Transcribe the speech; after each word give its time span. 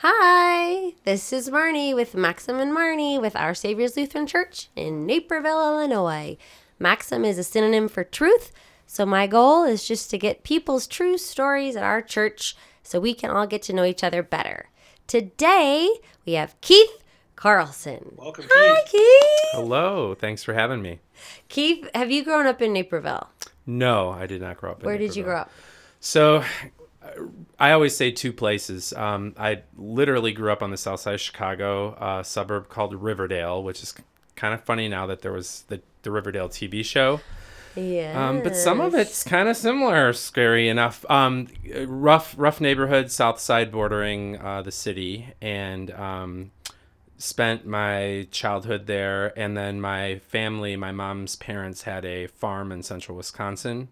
Hi, 0.00 0.92
this 1.02 1.32
is 1.32 1.50
Marnie 1.50 1.92
with 1.92 2.14
Maxim 2.14 2.60
and 2.60 2.70
Marnie 2.70 3.20
with 3.20 3.34
Our 3.34 3.52
Savior's 3.52 3.96
Lutheran 3.96 4.28
Church 4.28 4.68
in 4.76 5.06
Naperville, 5.06 5.58
Illinois. 5.72 6.36
Maxim 6.78 7.24
is 7.24 7.36
a 7.36 7.42
synonym 7.42 7.88
for 7.88 8.04
truth, 8.04 8.52
so 8.86 9.04
my 9.04 9.26
goal 9.26 9.64
is 9.64 9.88
just 9.88 10.08
to 10.10 10.16
get 10.16 10.44
people's 10.44 10.86
true 10.86 11.18
stories 11.18 11.74
at 11.74 11.82
our 11.82 12.00
church 12.00 12.56
so 12.84 13.00
we 13.00 13.12
can 13.12 13.30
all 13.30 13.48
get 13.48 13.60
to 13.62 13.72
know 13.72 13.82
each 13.82 14.04
other 14.04 14.22
better. 14.22 14.68
Today, 15.08 15.90
we 16.24 16.34
have 16.34 16.60
Keith 16.60 17.02
Carlson. 17.34 18.14
Welcome, 18.16 18.44
Hi, 18.48 18.82
Keith. 18.82 18.92
Keith. 18.92 19.50
Hello, 19.50 20.14
thanks 20.14 20.44
for 20.44 20.54
having 20.54 20.80
me. 20.80 21.00
Keith, 21.48 21.90
have 21.92 22.12
you 22.12 22.22
grown 22.22 22.46
up 22.46 22.62
in 22.62 22.72
Naperville? 22.72 23.30
No, 23.66 24.10
I 24.10 24.26
did 24.28 24.42
not 24.42 24.58
grow 24.58 24.70
up. 24.70 24.80
in 24.80 24.86
Where 24.86 24.96
did 24.96 25.16
you 25.16 25.24
grow 25.24 25.38
up? 25.38 25.50
So, 25.98 26.44
I 27.58 27.72
always 27.72 27.96
say 27.96 28.10
two 28.10 28.32
places. 28.32 28.92
Um, 28.92 29.34
I 29.38 29.62
literally 29.76 30.32
grew 30.32 30.52
up 30.52 30.62
on 30.62 30.70
the 30.70 30.76
south 30.76 31.00
side 31.00 31.14
of 31.14 31.20
Chicago, 31.20 31.94
a 32.00 32.24
suburb 32.24 32.68
called 32.68 32.94
Riverdale, 32.94 33.62
which 33.62 33.82
is 33.82 33.94
kind 34.36 34.54
of 34.54 34.62
funny 34.62 34.88
now 34.88 35.06
that 35.06 35.22
there 35.22 35.32
was 35.32 35.64
the, 35.68 35.80
the 36.02 36.10
Riverdale 36.10 36.48
TV 36.48 36.84
show. 36.84 37.20
Yeah. 37.74 38.28
Um, 38.28 38.42
but 38.42 38.56
some 38.56 38.80
of 38.80 38.94
it's 38.94 39.22
kind 39.22 39.48
of 39.48 39.56
similar, 39.56 40.12
scary 40.12 40.68
enough. 40.68 41.04
Um, 41.10 41.48
rough, 41.86 42.34
rough 42.36 42.60
neighborhood, 42.60 43.10
south 43.10 43.40
side 43.40 43.70
bordering 43.70 44.38
uh, 44.38 44.62
the 44.62 44.72
city, 44.72 45.34
and 45.40 45.90
um, 45.92 46.50
spent 47.18 47.66
my 47.66 48.26
childhood 48.30 48.86
there. 48.86 49.38
And 49.38 49.56
then 49.56 49.80
my 49.80 50.18
family, 50.18 50.76
my 50.76 50.92
mom's 50.92 51.36
parents 51.36 51.82
had 51.82 52.04
a 52.04 52.26
farm 52.26 52.72
in 52.72 52.82
central 52.82 53.16
Wisconsin, 53.16 53.88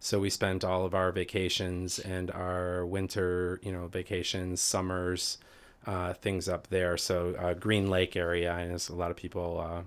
so 0.00 0.20
we 0.20 0.30
spent 0.30 0.64
all 0.64 0.84
of 0.84 0.94
our 0.94 1.12
vacations 1.12 1.98
and 1.98 2.30
our 2.30 2.84
winter, 2.84 3.60
you 3.62 3.72
know, 3.72 3.86
vacations, 3.86 4.60
summers, 4.60 5.38
uh, 5.86 6.12
things 6.14 6.48
up 6.48 6.68
there. 6.68 6.96
So 6.96 7.34
uh, 7.38 7.54
Green 7.54 7.88
Lake 7.88 8.16
area, 8.16 8.54
and 8.54 8.70
there's 8.70 8.88
a 8.88 8.94
lot 8.94 9.10
of 9.10 9.16
people. 9.16 9.60
Uh, 9.60 9.82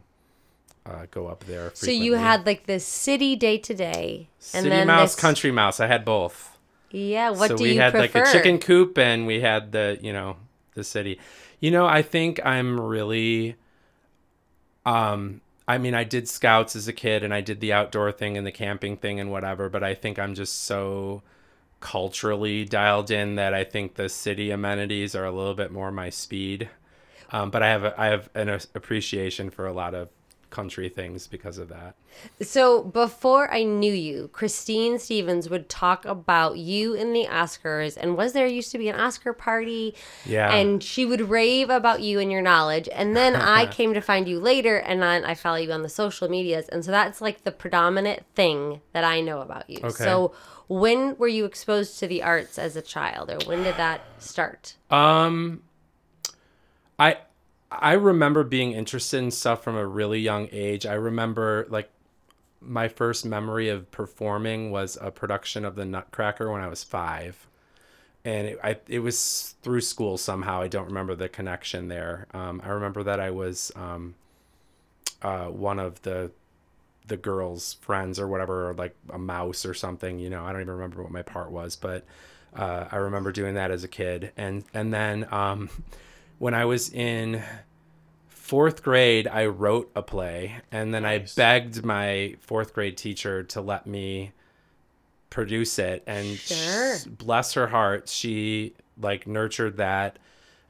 uh, 0.89 1.05
go 1.11 1.27
up 1.27 1.43
there. 1.43 1.71
So 1.73 1.91
you 1.91 2.13
had 2.13 2.45
like 2.45 2.65
the 2.65 2.79
city 2.79 3.35
day 3.35 3.57
to 3.57 3.73
day, 3.73 4.29
and 4.53 4.63
City 4.63 4.69
then 4.69 4.87
mouse, 4.87 5.15
this- 5.15 5.21
country 5.21 5.51
mouse. 5.51 5.79
I 5.81 5.87
had 5.87 6.05
both. 6.05 6.57
Yeah. 6.91 7.31
What 7.31 7.49
so 7.49 7.57
do 7.57 7.63
we 7.63 7.73
you 7.73 7.81
had 7.81 7.91
prefer? 7.91 8.19
like 8.19 8.27
a 8.29 8.31
chicken 8.31 8.57
coop, 8.59 8.97
and 8.97 9.27
we 9.27 9.41
had 9.41 9.73
the 9.73 9.99
you 10.01 10.13
know 10.13 10.37
the 10.75 10.85
city. 10.85 11.19
You 11.59 11.71
know, 11.71 11.85
I 11.85 12.01
think 12.01 12.39
I'm 12.45 12.79
really. 12.79 13.55
Um, 14.85 15.41
I 15.67 15.77
mean, 15.77 15.93
I 15.93 16.03
did 16.03 16.29
scouts 16.29 16.75
as 16.75 16.87
a 16.87 16.93
kid, 16.93 17.23
and 17.23 17.33
I 17.33 17.41
did 17.41 17.59
the 17.59 17.73
outdoor 17.73 18.11
thing 18.11 18.37
and 18.37 18.47
the 18.47 18.51
camping 18.51 18.97
thing 18.97 19.19
and 19.19 19.31
whatever. 19.31 19.69
But 19.69 19.83
I 19.83 19.93
think 19.93 20.17
I'm 20.17 20.33
just 20.33 20.63
so 20.63 21.23
culturally 21.79 22.65
dialed 22.65 23.11
in 23.11 23.35
that 23.35 23.53
I 23.53 23.63
think 23.63 23.95
the 23.95 24.09
city 24.09 24.49
amenities 24.51 25.13
are 25.15 25.25
a 25.25 25.31
little 25.31 25.53
bit 25.53 25.71
more 25.71 25.91
my 25.91 26.09
speed. 26.09 26.69
Um, 27.31 27.51
but 27.51 27.61
I 27.61 27.67
have 27.69 27.83
a, 27.83 28.01
I 28.01 28.07
have 28.07 28.29
an 28.33 28.49
appreciation 28.49 29.49
for 29.49 29.67
a 29.67 29.73
lot 29.73 29.93
of 29.93 30.09
country 30.49 30.89
things 30.89 31.27
because 31.27 31.57
of 31.57 31.69
that. 31.69 31.95
So 32.41 32.83
before 32.83 33.51
I 33.53 33.63
knew 33.63 33.93
you, 33.93 34.29
Christine 34.33 34.97
Stevens 34.97 35.49
would 35.49 35.69
talk 35.69 36.05
about 36.05 36.57
you 36.57 36.93
in 36.93 37.13
the 37.13 37.25
Oscars, 37.25 37.97
and 37.97 38.17
was 38.17 38.33
there 38.33 38.47
used 38.47 38.71
to 38.71 38.77
be 38.77 38.89
an 38.89 38.99
Oscar 38.99 39.33
party? 39.33 39.93
Yeah. 40.25 40.53
And 40.53 40.81
she 40.83 41.05
would 41.05 41.29
rave 41.29 41.69
about 41.69 42.01
you 42.01 42.19
and 42.19 42.31
your 42.31 42.41
knowledge, 42.41 42.89
and 42.91 43.15
then 43.15 43.35
I 43.57 43.65
came 43.67 43.93
to 43.93 44.01
find 44.01 44.27
you 44.27 44.39
later, 44.39 44.77
and 44.77 45.01
then 45.01 45.25
I 45.25 45.35
follow 45.35 45.57
you 45.57 45.71
on 45.71 45.83
the 45.83 45.89
social 45.89 46.29
medias, 46.29 46.69
and 46.69 46.83
so 46.83 46.91
that's 46.91 47.21
like 47.21 47.43
the 47.43 47.51
predominant 47.51 48.23
thing 48.35 48.81
that 48.93 49.03
I 49.03 49.21
know 49.21 49.41
about 49.41 49.69
you. 49.69 49.79
Okay. 49.83 50.03
So 50.03 50.33
when 50.67 51.17
were 51.17 51.27
you 51.27 51.45
exposed 51.45 51.99
to 51.99 52.07
the 52.07 52.23
arts 52.23 52.57
as 52.57 52.75
a 52.75 52.81
child, 52.81 53.29
or 53.29 53.39
when 53.45 53.63
did 53.63 53.77
that 53.77 54.01
start? 54.19 54.75
Um, 54.89 55.61
I 56.99 57.17
I 57.71 57.93
remember 57.93 58.43
being 58.43 58.71
interested 58.71 59.17
in 59.17 59.31
stuff 59.31 59.63
from 59.63 59.75
a 59.75 59.85
really 59.85 60.19
young 60.19 60.47
age. 60.51 60.85
I 60.85 60.93
remember 60.93 61.67
like 61.69 61.89
my 62.61 62.87
first 62.87 63.25
memory 63.25 63.69
of 63.69 63.91
performing 63.91 64.71
was 64.71 64.97
a 64.99 65.11
production 65.11 65.65
of 65.65 65.75
the 65.75 65.85
Nutcracker 65.85 66.51
when 66.51 66.61
I 66.61 66.67
was 66.67 66.83
five, 66.83 67.47
and 68.25 68.47
it, 68.47 68.59
I 68.63 68.77
it 68.87 68.99
was 68.99 69.55
through 69.61 69.81
school 69.81 70.17
somehow. 70.17 70.61
I 70.61 70.67
don't 70.67 70.87
remember 70.87 71.15
the 71.15 71.29
connection 71.29 71.87
there. 71.87 72.27
Um, 72.33 72.61
I 72.63 72.69
remember 72.69 73.03
that 73.03 73.19
I 73.19 73.31
was 73.31 73.71
um, 73.75 74.15
uh, 75.21 75.45
one 75.45 75.79
of 75.79 76.01
the 76.03 76.31
the 77.07 77.17
girls' 77.17 77.73
friends 77.75 78.19
or 78.19 78.27
whatever, 78.27 78.69
or 78.69 78.73
like 78.73 78.95
a 79.09 79.19
mouse 79.19 79.65
or 79.65 79.73
something. 79.73 80.19
You 80.19 80.29
know, 80.29 80.45
I 80.45 80.51
don't 80.51 80.61
even 80.61 80.73
remember 80.73 81.03
what 81.03 81.11
my 81.11 81.21
part 81.21 81.51
was, 81.51 81.75
but 81.75 82.05
uh, 82.55 82.85
I 82.91 82.97
remember 82.97 83.31
doing 83.31 83.55
that 83.55 83.71
as 83.71 83.83
a 83.83 83.87
kid. 83.87 84.31
And 84.37 84.63
and 84.73 84.93
then 84.93 85.27
um, 85.31 85.69
when 86.39 86.53
I 86.53 86.65
was 86.65 86.91
in 86.91 87.43
fourth 88.27 88.83
grade, 88.83 89.27
I 89.27 89.45
wrote 89.47 89.91
a 89.95 90.01
play, 90.01 90.57
and 90.71 90.93
then 90.93 91.03
Nice. 91.03 91.37
I 91.37 91.41
begged 91.41 91.83
my 91.83 92.35
fourth 92.39 92.73
grade 92.73 92.97
teacher 92.97 93.43
to 93.43 93.61
let 93.61 93.85
me 93.85 94.31
produce 95.29 95.77
it. 95.79 96.03
And 96.07 96.37
Sure. 96.37 96.95
bless 97.07 97.53
her 97.53 97.67
heart, 97.67 98.07
she 98.07 98.73
like 98.99 99.27
nurtured 99.27 99.77
that 99.77 100.17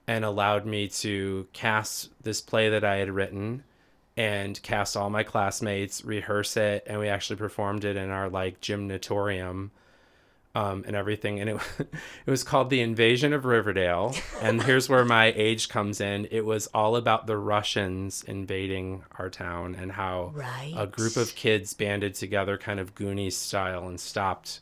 and 0.07 0.25
allowed 0.25 0.65
me 0.65 0.87
to 0.87 1.47
cast 1.53 2.09
this 2.23 2.41
play 2.41 2.69
that 2.69 2.83
I 2.83 2.95
had 2.97 3.11
written 3.11 3.63
and 4.15 4.59
cast 4.63 4.97
all 4.97 5.09
my 5.11 5.21
classmates, 5.21 6.03
rehearse 6.03 6.57
it, 6.57 6.83
and 6.87 6.99
we 6.99 7.07
actually 7.07 7.35
performed 7.35 7.85
it 7.85 7.95
in 7.95 8.09
our 8.09 8.29
like 8.29 8.59
gymnatorium 8.61 9.69
um, 10.57 10.83
and 10.87 10.95
everything. 10.95 11.39
And 11.39 11.49
it 11.51 11.57
it 12.25 12.29
was 12.31 12.43
called 12.43 12.69
The 12.69 12.81
Invasion 12.81 13.31
of 13.33 13.45
Riverdale. 13.45 14.15
And 14.41 14.63
here's 14.63 14.89
where 14.89 15.05
my 15.05 15.25
age 15.35 15.69
comes 15.69 16.01
in. 16.01 16.27
It 16.31 16.45
was 16.45 16.67
all 16.73 16.95
about 16.95 17.27
the 17.27 17.37
Russians 17.37 18.23
invading 18.27 19.03
our 19.19 19.29
town 19.29 19.75
and 19.75 19.91
how 19.91 20.31
Right. 20.33 20.73
a 20.75 20.87
group 20.87 21.15
of 21.17 21.35
kids 21.35 21.73
banded 21.73 22.15
together, 22.15 22.57
kind 22.57 22.79
of 22.79 22.95
Goonies 22.95 23.37
style, 23.37 23.87
and 23.87 23.99
stopped 23.99 24.61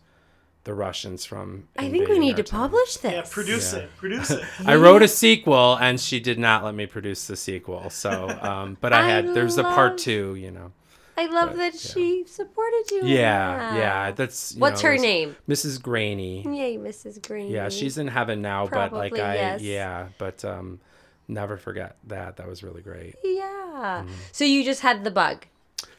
the 0.65 0.73
Russians 0.73 1.23
from. 1.25 1.67
I 1.77 1.89
think 1.91 2.09
we 2.09 2.17
need 2.19 2.35
to 2.37 2.43
town. 2.43 2.69
publish 2.71 2.97
this. 2.97 3.11
Yeah, 3.13 3.23
produce 3.29 3.73
Yeah. 3.73 3.79
it. 3.81 3.89
Produce 3.97 4.31
it. 4.31 4.43
I 4.65 4.75
wrote 4.75 5.03
a 5.03 5.07
sequel, 5.07 5.75
and 5.75 5.99
she 5.99 6.19
did 6.19 6.39
not 6.39 6.63
let 6.63 6.73
me 6.75 6.87
produce 6.87 7.27
the 7.27 7.35
sequel. 7.35 7.89
So, 7.91 8.29
um, 8.41 8.75
but 8.81 8.91
I 8.91 9.01
I 9.01 9.09
had 9.09 9.33
there's 9.35 9.57
a 9.59 9.63
part 9.63 9.97
two, 9.99 10.33
you 10.35 10.49
know. 10.51 10.71
I 11.17 11.27
love 11.27 11.49
But, 11.49 11.57
that 11.57 11.73
yeah. 11.73 11.79
she 11.93 12.23
supported 12.27 12.91
you. 12.91 13.01
Yeah, 13.05 13.75
yeah. 13.75 14.11
That's 14.11 14.55
you 14.55 14.61
What's 14.61 14.83
know, 14.83 14.89
her 14.89 14.97
name? 14.97 15.35
Mrs. 15.47 15.81
Graney. 15.81 16.41
Yay, 16.43 16.77
Mrs. 16.77 17.25
Green. 17.25 17.49
Yeah, 17.49 17.69
she's 17.69 17.97
in 17.97 18.07
heaven 18.07 18.41
now, 18.41 18.67
but 18.67 18.91
like 18.91 19.13
Probably, 19.13 19.21
I, 19.21 19.35
yes. 19.35 19.61
yeah, 19.61 20.07
but 20.17 20.43
um, 20.43 20.79
never 21.27 21.57
forget 21.57 21.95
that. 22.07 22.37
That 22.37 22.47
was 22.47 22.63
really 22.63 22.81
great. 22.81 23.15
Yeah. 23.23 24.03
Mm. 24.05 24.09
So 24.31 24.43
you 24.43 24.63
just 24.63 24.81
had 24.81 25.03
the 25.03 25.11
bug. 25.11 25.45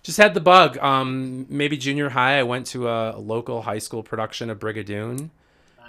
Just 0.02 0.18
had 0.18 0.34
the 0.34 0.40
bug. 0.40 0.78
Um, 0.78 1.46
maybe 1.48 1.76
junior 1.76 2.10
high, 2.10 2.38
I 2.38 2.42
went 2.42 2.66
to 2.68 2.88
a, 2.88 3.18
local 3.18 3.62
high 3.62 3.78
school 3.78 4.02
production 4.02 4.50
of 4.50 4.58
Brigadoon. 4.58 5.30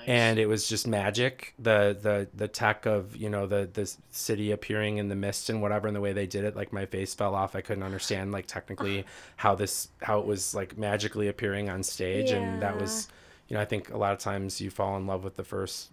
And 0.07 0.39
it 0.39 0.45
was 0.45 0.69
just 0.69 0.87
magic. 0.87 1.53
The 1.59 1.95
the 2.01 2.29
the 2.33 2.47
tech 2.47 2.85
of 2.85 3.15
you 3.17 3.29
know 3.29 3.45
the 3.45 3.69
the 3.71 3.93
city 4.09 4.51
appearing 4.51 4.97
in 4.97 5.09
the 5.09 5.15
mist 5.15 5.49
and 5.49 5.61
whatever 5.61 5.85
and 5.87 5.95
the 5.95 5.99
way 5.99 6.13
they 6.13 6.25
did 6.25 6.45
it 6.45 6.55
like 6.55 6.71
my 6.71 6.85
face 6.85 7.13
fell 7.13 7.35
off. 7.35 7.57
I 7.57 7.61
couldn't 7.61 7.83
understand 7.83 8.31
like 8.31 8.47
technically 8.47 9.05
how 9.35 9.53
this 9.53 9.89
how 10.01 10.19
it 10.19 10.25
was 10.25 10.55
like 10.55 10.77
magically 10.77 11.27
appearing 11.27 11.69
on 11.69 11.83
stage. 11.83 12.31
And 12.31 12.61
that 12.61 12.79
was 12.79 13.09
you 13.49 13.55
know 13.55 13.61
i 13.61 13.65
think 13.65 13.89
a 13.91 13.97
lot 13.97 14.13
of 14.13 14.19
times 14.19 14.59
you 14.61 14.69
fall 14.69 14.97
in 14.97 15.07
love 15.07 15.23
with 15.23 15.35
the 15.35 15.43
first 15.43 15.91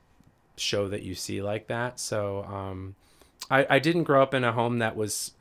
show 0.57 0.89
that 0.89 1.03
you 1.03 1.17
see 1.17 1.43
like 1.43 1.67
that. 1.67 1.99
So 1.99 2.45
um 2.45 2.95
i 3.51 3.67
i 3.69 3.79
didn't 3.81 4.05
grow 4.05 4.23
up 4.23 4.33
in 4.33 4.45
a 4.45 4.53
home 4.53 4.79
that 4.79 4.95
was 4.95 5.33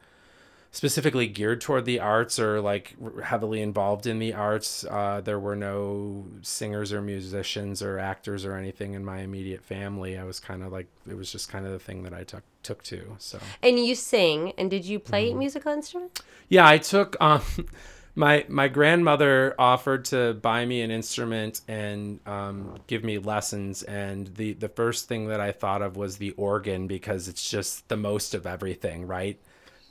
specifically 0.74 1.28
geared 1.28 1.62
toward 1.62 1.86
the 1.86 2.02
arts 2.02 2.40
or 2.40 2.60
like 2.62 2.96
heavily 3.24 3.62
involved 3.62 4.08
in 4.08 4.20
the 4.20 4.34
arts. 4.34 4.84
Uh, 4.86 5.22
there 5.24 5.40
were 5.40 5.56
no 5.56 6.28
singers 6.42 6.92
or 6.92 7.02
musicians 7.02 7.82
or 7.82 8.00
actors 8.00 8.44
or 8.46 8.56
anything 8.58 8.94
in 8.94 9.06
my 9.06 9.20
immediate 9.20 9.64
family. 9.64 10.18
I 10.18 10.26
was 10.26 10.42
kind 10.42 10.64
of 10.64 10.72
like 10.74 10.88
it 11.10 11.16
was 11.16 11.32
just 11.32 11.50
kind 11.50 11.66
of 11.66 11.72
the 11.74 11.80
thing 11.80 12.04
that 12.04 12.14
I 12.14 12.26
took 12.26 12.44
took 12.64 12.84
to. 12.86 13.16
So 13.20 13.54
And 13.64 13.80
you 13.80 13.96
sing. 13.96 14.54
And 14.58 14.70
did 14.70 14.86
you 14.86 15.00
play 15.00 15.32
Mm-hmm. 15.32 15.40
musical 15.40 15.72
instrument? 15.74 16.22
yeah, 16.50 16.68
I 16.68 16.78
took 16.78 17.16
um 17.22 17.42
my 18.16 18.46
my 18.48 18.68
grandmother 18.68 19.56
offered 19.58 20.06
to 20.06 20.34
buy 20.36 20.66
me 20.66 20.82
an 20.82 20.92
instrument 20.92 21.62
and 21.68 22.20
um, 22.28 22.76
give 22.88 23.04
me 23.04 23.18
lessons 23.18 23.84
and 23.84 24.28
the 24.36 24.54
the 24.54 24.70
first 24.70 25.08
thing 25.08 25.28
that 25.28 25.40
I 25.40 25.52
thought 25.52 25.82
of 25.82 25.98
was 25.98 26.18
the 26.18 26.32
organ 26.32 26.88
because 26.88 27.28
it's 27.28 27.50
just 27.50 27.90
the 27.90 27.98
most 27.98 28.34
of 28.36 28.46
everything, 28.46 29.08
right? 29.08 29.40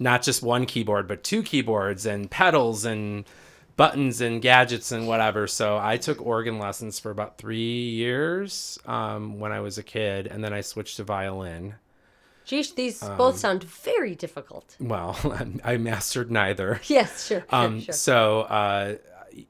Not 0.03 0.23
just 0.23 0.43
one 0.43 0.67
keyboard, 0.67 1.07
but 1.07 1.23
two 1.23 1.43
keyboards 1.43 2.07
and 2.07 2.31
pedals 2.31 2.85
and 2.85 3.25
buttons 3.77 4.21
and 4.21 4.43
gadgets 4.43 4.93
and 4.93 5.07
whatever. 5.07 5.47
So 5.47 5.79
I 5.79 5.97
took 5.97 6.25
organ 6.25 6.59
lessons 6.59 6.99
for 6.99 7.11
about 7.11 7.39
three 7.39 7.89
years 7.91 8.79
um, 8.87 9.39
when 9.39 9.53
I 9.53 9.61
was 9.61 9.79
a 9.79 9.83
kid, 9.83 10.27
and 10.27 10.43
then 10.43 10.53
I 10.53 10.61
switched 10.61 10.97
to 10.99 11.05
violin. 11.05 11.75
Geesh, 12.47 12.75
these 12.75 13.03
Um, 13.03 13.17
both 13.17 13.39
sound 13.39 13.63
very 13.65 14.15
difficult. 14.15 14.77
Well, 14.81 15.17
I 15.65 15.77
mastered 15.77 16.31
neither. 16.31 16.81
Yes, 16.87 17.27
sure, 17.27 17.41
sure, 17.41 17.47
Um, 17.51 17.81
sure. 17.81 17.95
So, 17.95 18.41
uh, 18.43 18.97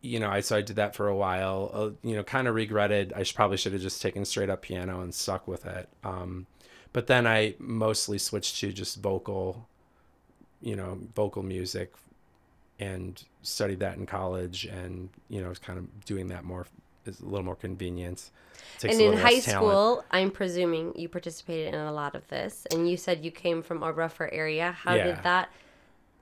you 0.01 0.21
know, 0.21 0.29
I 0.31 0.41
so 0.41 0.57
I 0.57 0.63
did 0.63 0.77
that 0.77 0.95
for 0.95 1.09
a 1.09 1.17
while. 1.17 1.71
Uh, 1.73 1.91
you 2.09 2.15
know, 2.15 2.23
kind 2.23 2.47
of 2.47 2.55
regretted. 2.55 3.13
I 3.17 3.23
should, 3.25 3.35
probably 3.35 3.57
should 3.57 3.73
have 3.73 3.83
just 3.83 4.01
taken 4.03 4.25
straight 4.25 4.51
up 4.51 4.63
piano 4.63 5.01
and 5.01 5.15
stuck 5.15 5.49
with 5.49 5.65
it. 5.67 5.89
Um, 6.05 6.47
but 6.93 7.07
then 7.07 7.27
I 7.27 7.55
mostly 7.59 8.19
switched 8.19 8.61
to 8.61 8.73
just 8.73 9.01
vocal, 9.01 9.67
you 10.63 10.77
know, 10.77 10.99
vocal 11.15 11.43
music, 11.43 11.93
and 12.81 13.23
studied 13.43 13.81
that 13.81 13.97
in 13.97 14.07
college. 14.07 14.65
And 14.67 15.09
you 15.29 15.43
know, 15.43 15.49
was 15.49 15.59
kind 15.59 15.79
of 15.79 16.05
doing 16.05 16.29
that 16.29 16.45
more 16.45 16.67
is 17.07 17.21
a 17.21 17.25
little 17.25 17.45
more 17.45 17.57
convenient. 17.57 18.31
And 18.87 19.01
in 19.01 19.13
high 19.15 19.41
school, 19.41 20.05
I'm 20.11 20.31
presuming 20.31 20.93
you 20.97 21.09
participated 21.09 21.69
in 21.75 21.81
a 21.81 21.93
lot 21.93 22.15
of 22.15 22.27
this, 22.29 22.67
and 22.71 22.89
you 22.89 22.97
said 22.97 23.25
you 23.25 23.31
came 23.31 23.63
from 23.63 23.83
a 23.83 23.93
rougher 23.93 24.29
area. 24.33 24.73
How 24.73 24.97
Yeah. 24.97 25.05
did 25.05 25.23
that 25.23 25.51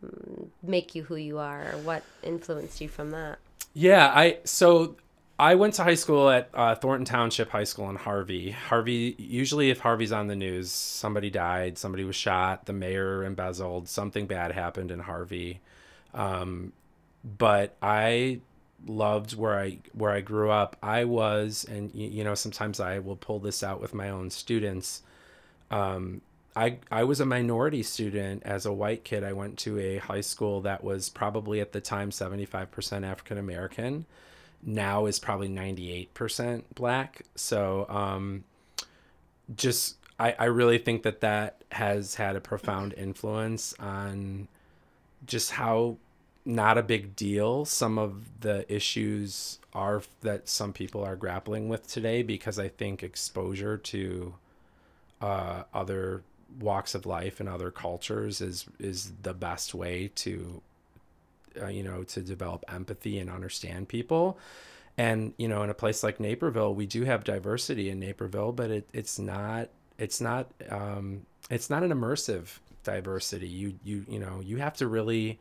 mm, 0.05 0.49
make 0.63 0.95
you 0.95 1.05
who 1.05 1.17
you 1.17 1.39
are, 1.39 1.73
or 1.73 1.79
what 1.79 2.05
influenced 2.23 2.81
you 2.81 2.89
from 2.89 3.11
that? 3.13 3.39
Yeah, 3.75 4.13
I 4.15 4.39
so 4.45 4.97
I 5.41 5.55
went 5.55 5.73
to 5.75 5.85
high 5.85 5.95
school 5.95 6.29
at 6.29 6.51
uh, 6.53 6.75
Thornton 6.75 7.07
Township 7.07 7.49
High 7.49 7.65
School 7.65 7.89
in 7.89 7.97
Harvey. 7.97 8.51
Harvey 8.51 9.17
usually, 9.17 9.71
if 9.71 9.81
Harvey's 9.81 10.13
on 10.13 10.27
the 10.27 10.37
news, 10.37 10.71
somebody 10.71 11.31
died, 11.31 11.79
somebody 11.79 12.05
was 12.05 12.15
shot, 12.15 12.67
the 12.67 12.75
mayor 12.75 13.25
embezzled, 13.25 13.89
something 13.89 14.27
bad 14.27 14.53
happened 14.53 14.91
in 14.91 15.01
Harvey. 15.01 15.61
Um, 16.13 16.75
but 17.25 17.75
I 17.81 18.41
loved 18.87 19.35
where 19.35 19.59
I 19.59 19.79
where 19.95 20.11
I 20.11 20.21
grew 20.21 20.51
up. 20.51 20.77
I 20.83 21.05
was, 21.05 21.65
and 21.67 21.91
you 21.95 22.23
know, 22.23 22.35
sometimes 22.35 22.79
I 22.79 22.99
will 22.99 23.17
pull 23.17 23.39
this 23.39 23.63
out 23.63 23.81
with 23.81 23.95
my 23.95 24.11
own 24.11 24.29
students. 24.29 25.01
Um, 25.71 26.21
I 26.55 26.81
I 26.91 27.05
was 27.05 27.19
a 27.19 27.25
minority 27.25 27.83
student 27.83 28.43
as 28.45 28.67
a 28.67 28.75
white 28.75 29.05
kid. 29.05 29.25
I 29.25 29.33
went 29.33 29.59
to 29.61 29.79
a 29.79 29.97
high 29.97 30.21
school 30.21 30.61
that 30.61 30.85
was 30.85 31.09
probably 31.09 31.63
at 31.63 31.73
the 31.73 31.81
time 31.81 32.11
75% 32.11 33.07
African 33.07 33.39
American. 33.39 34.05
Now 34.63 35.07
is 35.07 35.19
probably 35.19 35.49
98% 35.49 36.63
black. 36.75 37.23
So 37.35 37.87
um 37.89 38.45
just 39.57 39.97
I, 40.19 40.35
I 40.39 40.45
really 40.47 40.79
think 40.79 41.03
that 41.03 41.21
that 41.21 41.65
has 41.73 42.17
had 42.17 42.37
a 42.37 42.41
profound 42.41 42.95
influence 42.95 43.75
on 43.79 44.49
just 45.27 45.53
how 45.53 45.97
not 46.45 46.79
a 46.79 46.83
big 46.83 47.15
deal 47.17 47.65
some 47.65 47.99
of 47.99 48.41
the 48.41 48.71
issues 48.73 49.59
are 49.75 50.03
that 50.23 50.49
some 50.49 50.73
people 50.73 51.05
are 51.05 51.17
grappling 51.17 51.69
with 51.69 51.87
today 51.87 52.23
because 52.23 52.59
I 52.59 52.69
think 52.69 53.03
exposure 53.03 53.77
to 53.77 54.35
uh, 55.21 55.65
other 55.73 56.23
walks 56.59 56.95
of 56.95 57.07
life 57.07 57.41
and 57.41 57.49
other 57.49 57.71
cultures 57.71 58.41
is 58.41 58.67
is 58.79 59.13
the 59.23 59.35
best 59.35 59.75
way 59.75 60.11
to 60.17 60.61
uh, 61.61 61.67
you 61.69 61.83
know 61.83 62.03
to 62.05 62.21
develop 62.21 62.65
empathy 62.69 63.19
and 63.19 63.31
understand 63.31 63.89
people. 63.89 64.39
And 64.99 65.35
you 65.39 65.49
know 65.49 65.63
in 65.63 65.71
a 65.71 65.75
place 65.75 66.03
like 66.03 66.21
naperville 66.21 66.75
we 66.75 66.87
do 66.87 67.05
have 67.05 67.25
diversity 67.25 67.89
in 67.89 68.01
naperville 68.01 68.53
but 68.53 68.71
it, 68.71 68.89
it's 68.93 69.19
not 69.19 69.71
it's 69.99 70.21
not 70.21 70.51
um, 70.69 71.27
it's 71.51 71.71
not 71.71 71.83
an 71.83 71.91
immersive 71.91 72.59
diversity. 72.83 73.49
You 73.49 73.79
you 73.85 74.05
you 74.09 74.19
know 74.19 74.41
you 74.41 74.57
have 74.57 74.75
to 74.79 74.87
really 74.87 75.39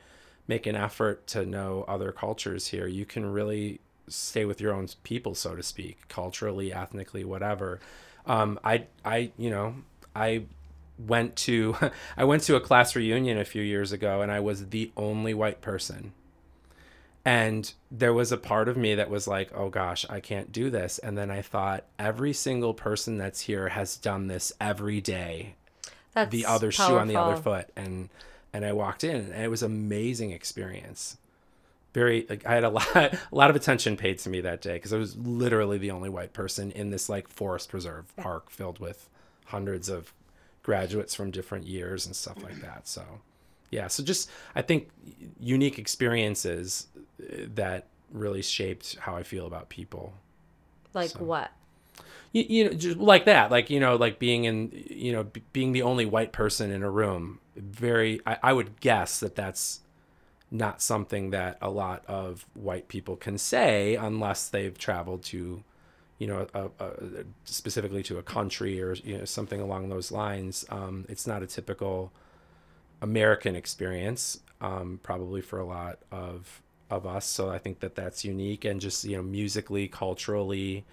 make 0.48 0.66
an 0.66 0.76
effort 0.76 1.28
to 1.28 1.46
know 1.46 1.86
other 1.88 2.12
cultures 2.12 2.68
here. 2.68 2.88
You 2.88 3.06
can 3.06 3.26
really 3.26 3.80
stay 4.08 4.44
with 4.44 4.60
your 4.60 4.74
own 4.74 4.88
people 5.04 5.36
so 5.36 5.56
to 5.56 5.62
speak 5.62 6.08
culturally 6.08 6.74
ethnically 6.74 7.24
whatever. 7.24 7.80
Um, 8.26 8.60
i 8.64 8.86
i 9.06 9.32
you 9.38 9.50
know 9.50 9.76
i 10.16 10.44
went 11.07 11.36
to 11.38 11.75
I 12.18 12.24
went 12.24 12.44
to 12.44 12.56
a 12.56 12.62
class 12.62 12.96
reunion 12.96 13.38
a 13.38 13.46
few 13.46 13.62
years 13.62 13.92
ago 13.92 14.22
and 14.22 14.31
I 14.31 14.40
was 14.40 14.69
the 14.69 14.92
only 14.98 15.34
white 15.34 15.62
person. 15.62 16.13
And 17.25 17.72
there 17.92 18.13
was 18.13 18.31
a 18.31 18.38
part 18.38 18.69
of 18.69 18.78
me 18.78 18.96
that 18.96 19.10
was 19.10 19.28
like, 19.28 19.51
"Oh 19.54 19.69
gosh, 19.69 20.06
I 20.10 20.19
can't 20.19 20.51
do 20.51 20.69
this." 20.69 21.00
And 21.00 21.18
then 21.18 21.30
I 21.30 21.42
thought 21.42 21.84
every 22.00 22.34
single 22.34 22.74
person 22.74 23.18
that's 23.18 23.42
here 23.42 23.69
has 23.69 23.98
done 23.98 24.28
this 24.28 24.54
every 24.60 25.01
day. 25.01 25.56
That's 26.13 26.31
The 26.31 26.46
other 26.46 26.72
shoe 26.72 26.98
on 26.98 27.07
the 27.07 27.18
other 27.18 27.36
foot 27.36 27.69
and 27.75 28.10
and 28.54 28.66
I 28.66 28.74
walked 28.74 29.04
in 29.04 29.16
and 29.16 29.44
it 29.44 29.50
was 29.50 29.63
an 29.63 29.72
amazing 29.72 30.31
experience. 30.31 31.18
Very 31.94 32.25
like 32.30 32.45
I 32.45 32.54
had 32.54 32.63
a 32.63 32.69
lot 32.80 32.95
a 32.95 33.19
lot 33.31 33.50
of 33.50 33.56
attention 33.56 33.98
paid 33.98 34.19
to 34.19 34.30
me 34.30 34.42
that 34.42 34.62
day 34.62 34.74
because 34.74 34.94
I 34.94 34.98
was 34.98 35.18
literally 35.18 35.78
the 35.78 35.92
only 35.92 36.10
white 36.10 36.34
person 36.34 36.72
in 36.72 36.90
this 36.90 37.10
like 37.10 37.28
forest 37.28 37.69
preserve 37.69 38.16
park 38.16 38.50
filled 38.50 38.80
with 38.80 39.10
hundreds 39.45 39.90
of 39.90 40.13
graduates 40.64 41.16
from 41.16 41.32
different 41.32 41.66
years 41.68 42.06
and 42.06 42.16
stuff 42.16 42.42
like 42.44 42.62
that. 42.62 42.88
So, 42.88 43.04
yeah, 43.72 43.88
so 43.88 44.04
just 44.04 44.30
I 44.56 44.62
think 44.62 44.90
unique 45.40 45.80
experiences 45.80 46.88
uh, 47.22 47.46
that 47.56 47.88
really 48.12 48.42
shaped 48.42 48.98
how 49.00 49.16
I 49.16 49.24
feel 49.24 49.46
about 49.46 49.70
people. 49.70 50.14
Like 50.94 51.12
So- 51.12 51.24
what? 51.24 51.52
You, 52.32 52.46
you 52.48 52.64
know, 52.66 52.74
just 52.74 52.98
like 52.98 53.26
that, 53.26 53.50
like 53.50 53.72
you 53.72 53.80
know, 53.80 53.96
like 53.96 54.20
being 54.20 54.44
in, 54.44 54.72
you 54.88 55.12
know, 55.12 55.24
b- 55.24 55.42
being 55.52 55.72
the 55.72 55.82
only 55.82 56.06
white 56.06 56.32
person 56.32 56.70
in 56.70 56.84
a 56.84 56.90
room. 56.90 57.40
Very, 57.56 58.22
I, 58.26 58.38
I 58.44 58.54
would 58.54 58.80
guess 58.80 59.20
that 59.20 59.36
that's 59.36 59.80
not 60.52 60.80
something 60.82 61.32
that 61.32 61.58
a 61.60 61.70
lot 61.72 62.04
of 62.08 62.46
white 62.54 62.88
people 62.88 63.16
can 63.16 63.38
say 63.40 63.96
unless 63.96 64.48
they've 64.48 64.78
traveled 64.78 65.24
to 65.24 65.64
you 66.19 66.27
know, 66.27 66.48
a, 66.54 66.69
a, 66.80 66.92
specifically 67.45 68.04
to 68.04 68.18
a 68.18 68.24
country 68.24 68.81
or 68.81 68.94
you 68.95 69.18
know 69.18 69.25
something 69.25 69.60
along 69.60 69.89
those 69.89 70.12
lines. 70.12 70.66
Um, 70.69 71.06
it's 71.10 71.25
not 71.25 71.42
a 71.42 71.48
typical 71.48 72.12
American 73.01 73.56
experience, 73.56 74.42
um, 74.62 75.00
probably 75.01 75.42
for 75.42 75.60
a 75.60 75.66
lot 75.66 76.00
of 76.12 76.62
of 76.89 77.07
us. 77.07 77.25
So 77.25 77.50
I 77.50 77.57
think 77.57 77.80
that 77.80 77.95
that's 77.95 78.24
unique, 78.24 78.66
and 78.66 78.80
just 78.80 79.04
you 79.06 79.16
know, 79.18 79.24
musically, 79.24 79.88
culturally, 79.88 80.86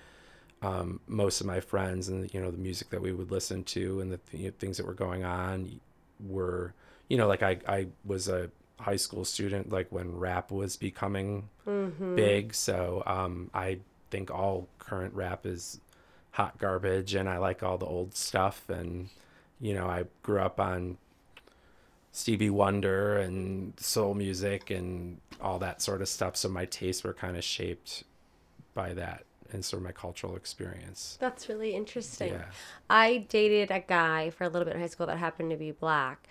um, 0.62 1.00
most 1.06 1.40
of 1.40 1.46
my 1.46 1.61
friends 1.61 2.08
and 2.08 2.32
you 2.32 2.40
know 2.40 2.50
the 2.50 2.58
music 2.58 2.90
that 2.90 3.02
we 3.02 3.12
would 3.12 3.31
listen 3.31 3.64
to 3.64 4.00
and 4.00 4.12
the 4.12 4.19
th- 4.19 4.55
things 4.55 4.76
that 4.78 4.87
were 4.87 4.94
going 4.94 5.25
on 5.25 5.81
were 6.26 6.73
you 7.08 7.17
know 7.17 7.26
like 7.26 7.43
I 7.43 7.58
I 7.69 7.88
was 8.05 8.28
a 8.28 8.50
high 8.78 8.96
school 8.96 9.25
student 9.25 9.70
like 9.70 9.90
when 9.90 10.17
rap 10.17 10.50
was 10.50 10.76
becoming 10.76 11.49
big 12.14 12.55
so 12.55 13.02
um 13.06 13.50
I 13.55 13.78
think 14.11 14.31
all 14.31 14.69
current 14.79 15.14
rap 15.14 15.47
is 15.47 15.81
hot 16.32 16.58
garbage 16.58 17.14
and 17.14 17.29
I 17.29 17.38
like 17.38 17.62
all 17.62 17.79
the 17.79 17.87
old 17.87 18.14
stuff 18.14 18.69
and 18.69 19.08
you 19.61 19.75
know 19.75 19.87
I 19.87 20.05
grew 20.23 20.41
up 20.41 20.61
on 20.61 20.99
Stevie 22.12 22.50
Wonder 22.50 23.17
and 23.19 23.79
soul 23.79 24.14
music 24.14 24.70
and 24.70 25.19
all 25.41 25.58
that 25.58 25.82
sort 25.82 26.00
of 26.03 26.08
stuff 26.08 26.37
so 26.37 26.49
my 26.49 26.64
tastes 26.67 27.05
were 27.05 27.12
kind 27.12 27.37
of 27.37 27.44
shaped 27.44 28.05
by 28.75 28.93
that 28.94 29.25
and 29.53 29.64
sort 29.64 29.81
of 29.81 29.85
my 29.85 29.93
cultural 29.93 30.37
experience 30.37 31.17
That's 31.20 31.49
really 31.49 31.75
interesting. 31.75 32.32
yeah 32.32 32.44
I 32.91 33.19
dated 33.29 33.70
a 33.70 33.81
guy 33.81 34.31
for 34.31 34.44
a 34.44 34.49
little 34.49 34.67
bit 34.67 34.75
in 34.75 34.81
high 34.81 34.88
school 34.88 35.06
that 35.06 35.19
happened 35.19 35.50
to 35.50 35.56
be 35.56 35.70
black. 35.73 36.28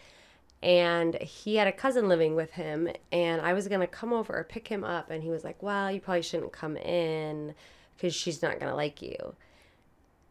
And 0.65 1.13
he 1.21 1.57
had 1.57 1.67
a 1.67 1.71
cousin 1.71 2.09
living 2.09 2.35
with 2.35 2.53
him. 2.53 2.89
And 3.11 3.39
I 3.39 3.53
was 3.53 3.67
going 3.67 3.81
to 3.81 3.87
come 3.87 4.11
over 4.11 4.35
or 4.35 4.43
pick 4.43 4.67
him 4.67 4.83
up. 4.83 5.11
And 5.11 5.21
he 5.21 5.29
was 5.29 5.43
like, 5.43 5.61
Well, 5.61 5.91
you 5.91 6.01
probably 6.01 6.23
shouldn't 6.23 6.51
come 6.51 6.75
in 6.75 7.53
because 7.95 8.15
she's 8.15 8.41
not 8.41 8.59
going 8.59 8.71
to 8.71 8.75
like 8.75 8.99
you. 8.99 9.35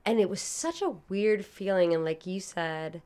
And 0.05 0.19
it 0.19 0.29
was 0.29 0.41
such 0.41 0.83
a 0.83 0.97
weird 1.09 1.47
feeling. 1.47 1.95
And 1.95 2.05
like 2.05 2.26
you 2.26 2.41
said 2.41 3.00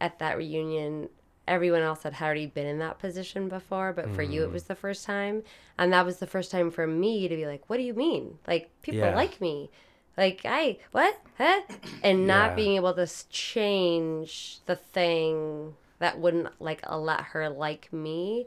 at 0.00 0.18
that 0.18 0.38
reunion, 0.38 1.10
everyone 1.46 1.82
else 1.82 2.04
had 2.04 2.16
already 2.22 2.46
been 2.46 2.66
in 2.66 2.78
that 2.78 2.98
position 2.98 3.50
before. 3.50 3.92
But 3.92 4.08
for 4.08 4.22
you, 4.22 4.40
it 4.40 4.44
mm-hmm. 4.46 4.54
was 4.54 4.64
the 4.64 4.74
first 4.74 5.04
time. 5.04 5.42
And 5.76 5.92
that 5.92 6.06
was 6.06 6.20
the 6.20 6.26
first 6.26 6.50
time 6.50 6.70
for 6.70 6.86
me 6.86 7.28
to 7.28 7.36
be 7.36 7.46
like, 7.46 7.68
What 7.68 7.76
do 7.76 7.82
you 7.82 7.92
mean? 7.92 8.38
Like, 8.48 8.70
people 8.80 9.00
Yeah. 9.00 9.14
like 9.14 9.42
me. 9.42 9.68
Like, 10.16 10.40
I, 10.46 10.78
what? 10.92 11.20
Huh? 11.36 11.60
And 12.02 12.26
not 12.26 12.50
Yeah. 12.50 12.56
being 12.56 12.76
able 12.76 12.94
to 12.94 13.06
change 13.28 14.60
the 14.64 14.76
thing 14.76 15.74
that 16.02 16.18
wouldn't 16.18 16.48
like 16.60 16.82
let 16.90 17.20
her 17.20 17.48
like 17.48 17.92
me 17.92 18.46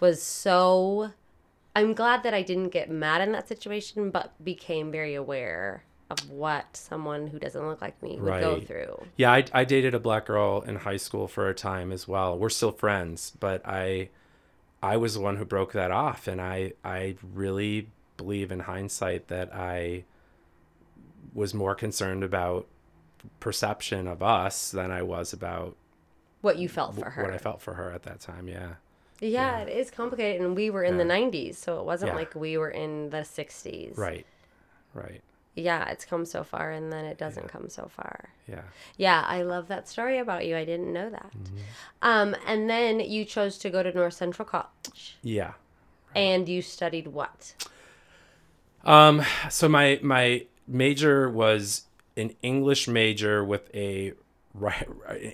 was 0.00 0.22
so. 0.22 1.12
I'm 1.76 1.94
glad 1.94 2.22
that 2.24 2.34
I 2.34 2.42
didn't 2.42 2.70
get 2.70 2.90
mad 2.90 3.20
in 3.20 3.32
that 3.32 3.46
situation, 3.46 4.10
but 4.10 4.32
became 4.42 4.90
very 4.90 5.14
aware 5.14 5.84
of 6.10 6.30
what 6.30 6.76
someone 6.76 7.26
who 7.26 7.38
doesn't 7.38 7.66
look 7.66 7.80
like 7.82 8.02
me 8.02 8.18
would 8.18 8.40
go 8.40 8.60
through. 8.60 9.06
Yeah, 9.16 9.30
I, 9.32 9.44
I 9.52 9.64
dated 9.64 9.94
a 9.94 10.00
black 10.00 10.26
girl 10.26 10.62
in 10.62 10.76
high 10.76 10.96
school 10.96 11.28
for 11.28 11.48
a 11.48 11.54
time 11.54 11.92
as 11.92 12.08
well. 12.08 12.38
We're 12.38 12.48
still 12.48 12.72
friends, 12.72 13.32
but 13.38 13.62
I 13.66 14.08
I 14.82 14.96
was 14.96 15.14
the 15.14 15.20
one 15.20 15.36
who 15.36 15.44
broke 15.44 15.72
that 15.72 15.90
off, 15.90 16.26
and 16.26 16.40
I 16.40 16.72
I 16.84 17.16
really 17.34 17.90
believe 18.16 18.50
in 18.50 18.60
hindsight 18.60 19.28
that 19.28 19.54
I 19.54 20.04
was 21.34 21.52
more 21.52 21.74
concerned 21.74 22.24
about 22.24 22.66
perception 23.40 24.06
of 24.08 24.22
us 24.22 24.70
than 24.70 24.90
I 24.90 25.02
was 25.02 25.32
about 25.32 25.76
What 26.40 26.58
you 26.58 26.68
felt 26.68 26.94
for 26.94 27.10
her. 27.10 27.22
what 27.22 27.32
I 27.32 27.38
felt 27.38 27.60
for 27.60 27.74
her 27.74 27.90
at 27.92 28.02
that 28.04 28.20
time. 28.20 28.46
Yeah, 28.48 28.74
Yeah, 29.20 29.60
it 29.60 29.68
is 29.76 29.90
complicated. 29.90 30.40
And 30.40 30.54
we 30.54 30.70
were 30.70 30.84
in 30.84 30.96
the 30.96 31.04
90s, 31.04 31.56
so 31.56 31.80
it 31.80 31.84
wasn't 31.84 32.12
Yeah. 32.12 32.16
like 32.16 32.34
we 32.34 32.56
were 32.56 32.70
in 32.70 33.10
the 33.10 33.24
60s. 33.24 33.96
right, 33.98 34.24
right. 34.94 35.22
Yeah, 35.56 35.88
it's 35.90 36.04
come 36.04 36.24
so 36.24 36.44
far 36.44 36.70
and 36.70 36.92
then 36.92 37.04
it 37.04 37.18
doesn't 37.18 37.48
come 37.48 37.68
so 37.68 37.88
far. 37.88 38.28
Yeah. 38.46 38.62
Yeah, 38.96 39.24
I 39.26 39.42
love 39.42 39.66
that 39.66 39.88
story 39.88 40.18
about 40.18 40.46
you. 40.46 40.56
I 40.56 40.64
didn't 40.64 40.92
know 40.92 41.10
that. 41.10 41.32
Mm-hmm. 41.32 41.56
Um, 42.02 42.36
and 42.46 42.70
then 42.70 43.00
you 43.00 43.24
chose 43.24 43.58
to 43.58 43.70
go 43.70 43.82
to 43.82 43.90
North 43.92 44.14
Central 44.14 44.46
College 44.46 45.16
Yeah. 45.22 45.54
and 46.14 46.48
you 46.48 46.62
studied 46.62 47.08
what? 47.08 47.54
Um, 48.84 49.22
so 49.50 49.68
my 49.68 49.98
my 50.02 50.46
major 50.68 51.28
was 51.28 51.86
an 52.16 52.34
English 52.42 52.86
major 52.86 53.44
with 53.44 53.68
a 53.74 54.12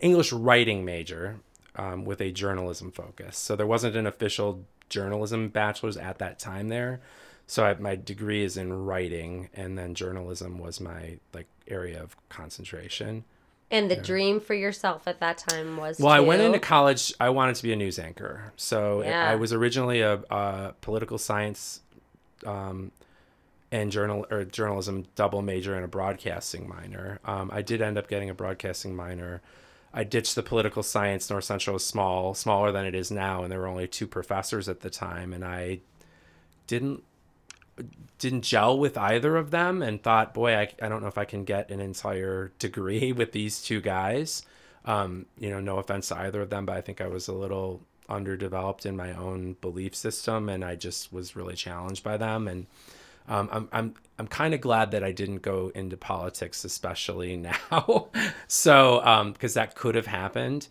English 0.03 0.33
writing 0.33 0.85
major 0.85 1.41
um, 1.77 2.05
with 2.05 2.21
a 2.21 2.31
journalism 2.31 2.91
focus. 2.91 3.37
So 3.37 3.57
there 3.57 3.67
wasn't 3.67 3.97
an 3.97 4.07
official 4.07 4.65
journalism 4.89 5.49
bachelor's 5.49 5.97
at 5.97 6.19
that 6.19 6.39
time 6.39 6.69
there. 6.69 7.01
So 7.47 7.65
I, 7.65 7.75
my 7.75 7.97
degree 7.97 8.43
is 8.43 8.57
in 8.57 8.73
writing, 8.73 9.51
and 9.55 9.77
then 9.77 9.95
journalism 9.95 10.59
was 10.59 10.81
my 10.81 11.19
like 11.33 11.47
area 11.69 12.03
of 12.03 12.17
concentration. 12.29 13.25
And 13.71 13.91
the 13.91 13.97
dream 13.97 14.41
for 14.41 14.55
yourself 14.55 15.09
at 15.09 15.21
that 15.21 15.39
time 15.39 15.77
was 15.77 15.99
Well, 15.99 16.13
I 16.13 16.21
went 16.21 16.43
into 16.43 16.59
college. 16.59 17.13
I 17.19 17.31
wanted 17.31 17.57
to 17.57 17.63
be 17.63 17.73
a 17.73 17.77
news 17.77 17.99
anchor. 17.99 18.53
So 18.57 19.03
Yeah. 19.03 19.29
I 19.29 19.35
was 19.35 19.53
originally 19.53 20.01
a, 20.01 20.23
a 20.31 20.75
political 20.81 21.19
science 21.19 21.81
um, 22.47 22.93
and 23.75 23.91
journal 23.91 24.25
or 24.31 24.45
journalism 24.45 25.05
double 25.17 25.43
major 25.43 25.75
and 25.75 25.85
a 25.85 25.89
broadcasting 25.89 26.69
minor. 26.69 27.19
Um, 27.25 27.51
I 27.53 27.61
did 27.61 27.83
end 27.83 27.99
up 27.99 28.07
getting 28.07 28.31
a 28.31 28.35
broadcasting 28.35 28.95
minor. 28.95 29.43
I 29.93 30.05
ditched 30.05 30.37
the 30.37 30.45
political 30.45 30.85
science. 30.85 31.29
North 31.29 31.43
Central 31.43 31.75
was 31.75 31.85
small, 31.85 32.35
smaller 32.35 32.71
than 32.71 32.87
it 32.87 32.95
is 32.95 33.11
now, 33.11 33.43
and 33.43 33.51
there 33.51 33.59
were 33.59 33.67
only 33.67 33.89
two 33.89 34.07
professors 34.07 34.69
at 34.69 34.83
the 34.83 34.91
time. 34.91 35.33
And 35.33 35.45
I 35.45 35.81
didn't 36.69 37.03
didn't 38.21 38.43
gel 38.43 38.79
with 38.79 38.97
either 38.97 39.37
of 39.37 39.51
them 39.51 39.83
and 39.83 40.01
thought, 40.01 40.33
boy, 40.33 40.55
I, 40.55 40.69
I 40.81 40.89
don't 40.89 41.03
know 41.03 41.09
if 41.09 41.19
I 41.19 41.25
can 41.25 41.43
get 41.43 41.71
an 41.71 41.81
entire 41.81 42.53
degree 42.61 43.11
with 43.21 43.33
these 43.33 43.61
two 43.61 43.81
guys. 43.81 44.47
Um, 44.85 45.27
you 45.37 45.51
know, 45.51 45.59
no 45.59 45.79
offense 45.79 46.09
to 46.09 46.19
either 46.19 46.43
of 46.43 46.51
them, 46.51 46.65
but 46.65 46.77
I 46.77 46.81
think 46.81 47.01
I 47.01 47.09
was 47.09 47.27
a 47.27 47.33
little 47.33 47.81
underdeveloped 48.09 48.87
in 48.87 48.97
my 48.97 49.13
own 49.13 49.57
belief 49.61 49.97
system 49.97 50.49
and 50.49 50.65
I 50.65 50.77
just 50.77 51.13
was 51.13 51.35
really 51.35 51.57
challenged 51.57 52.05
by 52.05 52.17
them. 52.17 52.47
And 52.47 52.67
um, 53.29 53.49
I'm, 53.51 53.69
I'm, 53.73 53.95
I'm 54.19 54.27
kind 54.27 54.55
of 54.55 54.61
glad 54.61 54.91
that 54.93 55.03
I 55.03 55.13
didn't 55.13 55.43
go 55.43 55.73
into 55.75 55.97
politics, 55.97 56.65
especially 56.65 57.37
now. 57.73 58.09
so, 58.49 59.31
because 59.33 59.55
that 59.55 59.75
could 59.75 59.95
have 59.95 60.07
happened. 60.07 60.69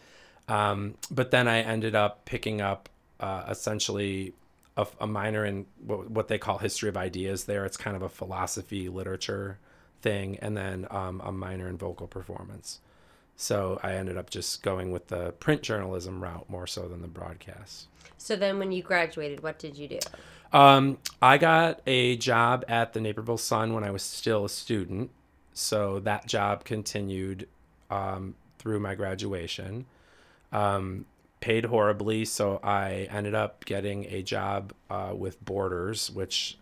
Um, 0.48 0.96
but 1.10 1.32
then 1.32 1.48
I 1.48 1.62
ended 1.62 1.96
up 1.96 2.26
picking 2.26 2.62
up 2.62 2.90
uh, 3.20 3.46
essentially 3.50 4.34
a, 4.76 4.86
a 5.00 5.08
minor 5.08 5.46
in 5.46 5.66
what, 5.86 6.10
what 6.10 6.28
they 6.28 6.38
call 6.38 6.58
history 6.58 6.90
of 6.90 6.98
ideas 6.98 7.46
there. 7.46 7.66
It's 7.66 7.78
kind 7.78 7.96
of 7.96 8.02
a 8.02 8.10
philosophy 8.10 8.90
literature 8.90 9.60
thing, 10.02 10.38
and 10.42 10.56
then 10.58 10.88
um, 10.92 11.22
a 11.24 11.32
minor 11.32 11.68
in 11.68 11.78
vocal 11.78 12.08
performance. 12.08 12.80
So 13.36 13.80
I 13.82 13.94
ended 13.94 14.18
up 14.18 14.30
just 14.30 14.62
going 14.62 14.92
with 14.92 15.08
the 15.08 15.32
print 15.34 15.64
journalism 15.64 16.22
route 16.22 16.50
more 16.50 16.68
so 16.68 16.88
than 16.88 17.02
the 17.02 17.08
broadcast. 17.08 17.88
So 18.18 18.36
then, 18.36 18.60
when 18.60 18.72
you 18.72 18.84
graduated, 18.84 19.42
what 19.42 19.60
did 19.60 19.78
you 19.78 19.88
do? 19.88 20.00
Um, 20.54 21.00
I 21.22 21.38
got 21.38 21.82
a 21.88 22.16
job 22.18 22.64
at 22.68 22.94
the 22.94 23.02
Naperville 23.02 23.38
Sun 23.38 23.74
when 23.74 23.84
I 23.84 23.90
was 23.92 24.04
still 24.04 24.46
a 24.46 24.50
student. 24.50 25.10
So 25.54 26.00
that 26.02 26.28
job 26.28 26.64
continued 26.64 27.48
um, 27.90 28.36
through 28.60 28.80
my 28.80 28.96
graduation. 28.96 29.86
Um, 30.52 31.06
paid 31.40 31.66
horribly, 31.66 32.24
so 32.26 32.60
I 32.64 33.08
ended 33.12 33.36
up 33.36 33.66
getting 33.66 34.06
a 34.06 34.22
job 34.22 34.74
uh, 34.90 35.14
with 35.16 35.44
Borders, 35.44 36.10
which 36.12 36.58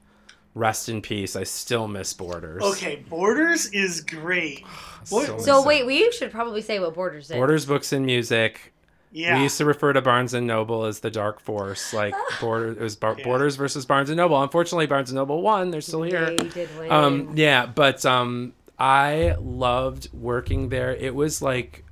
rest 0.56 0.90
in 0.90 1.02
peace. 1.02 1.36
I 1.36 1.44
still 1.44 1.88
miss 1.88 2.14
Borders. 2.14 2.64
Okay, 2.64 3.04
Borders 3.10 3.68
is 3.68 4.02
great. 4.02 4.64
So- 5.04 5.40
So 5.40 5.64
wait, 5.66 5.86
we 5.88 6.12
should 6.12 6.32
probably 6.32 6.62
say 6.62 6.80
what 6.80 6.94
Borders 6.94 7.32
is. 7.32 7.36
Borders 7.36 7.66
Books 7.66 7.92
and 7.92 8.06
Music. 8.06 8.71
Yeah. 9.12 9.36
We 9.38 9.44
used 9.44 9.58
to 9.58 9.66
refer 9.66 9.92
to 9.94 10.02
Barnes 10.02 10.34
and 10.34 10.48
Noble 10.48 10.86
as 10.86 11.02
the 11.02 11.12
Dark 11.12 11.40
Force, 11.42 11.94
like 11.94 12.14
Border. 12.42 12.72
It 12.72 12.80
was 12.80 12.96
Bar- 12.96 13.16
Yeah. 13.18 13.26
Borders 13.26 13.56
versus 13.58 13.86
Barnes 13.86 14.10
and 14.10 14.18
Noble. 14.18 14.42
Unfortunately, 14.42 14.88
Barnes 14.88 15.10
and 15.10 15.18
Noble 15.18 15.42
won. 15.42 15.70
They're 15.72 15.82
still 15.82 16.04
here. 16.04 16.26
They 16.28 16.38
did 16.48 16.70
win. 16.80 16.92
Um, 16.92 17.32
yeah, 17.36 17.66
but 17.66 18.06
um, 18.06 18.54
I 18.80 19.36
loved 19.40 20.08
working 20.14 20.70
there. 20.70 20.96
It 20.96 21.14
was 21.14 21.42
like 21.42 21.84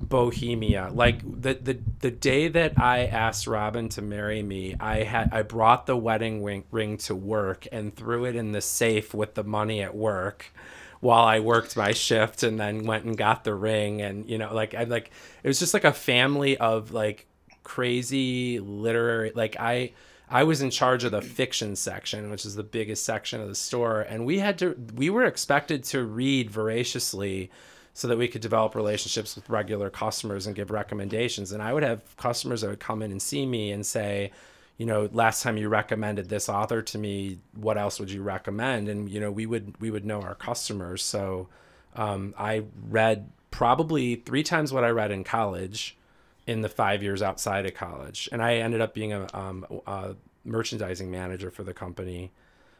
bohemia. 0.00 0.90
Like 0.92 1.20
the 1.40 1.54
the 1.54 1.78
the 2.00 2.10
day 2.10 2.48
that 2.48 2.78
I 2.78 3.06
asked 3.06 3.46
Robin 3.46 3.88
to 3.90 4.02
marry 4.02 4.42
me, 4.42 4.74
I 4.78 5.02
had 5.04 5.30
I 5.32 5.42
brought 5.42 5.86
the 5.86 5.96
wedding 5.96 6.44
ring, 6.44 6.64
ring 6.70 6.98
to 6.98 7.14
work 7.14 7.66
and 7.72 7.94
threw 7.94 8.24
it 8.24 8.36
in 8.36 8.52
the 8.52 8.60
safe 8.60 9.14
with 9.14 9.34
the 9.34 9.44
money 9.44 9.80
at 9.82 9.96
work 9.96 10.52
while 11.00 11.24
I 11.24 11.40
worked 11.40 11.76
my 11.76 11.92
shift 11.92 12.42
and 12.42 12.58
then 12.58 12.84
went 12.84 13.04
and 13.04 13.16
got 13.16 13.44
the 13.44 13.54
ring 13.54 14.02
and 14.02 14.28
you 14.28 14.38
know 14.38 14.52
like 14.54 14.74
I 14.74 14.84
like 14.84 15.10
it 15.42 15.48
was 15.48 15.58
just 15.58 15.74
like 15.74 15.84
a 15.84 15.92
family 15.92 16.56
of 16.58 16.92
like 16.92 17.26
crazy 17.62 18.60
literary 18.60 19.32
like 19.34 19.56
I 19.58 19.92
I 20.30 20.44
was 20.44 20.60
in 20.60 20.70
charge 20.70 21.04
of 21.04 21.12
the 21.12 21.22
fiction 21.22 21.74
section, 21.74 22.30
which 22.30 22.44
is 22.44 22.54
the 22.54 22.62
biggest 22.62 23.04
section 23.04 23.40
of 23.40 23.48
the 23.48 23.54
store, 23.54 24.02
and 24.02 24.26
we 24.26 24.38
had 24.38 24.58
to 24.58 24.76
we 24.94 25.08
were 25.10 25.24
expected 25.24 25.84
to 25.84 26.04
read 26.04 26.50
voraciously 26.50 27.50
so 27.94 28.06
that 28.08 28.18
we 28.18 28.28
could 28.28 28.42
develop 28.42 28.74
relationships 28.74 29.34
with 29.34 29.48
regular 29.48 29.90
customers 29.90 30.46
and 30.46 30.54
give 30.54 30.70
recommendations. 30.70 31.50
And 31.50 31.62
I 31.62 31.72
would 31.72 31.82
have 31.82 32.16
customers 32.16 32.60
that 32.60 32.70
would 32.70 32.78
come 32.78 33.02
in 33.02 33.10
and 33.10 33.20
see 33.20 33.44
me 33.44 33.72
and 33.72 33.84
say, 33.84 34.30
you 34.78 34.86
know, 34.86 35.08
last 35.12 35.42
time 35.42 35.56
you 35.56 35.68
recommended 35.68 36.28
this 36.28 36.48
author 36.48 36.80
to 36.82 36.98
me, 36.98 37.40
what 37.54 37.76
else 37.76 37.98
would 37.98 38.12
you 38.12 38.22
recommend? 38.22 38.88
And 38.88 39.10
you 39.10 39.20
know, 39.20 39.30
we 39.30 39.44
would 39.44 39.78
we 39.80 39.90
would 39.90 40.06
know 40.06 40.22
our 40.22 40.36
customers. 40.36 41.02
So 41.02 41.48
um, 41.96 42.32
I 42.38 42.62
read 42.88 43.30
probably 43.50 44.14
three 44.14 44.44
times 44.44 44.72
what 44.72 44.84
I 44.84 44.90
read 44.90 45.10
in 45.10 45.24
college 45.24 45.98
in 46.46 46.62
the 46.62 46.68
five 46.68 47.02
years 47.02 47.22
outside 47.22 47.66
of 47.66 47.74
college, 47.74 48.28
and 48.30 48.40
I 48.40 48.54
ended 48.54 48.80
up 48.80 48.94
being 48.94 49.12
a, 49.12 49.26
um, 49.34 49.66
a 49.86 50.14
merchandising 50.44 51.10
manager 51.10 51.50
for 51.50 51.64
the 51.64 51.74
company. 51.74 52.30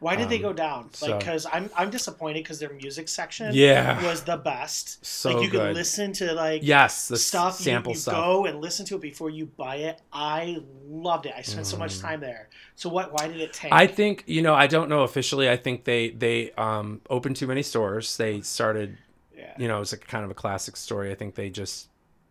Why 0.00 0.14
did 0.16 0.28
they 0.28 0.36
um, 0.36 0.42
go 0.42 0.52
down? 0.52 0.82
Like, 0.84 1.10
so- 1.10 1.18
because 1.18 1.46
I'm 1.52 1.68
I'm 1.76 1.90
disappointed 1.90 2.44
because 2.44 2.58
their 2.60 2.72
music 2.72 3.08
section 3.08 3.50
Yeah. 3.54 4.00
was 4.06 4.22
the 4.22 4.36
best. 4.36 5.04
So 5.04 5.32
like 5.32 5.42
you 5.44 5.50
could 5.50 5.74
listen 5.74 6.12
to 6.14 6.32
like 6.34 6.62
Yes, 6.62 7.08
the 7.08 7.16
stuff. 7.16 7.58
sample 7.58 7.92
you, 7.92 7.96
you 7.96 8.00
stuff. 8.00 8.14
go 8.14 8.44
and 8.46 8.60
listen 8.60 8.86
to 8.86 8.96
it 8.96 9.00
before 9.02 9.30
you 9.30 9.46
buy 9.46 9.76
it. 9.76 10.00
I 10.12 10.58
loved 10.86 11.26
it. 11.26 11.34
I 11.36 11.42
spent 11.42 11.66
so 11.66 11.76
Mm. 11.76 11.80
much 11.80 11.98
time 11.98 12.20
there. 12.20 12.48
So 12.76 12.88
what? 12.88 13.12
Why 13.12 13.26
did 13.28 13.40
it 13.40 13.52
tank? 13.52 13.72
I 13.74 13.86
think 13.88 14.24
you 14.26 14.42
know 14.42 14.54
I 14.54 14.66
don't 14.68 14.88
know 14.88 15.02
officially. 15.02 15.50
I 15.50 15.56
think 15.56 15.84
they 15.84 16.10
they 16.10 16.52
um, 16.52 17.00
opened 17.10 17.36
too 17.36 17.46
many 17.46 17.62
stores. 17.62 18.16
They 18.16 18.40
started 18.42 18.98
yeah. 19.36 19.54
you 19.58 19.66
know 19.68 19.80
it's 19.80 19.92
a 19.92 19.98
kind 19.98 20.24
of 20.24 20.30
a 20.30 20.34
classic 20.34 20.76
story. 20.76 21.10
I 21.10 21.14
think 21.16 21.34
they 21.34 21.50
just 21.50 21.88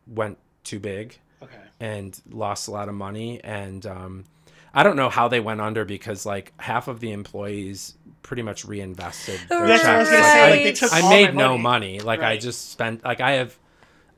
went 0.07 0.37
too 0.63 0.79
big 0.79 1.17
Okay. 1.43 1.53
and 1.79 2.19
lost 2.29 2.67
a 2.67 2.71
lot 2.71 2.87
of 2.89 2.95
money 2.95 3.41
and 3.43 3.85
um, 3.85 4.23
I 4.77 4.83
don't 4.83 4.95
know 4.95 5.09
how 5.09 5.27
they 5.27 5.39
went 5.39 5.59
under 5.59 5.85
because 5.85 6.25
like 6.25 6.53
half 6.59 6.87
of 6.87 6.99
the 6.99 7.11
employees 7.11 7.95
pretty 8.21 8.43
much 8.43 8.63
reinvested 8.65 9.39
their 9.49 9.65
That's 9.65 9.83
I 9.83 9.97
checks. 9.97 10.09
gonna 10.09 10.21
Like, 10.21 10.31
say. 10.31 10.43
I- 10.43 10.63
they 10.63 10.73
took 10.73 10.93
I 10.93 11.09
made 11.09 11.33
no 11.35 11.57
money. 11.57 11.99
Like 11.99 12.21
I 12.21 12.37
just 12.37 12.69
spent 12.71 13.03
like 13.03 13.19
I 13.21 13.31
have 13.33 13.57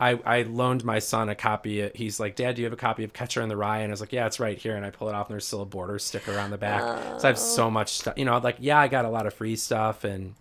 I, 0.01 0.11
I 0.25 0.41
loaned 0.43 0.83
my 0.85 0.99
son 0.99 1.27
a 1.29 1.35
copy. 1.35 1.81
Of, 1.81 1.93
he's 1.93 2.19
like, 2.21 2.35
Dad, 2.37 2.55
do 2.55 2.61
you 2.61 2.65
have 2.65 2.73
a 2.73 2.77
copy 2.77 3.03
of 3.03 3.11
Catcher 3.11 3.41
in 3.41 3.49
the 3.49 3.57
Rye? 3.57 3.79
And 3.79 3.91
I 3.91 3.93
was 3.93 3.99
like, 4.01 4.13
Yeah, 4.13 4.27
it's 4.27 4.39
right 4.39 4.57
here. 4.57 4.75
And 4.75 4.85
I 4.85 4.91
pull 4.91 5.09
it 5.09 5.15
off, 5.15 5.27
and 5.27 5.33
there's 5.33 5.45
still 5.45 5.61
a 5.61 5.65
border 5.65 5.99
sticker 5.99 6.37
on 6.39 6.51
the 6.51 6.57
back. 6.57 6.81
So 7.19 7.27
I 7.27 7.27
have 7.27 7.37
so 7.39 7.69
much 7.71 7.89
stuff. 7.93 8.13
You 8.17 8.25
know, 8.25 8.37
like 8.37 8.57
yeah, 8.59 8.79
I 8.79 8.87
got 8.89 9.05
a 9.05 9.09
lot 9.09 9.25
of 9.27 9.33
free 9.33 9.55
stuff 9.55 10.03
and 10.03 10.35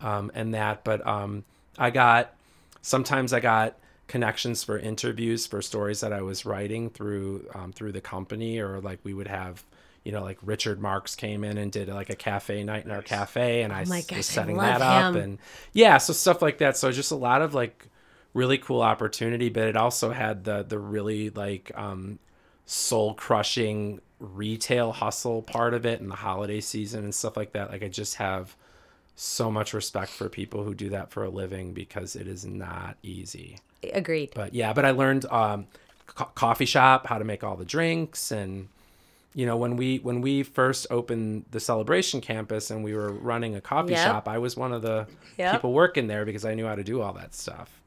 um, 0.00 0.30
and 0.34 0.52
that, 0.54 0.84
but 0.84 1.06
um, 1.06 1.44
I 1.78 1.88
got 1.90 2.34
sometimes 2.82 3.32
I 3.32 3.40
got 3.40 3.78
connections 4.06 4.62
for 4.64 4.78
interviews 4.78 5.46
for 5.46 5.62
stories 5.62 6.00
that 6.00 6.12
I 6.12 6.22
was 6.22 6.44
writing 6.46 6.90
through 6.90 7.46
um, 7.54 7.72
through 7.72 7.92
the 7.92 8.00
company, 8.00 8.58
or 8.58 8.80
like 8.80 9.00
we 9.04 9.14
would 9.14 9.28
have. 9.28 9.64
You 10.04 10.12
know, 10.12 10.22
like 10.22 10.36
Richard 10.42 10.80
Marx 10.82 11.14
came 11.16 11.44
in 11.44 11.56
and 11.56 11.72
did 11.72 11.88
like 11.88 12.10
a 12.10 12.14
cafe 12.16 12.62
night 12.62 12.84
in 12.84 12.90
our 12.90 13.00
cafe, 13.00 13.62
and 13.62 13.72
I 13.72 13.82
Oh 13.82 13.82
s- 13.82 14.04
gosh, 14.06 14.16
was 14.18 14.26
setting 14.26 14.56
love 14.56 14.78
that 14.78 14.82
up, 14.82 15.14
him. 15.14 15.16
and 15.16 15.38
yeah, 15.72 15.96
so 15.96 16.12
stuff 16.12 16.42
like 16.42 16.58
that. 16.58 16.76
So 16.76 16.92
just 16.92 17.10
a 17.10 17.16
lot 17.16 17.40
of 17.40 17.54
like 17.54 17.88
really 18.34 18.58
cool 18.58 18.82
opportunity, 18.82 19.48
but 19.48 19.62
it 19.64 19.76
also 19.76 20.10
had 20.10 20.44
the 20.44 20.62
the 20.62 20.78
really 20.78 21.30
like 21.30 21.72
um, 21.74 22.18
soul 22.66 23.14
crushing 23.14 24.00
retail 24.18 24.92
hustle 24.92 25.42
part 25.42 25.72
of 25.74 25.86
it, 25.86 26.00
and 26.02 26.10
the 26.10 26.16
holiday 26.16 26.60
season 26.60 27.04
and 27.04 27.14
stuff 27.14 27.36
like 27.36 27.52
that. 27.52 27.70
Like 27.70 27.82
I 27.82 27.88
just 27.88 28.16
have 28.16 28.56
so 29.16 29.50
much 29.50 29.72
respect 29.74 30.10
for 30.10 30.28
people 30.28 30.64
who 30.64 30.74
do 30.74 30.88
that 30.90 31.10
for 31.10 31.24
a 31.24 31.28
living 31.28 31.72
because 31.72 32.16
it 32.16 32.26
is 32.26 32.44
not 32.44 32.96
easy. 33.02 33.58
Agreed. 33.92 34.30
But 34.34 34.54
yeah, 34.54 34.72
but 34.72 34.84
I 34.84 34.90
learned 34.90 35.24
um, 35.26 35.66
co- 36.06 36.30
coffee 36.34 36.64
shop 36.64 37.06
how 37.06 37.18
to 37.18 37.24
make 37.24 37.44
all 37.44 37.56
the 37.56 37.64
drinks 37.64 38.30
and 38.32 38.68
you 39.36 39.46
know 39.46 39.56
when 39.56 39.76
we 39.76 39.98
when 39.98 40.20
we 40.20 40.42
first 40.44 40.86
opened 40.90 41.44
the 41.50 41.58
celebration 41.60 42.20
campus 42.20 42.70
and 42.70 42.84
we 42.84 42.94
were 42.94 43.12
running 43.12 43.56
a 43.56 43.60
coffee 43.60 43.90
Yep. 43.92 44.04
shop 44.06 44.28
i 44.28 44.38
was 44.38 44.56
one 44.56 44.72
of 44.72 44.80
the 44.82 45.08
Yep. 45.38 45.52
people 45.52 45.72
working 45.72 46.06
there 46.06 46.24
because 46.24 46.44
i 46.44 46.54
knew 46.54 46.66
how 46.66 46.76
to 46.76 46.84
do 46.84 47.00
all 47.02 47.12
that 47.14 47.34
stuff 47.34 47.80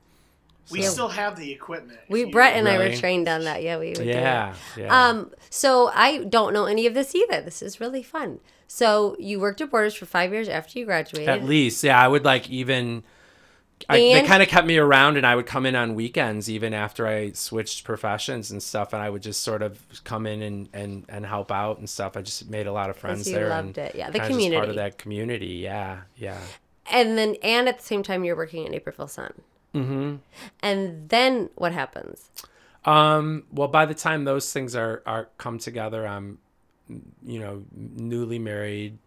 We 0.71 0.81
So- 0.81 0.91
still 0.91 1.07
have 1.09 1.37
the 1.37 1.51
equipment. 1.51 1.99
We 2.09 2.25
Brett 2.25 2.55
and 2.55 2.67
I 2.67 2.77
were 2.77 2.93
trained 2.95 3.27
on 3.27 3.43
that. 3.45 3.63
Yeah, 3.63 3.77
we 3.77 3.87
would 3.89 3.95
do 3.95 4.01
it. 4.03 4.07
yeah 4.07 4.53
yeah 4.75 5.07
Um, 5.09 5.31
so 5.49 5.89
I 5.93 6.23
don't 6.23 6.53
know 6.53 6.65
any 6.65 6.85
of 6.85 6.93
this 6.93 7.15
either. 7.15 7.41
This 7.41 7.61
is 7.61 7.79
really 7.79 8.03
fun. 8.03 8.39
So 8.67 9.15
you 9.17 9.39
worked 9.39 9.61
at 9.61 9.71
Borders 9.71 9.93
for 9.95 10.05
five 10.05 10.33
years 10.33 10.49
after 10.49 10.77
you 10.79 10.85
graduated. 10.85 11.29
at 11.29 11.43
least 11.45 11.83
yeah 11.85 11.97
i 12.03 12.05
would 12.05 12.25
like 12.25 12.49
even 12.49 13.03
I, 13.89 13.97
they 13.99 14.23
kind 14.23 14.41
of 14.41 14.49
kept 14.49 14.65
me 14.65 14.77
around, 14.77 15.17
and 15.17 15.25
I 15.25 15.35
would 15.35 15.45
come 15.45 15.65
in 15.67 15.75
on 15.75 15.93
weekends 15.93 16.49
even 16.49 16.73
after 16.73 17.07
I 17.07 17.31
switched 17.33 17.83
professions 17.83 18.49
and 18.49 18.61
stuff, 18.61 18.91
and 18.91 19.03
I 19.03 19.09
would 19.09 19.21
just 19.21 19.43
sort 19.43 19.61
of 19.61 19.79
come 20.03 20.25
in 20.25 20.41
and 20.41 20.67
and, 20.73 21.05
and 21.07 21.23
help 21.23 21.51
out 21.51 21.77
and 21.77 21.87
stuff. 21.87 22.17
I 22.17 22.23
just 22.23 22.49
made 22.49 22.65
a 22.65 22.71
lot 22.73 22.89
of 22.89 22.97
friends 22.97 23.27
you 23.27 23.35
there. 23.35 23.49
loved 23.49 23.77
and 23.77 23.89
it. 23.89 23.95
Yeah, 23.95 24.09
the 24.09 24.19
kinda 24.19 24.35
just 24.35 24.51
part 24.51 24.69
of 24.69 24.75
that 24.75 24.97
community. 24.97 25.57
Yeah, 25.61 25.99
yeah. 26.15 26.39
And 26.91 27.17
then, 27.19 27.35
and 27.43 27.69
at 27.69 27.77
the 27.77 27.83
same 27.85 28.01
time, 28.01 28.23
you're 28.23 28.35
working 28.35 28.65
at 28.65 28.71
Naperville 28.71 29.07
Sun. 29.07 29.33
Mm-hmm. 29.77 30.15
And 30.61 31.09
then 31.09 31.49
what 31.55 31.71
happens? 31.71 32.29
Um, 32.85 33.43
well, 33.51 33.67
by 33.67 33.85
the 33.85 33.93
time 33.93 34.23
those 34.23 34.51
things 34.51 34.75
are 34.75 35.03
are 35.05 35.29
come 35.37 35.59
together, 35.59 36.07
I'm, 36.07 36.39
you 37.25 37.39
know, 37.39 37.63
newly 37.75 38.39
married, 38.39 38.97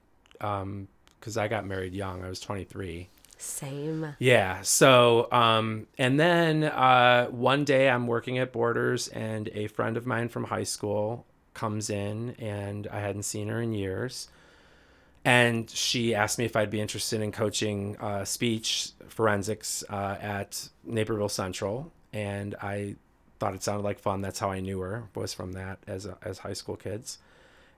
um, 0.41 0.89
because 1.19 1.37
I 1.37 1.49
got 1.49 1.67
married 1.67 1.95
young. 1.95 2.25
I 2.25 2.29
was 2.29 2.41
23. 2.41 3.09
Same. 3.39 4.15
Yeah. 4.19 4.61
So, 4.63 5.29
um, 5.33 5.87
and 5.97 6.21
then 6.21 6.65
uh, 6.65 7.27
one 7.29 7.65
day 7.65 7.89
I'm 7.89 8.07
working 8.07 8.39
at 8.39 8.53
Borders, 8.53 9.09
and 9.09 9.49
a 9.55 9.67
friend 9.69 9.97
of 9.97 10.07
mine 10.07 10.29
from 10.29 10.45
high 10.45 10.65
school 10.65 11.25
comes 11.55 11.89
in, 11.89 12.37
and 12.39 12.87
I 12.89 13.01
hadn't 13.01 13.23
seen 13.23 13.49
her 13.49 13.63
in 13.63 13.73
years. 13.73 14.29
And 15.25 15.69
she 15.69 16.15
asked 16.15 16.39
me 16.39 16.47
if 16.47 16.57
I'd 16.57 16.71
be 16.71 16.81
interested 16.81 17.21
in 17.21 17.31
coaching 17.31 17.97
uh, 17.99 18.25
speech 18.25 18.93
forensics 19.09 19.85
uh, 19.91 20.17
at 20.21 20.69
Naperville 20.85 21.29
Central, 21.29 21.93
and 22.13 22.55
I 22.63 22.97
thought 23.39 23.55
it 23.55 23.63
sounded 23.63 23.85
like 23.85 23.99
fun. 23.99 24.23
That's 24.23 24.39
how 24.39 24.51
I 24.51 24.61
knew 24.61 24.81
her 24.81 25.05
was 25.15 25.35
from 25.35 25.53
that 25.53 25.79
as 25.87 26.07
a, 26.07 26.17
as 26.23 26.39
high 26.39 26.55
school 26.55 26.77
kids, 26.77 27.19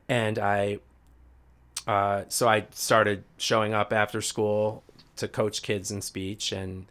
and 0.08 0.38
I 0.38 0.78
uh, 1.86 2.24
so 2.28 2.48
I 2.48 2.66
started 2.70 3.24
showing 3.38 3.74
up 3.74 3.92
after 3.92 4.20
school 4.20 4.84
to 5.16 5.28
coach 5.28 5.62
kids 5.62 5.90
in 5.90 6.00
speech 6.00 6.52
and 6.52 6.86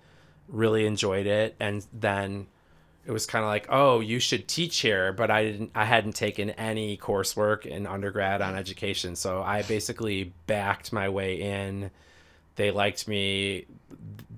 really 0.47 0.85
enjoyed 0.85 1.27
it. 1.27 1.55
And 1.59 1.85
then 1.93 2.47
it 3.05 3.11
was 3.11 3.25
kind 3.25 3.43
of 3.43 3.49
like, 3.49 3.65
oh, 3.69 3.99
you 3.99 4.19
should 4.19 4.47
teach 4.47 4.79
here, 4.79 5.11
but 5.11 5.31
I 5.31 5.43
didn't. 5.43 5.71
I 5.73 5.85
hadn't 5.85 6.13
taken 6.13 6.51
any 6.51 6.97
coursework 6.97 7.65
in 7.65 7.87
undergrad 7.87 8.41
on 8.41 8.55
education, 8.55 9.15
so 9.15 9.41
I 9.41 9.63
basically 9.63 10.33
backed 10.45 10.93
my 10.93 11.09
way 11.09 11.41
in. 11.41 11.89
They 12.55 12.69
liked 12.69 13.07
me. 13.07 13.65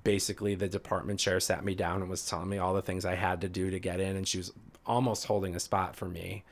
Basically, 0.02 0.54
the 0.54 0.68
department 0.68 1.20
chair 1.20 1.40
sat 1.40 1.64
me 1.64 1.74
down 1.74 2.00
and 2.00 2.10
was 2.10 2.26
telling 2.26 2.48
me 2.48 2.58
all 2.58 2.74
the 2.74 2.82
things 2.82 3.04
I 3.04 3.14
had 3.14 3.42
to 3.42 3.48
do 3.48 3.70
to 3.70 3.78
get 3.78 4.00
in, 4.00 4.16
and 4.16 4.26
she 4.26 4.38
was 4.38 4.52
almost 4.86 5.26
holding 5.26 5.54
a 5.54 5.60
spot 5.60 5.94
for 5.94 6.06
me. 6.06 6.44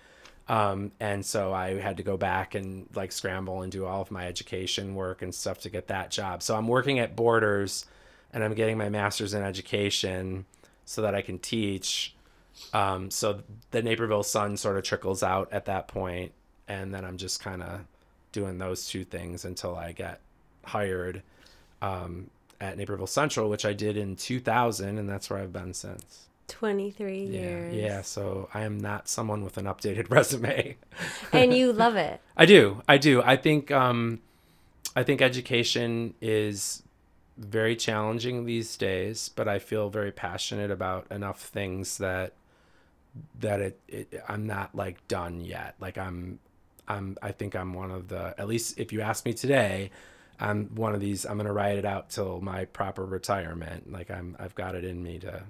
Um, 0.48 0.92
and 1.00 1.24
so 1.24 1.54
I 1.54 1.80
had 1.80 1.96
to 1.98 2.02
go 2.02 2.16
back 2.16 2.54
and 2.54 2.88
like 2.94 3.12
scramble 3.12 3.62
and 3.62 3.70
do 3.70 3.86
all 3.86 4.02
of 4.02 4.10
my 4.10 4.26
education 4.26 4.94
work 4.94 5.22
and 5.22 5.34
stuff 5.34 5.58
to 5.60 5.70
get 5.70 5.86
that 5.88 6.10
job. 6.10 6.42
So 6.42 6.56
I'm 6.56 6.66
working 6.66 6.98
at 6.98 7.14
Borders 7.14 7.86
and 8.32 8.42
I'm 8.42 8.54
getting 8.54 8.76
my 8.76 8.88
master's 8.88 9.34
in 9.34 9.42
education 9.42 10.46
so 10.92 11.00
that 11.02 11.14
I 11.14 11.22
can 11.22 11.38
teach. 11.38 12.14
Um, 12.74 13.10
so 13.10 13.42
the 13.70 13.82
Naperville 13.82 14.22
Sun 14.22 14.58
sort 14.58 14.76
of 14.76 14.84
trickles 14.84 15.22
out 15.22 15.48
at 15.52 15.64
that 15.64 15.88
point, 15.88 16.32
and 16.68 16.94
then 16.94 17.02
I'm 17.04 17.16
just 17.16 17.42
kind 17.42 17.62
of 17.62 17.80
doing 18.32 18.58
those 18.58 18.86
two 18.86 19.04
things 19.04 19.46
until 19.46 19.74
I 19.74 19.92
get 19.92 20.20
hired 20.64 21.22
um, 21.80 22.28
at 22.60 22.76
Naperville 22.76 23.06
Central, 23.06 23.48
which 23.48 23.64
I 23.64 23.72
did 23.72 23.96
in 23.96 24.16
2000, 24.16 24.98
and 24.98 25.08
that's 25.08 25.30
where 25.30 25.38
I've 25.38 25.52
been 25.52 25.72
since. 25.72 26.26
23 26.48 27.24
Yeah, 27.24 27.40
years. 27.40 27.74
yeah. 27.74 28.02
So 28.02 28.50
I 28.52 28.64
am 28.64 28.78
not 28.78 29.08
someone 29.08 29.42
with 29.44 29.56
an 29.56 29.64
updated 29.64 30.10
resume. 30.10 30.76
and 31.32 31.54
you 31.54 31.72
love 31.72 31.96
it. 31.96 32.20
I 32.36 32.44
do. 32.44 32.82
I 32.86 32.98
do. 32.98 33.22
I 33.22 33.36
think 33.36 33.70
um 33.70 34.20
I 34.94 35.02
think 35.04 35.22
education 35.22 36.12
is 36.20 36.82
very 37.44 37.76
challenging 37.76 38.44
these 38.44 38.76
days, 38.76 39.28
but 39.28 39.48
I 39.48 39.58
feel 39.58 39.88
very 39.90 40.12
passionate 40.12 40.70
about 40.70 41.10
enough 41.10 41.40
things 41.40 41.98
that 41.98 42.34
that 43.40 43.60
it, 43.60 43.80
it 43.88 44.22
I'm 44.28 44.46
not 44.46 44.74
like 44.74 45.06
done 45.08 45.40
yet. 45.40 45.74
Like 45.80 45.98
I'm 45.98 46.38
I'm 46.88 47.16
I 47.22 47.32
think 47.32 47.54
I'm 47.54 47.74
one 47.74 47.90
of 47.90 48.08
the 48.08 48.34
at 48.38 48.48
least 48.48 48.78
if 48.78 48.92
you 48.92 49.00
ask 49.00 49.24
me 49.24 49.32
today, 49.34 49.90
I'm 50.40 50.74
one 50.74 50.94
of 50.94 51.00
these 51.00 51.24
I'm 51.26 51.36
to 51.46 51.52
ride 51.52 51.78
it 51.78 51.84
out 51.84 52.10
till 52.10 52.40
my 52.40 52.64
proper 52.66 53.04
retirement. 53.04 53.92
Like 53.92 54.10
I'm 54.10 54.36
I've 54.38 54.54
got 54.54 54.74
it 54.74 54.84
in 54.84 55.02
me 55.02 55.18
to 55.20 55.42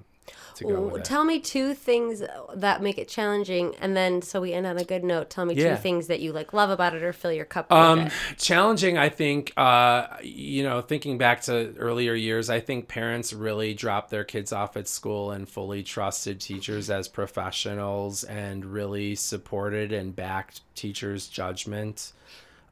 to 0.57 0.65
go 0.65 0.81
with. 0.83 1.03
Tell 1.03 1.25
me 1.25 1.41
two 1.41 1.75
things 1.75 2.23
that 2.55 2.83
make 2.83 2.99
it 2.99 3.09
challenging, 3.09 3.75
and 3.81 3.97
then 3.97 4.23
so 4.23 4.41
we 4.41 4.53
end 4.53 4.67
on 4.67 4.79
a 4.79 4.85
good 4.85 5.05
note. 5.05 5.31
Tell 5.31 5.45
me 5.45 5.55
Yeah. 5.55 5.77
two 5.77 5.83
things 5.83 6.07
that 6.07 6.21
you 6.21 6.33
like 6.33 6.53
love 6.53 6.71
about 6.71 6.95
it 6.95 7.03
or 7.03 7.13
fill 7.13 7.33
your 7.33 7.45
cup 7.45 7.73
Um, 7.73 8.09
challenging, 8.37 8.99
I 8.99 9.09
think. 9.09 9.53
Uh, 9.57 10.07
you 10.23 10.63
know, 10.63 10.81
thinking 10.81 11.19
back 11.19 11.43
to 11.43 11.75
earlier 11.79 12.15
years, 12.15 12.51
I 12.51 12.61
think 12.61 12.89
parents 12.89 13.33
really 13.33 13.75
dropped 13.75 14.11
their 14.11 14.25
kids 14.25 14.53
off 14.53 14.77
at 14.77 14.89
school 14.89 15.31
and 15.31 15.49
fully 15.49 15.83
trusted 15.83 16.41
teachers 16.41 16.91
as 16.91 17.09
professionals 17.09 18.25
and 18.25 18.65
really 18.65 19.15
supported 19.15 19.93
and 19.93 20.15
backed 20.15 20.61
teachers' 20.75 21.29
judgment. 21.29 22.13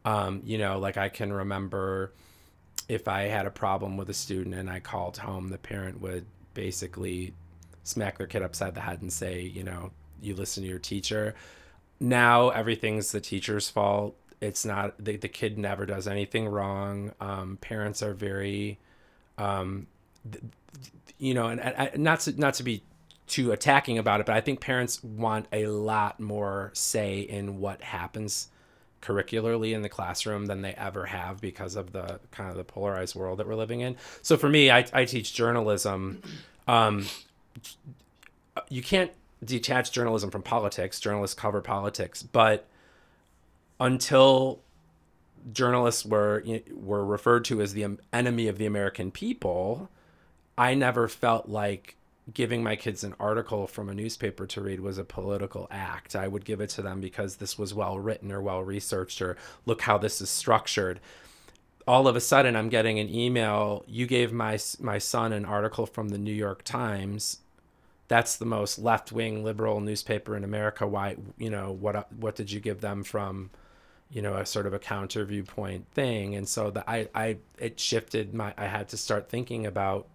Um, 0.05 0.43
you 0.45 0.59
know, 0.59 0.79
like 0.79 0.97
I 0.97 1.09
can 1.09 1.33
remember 1.33 2.13
if 2.89 3.07
I 3.07 3.23
had 3.23 3.47
a 3.47 3.51
problem 3.51 3.97
with 3.97 4.09
a 4.11 4.15
student 4.15 4.55
and 4.55 4.69
I 4.69 4.81
called 4.81 5.19
home, 5.19 5.49
the 5.49 5.59
parent 5.59 6.01
would 6.01 6.27
basically 6.55 7.35
smack 7.91 8.19
their 8.19 8.27
kid 8.27 8.43
upside 8.43 8.75
the 8.75 8.81
head 8.81 9.03
and 9.03 9.13
say, 9.13 9.41
you 9.41 9.63
know, 9.63 9.91
you 10.23 10.35
listen 10.35 10.63
to 10.63 10.69
your 10.69 10.79
teacher. 10.79 11.35
Now 11.99 12.51
everything's 12.51 13.13
the 13.13 13.21
teacher's 13.21 13.69
fault. 13.69 14.17
It's 14.41 14.65
not 14.65 14.95
the, 15.03 15.17
the 15.17 15.29
kid 15.29 15.59
never 15.59 15.85
does 15.85 16.09
anything 16.09 16.49
wrong. 16.49 17.13
Um, 17.21 17.59
parents 17.61 18.03
are 18.03 18.15
very, 18.15 18.79
um, 19.37 19.87
th- 20.31 20.45
you 21.19 21.35
know, 21.35 21.49
and, 21.49 21.61
and 21.61 21.99
not 21.99 22.21
to 22.21 22.33
not 22.41 22.55
to 22.55 22.63
be 22.63 22.83
too 23.27 23.53
attacking 23.53 23.99
about 23.99 24.21
it, 24.21 24.27
but 24.27 24.35
I 24.35 24.41
think 24.41 24.61
parents 24.61 25.05
want 25.05 25.47
a 25.53 25.67
lot 25.67 26.19
more 26.21 26.71
say 26.73 27.21
in 27.21 27.61
what 27.61 27.83
happens 27.83 28.49
curricularly 29.03 29.73
in 29.73 29.83
the 29.83 29.89
classroom 29.89 30.47
than 30.47 30.63
they 30.63 30.73
ever 30.73 31.07
have 31.07 31.41
because 31.41 31.77
of 31.77 31.93
the 31.93 32.21
kind 32.33 32.51
of 32.51 32.57
the 32.57 32.65
polarized 32.65 33.15
world 33.15 33.39
that 33.39 33.47
we're 33.47 33.55
living 33.55 33.81
in. 33.81 33.97
So 34.23 34.37
for 34.37 34.49
me, 34.49 34.71
I, 34.71 34.85
I 34.93 35.05
teach 35.05 35.33
journalism. 35.33 36.23
Um, 36.67 37.07
you 38.69 38.83
can't 38.83 39.13
detach 39.45 39.93
journalism 39.93 40.31
from 40.31 40.43
politics. 40.43 41.01
Journalists 41.01 41.39
cover 41.39 41.61
politics, 41.61 42.23
but 42.23 42.67
until 43.79 44.61
journalists 45.53 46.05
were 46.05 46.45
were 46.73 47.05
referred 47.05 47.45
to 47.47 47.61
as 47.61 47.73
the 47.73 47.99
enemy 48.13 48.49
of 48.49 48.59
the 48.59 48.67
American 48.67 49.11
people, 49.11 49.89
I 50.59 50.75
never 50.75 51.09
felt 51.09 51.49
like 51.49 51.97
giving 52.33 52.63
my 52.63 52.77
kids 52.77 53.03
an 53.03 53.15
article 53.19 53.67
from 53.67 53.89
a 53.89 53.95
newspaper 53.95 54.47
to 54.47 54.61
read 54.61 54.81
was 54.81 54.99
a 54.99 55.05
political 55.05 55.67
act. 55.71 56.15
I 56.15 56.29
would 56.29 56.45
give 56.45 56.61
it 56.61 56.71
to 56.71 56.83
them 56.83 57.01
because 57.01 57.37
this 57.37 57.59
was 57.59 57.75
well 57.75 57.99
written 57.99 58.31
or 58.31 58.41
well 58.41 58.63
researched 58.63 59.21
or 59.23 59.37
look 59.67 59.83
how 59.83 59.99
this 59.99 60.21
is 60.21 60.31
structured. 60.31 61.01
All 61.89 62.07
of 62.07 62.15
a 62.15 62.21
sudden 62.21 62.57
I'm 62.57 62.69
getting 62.69 62.99
an 62.99 63.13
email, 63.13 63.85
you 63.87 64.07
gave 64.07 64.33
my 64.33 64.59
my 64.79 64.99
son 64.99 65.33
an 65.33 65.45
article 65.45 65.87
from 65.87 66.11
the 66.11 66.19
New 66.19 66.33
York 66.33 66.63
Times. 66.63 67.39
That's 68.11 68.39
the 68.39 68.45
most 68.45 68.77
left-wing 68.81 69.45
liberal 69.45 69.81
newspaper 69.81 70.37
in 70.37 70.43
America. 70.43 70.85
Why, 70.85 71.15
you 71.39 71.49
know, 71.49 71.71
what 71.71 72.13
what 72.13 72.35
did 72.35 72.51
you 72.51 72.59
give 72.59 72.81
them 72.81 73.05
from 73.05 73.51
you 74.11 74.21
know 74.21 74.35
a 74.35 74.45
sort 74.45 74.67
of 74.67 74.75
a 74.75 74.81
counter 74.81 75.25
viewpoint 75.25 75.87
thing? 75.93 76.35
And 76.35 76.49
so 76.49 76.73
the 76.73 76.83
i 76.91 77.09
i 77.15 77.37
it 77.57 77.79
shifted 77.79 78.35
my 78.35 78.53
i 78.59 78.67
had 78.67 78.89
to 78.89 78.97
start 78.97 79.29
thinking 79.29 79.65
about 79.65 80.09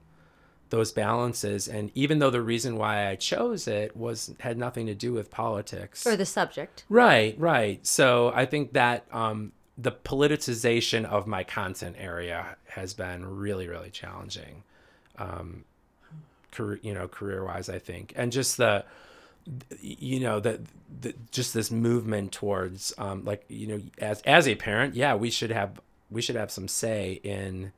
those 0.71 0.91
balances. 0.91 1.69
And 1.69 1.89
even 1.95 2.19
though 2.19 2.29
the 2.29 2.41
reason 2.41 2.75
why 2.75 3.07
i 3.07 3.15
chose 3.15 3.65
it 3.65 3.95
was 3.95 4.35
had 4.41 4.57
nothing 4.57 4.87
to 4.87 4.93
do 4.93 5.13
with 5.13 5.31
politics. 5.31 6.05
Or 6.05 6.17
the 6.17 6.25
subject. 6.25 6.83
right 6.89 7.39
right. 7.39 7.87
So 7.87 8.33
i 8.35 8.45
think 8.45 8.73
that 8.73 9.05
um 9.13 9.53
the 9.77 9.93
politicization 9.93 11.05
of 11.05 11.27
my 11.27 11.45
content 11.45 11.95
area 11.97 12.57
has 12.67 12.93
been 12.93 13.25
really 13.25 13.69
really 13.69 13.89
challenging. 13.89 14.63
Um 15.17 15.63
career 16.55 16.79
you 16.81 16.93
know 16.93 17.07
career 17.07 17.43
wise 17.45 17.69
i 17.69 17.79
think. 17.79 18.13
And 18.15 18.31
just 18.31 18.57
the 18.57 18.85
you 19.79 20.19
know 20.19 20.39
that 20.39 20.61
just 21.31 21.53
this 21.53 21.69
movement 21.69 22.31
towards 22.31 22.93
um, 22.97 23.23
like 23.25 23.45
you 23.47 23.67
know 23.67 23.81
as 23.99 24.21
as 24.21 24.47
a 24.47 24.55
parent 24.55 24.95
yeah 24.95 25.13
we 25.13 25.29
should 25.29 25.51
have 25.51 25.79
we 26.09 26.21
should 26.21 26.35
have 26.35 26.49
some 26.49 26.67
say 26.67 27.19
in 27.23 27.71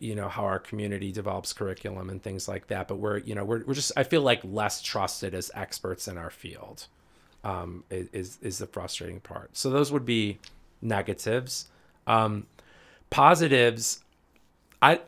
you 0.00 0.14
know 0.14 0.28
how 0.28 0.44
our 0.44 0.58
community 0.58 1.10
develops 1.10 1.52
curriculum 1.52 2.10
and 2.10 2.22
things 2.22 2.46
like 2.46 2.66
that. 2.68 2.88
But 2.88 2.96
we're 2.96 3.18
you 3.18 3.34
know 3.34 3.44
we're, 3.44 3.64
we're 3.64 3.74
just 3.74 3.92
i 3.96 4.02
feel 4.02 4.22
like 4.22 4.40
less 4.44 4.82
trusted 4.82 5.34
as 5.34 5.50
experts 5.54 6.06
in 6.08 6.18
our 6.18 6.30
field 6.30 6.86
um, 7.44 7.84
is 7.90 8.38
is 8.42 8.58
the 8.58 8.66
frustrating 8.66 9.20
part. 9.20 9.56
So 9.56 9.70
those 9.70 9.90
would 9.90 10.04
be 10.04 10.38
negatives. 10.80 11.68
Um, 12.06 12.46
positives 13.10 14.04
i 14.82 15.00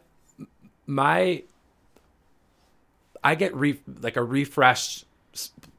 my 0.87 1.43
I 3.23 3.35
get 3.35 3.55
re- 3.55 3.81
like 4.01 4.17
a 4.17 4.25
refreshed 4.25 5.07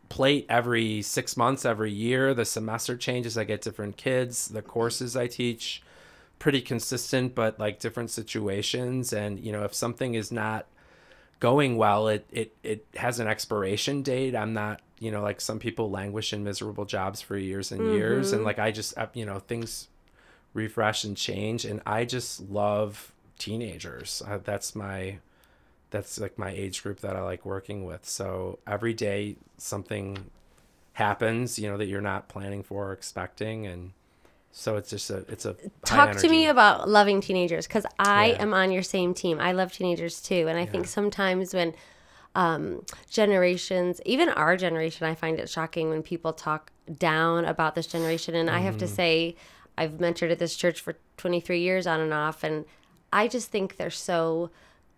plate 0.09 0.45
every 0.49 1.01
six 1.01 1.37
months, 1.37 1.65
every 1.65 1.91
year. 1.91 2.33
The 2.33 2.45
semester 2.45 2.97
changes. 2.97 3.37
I 3.37 3.43
get 3.43 3.61
different 3.61 3.97
kids. 3.97 4.49
The 4.49 4.61
courses 4.61 5.15
I 5.15 5.27
teach, 5.27 5.81
pretty 6.39 6.61
consistent, 6.61 7.35
but 7.35 7.59
like 7.59 7.79
different 7.79 8.11
situations. 8.11 9.13
And 9.13 9.39
you 9.39 9.51
know, 9.51 9.63
if 9.63 9.73
something 9.73 10.13
is 10.13 10.31
not 10.31 10.67
going 11.41 11.75
well. 11.75 12.07
It 12.07 12.25
it 12.31 12.55
it 12.63 12.85
has 12.95 13.19
an 13.19 13.27
expiration 13.27 14.01
date. 14.01 14.33
I'm 14.33 14.53
not 14.53 14.81
you 14.99 15.11
know 15.11 15.21
like 15.21 15.41
some 15.41 15.59
people 15.59 15.91
languish 15.91 16.31
in 16.31 16.45
miserable 16.45 16.85
jobs 16.85 17.19
for 17.19 17.37
years 17.37 17.73
and 17.73 17.93
years, 17.93 18.31
and 18.31 18.45
like 18.45 18.59
I 18.59 18.71
just 18.71 18.97
uh, 18.97 19.07
you 19.13 19.25
know 19.25 19.39
things 19.39 19.89
refresh 20.53 21.03
and 21.03 21.17
change, 21.17 21.65
and 21.65 21.81
I 21.85 22.05
just 22.05 22.49
love 22.49 23.11
teenagers. 23.37 24.21
Uh, 24.25 24.39
that's 24.41 24.73
my 24.73 25.17
that's 25.91 26.19
like 26.19 26.37
my 26.37 26.51
age 26.51 26.83
group 26.83 27.01
that 27.01 27.15
I 27.15 27.21
like 27.21 27.45
working 27.45 27.85
with. 27.85 28.07
So 28.07 28.59
every 28.67 28.93
day 28.93 29.37
something 29.57 30.29
happens, 30.93 31.59
you 31.59 31.69
know, 31.69 31.77
that 31.77 31.87
you're 31.87 32.01
not 32.01 32.29
planning 32.29 32.63
for 32.63 32.89
or 32.89 32.93
expecting 32.93 33.67
and 33.67 33.91
so 34.51 34.77
it's 34.77 34.89
just 34.89 35.09
a 35.09 35.19
it's 35.29 35.45
a 35.45 35.55
Talk 35.85 36.15
to 36.17 36.29
me 36.29 36.47
about 36.47 36.89
loving 36.89 37.21
teenagers 37.21 37.67
because 37.67 37.85
I 37.99 38.27
Yeah. 38.27 38.39
am 38.39 38.53
on 38.53 38.71
your 38.71 38.83
same 38.83 39.13
team. 39.13 39.39
I 39.39 39.51
love 39.51 39.71
teenagers 39.71 40.21
too, 40.21 40.47
and 40.47 40.57
I 40.57 40.65
think 40.65 40.85
sometimes 40.87 41.53
when 41.53 41.73
um, 42.35 42.85
generations, 43.09 44.01
even 44.05 44.29
our 44.29 44.55
generation, 44.57 45.07
I 45.07 45.15
find 45.15 45.39
it 45.39 45.49
shocking 45.49 45.89
when 45.89 46.03
people 46.03 46.33
talk 46.33 46.71
down 46.97 47.45
about 47.45 47.75
this 47.75 47.87
generation. 47.87 48.35
And 48.35 48.49
I 48.49 48.59
have 48.61 48.75
Mm-hmm. 48.75 48.79
to 48.79 48.87
say, 48.87 49.35
I've 49.77 49.93
mentored 49.93 50.31
at 50.31 50.39
this 50.39 50.55
church 50.55 50.79
for 50.81 50.95
23 51.17 51.59
years 51.59 51.87
on 51.87 51.99
and 51.99 52.13
off, 52.13 52.43
and 52.43 52.65
I 53.11 53.27
just 53.27 53.49
think 53.51 53.77
they're 53.77 53.89
so 53.89 54.49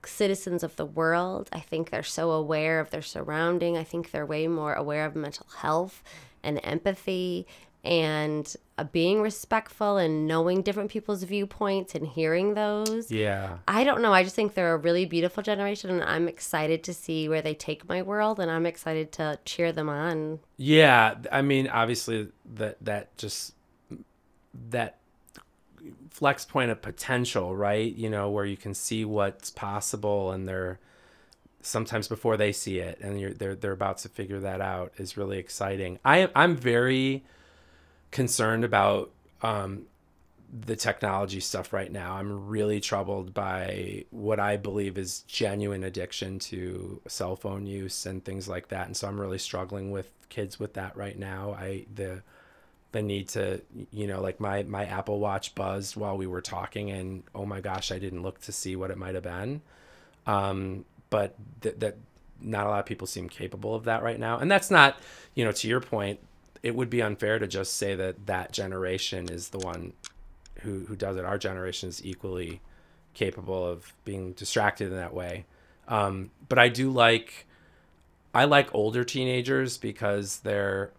citizens 0.08 0.64
of 0.64 0.76
the 0.76 0.86
world. 0.86 1.50
I 1.52 1.60
think 1.60 1.90
they're 1.90 2.04
so 2.04 2.32
aware 2.32 2.80
of 2.80 2.90
their 2.90 3.02
surrounding. 3.02 3.78
I 3.78 3.84
think 3.84 4.12
they're 4.12 4.26
way 4.26 4.48
more 4.48 4.74
aware 4.74 5.06
of 5.06 5.16
mental 5.16 5.48
health 5.58 6.04
and 6.44 6.60
empathy 6.64 7.48
and 7.84 8.56
uh, 8.78 8.84
being 8.86 9.22
respectful 9.22 9.98
and 9.98 10.26
knowing 10.26 10.62
different 10.62 10.90
people's 10.90 11.24
viewpoints 11.24 11.96
and 11.96 12.08
hearing 12.08 12.54
those. 12.54 13.12
Yeah. 13.12 13.58
I 13.68 13.84
don't 13.84 14.02
know. 14.02 14.14
I 14.14 14.24
just 14.24 14.36
think 14.36 14.54
they're 14.54 14.74
a 14.74 14.78
really 14.78 15.06
beautiful 15.06 15.44
generation, 15.44 15.90
and 15.90 16.04
I'm 16.04 16.28
excited 16.28 16.84
to 16.86 16.94
see 16.94 17.28
where 17.28 17.42
they 17.42 17.54
take 17.54 17.88
my 17.90 18.02
world, 18.02 18.40
and 18.40 18.50
I'm 18.50 18.66
excited 18.66 19.12
to 19.14 19.38
cheer 19.44 19.74
them 19.74 19.90
on. 19.90 20.40
Yeah, 20.56 21.16
I 21.32 21.42
mean, 21.42 21.68
obviously 21.68 22.30
that 22.56 22.78
that 22.86 23.18
just 23.18 23.54
that 24.70 24.98
flex 26.14 26.46
point 26.46 26.72
of 26.72 26.82
potential, 26.82 27.56
right? 27.56 27.94
You 27.94 28.10
know, 28.10 28.30
where 28.30 28.46
you 28.46 28.56
can 28.56 28.74
see 28.74 29.04
what's 29.04 29.50
possible, 29.50 30.32
and 30.32 30.48
they're 30.48 30.80
sometimes 31.62 32.08
before 32.08 32.38
they 32.38 32.52
see 32.52 32.80
it, 32.80 33.00
and 33.02 33.36
they're 33.38 33.56
they're 33.56 33.72
about 33.72 33.98
to 34.00 34.10
figure 34.10 34.40
that 34.40 34.62
out 34.62 34.94
is 34.98 35.18
really 35.18 35.40
exciting. 35.40 36.00
I 36.06 36.20
am 36.20 36.30
I'm 36.36 36.56
very 36.56 37.24
concerned 38.12 38.64
about 38.64 39.12
um, 39.42 39.88
the 40.54 40.76
technology 40.76 41.40
stuff 41.40 41.74
right 41.74 41.92
now. 41.92 42.14
I'm 42.14 42.48
really 42.48 42.80
troubled 42.80 43.34
by 43.34 44.06
what 44.12 44.40
I 44.40 44.56
believe 44.56 45.00
is 45.00 45.22
genuine 45.22 45.84
addiction 45.84 46.38
to 46.40 47.02
cell 47.08 47.36
phone 47.36 47.66
use 47.66 48.06
and 48.06 48.24
things 48.24 48.48
like 48.48 48.68
that. 48.68 48.86
And 48.86 48.96
so 48.96 49.08
I'm 49.08 49.20
really 49.20 49.40
struggling 49.40 49.90
with 49.90 50.12
kids 50.30 50.60
with 50.60 50.76
that 50.76 50.96
right 50.96 51.18
now. 51.18 51.56
I 51.60 51.88
the 51.94 52.22
the 52.94 53.02
need 53.02 53.28
to 53.30 53.62
you 53.92 54.08
know 54.08 54.22
like 54.22 54.40
my 54.40 54.64
my 54.64 54.86
Apple 54.86 55.20
Watch 55.20 55.54
buzzed 55.54 55.98
while 55.98 56.16
we 56.18 56.28
were 56.28 56.42
talking 56.42 56.90
and 56.92 57.24
oh 57.36 57.46
my 57.46 57.60
gosh, 57.60 57.92
I 57.92 58.00
didn't 58.00 58.24
look 58.24 58.40
to 58.42 58.52
see 58.54 58.76
what 58.76 58.90
it 58.90 58.98
might 58.98 59.16
have 59.16 59.24
been. 59.24 59.62
Um 60.26 60.86
but 61.10 61.36
th- 61.62 61.76
that 61.80 61.98
not 62.40 62.66
a 62.66 62.70
lot 62.70 62.80
of 62.80 62.86
people 62.86 63.08
seem 63.08 63.30
capable 63.30 63.76
of 63.76 63.86
that 63.86 64.04
right 64.04 64.20
now. 64.20 64.38
And 64.40 64.50
that's 64.52 64.70
not, 64.72 64.98
you 65.34 65.46
know, 65.46 65.52
to 65.52 65.68
your 65.68 65.80
point, 65.80 66.20
it 66.62 66.76
would 66.76 66.90
be 66.90 67.02
unfair 67.02 67.40
to 67.40 67.48
just 67.48 67.76
say 67.76 67.96
that 67.96 68.26
that 68.26 68.52
generation 68.52 69.30
is 69.30 69.50
the 69.50 69.60
one 69.60 69.94
who 70.62 70.86
who 70.86 70.96
does 70.96 71.18
it. 71.18 71.26
Our 71.26 71.38
generation 71.38 71.90
is 71.90 72.06
equally 72.06 72.62
capable 73.14 73.66
of 73.68 73.94
being 74.06 74.34
distracted 74.34 74.88
in 74.90 74.96
that 74.96 75.14
way. 75.14 75.46
Um, 75.88 76.32
but 76.50 76.58
I 76.60 76.70
do 76.70 76.90
like 76.90 77.46
I 78.34 78.46
like 78.46 78.74
older 78.74 79.04
teenagers 79.04 79.78
because 79.78 80.40
they're 80.40 80.92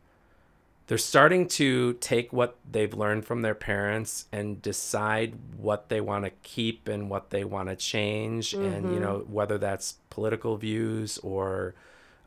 they're 0.87 0.99
starting 0.99 1.49
to 1.49 1.95
take 1.95 2.33
what 2.33 2.57
they've 2.71 2.93
learned 2.93 3.25
from 3.25 3.43
their 3.43 3.55
parents 3.55 4.27
and 4.31 4.61
decide 4.61 5.35
what 5.57 5.89
they 5.89 6.01
want 6.01 6.25
to 6.25 6.31
keep 6.43 6.89
and 6.89 7.09
what 7.09 7.31
they 7.31 7.45
want 7.45 7.69
to 7.71 7.77
change 7.77 8.53
and 8.53 8.93
you 8.93 9.01
know 9.01 9.25
whether 9.29 9.57
that's 9.57 9.95
political 10.11 10.57
views 10.57 11.19
or 11.19 11.75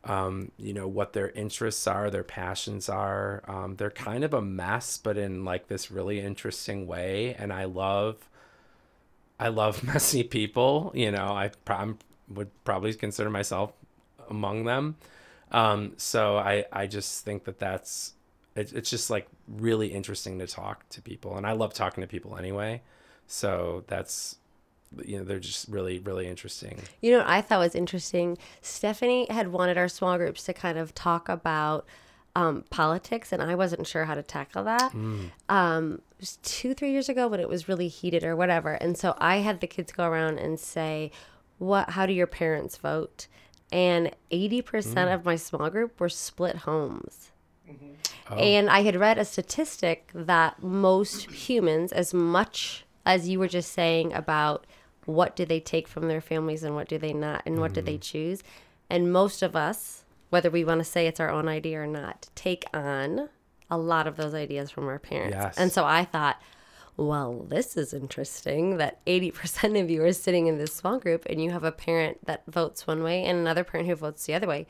um, 0.04 0.50
you 0.56 0.72
know 0.72 0.88
what 0.88 1.12
their 1.12 1.30
interests 1.30 1.86
are 1.86 2.10
their 2.10 2.24
passions 2.24 2.88
are. 2.88 3.42
Um, 3.46 3.76
they're 3.76 3.90
kind 3.90 4.24
of 4.24 4.34
a 4.34 4.42
mess 4.42 4.98
but 4.98 5.16
in 5.16 5.44
like 5.44 5.68
this 5.68 5.90
really 5.90 6.20
interesting 6.20 6.86
way 6.86 7.34
and 7.38 7.52
i 7.52 7.64
love 7.64 8.28
i 9.38 9.48
love 9.48 9.82
messy 9.84 10.24
people 10.24 10.90
you 10.94 11.10
know 11.10 11.26
i 11.26 11.50
would 12.28 12.50
probably 12.64 12.92
consider 12.94 13.30
myself 13.30 13.72
among 14.28 14.64
them. 14.64 14.96
Um, 15.50 15.92
so 15.96 16.36
i 16.36 16.64
i 16.72 16.86
just 16.86 17.24
think 17.24 17.44
that 17.44 17.58
that's 17.58 18.14
it, 18.54 18.72
it's 18.72 18.90
just 18.90 19.10
like 19.10 19.28
really 19.46 19.88
interesting 19.88 20.38
to 20.38 20.46
talk 20.46 20.88
to 20.88 21.00
people 21.02 21.36
and 21.36 21.46
i 21.46 21.52
love 21.52 21.72
talking 21.74 22.00
to 22.02 22.08
people 22.08 22.36
anyway 22.36 22.80
so 23.26 23.84
that's 23.86 24.36
you 25.04 25.18
know 25.18 25.24
they're 25.24 25.38
just 25.38 25.68
really 25.68 25.98
really 25.98 26.26
interesting 26.26 26.78
You 27.02 27.12
know 27.12 27.18
what 27.18 27.28
I 27.28 27.42
thought 27.42 27.58
was 27.60 27.74
interesting? 27.74 28.38
Stephanie 28.62 29.26
had 29.28 29.48
wanted 29.52 29.76
our 29.76 29.86
small 29.88 30.16
groups 30.16 30.44
to 30.44 30.54
kind 30.54 30.78
of 30.78 30.94
talk 30.94 31.28
about 31.28 31.86
um, 32.34 32.64
politics, 32.70 33.30
and 33.32 33.42
I 33.42 33.54
wasn't 33.54 33.86
sure 33.86 34.04
how 34.06 34.14
to 34.14 34.22
tackle 34.22 34.64
that. 34.64 34.94
Um, 35.48 36.00
it 36.12 36.20
was 36.20 36.36
two, 36.42 36.72
three 36.72 36.92
years 36.92 37.08
ago 37.10 37.28
when 37.28 37.38
it 37.40 37.48
was 37.48 37.68
really 37.68 37.88
heated 37.88 38.24
or 38.24 38.34
whatever. 38.34 38.72
And 38.74 38.96
so 38.96 39.14
I 39.18 39.38
had 39.38 39.60
the 39.60 39.66
kids 39.66 39.92
go 39.92 40.06
around 40.08 40.38
and 40.38 40.58
say, 40.58 41.10
"What? 41.58 41.90
How 41.90 42.06
do 42.06 42.12
your 42.14 42.26
parents 42.26 42.76
vote?" 42.78 43.26
And 43.70 44.12
eighty 44.30 44.62
percent 44.62 45.10
of 45.10 45.24
my 45.26 45.36
small 45.36 45.68
group 45.68 46.00
were 46.00 46.08
split 46.08 46.56
homes. 46.58 47.30
Oh. 48.30 48.36
And 48.36 48.68
I 48.68 48.82
had 48.82 48.96
read 48.96 49.18
a 49.18 49.24
statistic 49.24 50.10
that 50.14 50.62
most 50.62 51.30
humans, 51.30 51.92
as 51.92 52.12
much 52.12 52.84
as 53.06 53.28
you 53.28 53.38
were 53.38 53.48
just 53.48 53.72
saying 53.72 54.12
about 54.12 54.66
what 55.06 55.34
do 55.34 55.46
they 55.46 55.60
take 55.60 55.88
from 55.88 56.08
their 56.08 56.20
families 56.20 56.62
and 56.62 56.74
what 56.74 56.88
do 56.88 56.98
they 56.98 57.14
not, 57.14 57.42
and 57.46 57.60
what 57.60 57.72
do 57.72 57.80
they 57.80 57.94
mm-hmm. 57.94 58.00
choose, 58.00 58.42
and 58.90 59.12
most 59.12 59.42
of 59.42 59.56
us, 59.56 60.04
whether 60.30 60.50
we 60.50 60.64
want 60.64 60.80
to 60.80 60.84
say 60.84 61.06
it's 61.06 61.20
our 61.20 61.30
own 61.30 61.48
idea 61.48 61.80
or 61.80 61.86
not, 61.86 62.28
take 62.34 62.64
on 62.74 63.30
a 63.70 63.78
lot 63.78 64.06
of 64.06 64.16
those 64.16 64.34
ideas 64.34 64.70
from 64.70 64.88
our 64.88 64.98
parents. 64.98 65.36
Yes. 65.38 65.56
And 65.56 65.72
so 65.72 65.84
I 65.84 66.04
thought, 66.04 66.40
well, 66.96 67.46
this 67.48 67.76
is 67.76 67.94
interesting 67.94 68.78
that 68.78 69.04
80% 69.06 69.80
of 69.80 69.88
you 69.88 70.02
are 70.04 70.12
sitting 70.12 70.46
in 70.46 70.58
this 70.58 70.74
small 70.74 70.98
group 70.98 71.24
and 71.26 71.42
you 71.42 71.50
have 71.50 71.64
a 71.64 71.72
parent 71.72 72.26
that 72.26 72.42
votes 72.46 72.86
one 72.86 73.02
way 73.02 73.24
and 73.24 73.38
another 73.38 73.64
parent 73.64 73.88
who 73.88 73.94
votes 73.94 74.26
the 74.26 74.34
other 74.34 74.48
way. 74.48 74.66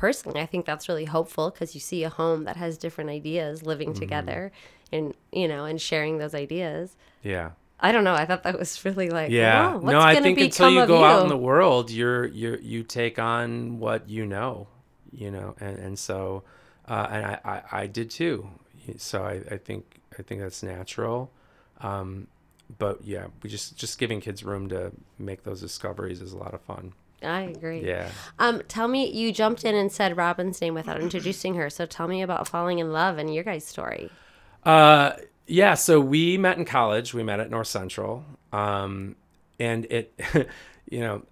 Personally, 0.00 0.40
I 0.40 0.46
think 0.46 0.64
that's 0.64 0.88
really 0.88 1.04
hopeful 1.04 1.50
because 1.50 1.74
you 1.74 1.80
see 1.80 2.04
a 2.04 2.08
home 2.08 2.44
that 2.44 2.56
has 2.56 2.78
different 2.78 3.10
ideas 3.10 3.62
living 3.62 3.90
Mm-hmm. 3.90 4.00
together 4.00 4.50
and, 4.90 5.14
you 5.30 5.46
know, 5.46 5.66
and 5.66 5.78
sharing 5.80 6.16
those 6.18 6.34
ideas. 6.34 6.96
yeah 7.22 7.50
I 7.82 7.92
don't 7.92 8.04
know. 8.04 8.14
I 8.14 8.26
thought 8.26 8.42
that 8.44 8.58
was 8.58 8.82
really 8.84 9.08
like, 9.10 9.30
yeah 9.30 9.74
wow, 9.76 9.90
no 9.96 10.00
i 10.00 10.14
think 10.20 10.38
until 10.38 10.70
you 10.70 10.86
go 10.86 10.98
you? 11.00 11.04
out 11.04 11.22
in 11.22 11.28
the 11.28 11.36
world 11.50 11.90
you're 11.90 12.26
you're 12.26 12.58
you 12.60 12.82
take 12.82 13.18
on 13.18 13.78
what 13.78 14.08
you 14.08 14.24
know 14.26 14.68
you 15.12 15.30
know 15.30 15.54
and 15.60 15.76
and 15.78 15.98
so 15.98 16.44
uh, 16.88 17.06
and 17.10 17.22
I, 17.32 17.34
I 17.44 17.62
i 17.82 17.86
did 17.86 18.08
too 18.10 18.48
so 18.98 19.16
i 19.24 19.34
i 19.54 19.56
think 19.56 20.00
i 20.18 20.22
think 20.22 20.40
that's 20.42 20.62
natural 20.62 21.30
um 21.80 22.26
but 22.78 22.96
yeah 23.04 23.26
we 23.42 23.50
just 23.50 23.76
just 23.76 23.98
giving 23.98 24.20
kids 24.20 24.44
room 24.44 24.68
to 24.68 24.92
make 25.18 25.40
those 25.44 25.60
discoveries 25.60 26.20
is 26.20 26.32
a 26.32 26.38
lot 26.38 26.52
of 26.54 26.60
fun 26.62 26.92
I 27.22 27.42
agree. 27.42 27.86
yeah 27.86 28.10
Um, 28.38 28.62
tell 28.68 28.88
me, 28.88 29.10
you 29.10 29.32
jumped 29.32 29.64
in 29.64 29.74
and 29.74 29.90
said 29.92 30.16
Robin's 30.16 30.60
name 30.60 30.74
without 30.74 31.00
introducing 31.02 31.54
her. 31.54 31.70
So 31.70 31.86
tell 31.86 32.08
me 32.08 32.22
about 32.22 32.48
falling 32.48 32.78
in 32.78 32.92
love 32.92 33.18
and 33.18 33.32
your 33.34 33.44
guys' 33.44 33.64
story. 33.64 34.10
Uh, 34.64 35.12
yeah. 35.46 35.74
So 35.74 36.00
we 36.00 36.38
met 36.38 36.58
in 36.58 36.64
college. 36.64 37.12
We 37.14 37.22
met 37.22 37.40
at 37.40 37.50
North 37.50 37.68
Central. 37.68 38.24
Um, 38.52 39.16
and 39.58 39.84
it, 39.86 40.18
you 40.90 41.00
know, 41.00 41.22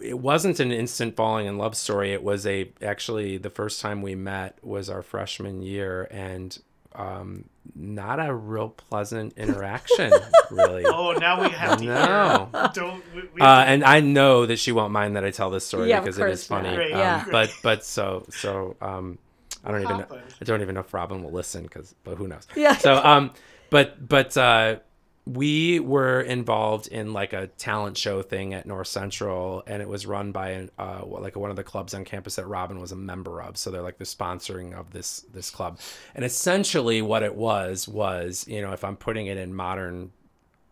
it 0.00 0.18
wasn't 0.18 0.60
an 0.60 0.70
instant 0.72 1.16
falling 1.16 1.46
in 1.46 1.58
love 1.58 1.76
story. 1.76 2.12
It 2.12 2.22
was 2.22 2.46
a 2.46 2.70
actually 2.82 3.38
the 3.38 3.50
first 3.50 3.80
time 3.80 4.02
we 4.02 4.14
met 4.14 4.58
was 4.62 4.90
our 4.90 5.02
freshman 5.02 5.62
year, 5.62 6.08
and 6.10 6.58
um, 6.94 7.44
not 7.74 8.18
a 8.24 8.32
real 8.34 8.68
pleasant 8.68 9.34
interaction, 9.36 10.12
really. 10.50 10.84
Oh, 10.88 11.12
now 11.12 11.40
we 11.42 11.48
have 11.50 11.78
to 11.78 11.84
No. 11.84 12.48
hear. 12.52 12.70
Don't. 12.74 13.02
We, 13.14 13.22
we 13.34 13.40
Uh, 13.40 13.64
and 13.64 13.84
I 13.84 14.00
know 14.00 14.46
that 14.46 14.58
she 14.58 14.72
won't 14.72 14.92
mind 14.92 15.16
that 15.16 15.24
I 15.24 15.30
tell 15.30 15.50
this 15.50 15.66
story 15.66 15.88
Yeah, 15.88 16.00
because 16.00 16.18
it 16.18 16.28
is 16.28 16.46
course 16.46 16.50
not. 16.50 16.62
funny. 16.64 16.76
Great, 16.76 16.92
Um, 16.92 16.98
yeah. 17.00 17.24
But 17.30 17.50
but 17.62 17.84
so 17.84 18.26
so 18.30 18.76
um, 18.80 19.18
I 19.64 19.70
don't 19.70 19.82
even 19.82 19.98
know. 19.98 20.06
I 20.40 20.44
don't 20.44 20.60
even 20.60 20.74
know 20.74 20.80
if 20.80 20.92
Robin 20.92 21.22
will 21.22 21.32
listen 21.32 21.62
because 21.62 21.94
but 22.04 22.16
who 22.18 22.26
knows. 22.28 22.46
Yeah. 22.56 22.76
So 22.76 22.96
um, 22.96 23.32
but 23.70 24.06
but 24.08 24.36
uh, 24.36 24.76
we 25.24 25.78
were 25.78 26.20
involved 26.20 26.88
in 26.88 27.12
like 27.12 27.32
a 27.32 27.46
talent 27.46 27.96
show 27.96 28.22
thing 28.22 28.54
at 28.54 28.66
North 28.66 28.88
Central, 28.88 29.62
and 29.66 29.80
it 29.80 29.88
was 29.88 30.04
run 30.04 30.32
by 30.32 30.50
an, 30.50 30.70
uh, 30.78 31.04
like 31.06 31.36
one 31.36 31.50
of 31.50 31.56
the 31.56 31.62
clubs 31.62 31.94
on 31.94 32.04
campus 32.04 32.36
that 32.36 32.46
Robin 32.46 32.80
was 32.80 32.90
a 32.90 32.96
member 32.96 33.40
of. 33.40 33.56
So 33.56 33.70
they're 33.70 33.82
like 33.82 33.98
the 33.98 34.04
sponsoring 34.04 34.74
of 34.74 34.90
this 34.90 35.20
this 35.32 35.50
club, 35.50 35.78
and 36.14 36.24
essentially 36.24 37.02
what 37.02 37.22
it 37.22 37.36
was 37.36 37.86
was 37.86 38.46
you 38.48 38.60
know 38.60 38.72
if 38.72 38.82
I'm 38.82 38.96
putting 38.96 39.26
it 39.26 39.36
in 39.36 39.54
modern 39.54 40.10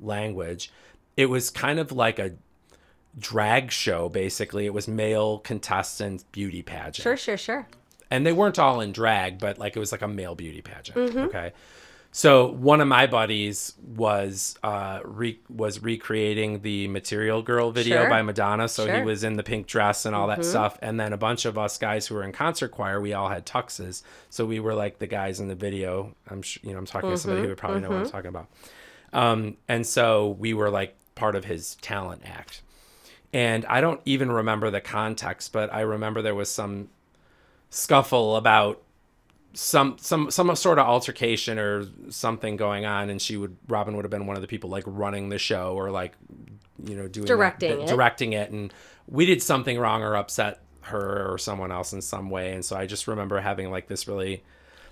language, 0.01 0.73
it 1.17 1.27
was 1.27 1.51
kind 1.51 1.79
of 1.79 1.93
like 1.93 2.19
a 2.19 2.33
drag 3.19 3.71
show 3.71 4.09
basically. 4.09 4.67
It 4.67 4.75
was 4.75 4.89
male 4.89 5.39
contestants 5.39 6.25
beauty 6.25 6.63
pageant. 6.63 6.97
Sure, 6.97 7.17
sure, 7.17 7.37
sure. 7.37 7.69
And 8.11 8.27
they 8.27 8.33
weren't 8.33 8.59
all 8.59 8.81
in 8.81 8.91
drag, 8.91 9.39
but 9.39 9.59
like 9.59 9.77
it 9.77 9.79
was 9.79 9.93
like 9.93 10.03
a 10.03 10.09
male 10.09 10.35
beauty 10.35 10.61
pageant. 10.61 10.99
Mm-hmm. 10.99 11.19
Okay. 11.19 11.53
So 12.12 12.51
one 12.51 12.81
of 12.81 12.88
my 12.88 13.07
buddies 13.07 13.75
was 13.87 14.59
uh 14.64 14.99
re- 15.05 15.38
was 15.49 15.81
recreating 15.81 16.62
the 16.62 16.88
Material 16.88 17.40
Girl 17.40 17.70
video 17.70 17.99
Sure. 18.03 18.09
by 18.11 18.20
Madonna. 18.23 18.68
So 18.68 18.83
he 18.83 18.88
Sure. 18.88 18.96
Mm-hmm. 18.96 19.07
was 19.07 19.23
in 19.25 19.37
the 19.37 19.44
pink 19.44 19.68
dress 19.68 20.05
and 20.07 20.16
all 20.16 20.27
that 20.27 20.44
stuff. 20.44 20.77
And 20.83 20.99
then 20.99 21.12
a 21.12 21.16
bunch 21.16 21.44
of 21.44 21.57
us 21.57 21.79
guys 21.79 22.09
who 22.09 22.16
were 22.16 22.25
in 22.25 22.33
concert 22.33 22.68
choir, 22.73 23.01
we 23.01 23.12
all 23.12 23.29
had 23.29 23.46
tuxes. 23.46 24.03
So 24.29 24.44
we 24.44 24.59
were 24.59 24.75
like 24.75 24.99
the 24.99 25.07
guys 25.07 25.38
in 25.38 25.46
the 25.46 25.55
video. 25.55 26.14
I'm 26.29 26.42
sure 26.42 26.61
you 26.64 26.73
know 26.73 26.79
I'm 26.79 26.87
talking 26.87 27.11
to 27.11 27.16
somebody 27.16 27.42
who 27.42 27.49
would 27.51 27.59
probably 27.59 27.81
know 27.81 27.90
what 27.90 27.99
I'm 27.99 28.03
Mm-hmm. 28.05 28.11
talking 28.11 28.29
about. 28.29 28.49
Um, 29.12 29.57
and 29.68 29.87
so 29.87 30.31
we 30.31 30.53
were 30.53 30.70
like 30.70 30.96
part 31.14 31.37
of 31.37 31.44
his 31.44 31.77
talent 31.77 32.23
act. 32.25 32.62
And 33.33 33.64
I 33.66 33.81
don't 33.81 34.01
even 34.05 34.33
remember 34.33 34.70
the 34.73 34.81
context, 34.81 35.53
but 35.53 35.73
I 35.73 35.83
remember 35.83 36.23
there 36.23 36.35
was 36.35 36.51
some 36.51 36.88
scuffle 37.70 38.35
about 38.35 38.83
some 39.53 39.97
some 39.99 40.31
some 40.31 40.55
sort 40.57 40.79
of 40.79 40.87
altercation 40.87 41.59
or 41.59 41.87
something 42.09 42.57
going 42.57 42.85
on 42.87 43.11
and 43.11 43.21
she 43.21 43.37
would 43.37 43.57
Robin 43.69 43.97
would 43.97 44.05
have 44.05 44.11
been 44.11 44.27
one 44.27 44.37
of 44.37 44.43
the 44.43 44.49
people 44.49 44.71
like 44.71 44.85
running 44.87 45.29
the 45.29 45.39
show 45.39 45.75
or 45.75 45.91
like 45.91 46.13
you 46.85 46.97
know 46.97 47.09
doing 47.09 47.27
Directing 47.27 47.77
that- 47.79 47.83
it. 47.85 47.89
directing 47.89 48.33
it 48.33 48.51
and 48.51 48.73
we 49.09 49.27
did 49.27 49.43
something 49.43 49.79
wrong 49.79 50.03
or 50.03 50.15
upset 50.17 50.61
her 50.83 51.31
or 51.33 51.37
someone 51.37 51.73
else 51.73 51.93
in 51.93 52.01
some 52.01 52.31
way 52.31 52.53
and 52.53 52.65
so 52.65 52.77
I 52.77 52.87
just 52.87 53.09
remember 53.09 53.41
having 53.41 53.71
like 53.71 53.89
this 53.89 54.07
really 54.07 54.43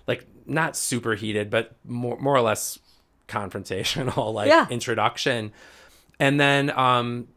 like 0.07 0.27
not 0.45 0.77
super 0.77 1.15
heated 1.15 1.51
but 1.51 1.77
more 1.85 2.19
more 2.19 2.35
or 2.35 2.41
less 2.43 2.79
confrontational 3.29 4.33
like 4.35 4.49
Yeah. 4.49 4.67
introduction 4.71 5.53
and 6.19 6.41
then 6.41 6.71
um 6.71 7.29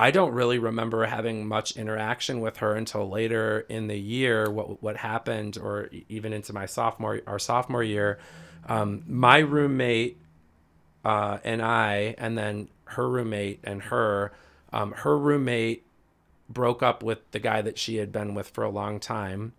I 0.00 0.10
don't 0.10 0.32
really 0.32 0.58
remember 0.58 1.04
having 1.04 1.46
much 1.46 1.76
interaction 1.76 2.40
with 2.40 2.56
her 2.56 2.74
until 2.74 3.06
later 3.06 3.66
in 3.68 3.86
the 3.86 3.98
year. 3.98 4.50
What 4.50 4.82
what 4.82 4.96
happened, 4.96 5.58
or 5.58 5.90
even 6.08 6.32
into 6.32 6.54
my 6.54 6.64
sophomore 6.64 7.20
our 7.26 7.38
sophomore 7.38 7.84
year, 7.84 8.18
um, 8.66 9.02
my 9.06 9.40
roommate 9.40 10.16
uh, 11.04 11.36
and 11.44 11.60
I, 11.60 12.14
and 12.16 12.38
then 12.38 12.68
her 12.84 13.10
roommate 13.10 13.60
and 13.62 13.82
her, 13.82 14.32
um, 14.72 14.92
her 14.92 15.18
roommate 15.18 15.84
broke 16.48 16.82
up 16.82 17.02
with 17.02 17.30
the 17.32 17.38
guy 17.38 17.60
that 17.60 17.76
she 17.76 17.96
had 17.96 18.10
been 18.10 18.34
with 18.34 18.48
for 18.48 18.64
a 18.64 18.70
long 18.70 19.00
time, 19.00 19.52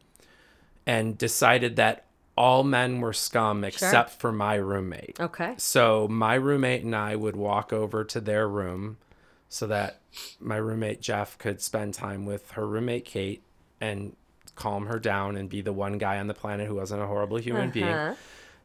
and 0.88 1.20
decided 1.20 1.76
that 1.76 2.06
all 2.36 2.64
men 2.64 3.00
were 3.00 3.14
scum 3.14 3.64
except 3.64 4.10
for 4.10 4.32
my 4.32 4.56
roommate. 4.56 5.20
Okay. 5.20 5.54
So 5.58 6.08
my 6.08 6.34
roommate 6.34 6.84
and 6.84 6.96
I 6.96 7.16
would 7.16 7.36
walk 7.36 7.72
over 7.72 8.04
to 8.06 8.20
their 8.20 8.48
room 8.48 8.98
so 9.52 9.68
that 9.68 10.00
my 10.40 10.56
roommate 10.56 11.02
Jeff 11.02 11.38
could 11.38 11.62
spend 11.62 11.94
time 11.94 12.26
with 12.26 12.52
her 12.52 12.66
roommate 12.66 13.04
Kate 13.04 13.44
and 13.82 14.16
calm 14.56 14.86
her 14.86 14.98
down 14.98 15.36
and 15.36 15.50
be 15.50 15.60
the 15.60 15.74
one 15.74 15.98
guy 15.98 16.20
on 16.20 16.28
the 16.28 16.34
planet 16.34 16.68
who 16.68 16.76
wasn't 16.76 17.02
a 17.02 17.06
horrible 17.06 17.36
human 17.36 17.70
being. 17.70 17.86
Uh-huh. 17.86 18.16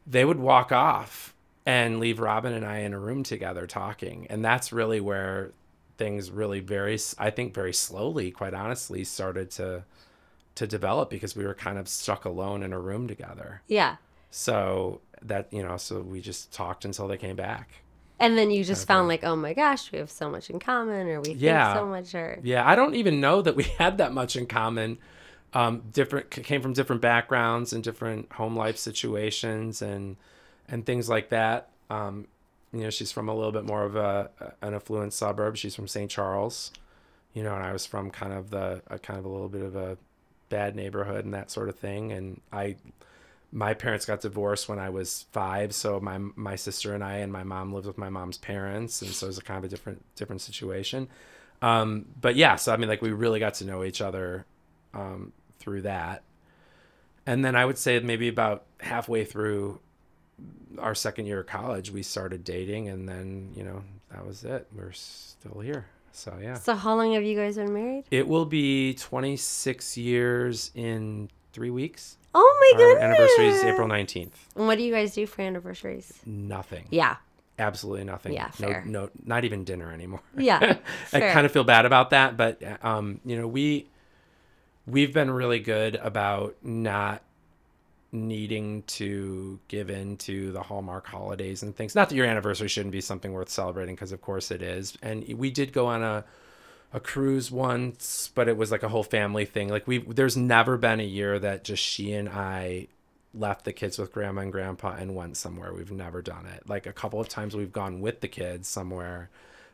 They 0.07 0.23
would 0.23 0.39
walk 0.39 0.71
off 0.71 1.33
and 1.65 1.99
leave 1.99 2.21
Robin 2.21 2.53
and 2.53 2.65
I 2.65 2.77
in 2.79 2.93
a 2.93 2.99
room 2.99 3.23
together 3.23 3.67
talking. 3.67 4.27
And 4.29 4.45
that's 4.45 4.71
really 4.71 5.01
where 5.01 5.51
things 5.97 6.31
really 6.31 6.61
very 6.61 6.97
I 7.17 7.31
think 7.31 7.53
very 7.53 7.73
slowly, 7.73 8.31
quite 8.31 8.53
honestly, 8.53 9.03
started 9.03 9.51
to 9.51 9.83
to 10.55 10.65
develop 10.65 11.09
because 11.09 11.35
we 11.35 11.45
were 11.45 11.53
kind 11.53 11.77
of 11.77 11.89
stuck 11.89 12.23
alone 12.23 12.63
in 12.63 12.71
a 12.71 12.79
room 12.79 13.09
together. 13.09 13.61
Yeah. 13.67 13.97
So 14.31 15.01
that, 15.21 15.51
you 15.51 15.63
know, 15.63 15.75
so 15.75 15.99
we 15.99 16.21
just 16.21 16.53
talked 16.53 16.85
until 16.85 17.09
they 17.09 17.17
came 17.17 17.35
back. 17.35 17.81
And 18.19 18.37
then 18.37 18.49
you 18.49 18.63
just 18.63 18.87
found 18.87 19.07
like, 19.07 19.23
oh 19.23 19.35
my 19.35 19.53
gosh, 19.53 19.91
we 19.91 19.99
have 19.99 20.09
so 20.09 20.29
much 20.29 20.49
in 20.49 20.59
common, 20.59 21.07
or 21.07 21.21
we 21.21 21.33
Yeah. 21.33 21.73
think 21.73 21.83
so 21.83 21.85
much, 21.87 22.15
or 22.15 22.39
Yeah, 22.43 22.67
I 22.67 22.75
don't 22.75 22.95
even 22.95 23.21
know 23.21 23.41
that 23.41 23.55
we 23.55 23.63
had 23.77 23.97
that 23.99 24.13
much 24.13 24.35
in 24.35 24.47
common. 24.47 24.97
Um, 25.53 25.83
different 25.93 26.29
came 26.29 26.61
from 26.61 26.73
different 26.73 27.01
backgrounds 27.01 27.73
and 27.73 27.83
different 27.83 28.31
home 28.33 28.55
life 28.55 28.77
situations 28.77 29.81
and 29.81 30.17
and 30.67 30.85
things 30.85 31.07
like 31.09 31.29
that. 31.29 31.69
Um, 31.89 32.27
you 32.73 32.81
know, 32.81 32.89
she's 32.89 33.11
from 33.11 33.29
a 33.29 33.33
little 33.35 33.51
bit 33.53 33.63
more 33.63 33.83
of 33.83 33.95
a 33.95 34.29
an 34.61 34.73
affluent 34.73 35.13
suburb. 35.13 35.55
She's 35.55 35.75
from 35.75 35.87
St. 35.87 36.11
Charles, 36.11 36.71
you 37.33 37.43
know, 37.43 37.55
and 37.55 37.63
I 37.63 37.71
was 37.71 37.85
from 37.85 38.11
kind 38.11 38.33
of 38.33 38.49
the 38.49 38.81
a 38.87 38.99
kind 38.99 39.17
of 39.19 39.25
a 39.25 39.29
little 39.29 39.47
bit 39.49 39.61
of 39.61 39.75
a 39.75 39.97
bad 40.49 40.75
neighborhood 40.75 41.23
and 41.25 41.33
that 41.33 41.49
sort 41.51 41.69
of 41.69 41.75
thing. 41.77 42.11
And 42.11 42.41
I, 42.51 42.75
my 43.51 43.73
parents 43.73 44.05
got 44.05 44.21
divorced 44.21 44.67
when 44.67 44.79
I 44.79 44.89
was 44.89 45.25
five, 45.31 45.73
so 45.73 45.99
my 45.99 46.17
my 46.17 46.55
sister 46.55 46.93
and 46.93 47.03
I 47.03 47.17
and 47.17 47.31
my 47.31 47.43
mom 47.43 47.73
lived 47.73 47.87
with 47.87 47.97
my 47.97 48.09
mom's 48.09 48.37
parents, 48.37 49.01
and 49.01 49.11
so 49.11 49.25
it 49.25 49.29
was 49.29 49.37
a 49.37 49.41
kind 49.41 49.57
of 49.57 49.63
a 49.63 49.67
different 49.67 50.03
different 50.15 50.41
situation. 50.41 51.07
Um, 51.61 52.05
but 52.19 52.35
yeah, 52.35 52.55
so 52.55 52.73
I 52.73 52.77
mean, 52.77 52.89
like 52.89 53.01
we 53.01 53.11
really 53.11 53.39
got 53.39 53.55
to 53.55 53.65
know 53.65 53.83
each 53.83 54.01
other 54.01 54.45
um, 54.93 55.31
through 55.59 55.83
that, 55.83 56.23
and 57.25 57.43
then 57.43 57.55
I 57.55 57.65
would 57.65 57.77
say 57.77 57.99
maybe 57.99 58.27
about 58.27 58.65
halfway 58.79 59.23
through 59.23 59.79
our 60.77 60.93
second 60.93 61.25
year 61.25 61.39
of 61.39 61.47
college, 61.47 61.91
we 61.91 62.03
started 62.03 62.43
dating, 62.43 62.89
and 62.89 63.07
then 63.07 63.53
you 63.55 63.63
know 63.63 63.83
that 64.11 64.27
was 64.27 64.43
it. 64.43 64.67
We're 64.75 64.91
still 64.91 65.61
here, 65.61 65.85
so 66.11 66.37
yeah. 66.41 66.55
so 66.55 66.75
how 66.75 66.95
long 66.95 67.13
have 67.13 67.23
you 67.23 67.37
guys 67.37 67.55
been 67.55 67.73
married? 67.73 68.03
It 68.11 68.27
will 68.27 68.45
be 68.45 68.93
26 68.95 69.97
years 69.97 70.71
in 70.75 71.29
three 71.53 71.69
weeks. 71.69 72.17
Oh 72.39 72.57
my 72.59 72.77
goodness! 72.77 73.03
anniversary 73.03 73.47
is 73.47 73.63
April 73.63 73.87
19th. 73.87 74.31
And 74.55 74.67
what 74.67 74.77
do 74.77 74.83
you 74.83 74.93
guys 74.93 75.15
do 75.15 75.25
for 75.25 75.41
anniversaries? 75.41 76.19
Nothing. 76.23 76.85
Yeah. 76.91 77.15
Absolutely 77.57 78.03
nothing. 78.03 78.33
Yeah, 78.33 78.51
no, 78.59 78.67
fair. 78.67 78.83
no, 78.85 79.09
not 79.25 79.43
even 79.43 79.63
dinner 79.63 79.91
anymore. 79.91 80.21
Yeah. 80.37 80.77
I 81.13 81.19
kind 81.19 81.47
of 81.47 81.51
feel 81.51 81.63
bad 81.63 81.87
about 81.87 82.11
that, 82.11 82.37
but 82.37 82.61
um, 82.85 83.19
you 83.25 83.35
know, 83.35 83.47
we 83.47 83.87
we've 84.85 85.11
been 85.11 85.31
really 85.31 85.57
good 85.57 85.95
about 85.95 86.55
not 86.61 87.23
needing 88.11 88.83
to 88.83 89.59
give 89.67 89.89
in 89.89 90.17
to 90.17 90.51
the 90.51 90.61
Hallmark 90.61 91.07
holidays 91.07 91.63
and 91.63 91.75
things. 91.75 91.95
Not 91.95 92.09
that 92.09 92.15
your 92.15 92.27
anniversary 92.27 92.67
shouldn't 92.67 92.91
be 92.91 93.01
something 93.01 93.33
worth 93.33 93.49
celebrating 93.49 93.95
because 93.95 94.11
of 94.11 94.21
course 94.21 94.51
it 94.51 94.61
is. 94.61 94.95
And 95.01 95.27
we 95.27 95.49
did 95.49 95.73
go 95.73 95.87
on 95.87 96.03
a 96.03 96.23
a 96.93 96.99
cruise 96.99 97.51
once, 97.51 98.31
but 98.33 98.47
it 98.47 98.57
was 98.57 98.71
like 98.71 98.83
a 98.83 98.89
whole 98.89 99.03
family 99.03 99.45
thing. 99.45 99.69
Like 99.69 99.87
we 99.87 99.99
there's 99.99 100.37
never 100.37 100.77
been 100.77 100.99
a 100.99 101.03
year 101.03 101.37
that 101.39 101.63
just 101.63 101.83
she 101.83 102.13
and 102.13 102.29
I 102.29 102.87
left 103.33 103.65
the 103.65 103.73
kids 103.73 103.97
with 103.97 104.11
grandma 104.13 104.41
and 104.41 104.51
grandpa 104.51 104.95
and 104.97 105.15
went 105.15 105.37
somewhere. 105.37 105.73
We've 105.73 105.91
never 105.91 106.21
done 106.21 106.45
it. 106.45 106.67
Like 106.67 106.85
a 106.85 106.93
couple 106.93 107.19
of 107.19 107.29
times 107.29 107.55
we've 107.55 107.73
gone 107.73 107.99
with 107.99 108.21
the 108.21 108.27
kids 108.27 108.67
somewhere, 108.67 109.29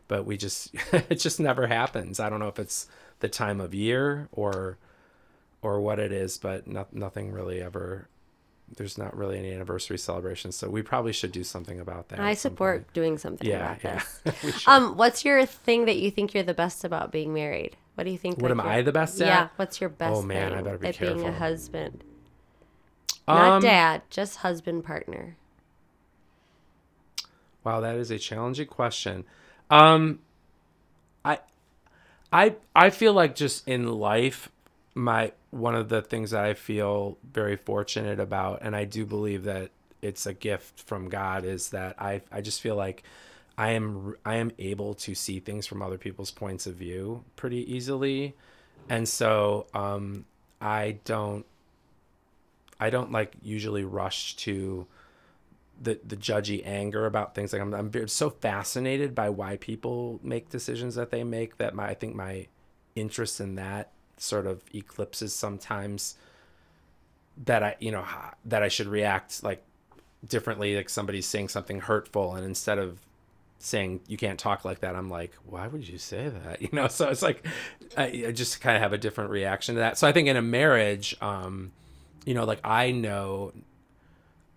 but 0.08 0.26
we 0.26 0.38
just 0.38 0.74
it 0.92 1.16
just 1.16 1.40
never 1.40 1.68
happens. 1.68 2.20
I 2.20 2.30
don't 2.30 2.40
know 2.40 2.48
if 2.48 2.60
it's 2.60 2.88
the 3.20 3.30
time 3.30 3.62
of 3.62 3.74
year 3.74 4.28
or 4.32 4.78
or 5.62 5.80
what 5.80 6.00
it 6.00 6.12
is, 6.12 6.38
but 6.38 6.68
no, 6.68 6.88
nothing 6.92 7.32
really 7.32 7.62
ever 7.62 8.08
there's 8.76 8.98
not 8.98 9.16
really 9.16 9.38
any 9.38 9.52
anniversary 9.54 9.98
celebrations, 9.98 10.56
so 10.56 10.70
we 10.70 10.82
probably 10.82 11.14
should 11.14 11.32
do 11.32 11.44
something 11.44 11.80
about 11.80 12.10
that. 12.10 12.20
I 12.20 12.34
support 12.34 12.86
point. 12.86 12.94
doing 12.94 13.18
something 13.18 13.48
Yeah, 13.48 13.74
about 13.78 13.84
yeah. 13.84 14.04
this. 14.42 14.68
Um, 14.68 14.98
what's 14.98 15.24
your 15.26 15.46
thing 15.46 15.86
that 15.86 15.98
you 15.98 16.10
think 16.10 16.34
you're 16.34 16.44
the 16.44 16.54
best 16.54 16.84
about 16.84 17.12
being 17.12 17.34
married? 17.34 17.76
What 17.96 18.06
do 18.06 18.10
you 18.12 18.18
think? 18.18 18.40
What 18.40 18.50
am 18.52 18.60
I 18.62 18.82
the 18.82 18.92
best 18.92 19.22
at? 19.22 19.28
Yeah. 19.28 19.48
What's 19.58 19.80
your 19.80 19.90
best? 19.92 20.16
Oh, 20.16 20.22
man, 20.24 20.54
I 20.54 20.62
better 20.62 20.78
be 20.80 20.88
at 20.88 21.00
being 21.00 21.20
a 21.20 21.24
careful. 21.24 21.40
husband? 21.40 22.04
Not 23.28 23.52
Um, 23.58 23.62
dad, 23.62 24.02
just 24.10 24.38
husband 24.38 24.84
partner. 24.84 25.38
Wow, 27.64 27.80
that 27.82 27.96
is 27.96 28.12
a 28.12 28.20
challenging 28.20 28.68
question. 28.68 29.24
Um, 29.70 30.20
I, 31.24 31.40
I, 32.32 32.56
I 32.76 32.90
feel 32.90 33.14
like 33.14 33.36
just 33.36 33.68
in 33.68 33.88
life, 33.88 34.50
my 34.96 35.32
one 35.54 35.76
of 35.76 35.88
the 35.90 36.02
things 36.02 36.32
that 36.32 36.44
I 36.44 36.56
feel 36.56 37.18
very 37.32 37.56
fortunate 37.56 38.20
about, 38.20 38.60
and 38.64 38.76
I 38.76 38.86
do 38.86 39.06
believe 39.06 39.44
that 39.44 39.70
it's 40.02 40.26
a 40.26 40.34
gift 40.34 40.80
from 40.82 41.10
God, 41.10 41.46
is 41.46 41.70
that 41.70 41.96
I, 42.02 42.22
I 42.32 42.42
just 42.42 42.60
feel 42.60 42.76
like 42.76 43.04
I 43.56 43.70
am, 43.72 44.16
I 44.26 44.38
am 44.38 44.52
able 44.58 44.96
to 44.96 45.14
see 45.14 45.40
things 45.40 45.68
from 45.68 45.84
other 45.84 46.00
people's 46.00 46.32
points 46.32 46.66
of 46.66 46.74
view 46.74 47.24
pretty 47.36 47.72
easily, 47.72 48.36
and 48.90 49.08
so, 49.08 49.68
um, 49.76 50.26
I 50.60 50.98
don't, 51.06 51.46
I 52.80 52.90
don't 52.90 53.12
like 53.12 53.36
usually 53.44 53.84
rush 53.84 54.36
to 54.38 54.88
the 55.82 56.00
the 56.06 56.16
judgy 56.16 56.66
anger 56.66 57.06
about 57.06 57.36
things. 57.36 57.54
Like 57.54 57.62
I'm 57.62 57.74
I'm 57.74 58.08
so 58.08 58.30
fascinated 58.30 59.14
by 59.14 59.30
why 59.30 59.58
people 59.58 60.20
make 60.24 60.50
decisions 60.50 60.96
that 60.96 61.12
they 61.12 61.24
make 61.24 61.58
that 61.58 61.76
my 61.76 61.90
I 61.90 61.94
think 61.94 62.16
my 62.16 62.48
interest 62.96 63.40
in 63.42 63.56
that 63.56 63.92
sort 64.24 64.48
of 64.48 64.62
eclipses 64.74 65.36
sometimes 65.36 66.16
that 67.46 67.64
I 67.64 67.76
you 67.80 67.92
know 67.92 68.06
that 68.46 68.64
I 68.64 68.68
should 68.68 68.88
react 68.88 69.44
like 69.44 69.64
differently 70.28 70.76
like 70.76 70.90
somebody's 70.90 71.26
saying 71.26 71.50
something 71.50 71.82
hurtful 71.82 72.36
and 72.36 72.46
instead 72.46 72.78
of 72.78 73.00
saying 73.60 74.02
you 74.08 74.18
can't 74.18 74.40
talk 74.40 74.66
like 74.66 74.80
that 74.80 74.96
i'm 74.96 75.10
like 75.10 75.32
why 75.46 75.68
would 75.68 75.88
you 75.88 75.98
say 75.98 76.30
that 76.30 76.62
you 76.62 76.70
know 76.72 76.88
so 76.88 77.10
it's 77.10 77.22
like 77.22 77.46
i, 77.98 78.26
I 78.28 78.32
just 78.32 78.62
kind 78.62 78.76
of 78.76 78.82
have 78.82 78.94
a 78.94 78.98
different 78.98 79.30
reaction 79.32 79.76
to 79.76 79.80
that 79.80 79.98
so 79.98 80.08
i 80.08 80.12
think 80.12 80.28
in 80.28 80.36
a 80.38 80.42
marriage 80.42 81.16
um 81.22 81.72
you 82.26 82.34
know 82.34 82.46
like 82.46 82.60
i 82.64 82.92
know 82.92 83.54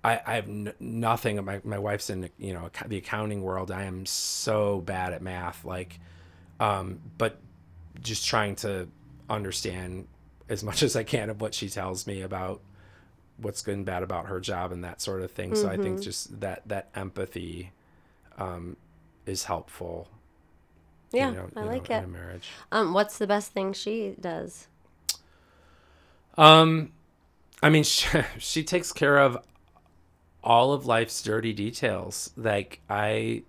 I, 0.04 0.20
I 0.24 0.34
have 0.36 0.48
n- 0.48 0.72
nothing. 0.78 1.44
My 1.44 1.60
my 1.64 1.80
wife's 1.80 2.10
in 2.10 2.30
you 2.38 2.54
know 2.54 2.70
the 2.86 2.98
accounting 2.98 3.42
world. 3.42 3.72
I 3.72 3.84
am 3.84 4.06
so 4.06 4.80
bad 4.82 5.12
at 5.12 5.20
math. 5.20 5.64
Like 5.64 5.98
um, 6.60 7.00
but 7.18 7.40
just 8.00 8.24
trying 8.24 8.54
to 8.56 8.88
understand 9.28 10.08
as 10.48 10.62
much 10.64 10.82
as 10.84 10.96
I 10.96 11.04
can 11.04 11.30
of 11.30 11.40
what 11.40 11.54
she 11.54 11.68
tells 11.68 12.06
me 12.06 12.22
about 12.22 12.60
what's 13.38 13.62
good 13.62 13.76
and 13.76 13.86
bad 13.86 14.02
about 14.02 14.26
her 14.26 14.40
job 14.40 14.72
and 14.72 14.84
that 14.84 15.00
sort 15.02 15.22
of 15.22 15.30
thing. 15.30 15.54
So 15.54 15.68
I 15.68 15.76
Mm-hmm. 15.76 15.78
think 15.78 16.00
just 16.00 16.40
that 16.40 16.62
that 16.68 16.88
empathy 16.94 17.72
um, 18.38 18.76
is 19.26 19.44
helpful. 19.44 20.08
Yeah, 21.12 21.34
you 21.34 21.34
know, 21.34 21.50
I 21.56 21.64
know, 21.64 21.68
like 21.68 21.90
in 21.90 21.90
it. 21.90 22.08
marriage. 22.12 22.60
Um, 22.72 22.92
what's 22.92 23.18
the 23.18 23.26
best 23.26 23.52
thing 23.52 23.72
she 23.72 24.16
does? 24.20 24.68
Um, 26.36 26.92
I 27.62 27.70
mean, 27.70 27.84
she, 27.84 28.08
she 28.38 28.64
takes 28.64 28.92
care 28.92 29.18
of 29.18 29.38
all 30.42 30.72
of 30.72 30.86
life's 30.86 31.22
dirty 31.22 31.52
details. 31.52 32.30
Like 32.36 32.80
I, 32.88 33.42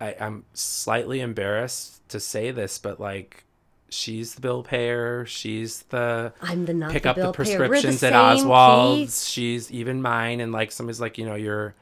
I, 0.00 0.16
I'm 0.20 0.44
slightly 0.54 1.20
embarrassed 1.20 2.08
to 2.10 2.20
say 2.20 2.50
this, 2.50 2.78
but 2.78 3.00
like, 3.00 3.44
she's 3.88 4.34
the 4.34 4.40
bill 4.40 4.62
payer. 4.62 5.24
She's 5.26 5.82
the 5.84 6.32
I'm 6.42 6.64
the 6.66 6.74
not 6.74 6.92
pick 6.92 7.04
the 7.04 7.10
up 7.10 7.16
the. 7.16 7.22
We're 7.22 7.26
the 7.28 7.32
prescriptions 7.32 8.02
at 8.02 8.12
Oswald's. 8.14 9.28
She's 9.28 9.70
even 9.70 10.02
mine. 10.02 10.40
And 10.40 10.52
like 10.52 10.72
somebody's 10.72 11.00
like, 11.00 11.18
you 11.18 11.26
know, 11.26 11.34
you're 11.34 11.74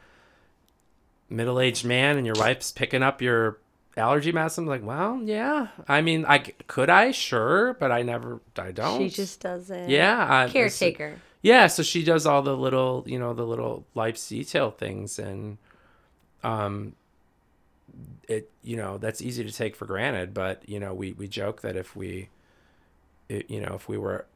middle 1.31 1.59
aged 1.61 1.85
man 1.85 2.17
and 2.19 2.27
your 2.27 2.35
wife's 2.39 2.73
picking 2.73 3.03
up 3.03 3.23
your 3.23 3.59
allergy 3.97 4.33
meds. 4.33 4.59
I'm 4.59 4.67
like, 4.67 4.85
well, 4.85 5.21
yeah. 5.23 5.69
I 5.89 6.01
mean, 6.03 6.25
I 6.27 6.39
could 6.39 6.91
I 6.91 7.11
sure, 7.11 7.75
but 7.75 7.91
I 7.93 8.03
never. 8.03 8.41
I 8.59 8.73
don't. 8.73 8.99
She 8.99 9.09
just 9.09 9.41
does 9.41 9.71
it. 9.71 9.89
yeah. 9.89 10.27
I, 10.29 10.49
Caretaker. 10.49 11.17
yeah 11.43 11.67
so 11.67 11.83
she 11.83 12.05
does 12.05 12.25
all 12.27 12.43
the 12.43 12.57
little 12.57 13.03
you 13.07 13.19
know 13.19 13.35
the 13.35 13.45
little 13.45 13.85
life's 13.95 14.29
detail 14.29 14.71
things 14.71 15.19
and 15.19 15.59
um 16.45 16.95
it 18.33 18.51
you 18.63 18.77
know 18.77 18.99
that's 18.99 19.21
easy 19.23 19.45
to 19.45 19.53
take 19.53 19.77
for 19.77 19.87
granted 19.87 20.33
but 20.35 20.67
you 20.69 20.79
know 20.81 20.93
we 20.95 21.13
we 21.13 21.27
joke 21.29 21.61
that 21.63 21.77
if 21.77 21.95
we 21.97 22.29
it, 23.29 23.49
you 23.51 23.61
know 23.61 23.75
if 23.75 23.89
we 23.89 23.97
were 23.99 24.27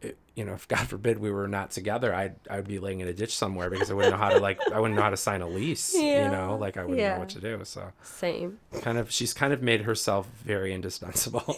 it, 0.00 0.16
you 0.34 0.44
know 0.44 0.52
if 0.54 0.66
god 0.66 0.86
forbid 0.94 1.18
we 1.18 1.30
were 1.30 1.46
not 1.46 1.70
together 1.70 2.12
i'd 2.14 2.34
i'd 2.50 2.66
be 2.66 2.78
laying 2.78 3.00
in 3.00 3.06
a 3.08 3.12
ditch 3.12 3.36
somewhere 3.36 3.70
because 3.70 3.90
i 3.90 3.94
wouldn't 3.94 4.12
know 4.12 4.18
how 4.18 4.30
to 4.30 4.38
like 4.40 4.58
i 4.72 4.80
wouldn't 4.80 4.96
know 4.96 5.02
how 5.02 5.10
to 5.10 5.16
sign 5.16 5.42
a 5.42 5.46
lease 5.48 5.94
Yeah, 5.96 6.24
you 6.24 6.30
know 6.30 6.56
like 6.56 6.76
i 6.76 6.82
wouldn't 6.82 6.98
yeah. 7.00 7.14
know 7.14 7.20
what 7.20 7.28
to 7.30 7.40
do 7.40 7.60
so 7.64 7.92
Same. 8.02 8.58
kind 8.80 8.98
of 8.98 9.12
she's 9.12 9.32
kind 9.32 9.52
of 9.52 9.62
made 9.62 9.82
herself 9.82 10.26
very 10.44 10.72
indispensable 10.74 11.44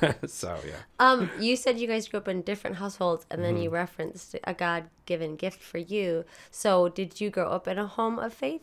so 0.26 0.56
yeah 0.66 0.76
Um, 0.98 1.30
you 1.38 1.54
said 1.56 1.78
you 1.78 1.86
guys 1.86 2.08
grew 2.08 2.18
up 2.20 2.28
in 2.28 2.42
different 2.42 2.76
households, 2.76 3.26
and 3.30 3.42
then 3.44 3.54
Mm-hmm. 3.54 3.62
you 3.64 3.70
referenced 3.70 4.36
a 4.44 4.54
God-given 4.54 5.36
gift 5.36 5.60
for 5.62 5.78
you. 5.78 6.24
So, 6.50 6.88
did 6.88 7.20
you 7.20 7.30
grow 7.30 7.48
up 7.48 7.66
in 7.66 7.78
a 7.78 7.86
home 7.86 8.18
of 8.18 8.32
faith? 8.34 8.60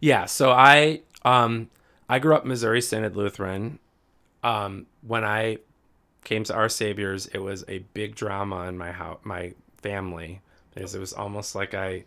Yeah, 0.00 0.26
so 0.26 0.50
I 0.50 1.02
um 1.24 1.70
I 2.08 2.18
grew 2.18 2.34
up 2.34 2.44
Missouri 2.44 2.80
Synod 2.80 3.16
Lutheran. 3.16 3.78
Um 4.42 4.86
when 5.02 5.24
I 5.24 5.58
came 6.24 6.44
to 6.44 6.54
Our 6.54 6.68
Saviors, 6.68 7.26
it 7.26 7.38
was 7.38 7.64
a 7.68 7.78
big 7.94 8.14
drama 8.14 8.68
in 8.68 8.78
my 8.78 8.92
house, 8.92 9.18
my 9.24 9.54
family, 9.78 10.40
because 10.74 10.94
it 10.94 11.00
was 11.00 11.12
almost 11.12 11.54
like 11.54 11.74
I 11.74 12.04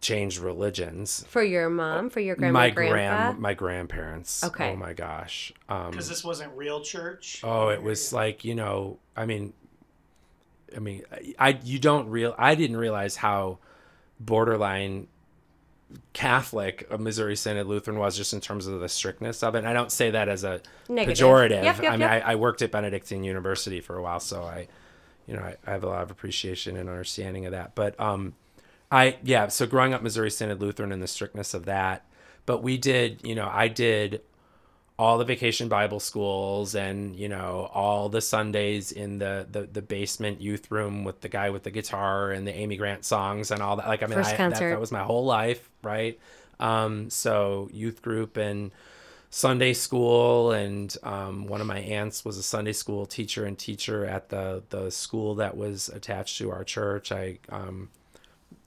changed 0.00 0.38
religions. 0.38 1.24
For 1.28 1.42
your 1.42 1.68
mom, 1.68 2.10
for 2.10 2.20
your 2.20 2.34
grandma, 2.36 2.58
my 2.58 2.70
grandpa. 2.70 2.92
grand 2.94 3.38
my 3.40 3.54
grandparents. 3.54 4.44
Okay. 4.44 4.70
Oh 4.70 4.76
my 4.76 4.92
gosh. 4.92 5.52
Um 5.68 5.90
Because 5.90 6.08
this 6.08 6.24
wasn't 6.24 6.52
real 6.56 6.80
church. 6.80 7.40
Oh, 7.44 7.68
it 7.68 7.82
was 7.82 8.12
like 8.12 8.44
you 8.44 8.54
know. 8.54 8.98
I 9.16 9.26
mean, 9.26 9.52
I 10.74 10.78
mean, 10.78 11.02
I 11.38 11.58
you 11.64 11.78
don't 11.78 12.08
real. 12.08 12.34
I 12.38 12.54
didn't 12.54 12.76
realize 12.76 13.16
how 13.16 13.58
borderline 14.18 15.08
Catholic 16.12 16.86
a 16.90 16.98
Missouri 16.98 17.36
Synod 17.36 17.66
Lutheran 17.66 17.98
was, 17.98 18.16
just 18.16 18.32
in 18.32 18.40
terms 18.40 18.66
of 18.66 18.80
the 18.80 18.88
strictness 18.88 19.42
of 19.42 19.54
it. 19.54 19.58
And 19.58 19.68
I 19.68 19.72
don't 19.72 19.92
say 19.92 20.10
that 20.10 20.28
as 20.28 20.44
a 20.44 20.60
Negative. 20.88 21.18
pejorative. 21.18 21.64
Yep, 21.64 21.82
yep, 21.82 21.84
I 21.84 21.90
mean, 21.92 22.00
yep. 22.00 22.24
I, 22.24 22.32
I 22.32 22.34
worked 22.36 22.62
at 22.62 22.70
Benedictine 22.70 23.24
University 23.24 23.80
for 23.80 23.96
a 23.96 24.02
while, 24.02 24.20
so 24.20 24.42
I, 24.42 24.68
you 25.26 25.34
know, 25.34 25.42
I, 25.42 25.56
I 25.66 25.70
have 25.70 25.84
a 25.84 25.88
lot 25.88 26.02
of 26.02 26.10
appreciation 26.10 26.76
and 26.76 26.88
understanding 26.88 27.46
of 27.46 27.52
that. 27.52 27.74
But 27.74 27.98
um, 28.00 28.34
I 28.90 29.18
yeah, 29.22 29.48
so 29.48 29.66
growing 29.66 29.94
up 29.94 30.02
Missouri 30.02 30.30
Synod 30.30 30.60
Lutheran 30.60 30.92
and 30.92 31.02
the 31.02 31.08
strictness 31.08 31.54
of 31.54 31.66
that. 31.66 32.06
But 32.46 32.62
we 32.62 32.78
did, 32.78 33.20
you 33.22 33.34
know, 33.34 33.48
I 33.50 33.68
did 33.68 34.22
all 35.00 35.16
the 35.16 35.24
vacation 35.24 35.66
Bible 35.66 35.98
schools 35.98 36.74
and 36.74 37.16
you 37.16 37.26
know 37.26 37.70
all 37.72 38.10
the 38.10 38.20
Sundays 38.20 38.92
in 38.92 39.18
the, 39.18 39.46
the 39.50 39.62
the 39.62 39.80
basement 39.80 40.42
youth 40.42 40.70
room 40.70 41.04
with 41.04 41.22
the 41.22 41.28
guy 41.30 41.48
with 41.48 41.62
the 41.62 41.70
guitar 41.70 42.30
and 42.30 42.46
the 42.46 42.54
Amy 42.54 42.76
Grant 42.76 43.06
songs 43.06 43.50
and 43.50 43.62
all 43.62 43.76
that. 43.76 43.88
Like 43.88 44.02
I 44.02 44.06
mean, 44.06 44.18
I, 44.18 44.36
that, 44.36 44.58
that 44.58 44.78
was 44.78 44.92
my 44.92 45.02
whole 45.02 45.24
life, 45.24 45.70
right? 45.82 46.20
Um, 46.60 47.08
so 47.08 47.70
youth 47.72 48.02
group 48.02 48.36
and 48.36 48.72
Sunday 49.30 49.72
school, 49.72 50.52
and 50.52 50.94
um, 51.02 51.46
one 51.46 51.62
of 51.62 51.66
my 51.66 51.78
aunts 51.78 52.22
was 52.22 52.36
a 52.36 52.42
Sunday 52.42 52.74
school 52.74 53.06
teacher 53.06 53.46
and 53.46 53.58
teacher 53.58 54.04
at 54.04 54.28
the 54.28 54.62
the 54.68 54.90
school 54.90 55.34
that 55.36 55.56
was 55.56 55.88
attached 55.88 56.36
to 56.36 56.50
our 56.50 56.62
church. 56.62 57.10
I 57.10 57.38
um, 57.48 57.88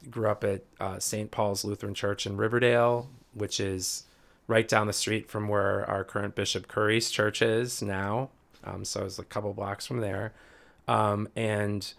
grew 0.09 0.29
up 0.29 0.43
at 0.43 0.63
uh, 0.79 0.97
St. 0.97 1.29
Paul's 1.29 1.63
Lutheran 1.63 1.93
Church 1.93 2.25
in 2.25 2.37
Riverdale, 2.37 3.07
which 3.35 3.59
is 3.59 4.05
right 4.47 4.67
down 4.67 4.87
the 4.87 4.93
street 4.93 5.29
from 5.29 5.47
where 5.47 5.89
our 5.89 6.03
current 6.03 6.35
Bishop 6.35 6.67
Curry's 6.67 7.09
church 7.09 7.41
is 7.41 7.81
now. 7.81 8.29
Um, 8.63 8.85
so 8.85 9.05
it's 9.05 9.19
a 9.19 9.23
couple 9.23 9.53
blocks 9.53 9.85
from 9.85 9.99
there. 9.99 10.33
Um, 10.87 11.29
and 11.35 11.93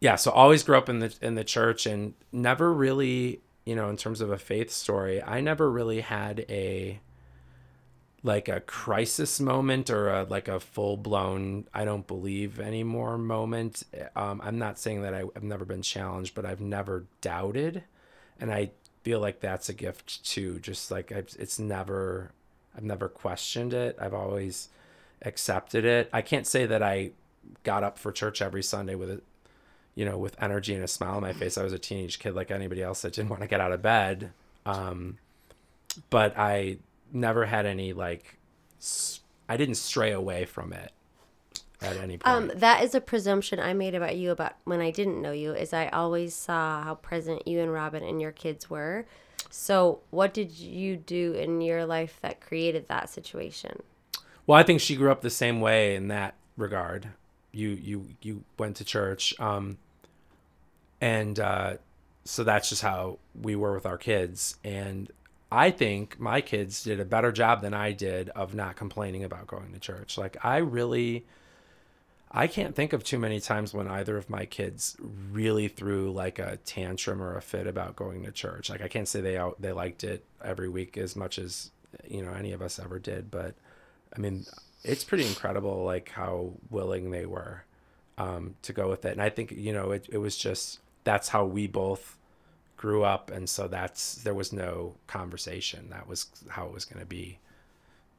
yeah, 0.00 0.16
so 0.16 0.30
always 0.30 0.62
grew 0.62 0.76
up 0.76 0.88
in 0.88 1.00
the 1.00 1.14
in 1.20 1.34
the 1.34 1.44
church 1.44 1.86
and 1.86 2.14
never 2.32 2.72
really, 2.72 3.40
you 3.64 3.74
know, 3.74 3.88
in 3.90 3.96
terms 3.96 4.20
of 4.20 4.30
a 4.30 4.38
faith 4.38 4.70
story, 4.70 5.22
I 5.22 5.40
never 5.40 5.70
really 5.70 6.00
had 6.00 6.44
a 6.48 7.00
like 8.22 8.48
a 8.48 8.60
crisis 8.60 9.40
moment 9.40 9.88
or 9.88 10.10
a 10.10 10.24
like 10.24 10.48
a 10.48 10.60
full 10.60 10.96
blown 10.96 11.66
I 11.72 11.84
don't 11.84 12.06
believe 12.06 12.60
anymore 12.60 13.16
moment. 13.16 13.82
Um, 14.14 14.40
I'm 14.44 14.58
not 14.58 14.78
saying 14.78 15.02
that 15.02 15.14
I, 15.14 15.24
I've 15.34 15.42
never 15.42 15.64
been 15.64 15.82
challenged, 15.82 16.34
but 16.34 16.44
I've 16.44 16.60
never 16.60 17.06
doubted, 17.20 17.84
and 18.38 18.52
I 18.52 18.70
feel 19.02 19.20
like 19.20 19.40
that's 19.40 19.68
a 19.68 19.74
gift 19.74 20.24
too. 20.24 20.58
Just 20.60 20.90
like 20.90 21.12
I've, 21.12 21.34
it's 21.38 21.58
never 21.58 22.32
I've 22.76 22.84
never 22.84 23.08
questioned 23.08 23.74
it. 23.74 23.96
I've 24.00 24.14
always 24.14 24.68
accepted 25.22 25.84
it. 25.84 26.08
I 26.12 26.22
can't 26.22 26.46
say 26.46 26.66
that 26.66 26.82
I 26.82 27.12
got 27.64 27.82
up 27.82 27.98
for 27.98 28.12
church 28.12 28.40
every 28.42 28.62
Sunday 28.62 28.94
with 28.94 29.10
it, 29.10 29.22
you 29.94 30.04
know, 30.04 30.18
with 30.18 30.40
energy 30.42 30.74
and 30.74 30.84
a 30.84 30.88
smile 30.88 31.16
on 31.16 31.22
my 31.22 31.32
face. 31.32 31.58
I 31.58 31.62
was 31.62 31.72
a 31.72 31.78
teenage 31.78 32.18
kid 32.18 32.34
like 32.34 32.50
anybody 32.50 32.82
else 32.82 33.02
that 33.02 33.14
didn't 33.14 33.30
want 33.30 33.42
to 33.42 33.48
get 33.48 33.60
out 33.60 33.72
of 33.72 33.82
bed. 33.82 34.32
Um, 34.66 35.18
but 36.10 36.38
I 36.38 36.78
never 37.12 37.46
had 37.46 37.66
any 37.66 37.92
like 37.92 38.38
I 39.48 39.56
didn't 39.56 39.74
stray 39.76 40.12
away 40.12 40.44
from 40.44 40.72
it 40.72 40.92
at 41.82 41.96
any 41.96 42.18
point. 42.18 42.26
Um, 42.26 42.52
that 42.54 42.82
is 42.82 42.94
a 42.94 43.00
presumption 43.00 43.58
I 43.58 43.72
made 43.72 43.94
about 43.94 44.16
you 44.16 44.30
about 44.30 44.54
when 44.64 44.80
I 44.80 44.90
didn't 44.90 45.20
know 45.20 45.32
you. 45.32 45.54
Is 45.54 45.72
I 45.72 45.88
always 45.88 46.34
saw 46.34 46.82
how 46.82 46.94
present 46.96 47.46
you 47.46 47.60
and 47.60 47.72
Robin 47.72 48.02
and 48.02 48.20
your 48.20 48.32
kids 48.32 48.68
were. 48.68 49.06
So, 49.50 50.00
what 50.10 50.32
did 50.32 50.52
you 50.52 50.96
do 50.96 51.32
in 51.32 51.60
your 51.60 51.84
life 51.84 52.18
that 52.22 52.40
created 52.40 52.88
that 52.88 53.10
situation? 53.10 53.82
Well, 54.46 54.58
I 54.58 54.62
think 54.62 54.80
she 54.80 54.96
grew 54.96 55.10
up 55.10 55.22
the 55.22 55.30
same 55.30 55.60
way 55.60 55.96
in 55.96 56.08
that 56.08 56.34
regard. 56.56 57.08
You 57.52 57.70
you 57.70 58.06
you 58.22 58.44
went 58.58 58.76
to 58.76 58.84
church, 58.84 59.38
um, 59.40 59.78
and 61.00 61.38
uh, 61.40 61.74
so 62.24 62.44
that's 62.44 62.68
just 62.68 62.82
how 62.82 63.18
we 63.40 63.56
were 63.56 63.74
with 63.74 63.86
our 63.86 63.98
kids. 63.98 64.56
And 64.62 65.10
I 65.50 65.70
think 65.70 66.20
my 66.20 66.40
kids 66.40 66.84
did 66.84 67.00
a 67.00 67.04
better 67.04 67.32
job 67.32 67.60
than 67.60 67.74
I 67.74 67.92
did 67.92 68.28
of 68.30 68.54
not 68.54 68.76
complaining 68.76 69.24
about 69.24 69.46
going 69.46 69.72
to 69.72 69.80
church. 69.80 70.16
Like 70.16 70.36
I 70.44 70.58
really, 70.58 71.26
I 72.32 72.46
can't 72.46 72.76
think 72.76 72.92
of 72.92 73.02
too 73.02 73.18
many 73.18 73.40
times 73.40 73.74
when 73.74 73.88
either 73.88 74.16
of 74.16 74.30
my 74.30 74.44
kids 74.44 74.96
really 75.32 75.66
threw 75.66 76.12
like 76.12 76.38
a 76.38 76.58
tantrum 76.58 77.20
or 77.20 77.36
a 77.36 77.42
fit 77.42 77.66
about 77.66 77.96
going 77.96 78.22
to 78.24 78.30
church. 78.30 78.70
Like 78.70 78.82
I 78.82 78.88
can't 78.88 79.08
say 79.08 79.20
they 79.20 79.36
out 79.36 79.60
they 79.60 79.72
liked 79.72 80.04
it 80.04 80.24
every 80.42 80.68
week 80.68 80.96
as 80.96 81.16
much 81.16 81.38
as 81.38 81.72
you 82.06 82.24
know 82.24 82.32
any 82.32 82.52
of 82.52 82.62
us 82.62 82.78
ever 82.78 82.98
did, 83.00 83.30
but 83.30 83.54
I 84.16 84.20
mean, 84.20 84.46
it's 84.84 85.04
pretty 85.04 85.26
incredible 85.26 85.84
like 85.84 86.10
how 86.10 86.52
willing 86.70 87.10
they 87.10 87.26
were 87.26 87.64
um, 88.16 88.54
to 88.62 88.72
go 88.72 88.88
with 88.88 89.04
it. 89.04 89.12
And 89.12 89.22
I 89.22 89.30
think 89.30 89.50
you 89.50 89.72
know 89.72 89.90
it, 89.90 90.06
it 90.10 90.18
was 90.18 90.36
just 90.36 90.78
that's 91.02 91.28
how 91.28 91.44
we 91.44 91.66
both 91.66 92.16
grew 92.76 93.02
up, 93.02 93.30
and 93.30 93.48
so 93.48 93.66
that's 93.66 94.16
there 94.16 94.34
was 94.34 94.52
no 94.52 94.94
conversation. 95.08 95.90
That 95.90 96.06
was 96.06 96.26
how 96.48 96.66
it 96.66 96.72
was 96.72 96.84
going 96.84 97.00
to 97.00 97.06
be. 97.06 97.38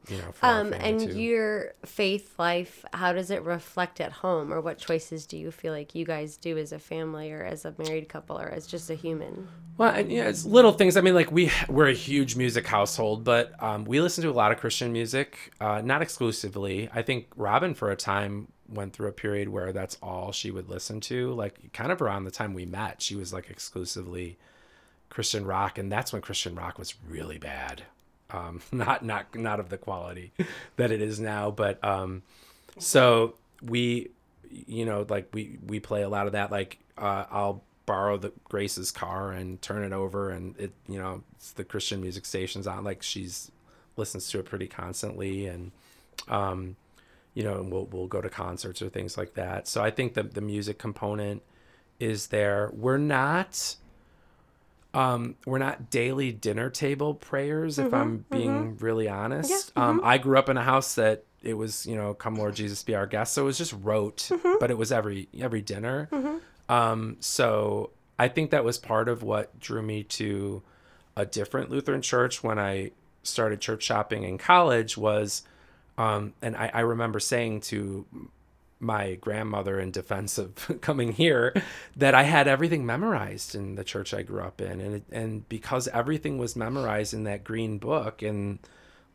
You 0.08 0.18
know, 0.18 0.32
for 0.32 0.46
Um, 0.46 0.72
and 0.72 1.00
too. 1.00 1.18
your 1.18 1.74
faith 1.84 2.38
life, 2.38 2.84
how 2.92 3.12
does 3.12 3.30
it 3.30 3.42
reflect 3.42 4.00
at 4.00 4.12
home, 4.12 4.52
or 4.52 4.60
what 4.60 4.78
choices 4.78 5.26
do 5.26 5.36
you 5.36 5.50
feel 5.50 5.72
like 5.72 5.94
you 5.94 6.04
guys 6.04 6.36
do 6.36 6.58
as 6.58 6.72
a 6.72 6.78
family, 6.78 7.30
or 7.32 7.44
as 7.44 7.64
a 7.64 7.74
married 7.78 8.08
couple, 8.08 8.38
or 8.38 8.48
as 8.48 8.66
just 8.66 8.90
a 8.90 8.94
human? 8.94 9.48
Well, 9.78 9.94
and, 9.94 10.10
yeah, 10.10 10.24
it's 10.28 10.44
little 10.44 10.72
things. 10.72 10.96
I 10.96 11.00
mean, 11.02 11.14
like 11.14 11.30
we 11.30 11.50
we're 11.68 11.88
a 11.88 11.94
huge 11.94 12.36
music 12.36 12.66
household, 12.66 13.24
but 13.24 13.52
um, 13.62 13.84
we 13.84 14.00
listen 14.00 14.22
to 14.24 14.30
a 14.30 14.32
lot 14.32 14.50
of 14.52 14.58
Christian 14.58 14.92
music, 14.92 15.52
uh, 15.60 15.80
not 15.82 16.02
exclusively. 16.02 16.90
I 16.92 17.02
think 17.02 17.28
Robin, 17.36 17.72
for 17.74 17.90
a 17.90 17.96
time, 17.96 18.48
went 18.68 18.92
through 18.94 19.08
a 19.08 19.12
period 19.12 19.50
where 19.50 19.72
that's 19.72 19.98
all 20.02 20.32
she 20.32 20.50
would 20.50 20.68
listen 20.68 21.00
to. 21.02 21.32
Like, 21.32 21.72
kind 21.72 21.92
of 21.92 22.02
around 22.02 22.24
the 22.24 22.30
time 22.30 22.54
we 22.54 22.66
met, 22.66 23.00
she 23.02 23.14
was 23.14 23.32
like 23.32 23.50
exclusively 23.50 24.36
Christian 25.10 25.44
rock, 25.44 25.78
and 25.78 25.92
that's 25.92 26.12
when 26.12 26.22
Christian 26.22 26.54
rock 26.54 26.78
was 26.78 26.94
really 27.06 27.38
bad. 27.38 27.82
Um, 28.32 28.60
not 28.72 29.04
not 29.04 29.34
not 29.34 29.60
of 29.60 29.68
the 29.68 29.78
quality 29.78 30.32
that 30.76 30.90
it 30.90 31.00
is 31.00 31.20
now. 31.20 31.50
But 31.50 31.82
um, 31.84 32.22
so 32.78 33.34
we, 33.62 34.10
you 34.50 34.84
know, 34.84 35.06
like 35.08 35.28
we 35.32 35.58
we 35.66 35.80
play 35.80 36.02
a 36.02 36.08
lot 36.08 36.26
of 36.26 36.32
that. 36.32 36.50
Like 36.50 36.78
uh, 36.98 37.24
I'll 37.30 37.62
borrow 37.84 38.16
the 38.16 38.32
Grace's 38.44 38.90
car 38.90 39.32
and 39.32 39.60
turn 39.60 39.82
it 39.84 39.92
over, 39.92 40.30
and 40.30 40.58
it 40.58 40.72
you 40.88 40.98
know 40.98 41.22
it's 41.36 41.52
the 41.52 41.64
Christian 41.64 42.00
music 42.00 42.24
stations 42.24 42.66
on. 42.66 42.84
Like 42.84 43.02
she's 43.02 43.50
listens 43.96 44.30
to 44.30 44.38
it 44.38 44.46
pretty 44.46 44.66
constantly, 44.66 45.46
and 45.46 45.72
um, 46.28 46.76
you 47.34 47.42
know, 47.42 47.62
we'll 47.62 47.86
we'll 47.86 48.06
go 48.06 48.20
to 48.20 48.28
concerts 48.28 48.82
or 48.82 48.88
things 48.88 49.16
like 49.16 49.34
that. 49.34 49.66
So 49.66 49.82
I 49.82 49.90
think 49.90 50.14
that 50.14 50.34
the 50.34 50.40
music 50.40 50.78
component 50.78 51.42
is 51.98 52.28
there. 52.28 52.70
We're 52.74 52.98
not 52.98 53.76
um 54.94 55.34
we're 55.46 55.58
not 55.58 55.90
daily 55.90 56.32
dinner 56.32 56.68
table 56.70 57.14
prayers 57.14 57.78
if 57.78 57.92
i'm 57.94 58.24
being 58.30 58.76
really 58.78 59.08
honest. 59.08 59.72
Um 59.76 60.00
i 60.04 60.18
grew 60.18 60.38
up 60.38 60.48
in 60.48 60.56
a 60.56 60.62
house 60.62 60.94
that 60.96 61.24
it 61.42 61.54
was 61.54 61.86
you 61.86 61.96
know 61.96 62.14
come 62.14 62.36
lord 62.36 62.54
jesus 62.54 62.82
be 62.82 62.94
our 62.94 63.06
guest. 63.06 63.32
So 63.32 63.42
it 63.42 63.46
was 63.46 63.58
just 63.58 63.74
rote 63.82 64.30
but 64.60 64.70
it 64.70 64.76
was 64.78 64.92
every 64.92 65.28
every 65.40 65.62
dinner. 65.62 66.08
Um 66.68 67.16
so 67.20 67.90
i 68.18 68.28
think 68.28 68.50
that 68.50 68.64
was 68.64 68.78
part 68.78 69.08
of 69.08 69.22
what 69.22 69.58
drew 69.58 69.82
me 69.82 70.02
to 70.04 70.62
a 71.16 71.24
different 71.26 71.70
lutheran 71.70 72.02
church 72.02 72.42
when 72.42 72.58
i 72.58 72.90
started 73.22 73.60
church 73.60 73.82
shopping 73.82 74.22
in 74.24 74.36
college 74.38 74.96
was 74.96 75.42
um 75.98 76.32
and 76.42 76.56
i, 76.56 76.70
I 76.72 76.80
remember 76.80 77.18
saying 77.20 77.60
to 77.62 78.06
my 78.82 79.14
grandmother 79.14 79.78
in 79.78 79.90
defense 79.90 80.38
of 80.38 80.54
coming 80.80 81.12
here 81.12 81.54
that 81.96 82.14
I 82.14 82.24
had 82.24 82.48
everything 82.48 82.84
memorized 82.84 83.54
in 83.54 83.76
the 83.76 83.84
church 83.84 84.12
I 84.12 84.22
grew 84.22 84.42
up 84.42 84.60
in. 84.60 84.80
And 84.80 84.94
it, 84.96 85.04
and 85.12 85.48
because 85.48 85.88
everything 85.88 86.36
was 86.36 86.56
memorized 86.56 87.14
in 87.14 87.24
that 87.24 87.44
green 87.44 87.78
book 87.78 88.22
and 88.22 88.58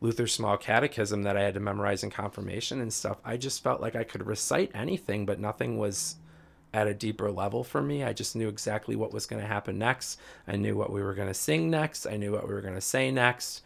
Luther's 0.00 0.32
small 0.32 0.56
catechism 0.56 1.24
that 1.24 1.36
I 1.36 1.42
had 1.42 1.54
to 1.54 1.60
memorize 1.60 2.02
in 2.02 2.10
confirmation 2.10 2.80
and 2.80 2.92
stuff 2.92 3.18
I 3.24 3.36
just 3.36 3.62
felt 3.62 3.80
like 3.80 3.96
I 3.96 4.04
could 4.04 4.26
recite 4.26 4.70
anything 4.72 5.26
but 5.26 5.40
nothing 5.40 5.76
was 5.76 6.16
at 6.72 6.86
a 6.86 6.94
deeper 6.94 7.30
level 7.30 7.64
for 7.64 7.82
me. 7.82 8.04
I 8.04 8.12
just 8.12 8.36
knew 8.36 8.48
exactly 8.48 8.94
what 8.94 9.12
was 9.12 9.26
going 9.26 9.40
to 9.40 9.48
happen 9.48 9.78
next. 9.78 10.20
I 10.46 10.56
knew 10.56 10.76
what 10.76 10.92
we 10.92 11.02
were 11.02 11.14
going 11.14 11.28
to 11.28 11.34
sing 11.34 11.70
next. 11.70 12.06
I 12.06 12.16
knew 12.16 12.32
what 12.32 12.46
we 12.46 12.54
were 12.54 12.60
going 12.60 12.74
to 12.74 12.80
say 12.80 13.10
next. 13.10 13.62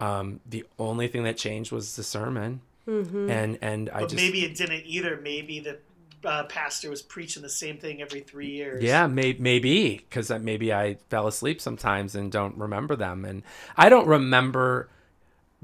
Um, 0.00 0.40
the 0.48 0.64
only 0.78 1.08
thing 1.08 1.24
that 1.24 1.36
changed 1.36 1.70
was 1.70 1.94
the 1.94 2.02
sermon 2.02 2.60
and 2.90 3.58
and 3.62 3.90
I 3.90 4.00
But 4.00 4.10
just 4.10 4.16
maybe 4.16 4.44
it 4.44 4.56
didn't 4.56 4.84
either. 4.86 5.20
Maybe 5.22 5.60
the 5.60 5.78
uh, 6.24 6.44
pastor 6.44 6.90
was 6.90 7.02
preaching 7.02 7.42
the 7.42 7.48
same 7.48 7.78
thing 7.78 8.02
every 8.02 8.20
three 8.20 8.50
years. 8.50 8.82
Yeah, 8.82 9.06
may, 9.06 9.36
maybe 9.38 9.96
because 9.96 10.30
maybe 10.30 10.72
I 10.72 10.96
fell 11.08 11.26
asleep 11.26 11.60
sometimes 11.60 12.14
and 12.14 12.30
don't 12.30 12.56
remember 12.56 12.96
them, 12.96 13.24
and 13.24 13.42
I 13.76 13.88
don't 13.88 14.06
remember 14.06 14.90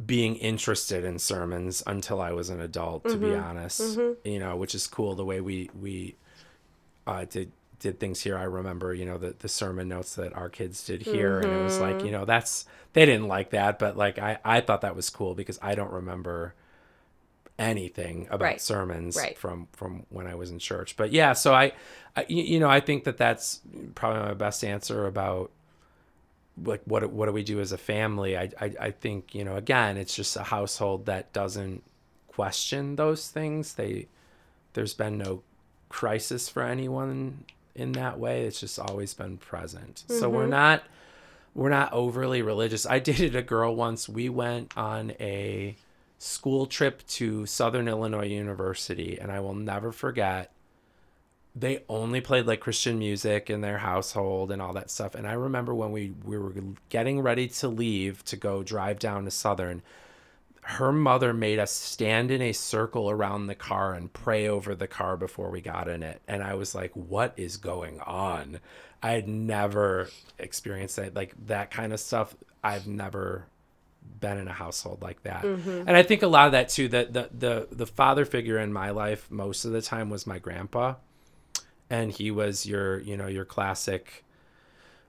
being 0.05 0.37
interested 0.37 1.05
in 1.05 1.19
sermons 1.19 1.83
until 1.87 2.21
I 2.21 2.33
was 2.33 2.51
an 2.51 2.61
adult. 2.61 3.05
To 3.09 3.17
be 3.17 3.35
honest, 3.35 3.99
you 4.25 4.39
know, 4.39 4.57
which 4.57 4.75
is 4.75 4.87
cool 4.87 5.15
the 5.15 5.25
way 5.25 5.41
we 5.41 5.71
we 5.79 6.17
uh, 7.07 7.25
did 7.25 7.53
did 7.79 8.01
things 8.01 8.23
here. 8.23 8.39
I 8.39 8.45
remember, 8.45 8.95
you 8.95 9.05
know, 9.05 9.19
the 9.19 9.35
the 9.39 9.49
sermon 9.49 9.89
notes 9.89 10.15
that 10.15 10.35
our 10.35 10.49
kids 10.49 10.85
did 10.85 11.03
here, 11.03 11.39
and 11.41 11.53
it 11.53 11.63
was 11.63 11.79
like, 11.79 12.03
you 12.03 12.11
know, 12.11 12.25
that's 12.25 12.67
they 12.93 13.05
didn't 13.05 13.29
like 13.29 13.51
that, 13.51 13.79
but 13.79 13.97
like 13.97 14.19
I 14.19 14.39
I 14.45 14.61
thought 14.61 14.81
that 14.81 14.97
was 14.97 15.11
cool 15.11 15.35
because 15.35 15.59
I 15.61 15.75
don't 15.75 15.93
remember 15.93 16.55
anything 17.59 18.27
about 18.27 18.43
Right. 18.43 18.61
sermons 18.61 19.17
Right. 19.17 19.37
from 19.39 19.69
from 19.73 20.05
when 20.11 20.27
I 20.27 20.35
was 20.35 20.51
in 20.51 20.59
church. 20.59 20.97
But 20.97 21.13
yeah, 21.13 21.33
so 21.33 21.55
I, 21.55 21.73
you 22.29 22.61
know 22.61 22.69
I 22.69 22.81
think 22.81 23.05
that 23.05 23.17
that's 23.17 23.61
probably 23.95 24.23
my 24.23 24.35
best 24.35 24.65
answer 24.65 25.07
about 25.07 25.51
like 26.63 26.83
what 26.85 27.11
what 27.11 27.27
do 27.27 27.33
we 27.33 27.43
do 27.43 27.61
as 27.61 27.73
a 27.73 27.79
family. 27.79 28.37
I 28.37 28.51
I, 28.61 28.73
I 28.81 28.91
think 28.91 29.35
you 29.35 29.45
know 29.45 29.57
again 29.57 29.97
it's 29.97 30.15
just 30.15 30.37
a 30.37 30.45
household 30.45 31.07
that 31.07 31.33
doesn't 31.33 31.83
question 32.29 32.97
those 32.97 33.29
things. 33.29 33.75
They 33.75 34.09
there's 34.75 34.95
been 34.95 35.17
no 35.17 35.43
crisis 35.89 36.49
for 36.49 36.63
anyone 36.63 37.45
in 37.75 37.93
that 37.93 38.19
way. 38.19 38.45
It's 38.45 38.61
just 38.61 38.79
always 38.79 39.15
been 39.15 39.39
present. 39.39 40.05
So 40.09 40.29
we're 40.29 40.43
mm-hmm. 40.43 40.51
not 40.51 40.83
we're 41.55 41.71
not 41.71 41.93
overly 41.93 42.43
religious. 42.43 42.85
I 42.87 42.99
dated 43.11 43.35
a 43.35 43.43
girl 43.43 43.75
once. 43.75 44.09
We 44.09 44.29
went 44.29 44.77
on 44.77 45.13
a 45.21 45.77
school 46.19 46.67
trip 46.67 47.07
to 47.07 47.47
Southern 47.47 47.89
Illinois 47.89 48.27
University, 48.27 49.19
and 49.21 49.31
I 49.31 49.41
will 49.41 49.55
never 49.55 49.93
forget. 49.93 50.53
They 51.55 51.85
only 51.89 52.21
played 52.21 52.47
like 52.47 52.61
Christian 52.61 52.99
music 52.99 53.49
in 53.49 53.63
their 53.63 53.79
household 53.79 54.51
and 54.51 54.61
all 54.61 54.75
that 54.75 54.91
stuff. 54.91 55.15
And 55.15 55.27
I 55.27 55.33
remember 55.33 55.75
when 55.75 55.91
we, 55.91 56.13
we 56.25 56.37
were 56.39 56.53
getting 56.91 57.21
ready 57.21 57.49
to 57.49 57.69
leave 57.69 58.25
to 58.27 58.37
go 58.37 58.63
drive 58.63 58.99
down 58.99 59.25
to 59.25 59.31
Southern, 59.31 59.83
her 60.63 60.93
mother 60.93 61.33
made 61.33 61.59
us 61.61 61.71
stand 61.71 62.31
in 62.31 62.43
a 62.43 62.53
circle 62.53 63.09
around 63.09 63.47
the 63.47 63.55
car 63.55 63.95
and 63.95 64.13
pray 64.13 64.49
over 64.49 64.75
the 64.75 64.89
car 64.89 65.17
before 65.17 65.49
we 65.49 65.61
got 65.61 65.89
in 65.89 66.03
it. 66.03 66.21
And 66.27 66.43
I 66.43 66.55
was 66.55 66.75
like, 66.75 66.91
what 66.95 67.33
is 67.37 67.57
going 67.57 68.01
on? 68.01 68.59
I 69.03 69.13
had 69.13 69.29
never 69.29 70.09
experienced 70.39 70.97
that, 70.97 71.15
like 71.15 71.35
that 71.47 71.71
kind 71.71 71.93
of 71.93 72.01
stuff. 72.01 72.35
I've 72.65 72.89
never 72.89 73.47
been 74.21 74.39
in 74.39 74.49
a 74.49 74.53
household 74.53 75.03
like 75.03 75.23
that. 75.23 75.43
Mm-hmm. 75.43 75.85
And 75.87 75.97
I 75.97 76.03
think 76.03 76.23
a 76.23 76.27
lot 76.27 76.47
of 76.47 76.53
that 76.53 76.69
too, 76.69 76.89
that 76.89 77.13
the, 77.13 77.31
the, 77.37 77.69
the 77.71 77.87
father 77.87 78.25
figure 78.25 78.59
in 78.59 78.73
my 78.73 78.91
life 78.91 79.31
most 79.31 79.65
of 79.65 79.73
the 79.73 79.83
time 79.83 80.11
was 80.11 80.27
my 80.27 80.39
grandpa. 80.39 80.95
And 81.91 82.11
he 82.11 82.31
was 82.31 82.67
your, 82.67 82.99
you 83.01 83.17
know, 83.17 83.27
your 83.27 83.45
classic, 83.45 84.25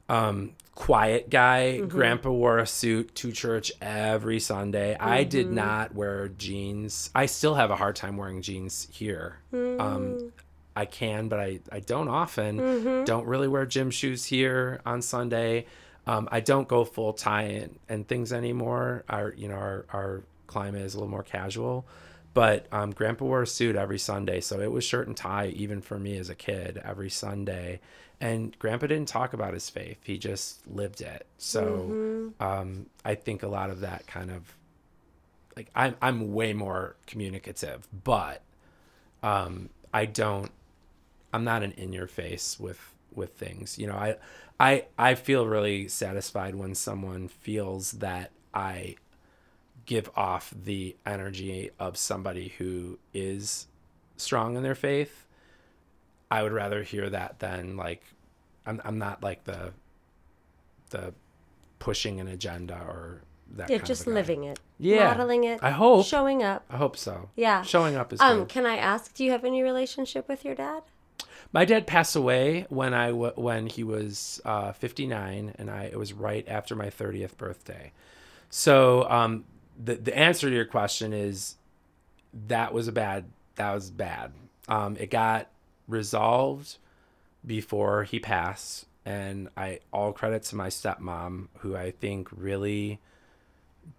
um, 0.10 0.54
quiet 0.76 1.30
guy. 1.30 1.80
Mm-hmm. 1.80 1.88
Grandpa 1.88 2.30
wore 2.30 2.60
a 2.60 2.68
suit 2.68 3.16
to 3.16 3.32
church 3.32 3.72
every 3.82 4.40
Sunday. 4.40 4.96
I 5.00 5.24
did 5.24 5.48
mm-hmm. 5.48 5.56
not 5.56 5.96
wear 5.96 6.28
jeans. 6.28 7.10
I 7.16 7.26
still 7.26 7.56
have 7.56 7.72
a 7.72 7.76
hard 7.76 7.96
time 7.96 8.16
wearing 8.18 8.42
jeans 8.42 8.88
here. 8.92 9.40
Um, 9.54 9.80
mm. 9.80 10.32
I 10.76 10.86
can, 10.86 11.28
but 11.28 11.40
I, 11.40 11.60
I 11.72 11.80
don't 11.80 12.08
often. 12.08 13.04
Don't 13.06 13.26
really 13.26 13.48
wear 13.48 13.66
gym 13.66 13.90
shoes 13.90 14.26
here 14.26 14.80
on 14.86 15.02
Sunday. 15.02 15.66
Um, 16.08 16.30
I 16.32 16.40
don't 16.40 16.68
go 16.68 16.86
full 16.86 17.14
tie 17.14 17.44
and, 17.44 17.80
and 17.90 18.08
things 18.08 18.32
anymore. 18.34 19.04
Our 19.10 19.34
you 19.36 19.48
know 19.48 19.56
our, 19.56 19.86
our 19.92 20.24
climate 20.48 20.82
is 20.82 20.94
a 20.94 20.98
little 20.98 21.12
more 21.12 21.24
casual, 21.24 21.86
but 22.34 22.68
um, 22.72 22.92
Grandpa 22.92 23.26
wore 23.26 23.42
a 23.44 23.48
suit 23.48 23.76
every 23.76 24.00
Sunday, 24.00 24.40
so 24.42 24.60
it 24.60 24.72
was 24.72 24.84
shirt 24.84 25.08
and 25.08 25.18
tie 25.18 25.48
even 25.48 25.82
for 25.82 26.00
me 26.00 26.18
as 26.18 26.30
a 26.30 26.36
kid 26.36 26.82
every 26.84 27.10
Sunday. 27.10 27.80
And 28.20 28.58
Grandpa 28.58 28.88
didn't 28.88 29.10
talk 29.10 29.34
about 29.34 29.54
his 29.54 29.70
faith; 29.70 29.98
he 30.04 30.18
just 30.18 30.66
lived 30.68 31.02
it. 31.02 31.28
So 31.38 32.32
um, 32.40 32.88
I 33.06 33.16
think 33.16 33.44
a 33.44 33.48
lot 33.48 33.70
of 33.70 33.82
that 33.82 34.08
kind 34.08 34.32
of 34.32 34.56
like 35.56 35.70
I'm 35.76 35.96
I'm 36.02 36.34
way 36.34 36.54
more 36.54 36.96
communicative, 37.06 37.88
but 38.04 38.42
um, 39.22 39.70
I 39.94 40.06
don't 40.06 40.52
I'm 41.34 41.44
not 41.44 41.64
an 41.64 41.74
in 41.74 41.94
your 41.94 42.08
face 42.08 42.60
with 42.60 42.80
with 43.14 43.34
things. 43.34 43.78
You 43.78 43.88
know, 43.88 43.96
I 43.96 44.16
I 44.60 44.86
I 44.98 45.16
feel 45.16 45.46
really 45.48 45.88
satisfied 45.88 46.56
when 46.56 46.76
someone 46.76 47.28
feels 47.28 47.94
that 47.94 48.32
I 48.54 48.96
give 49.86 50.10
off 50.16 50.54
the 50.66 50.96
energy 51.06 51.72
of 51.80 51.98
somebody 51.98 52.50
who 52.58 53.00
is 53.14 53.68
strong 54.18 54.56
in 54.58 54.64
their 54.64 54.76
faith. 54.76 55.26
I 56.30 56.44
would 56.44 56.52
rather 56.52 56.84
hear 56.84 57.10
that 57.10 57.40
than 57.40 57.78
like 57.78 58.04
I'm 58.66 58.82
I'm 58.84 58.98
not 58.98 59.24
like 59.24 59.46
the 59.46 59.72
the 60.90 61.14
pushing 61.80 62.20
an 62.20 62.28
agenda 62.28 62.76
or 62.76 63.22
that 63.56 63.70
Yeah, 63.70 63.78
just 63.78 64.08
living 64.08 64.44
it. 64.44 64.60
Yeah. 64.78 65.08
Modeling 65.08 65.46
it. 65.46 65.60
I 65.64 65.72
hope. 65.72 66.06
Showing 66.06 66.44
up. 66.44 66.66
I 66.70 66.78
hope 66.78 66.98
so. 66.98 67.30
Yeah. 67.36 67.62
Showing 67.62 67.96
up 67.96 68.12
is 68.12 68.20
Um, 68.20 68.40
good. 68.40 68.50
can 68.50 68.66
I 68.66 68.76
ask, 68.78 69.14
do 69.14 69.24
you 69.24 69.32
have 69.32 69.46
any 69.46 69.64
relationship 69.64 70.28
with 70.28 70.44
your 70.44 70.54
dad? 70.56 70.84
My 71.54 71.66
dad 71.66 71.88
passed 71.88 72.16
away 72.16 72.66
when 72.70 72.94
I 72.94 73.12
when 73.12 73.68
he 73.68 73.84
was 73.84 74.42
uh, 74.46 74.74
59, 74.74 75.54
and 75.58 75.70
I 75.70 75.84
it 75.86 75.98
was 75.98 76.14
right 76.14 76.48
after 76.48 76.76
my 76.76 76.88
30th 76.88 77.38
birthday. 77.38 77.92
So 78.50 79.10
um, 79.10 79.46
the 79.82 79.96
the 79.96 80.18
answer 80.18 80.50
to 80.50 80.56
your 80.56 80.66
question 80.66 81.14
is 81.14 81.56
that 82.48 82.74
was 82.74 82.88
a 82.88 82.92
bad 82.92 83.26
that 83.56 83.74
was 83.74 83.90
bad. 83.90 84.32
Um, 84.68 84.98
it 85.00 85.10
got 85.10 85.48
resolved 85.88 86.78
before 87.46 88.04
he 88.04 88.20
passed, 88.20 88.86
and 89.06 89.50
I 89.56 89.80
all 89.94 90.12
credit 90.12 90.44
to 90.44 90.56
my 90.56 90.68
stepmom, 90.68 91.48
who 91.60 91.76
I 91.76 91.92
think 91.92 92.28
really 92.32 93.00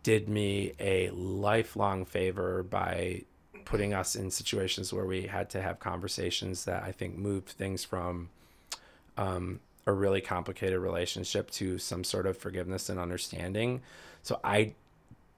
did 0.03 0.29
me 0.29 0.73
a 0.79 1.11
lifelong 1.11 2.05
favor 2.05 2.63
by 2.63 3.23
putting 3.69 3.93
us 3.93 4.17
in 4.17 4.31
situations 4.31 4.95
where 4.95 5.05
we 5.05 5.27
had 5.27 5.51
to 5.51 5.61
have 5.61 5.79
conversations 5.79 6.65
that 6.65 6.83
I 6.83 6.91
think 6.91 7.19
moved 7.19 7.51
things 7.51 7.85
from 7.85 8.31
um, 9.19 9.61
a 9.87 9.93
really 9.93 10.23
complicated 10.23 10.79
relationship 10.81 11.51
to 11.51 11.77
some 11.77 12.03
sort 12.03 12.27
of 12.27 12.39
forgiveness 12.39 12.89
and 12.89 12.99
understanding. 12.99 13.83
So 14.23 14.41
I, 14.43 14.73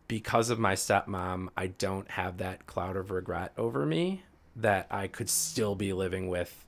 because 0.07 0.49
of 0.49 0.61
my 0.61 0.74
stepmom, 0.74 1.49
I 1.57 1.66
don't 1.66 2.09
have 2.09 2.39
that 2.39 2.66
cloud 2.66 2.97
of 2.97 3.11
regret 3.11 3.51
over 3.59 3.85
me 3.85 4.22
that 4.55 4.87
I 4.93 5.09
could 5.09 5.28
still 5.28 5.74
be 5.74 5.93
living 5.93 6.28
with. 6.28 6.64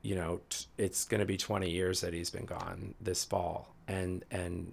You 0.00 0.14
know, 0.14 0.40
t- 0.48 0.64
it's 0.78 1.04
going 1.04 1.20
to 1.20 1.26
be 1.26 1.36
20 1.36 1.68
years 1.68 2.00
that 2.00 2.14
he's 2.14 2.30
been 2.30 2.46
gone 2.46 2.94
this 2.98 3.24
fall, 3.26 3.74
and 3.86 4.24
and 4.30 4.72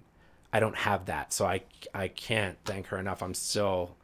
I 0.50 0.60
don't 0.60 0.76
have 0.76 1.06
that, 1.06 1.32
so 1.34 1.46
I 1.46 1.60
I 1.94 2.08
can't 2.08 2.56
thank 2.64 2.86
her 2.86 2.98
enough. 2.98 3.22
I'm 3.22 3.34
still 3.34 3.96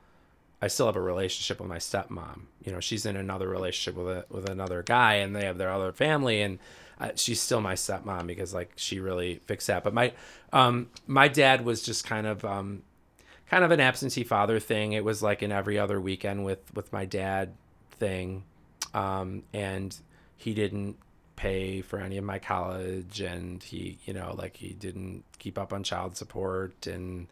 I 0.61 0.69
still 0.69 0.87
have 0.87 0.97
a 0.97 1.01
relationship 1.01 1.61
with 1.61 1.69
my 1.69 1.79
stepmom. 1.79 2.43
You 2.65 2.73
know, 2.73 2.81
she's 2.81 3.05
in 3.05 3.17
another 3.17 3.49
relationship 3.49 4.03
with 4.03 4.17
a, 4.17 4.25
with 4.31 4.49
another 4.49 4.83
guy, 4.83 5.15
and 5.15 5.37
they 5.37 5.45
have 5.45 5.59
their 5.59 5.71
other 5.71 5.93
family, 5.93 6.41
and 6.41 6.59
uh, 6.99 7.11
she's 7.15 7.41
still 7.41 7.61
my 7.61 7.75
stepmom 7.75 8.27
because 8.27 8.55
like 8.55 8.73
she 8.77 8.99
really 8.99 9.41
fixed 9.47 9.67
that. 9.67 9.85
But 9.85 9.95
my 9.95 10.13
um 10.53 10.89
my 11.07 11.29
dad 11.29 11.65
was 11.65 11.83
just 11.83 12.07
kind 12.07 12.27
of 12.27 12.45
um 12.45 12.83
kind 13.51 13.65
of 13.65 13.71
an 13.71 13.81
absentee 13.81 14.25
father 14.25 14.59
thing. 14.59 14.93
It 14.93 15.05
was 15.05 15.23
like 15.23 15.43
an 15.43 15.53
every 15.53 15.79
other 15.79 16.01
weekend 16.01 16.45
with 16.45 16.61
with 16.75 16.93
my 16.93 17.05
dad 17.05 17.53
thing, 17.93 18.45
um, 18.95 19.43
and 19.53 19.95
he 20.37 20.55
didn't 20.55 20.97
pay 21.37 21.83
for 21.83 21.99
any 21.99 22.17
of 22.17 22.25
my 22.25 22.39
college, 22.39 23.21
and 23.21 23.63
he 23.63 23.99
you 24.07 24.15
know 24.15 24.35
like 24.37 24.57
he 24.57 24.71
didn't 24.71 25.25
keep 25.39 25.59
up 25.59 25.73
on 25.75 25.83
child 25.83 26.17
support 26.17 26.87
and 26.87 27.29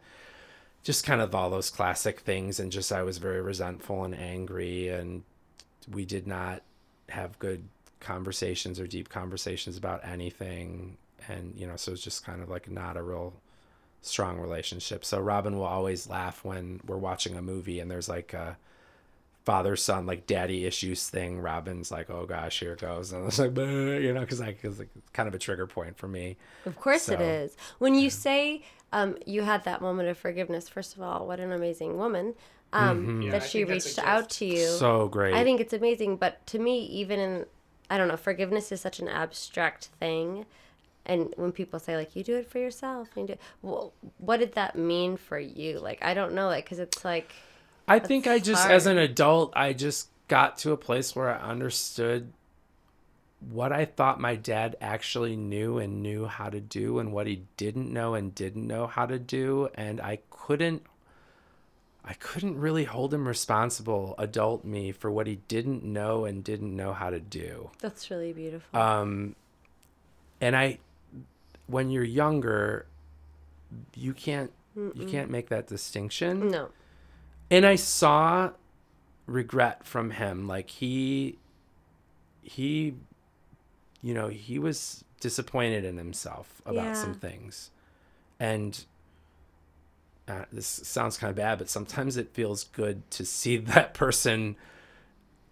just 0.85 1.03
kind 1.03 1.19
of 1.19 1.33
all 1.33 1.49
those 1.49 1.71
classic 1.71 2.19
things. 2.21 2.59
And 2.59 2.71
just 2.71 2.93
I 2.93 3.01
was 3.01 3.17
very 3.17 3.41
resentful 3.41 4.05
and 4.05 4.15
angry 4.15 4.87
and 4.87 5.23
we 5.91 6.05
did 6.05 6.27
not 6.27 6.61
have 7.09 7.37
good 7.39 7.67
conversations 7.99 8.79
or 8.79 8.85
deep 8.85 9.09
conversations 9.09 9.77
about 9.77 10.05
anything. 10.05 10.97
And 11.27 11.55
you 11.57 11.65
know 11.67 11.75
so 11.75 11.91
it's 11.91 12.03
just 12.03 12.23
kind 12.23 12.41
of 12.41 12.49
like 12.49 12.69
not 12.69 12.97
a 12.97 13.01
real 13.03 13.33
strong 14.03 14.39
relationship. 14.39 15.03
So 15.03 15.19
robin 15.19 15.57
will 15.57 15.65
always 15.65 16.07
laugh 16.07 16.45
when 16.45 16.79
we're 16.85 16.97
watching 16.97 17.35
a 17.35 17.41
movie 17.41 17.79
and 17.79 17.89
there's 17.89 18.07
like 18.07 18.33
a 18.33 18.55
father 19.45 19.75
son 19.75 20.05
like 20.07 20.25
daddy 20.25 20.65
issues 20.65 21.07
thing 21.07 21.39
robin's 21.39 21.91
like 21.91 22.09
oh 22.09 22.25
gosh 22.25 22.59
here 22.59 22.73
it 22.73 22.79
goes 22.81 23.13
and 23.13 23.27
it's 23.27 23.37
like 23.39 23.55
you 23.55 24.13
know 24.13 24.21
because 24.21 24.39
like 24.39 24.57
it's 24.63 24.79
like 24.79 24.89
kind 25.13 25.27
of 25.27 25.35
a 25.35 25.39
trigger 25.39 25.67
point 25.67 25.97
for 25.97 26.07
me 26.07 26.35
Of 26.65 26.75
course 26.75 27.09
it 27.09 27.19
So, 27.19 27.21
is. 27.21 27.55
When 27.77 27.95
you 27.95 28.09
say 28.09 28.63
um, 28.91 29.17
you 29.25 29.43
had 29.43 29.63
that 29.65 29.81
moment 29.81 30.09
of 30.09 30.17
forgiveness, 30.17 30.69
first 30.69 30.95
of 30.95 31.01
all, 31.01 31.27
what 31.27 31.39
an 31.39 31.51
amazing 31.51 31.97
woman 31.97 32.33
um, 32.73 33.21
Yeah, 33.21 33.31
that 33.31 33.43
I 33.43 33.45
she 33.45 33.59
think 33.59 33.69
that's 33.69 33.85
a 33.85 33.89
reached 33.89 33.99
out 33.99 34.29
to 34.31 34.45
you. 34.45 34.67
so 34.67 35.07
great 35.07 35.33
I 35.33 35.43
think 35.43 35.59
it's 35.59 35.73
amazing, 35.73 36.17
but 36.17 36.45
to 36.47 36.59
me, 36.59 36.85
even 36.85 37.19
in, 37.19 37.45
I 37.89 37.97
don't 37.97 38.07
know, 38.07 38.17
forgiveness 38.17 38.71
is 38.71 38.81
such 38.81 38.99
an 38.99 39.07
abstract 39.07 39.85
thing. 39.99 40.45
And 41.05 41.33
when 41.37 41.51
people 41.51 41.79
say 41.79 41.95
like 41.95 42.15
you 42.15 42.23
do 42.23 42.35
it 42.37 42.49
for 42.49 42.57
yourself, 42.59 43.09
you 43.15 43.27
do, 43.27 43.35
well, 43.61 43.93
what 44.17 44.37
did 44.39 44.53
that 44.53 44.75
mean 44.75 45.17
for 45.17 45.37
you? 45.39 45.79
Like 45.79 46.03
I 46.03 46.13
don't 46.13 46.33
know, 46.33 46.47
like 46.47 46.65
because 46.65 46.79
it's 46.79 47.05
like 47.05 47.31
I 47.87 47.99
think 47.99 48.27
I 48.27 48.39
just, 48.39 48.67
as 48.67 48.87
an 48.87 48.97
adult, 48.97 49.53
I 49.55 49.73
just 49.73 50.09
got 50.27 50.57
to 50.59 50.71
a 50.71 50.77
place 50.77 51.15
where 51.15 51.29
I 51.29 51.37
understood 51.39 52.31
what 53.51 53.71
I 53.71 53.85
thought 53.85 54.19
my 54.19 54.35
dad 54.35 54.75
actually 54.81 55.35
knew 55.35 55.77
and 55.77 56.01
knew 56.01 56.25
how 56.25 56.49
to 56.49 56.59
do, 56.59 56.97
and 56.99 57.11
what 57.13 57.27
he 57.27 57.43
didn't 57.57 57.91
know 57.93 58.15
and 58.15 58.33
didn't 58.33 58.65
know 58.65 58.87
how 58.87 59.05
to 59.05 59.19
do, 59.19 59.69
and 59.75 60.01
I 60.01 60.19
couldn't. 60.29 60.83
I 62.07 62.13
couldn't 62.13 62.59
really 62.59 62.83
hold 62.83 63.11
him 63.13 63.27
responsible, 63.27 64.13
adult 64.19 64.63
me, 64.63 64.91
for 64.91 65.09
what 65.09 65.25
he 65.25 65.39
didn't 65.47 65.83
know 65.83 66.25
and 66.25 66.43
didn't 66.43 66.75
know 66.75 66.93
how 66.93 67.09
to 67.09 67.19
do. 67.19 67.71
that's 67.81 68.11
really 68.11 68.31
beautiful. 68.31 68.79
Um, 68.79 69.35
and 70.39 70.55
I, 70.55 70.77
when 71.65 71.89
you're 71.89 72.03
younger, 72.03 72.85
you 73.95 74.13
can't 74.13 74.51
you 74.75 75.07
can't 75.09 75.29
make 75.31 75.49
that 75.49 75.67
distinction 75.67 76.51
no, 76.51 76.69
and 77.49 77.65
I 77.65 77.75
saw 77.75 78.51
regret 79.25 79.85
from 79.85 80.11
him. 80.11 80.47
Like 80.47 80.69
he, 80.69 81.37
he, 82.41 82.95
you 84.01 84.13
know, 84.13 84.27
he 84.27 84.59
was 84.59 85.03
disappointed 85.19 85.83
in 85.85 85.97
himself 85.97 86.61
about 86.65 86.95
some 86.95 87.13
things, 87.13 87.71
and 88.39 88.85
uh, 90.27 90.45
this 90.51 90.65
sounds 90.67 91.17
kind 91.17 91.29
of 91.29 91.35
bad, 91.37 91.57
but 91.59 91.69
sometimes 91.69 92.17
it 92.17 92.33
feels 92.33 92.63
good 92.65 93.09
to 93.11 93.25
see 93.25 93.57
that 93.57 93.93
person 93.93 94.55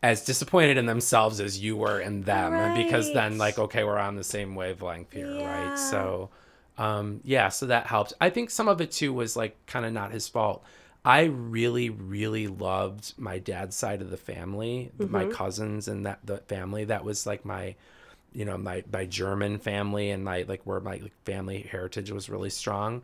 as 0.02 0.26
disappointed 0.26 0.78
in 0.78 0.86
themselves 0.86 1.40
as 1.40 1.60
you 1.60 1.78
were 1.78 2.02
in 2.02 2.22
them 2.24 2.74
because 2.74 3.14
then 3.14 3.38
like 3.38 3.58
okay 3.58 3.86
we're 3.86 3.98
on 3.98 4.18
the 4.18 4.24
same 4.24 4.54
wavelength 4.54 5.14
here 5.14 5.34
Yeah. 5.40 5.62
right 5.64 5.80
so 5.80 6.30
um 6.78 7.22
yeah 7.24 7.48
so 7.48 7.68
that 7.68 7.88
helped. 7.88 8.12
I 8.20 8.30
think 8.30 8.50
some 8.50 8.68
of 8.68 8.82
it 8.82 8.92
too 8.92 9.14
was 9.14 9.38
like 9.38 9.56
kind 9.66 9.86
of 9.86 9.94
not 9.94 10.12
his 10.12 10.28
fault 10.28 10.62
i 11.06 11.24
really 11.24 11.90
really 11.90 12.48
loved 12.48 13.14
my 13.18 13.40
dad's 13.40 13.76
side 13.76 14.02
of 14.02 14.10
the 14.10 14.18
family 14.18 14.92
my 14.98 15.24
mm-hmm. 15.24 15.32
cousins 15.32 15.88
and 15.88 16.06
that 16.06 16.20
the 16.24 16.38
family 16.38 16.86
that 16.86 17.04
was 17.04 17.26
like 17.26 17.46
my 17.46 17.76
you 18.34 18.46
know 18.46 18.58
my 18.58 18.84
my 18.92 19.06
german 19.06 19.58
family 19.58 20.10
and 20.10 20.24
my 20.24 20.44
like 20.48 20.62
where 20.66 20.80
my 20.80 20.98
like, 20.98 21.14
family 21.26 21.62
heritage 21.62 22.12
was 22.12 22.30
really 22.30 22.50
strong 22.50 23.02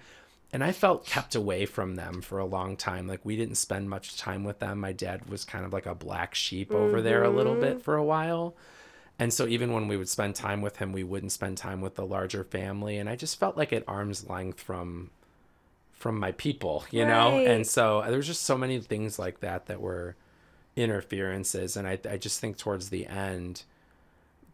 and 0.51 0.63
I 0.63 0.71
felt 0.71 1.05
kept 1.05 1.35
away 1.35 1.65
from 1.65 1.95
them 1.95 2.21
for 2.21 2.39
a 2.39 2.45
long 2.45 2.75
time. 2.75 3.07
Like 3.07 3.23
we 3.23 3.35
didn't 3.35 3.55
spend 3.55 3.89
much 3.89 4.17
time 4.17 4.43
with 4.43 4.59
them. 4.59 4.79
My 4.79 4.93
dad 4.93 5.29
was 5.29 5.45
kind 5.45 5.63
of 5.63 5.73
like 5.73 5.85
a 5.85 5.93
black 5.93 6.33
sheep 6.33 6.71
over 6.71 7.01
there 7.01 7.23
a 7.23 7.29
little 7.29 7.55
bit 7.55 7.75
mm-hmm. 7.75 7.81
for 7.81 7.95
a 7.95 8.03
while. 8.03 8.55
And 9.19 9.33
so 9.33 9.45
even 9.47 9.73
when 9.73 9.87
we 9.87 9.97
would 9.97 10.09
spend 10.09 10.35
time 10.35 10.61
with 10.61 10.77
him, 10.77 10.91
we 10.91 11.03
wouldn't 11.03 11.33
spend 11.33 11.57
time 11.57 11.81
with 11.81 11.95
the 11.95 12.05
larger 12.05 12.43
family. 12.43 12.97
And 12.97 13.09
I 13.09 13.15
just 13.15 13.39
felt 13.39 13.57
like 13.57 13.73
at 13.73 13.83
arm's 13.87 14.27
length 14.27 14.61
from 14.61 15.11
from 15.99 16.17
my 16.17 16.31
people, 16.31 16.85
you 16.91 17.05
know? 17.05 17.37
And 17.45 17.67
so 17.67 18.01
there 18.07 18.17
was 18.17 18.25
just 18.25 18.43
so 18.43 18.57
many 18.57 18.79
things 18.79 19.19
like 19.19 19.41
that 19.41 19.67
that 19.67 19.81
were 19.81 20.15
interferences. 20.75 21.75
And 21.77 21.87
I, 21.87 21.99
I 22.09 22.17
just 22.17 22.39
think 22.39 22.57
towards 22.57 22.89
the 22.89 23.05
end, 23.05 23.63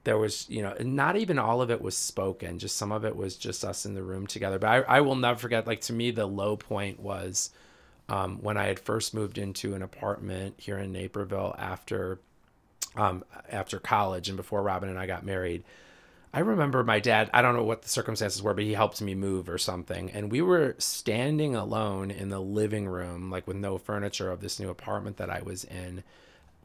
there 0.06 0.18
was, 0.18 0.50
you 0.50 0.62
know, 0.62 0.76
not 0.82 1.16
even 1.16 1.40
all 1.40 1.62
of 1.62 1.70
it 1.72 1.82
was 1.82 1.96
spoken, 1.96 2.60
just 2.60 2.76
some 2.76 2.92
of 2.92 3.06
it 3.06 3.16
was 3.16 3.38
just 3.38 3.64
us 3.64 3.86
in 3.86 3.94
the 3.94 4.04
room 4.04 4.28
together. 4.28 4.60
But 4.60 4.70
I, 4.70 4.98
I 4.98 5.02
will 5.02 5.16
never 5.16 5.40
forget, 5.40 5.68
like, 5.68 5.82
to 5.82 5.94
me, 5.94 6.12
the 6.12 6.26
low 6.26 6.58
point 6.58 7.00
was 7.00 7.52
um, 8.10 8.40
when 8.42 8.58
I 8.58 8.66
had 8.66 8.80
first 8.80 9.14
moved 9.14 9.38
into 9.38 9.76
an 9.76 9.82
apartment 9.82 10.56
here 10.58 10.78
in 10.78 10.92
Naperville 10.92 11.56
after 11.58 12.20
um, 12.96 13.24
after 13.52 13.80
college 13.80 14.30
and 14.30 14.38
before 14.38 14.64
Robin 14.64 14.90
and 14.90 14.98
I 14.98 15.06
got 15.06 15.26
married. 15.26 15.64
I 16.36 16.40
remember 16.40 16.84
my 16.84 17.00
dad, 17.00 17.30
I 17.34 17.42
don't 17.42 17.56
know 17.56 17.64
what 17.64 17.84
the 17.84 17.88
circumstances 17.88 18.44
were, 18.44 18.54
but 18.54 18.66
he 18.66 18.74
helped 18.74 19.02
me 19.02 19.16
move 19.16 19.48
or 19.48 19.58
something. 19.58 20.12
And 20.12 20.30
we 20.30 20.42
were 20.42 20.76
standing 20.80 21.56
alone 21.56 22.12
in 22.12 22.28
the 22.28 22.42
living 22.42 22.90
room, 22.90 23.32
like 23.32 23.48
with 23.48 23.56
no 23.56 23.78
furniture 23.78 24.30
of 24.30 24.42
this 24.42 24.60
new 24.60 24.70
apartment 24.70 25.16
that 25.16 25.30
I 25.30 25.42
was 25.42 25.64
in 25.64 26.04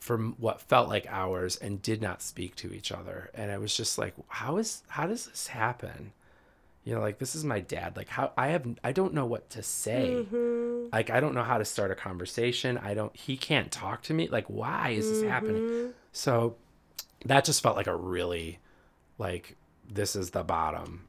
for 0.00 0.18
what 0.18 0.60
felt 0.60 0.88
like 0.88 1.06
hours 1.06 1.56
and 1.56 1.80
did 1.80 2.02
not 2.02 2.20
speak 2.20 2.56
to 2.56 2.72
each 2.74 2.90
other. 2.90 3.30
And 3.32 3.52
I 3.52 3.58
was 3.58 3.76
just 3.76 3.96
like, 3.96 4.14
how 4.26 4.56
is, 4.56 4.82
how 4.88 5.06
does 5.06 5.26
this 5.26 5.46
happen? 5.46 6.14
You 6.82 6.96
know, 6.96 7.00
like 7.00 7.20
this 7.20 7.36
is 7.36 7.44
my 7.44 7.60
dad. 7.60 7.96
Like 7.96 8.08
how 8.08 8.32
I 8.36 8.48
have, 8.48 8.66
I 8.82 8.90
don't 8.90 9.14
know 9.14 9.26
what 9.26 9.50
to 9.50 9.62
say. 9.62 10.10
Mm-hmm. 10.16 10.88
Like 10.92 11.10
I 11.10 11.20
don't 11.20 11.36
know 11.36 11.44
how 11.44 11.58
to 11.58 11.64
start 11.64 11.92
a 11.92 11.94
conversation. 11.94 12.76
I 12.76 12.94
don't, 12.94 13.14
he 13.14 13.36
can't 13.36 13.70
talk 13.70 14.02
to 14.04 14.14
me. 14.14 14.26
Like, 14.26 14.46
why 14.46 14.88
is 14.88 15.08
this 15.08 15.22
happening? 15.22 15.62
Mm-hmm. 15.62 15.90
So 16.10 16.56
that 17.24 17.44
just 17.44 17.62
felt 17.62 17.76
like 17.76 17.86
a 17.86 17.94
really 17.94 18.58
like 19.16 19.54
this 19.91 20.14
is 20.16 20.30
the 20.30 20.45
bottom 20.45 21.09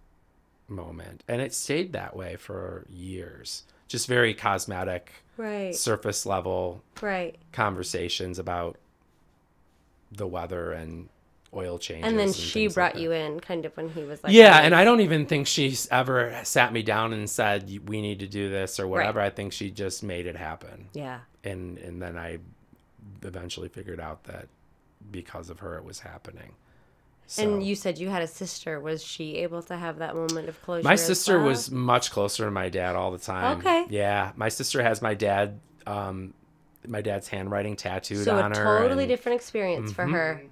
moment. 0.68 1.24
And 1.28 1.42
it 1.42 1.54
stayed 1.54 1.94
that 1.94 2.16
way 2.16 2.36
for 2.36 2.86
years. 2.90 3.64
Just 3.88 4.08
very 4.08 4.34
cosmetic 4.34 5.12
right, 5.38 5.76
surface 5.76 6.26
level 6.26 6.84
right. 7.02 7.36
conversations 7.52 8.40
about 8.40 8.78
the 10.12 10.28
weather 10.28 10.72
and 10.72 11.10
oil 11.54 11.78
changes 11.78 12.10
And 12.10 12.18
then 12.18 12.32
she 12.32 12.68
things 12.68 12.78
like 12.78 12.94
brought 12.94 13.02
you 13.02 13.12
in, 13.12 13.40
kind 13.42 13.66
of 13.66 13.76
when 13.76 13.90
he 13.90 14.04
was 14.04 14.24
like, 14.24 14.32
yeah 14.32 14.60
"Oh, 14.62 14.66
and 14.66 14.74
i 14.74 14.86
don't 14.86 15.02
even 15.02 15.26
think 15.26 15.48
she's 15.48 15.88
ever 15.90 16.40
sat 16.44 16.72
me 16.72 16.82
down 16.82 17.12
and 17.12 17.30
said 17.30 17.70
we 17.90 18.02
need 18.02 18.20
to 18.20 18.28
do 18.28 18.50
this 18.50 18.80
or 18.80 18.88
whatever. 18.88 19.20
I 19.20 19.30
think 19.30 19.52
she 19.52 19.70
just 19.72 20.04
made 20.04 20.26
it 20.26 20.38
happen. 20.38 20.88
Yeah, 20.94 21.20
and 21.44 21.78
and 21.80 22.02
then 22.02 22.18
i 22.18 22.40
eventually 23.24 23.68
figured 23.68 24.00
out 24.00 24.24
that 24.26 24.48
because 25.12 25.50
of 25.50 25.60
her 25.60 25.78
it 25.78 25.84
was 25.84 26.00
happening 26.00 26.54
so. 27.28 27.44
And 27.44 27.64
you 27.66 27.76
said 27.76 27.98
you 27.98 28.10
had 28.10 28.22
a 28.22 28.28
sister. 28.28 28.80
Was 28.80 29.04
she 29.04 29.38
able 29.38 29.62
to 29.64 29.76
have 29.78 30.00
that 30.00 30.16
moment 30.16 30.50
of 30.50 30.62
closure? 30.62 30.84
My 30.88 30.96
sister 30.96 31.38
well? 31.38 31.48
was 31.48 31.72
much 31.72 32.12
closer 32.12 32.46
to 32.46 32.52
my 32.52 32.70
dad 32.70 32.96
all 32.96 33.12
the 33.12 33.18
time. 33.18 33.58
Okay. 33.60 33.86
Yeah, 33.90 34.32
my 34.36 34.50
sister 34.50 34.82
has 34.84 35.02
my 35.02 35.14
dad, 35.14 35.60
um, 35.88 36.34
my 36.88 37.02
dad's 37.02 37.28
handwriting 37.28 37.76
tattooed 37.76 38.26
so 38.26 38.38
on 38.40 38.52
her. 38.52 38.64
totally 38.64 38.92
and 38.92 39.00
Mm-hmm. 39.02 39.08
different 39.08 39.36
experience 39.36 39.92
for 39.92 40.06
her. 40.08 40.44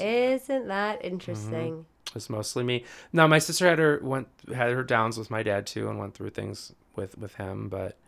Isn't 0.00 0.68
that 0.68 1.04
interesting? 1.04 1.86
It's 2.14 2.30
mostly 2.30 2.64
me. 2.64 2.84
Now 3.12 3.26
my 3.26 3.38
sister 3.38 3.68
had 3.68 3.78
her 3.78 4.00
went 4.02 4.28
had 4.54 4.72
her 4.72 4.82
downs 4.82 5.18
with 5.18 5.30
my 5.30 5.42
dad 5.42 5.66
too, 5.66 5.88
and 5.90 5.98
went 5.98 6.14
through 6.14 6.30
things 6.30 6.72
with 6.94 7.18
with 7.18 7.34
him. 7.34 7.68
But 7.68 7.98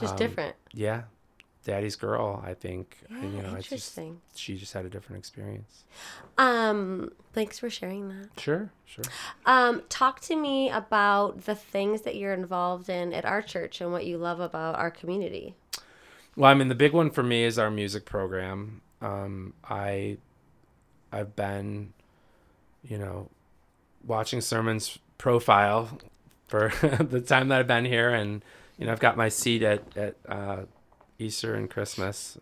Just 0.00 0.14
um, 0.14 0.18
different. 0.18 0.56
yeah, 0.72 1.02
daddy's 1.64 1.96
girl. 1.96 2.42
I 2.44 2.54
think. 2.54 2.98
Yeah, 3.10 3.22
you 3.22 3.28
know, 3.42 3.54
it's 3.54 3.68
just- 3.68 3.72
interesting. 3.98 4.20
she 4.34 4.56
just 4.56 4.72
had 4.72 4.84
a 4.84 4.90
different 4.90 5.18
experience. 5.18 5.84
Um, 6.38 7.10
thanks 7.32 7.58
for 7.58 7.68
sharing 7.70 8.08
that. 8.08 8.28
Sure, 8.40 8.70
sure. 8.84 9.04
Um, 9.46 9.82
talk 9.88 10.20
to 10.22 10.36
me 10.36 10.70
about 10.70 11.44
the 11.44 11.54
things 11.54 12.02
that 12.02 12.16
you're 12.16 12.34
involved 12.34 12.88
in 12.88 13.12
at 13.12 13.24
our 13.24 13.42
church 13.42 13.80
and 13.80 13.92
what 13.92 14.06
you 14.06 14.18
love 14.18 14.40
about 14.40 14.76
our 14.76 14.90
community. 14.90 15.54
Well, 16.36 16.50
I 16.50 16.54
mean, 16.54 16.68
the 16.68 16.74
big 16.74 16.92
one 16.92 17.10
for 17.10 17.22
me 17.22 17.44
is 17.44 17.58
our 17.58 17.70
music 17.70 18.06
program. 18.06 18.80
Um, 19.02 19.52
I, 19.68 20.16
I've 21.12 21.36
been, 21.36 21.92
you 22.82 22.96
know, 22.96 23.28
watching 24.06 24.40
sermons 24.40 24.98
profile 25.18 25.98
for 26.48 26.72
the 27.00 27.20
time 27.20 27.48
that 27.48 27.58
I've 27.60 27.66
been 27.66 27.84
here, 27.84 28.10
and 28.10 28.42
you 28.78 28.86
know, 28.86 28.92
I've 28.92 29.00
got 29.00 29.16
my 29.16 29.28
seat 29.28 29.62
at 29.62 29.96
at 29.96 30.16
uh, 30.26 30.62
Easter 31.18 31.54
and 31.54 31.70
Christmas 31.70 32.38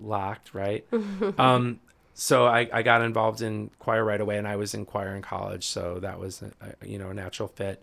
locked, 0.00 0.54
right? 0.54 0.86
um, 1.38 1.80
so 2.14 2.46
I, 2.46 2.68
I 2.72 2.82
got 2.82 3.02
involved 3.02 3.40
in 3.42 3.70
choir 3.78 4.04
right 4.04 4.20
away, 4.20 4.36
and 4.38 4.46
I 4.46 4.56
was 4.56 4.74
in 4.74 4.84
choir 4.84 5.14
in 5.16 5.22
college, 5.22 5.66
so 5.66 5.98
that 6.00 6.18
was 6.18 6.42
a, 6.42 6.50
a, 6.82 6.86
you 6.86 6.98
know 6.98 7.10
a 7.10 7.14
natural 7.14 7.48
fit. 7.48 7.82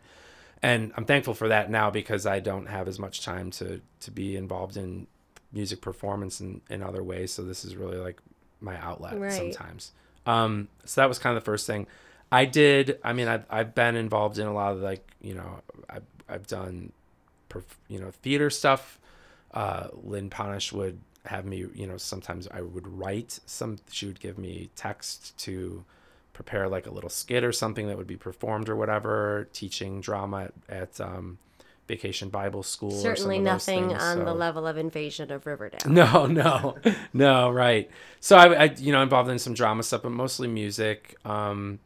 And 0.64 0.92
I'm 0.98 1.06
thankful 1.06 1.34
for 1.36 1.48
that 1.50 1.70
now 1.70 1.92
because 1.92 2.26
I 2.26 2.40
don't 2.40 2.66
have 2.68 2.88
as 2.88 3.00
much 3.00 3.24
time 3.24 3.52
to 3.52 3.82
to 4.02 4.12
be 4.12 4.36
involved 4.36 4.78
in 4.78 5.08
music 5.54 5.82
performance 5.82 6.42
in, 6.42 6.62
in 6.70 6.84
other 6.84 7.04
ways. 7.04 7.32
So 7.32 7.42
this 7.44 7.64
is 7.64 7.76
really 7.76 7.98
like 7.98 8.20
my 8.60 8.78
outlet 8.80 9.20
Right. 9.20 9.32
sometimes. 9.32 9.92
Um, 10.26 10.68
so 10.84 11.02
that 11.02 11.08
was 11.08 11.20
kind 11.20 11.38
of 11.38 11.44
the 11.44 11.46
first 11.46 11.66
thing. 11.68 11.88
I 12.32 12.46
did. 12.46 13.00
I 13.04 13.14
mean, 13.14 13.28
I've 13.28 13.46
I've 13.50 13.74
been 13.74 13.96
involved 13.96 14.38
in 14.40 14.48
a 14.48 14.54
lot 14.54 14.74
of 14.74 14.80
like 14.82 15.08
you 15.22 15.34
know 15.36 15.62
I've 15.90 16.04
I've 16.28 16.48
done, 16.48 16.92
perf- 17.50 17.64
you 17.88 18.00
know, 18.00 18.12
theater 18.12 18.50
stuff. 18.50 19.00
Uh, 19.54 19.88
Lynn 20.04 20.30
Ponish 20.30 20.72
would 20.74 21.00
have 21.26 21.46
me, 21.46 21.66
you 21.74 21.88
know, 21.88 21.98
sometimes 21.98 22.48
I 22.52 22.62
would 22.62 22.88
write 22.88 23.40
some. 23.46 23.78
She 23.90 24.06
would 24.06 24.20
give 24.20 24.38
me 24.38 24.70
text 24.76 25.38
to 25.40 25.84
prepare 26.34 26.68
like 26.68 26.86
a 26.86 26.92
little 26.92 27.10
skit 27.10 27.44
or 27.44 27.52
something 27.52 27.88
that 27.88 27.98
would 27.98 28.08
be 28.08 28.18
performed 28.18 28.70
or 28.70 28.76
whatever. 28.76 29.48
Teaching 29.54 30.02
drama 30.02 30.50
at, 30.70 31.00
at 31.00 31.02
um, 31.02 31.38
Vacation 31.88 32.30
Bible 32.30 32.64
School. 32.64 32.92
Certainly 32.92 33.40
nothing 33.40 33.90
things, 33.90 34.04
on 34.04 34.26
the 34.26 34.34
level 34.34 34.68
of 34.68 34.78
invasion 34.78 35.32
of 35.32 35.46
Riverdale. 35.46 35.80
no, 35.90 36.26
no, 36.26 36.78
no, 37.14 37.50
right. 37.50 37.90
So 38.20 38.38
I, 38.38 38.54
I, 38.54 38.64
you 38.78 38.92
know, 38.92 39.02
involved 39.02 39.30
in 39.30 39.40
some 39.40 39.54
drama 39.54 39.84
stuff, 39.84 40.04
but 40.04 40.12
mostly 40.12 40.48
music. 40.48 41.16
Um, 41.24 41.80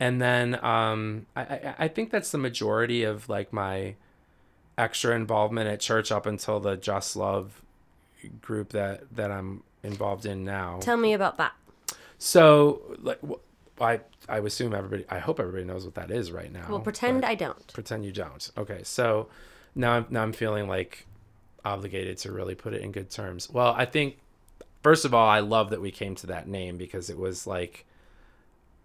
and 0.00 0.20
then 0.20 0.62
um, 0.64 1.26
I, 1.36 1.42
I, 1.42 1.74
I 1.78 1.88
think 1.88 2.10
that's 2.10 2.32
the 2.32 2.38
majority 2.38 3.04
of 3.04 3.28
like 3.28 3.52
my 3.52 3.94
extra 4.78 5.14
involvement 5.14 5.68
at 5.68 5.80
church 5.80 6.10
up 6.10 6.26
until 6.26 6.60
the 6.60 6.76
Just 6.76 7.16
Love 7.16 7.62
group 8.40 8.70
that 8.70 9.14
that 9.14 9.30
I'm 9.30 9.62
involved 9.82 10.26
in 10.26 10.44
now. 10.44 10.78
Tell 10.80 10.96
me 10.96 11.12
about 11.12 11.38
that. 11.38 11.52
So, 12.18 12.80
like, 13.02 13.20
I 13.80 14.00
I 14.28 14.38
assume 14.38 14.74
everybody. 14.74 15.04
I 15.08 15.18
hope 15.18 15.40
everybody 15.40 15.64
knows 15.64 15.84
what 15.84 15.94
that 15.96 16.10
is 16.10 16.30
right 16.30 16.52
now. 16.52 16.66
Well, 16.68 16.80
pretend 16.80 17.24
I 17.24 17.34
don't. 17.34 17.72
pretend 17.72 18.04
you 18.04 18.12
don't. 18.12 18.50
Okay, 18.56 18.82
so 18.84 19.28
now 19.74 19.92
I'm 19.92 20.06
now 20.10 20.22
I'm 20.22 20.32
feeling 20.32 20.68
like 20.68 21.06
obligated 21.64 22.18
to 22.18 22.32
really 22.32 22.54
put 22.54 22.74
it 22.74 22.82
in 22.82 22.92
good 22.92 23.10
terms. 23.10 23.50
Well, 23.50 23.74
I 23.76 23.84
think 23.84 24.18
first 24.82 25.04
of 25.04 25.14
all, 25.14 25.28
I 25.28 25.40
love 25.40 25.70
that 25.70 25.80
we 25.80 25.90
came 25.90 26.14
to 26.16 26.26
that 26.28 26.48
name 26.48 26.76
because 26.76 27.10
it 27.10 27.18
was 27.18 27.46
like 27.46 27.84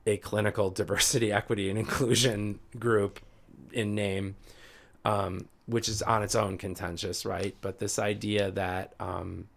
a 0.06 0.18
clinical 0.18 0.70
diversity, 0.82 1.32
equity, 1.32 1.70
and 1.70 1.78
inclusion 1.78 2.60
group 2.80 3.20
in 3.74 3.94
name, 3.94 4.36
um, 5.06 5.48
which 5.68 5.88
is 5.88 6.02
on 6.02 6.24
its 6.24 6.36
own 6.36 6.58
contentious, 6.58 7.26
right? 7.26 7.56
But 7.62 7.80
this 7.80 8.00
idea 8.00 8.52
that 8.52 8.94
um, 9.00 9.48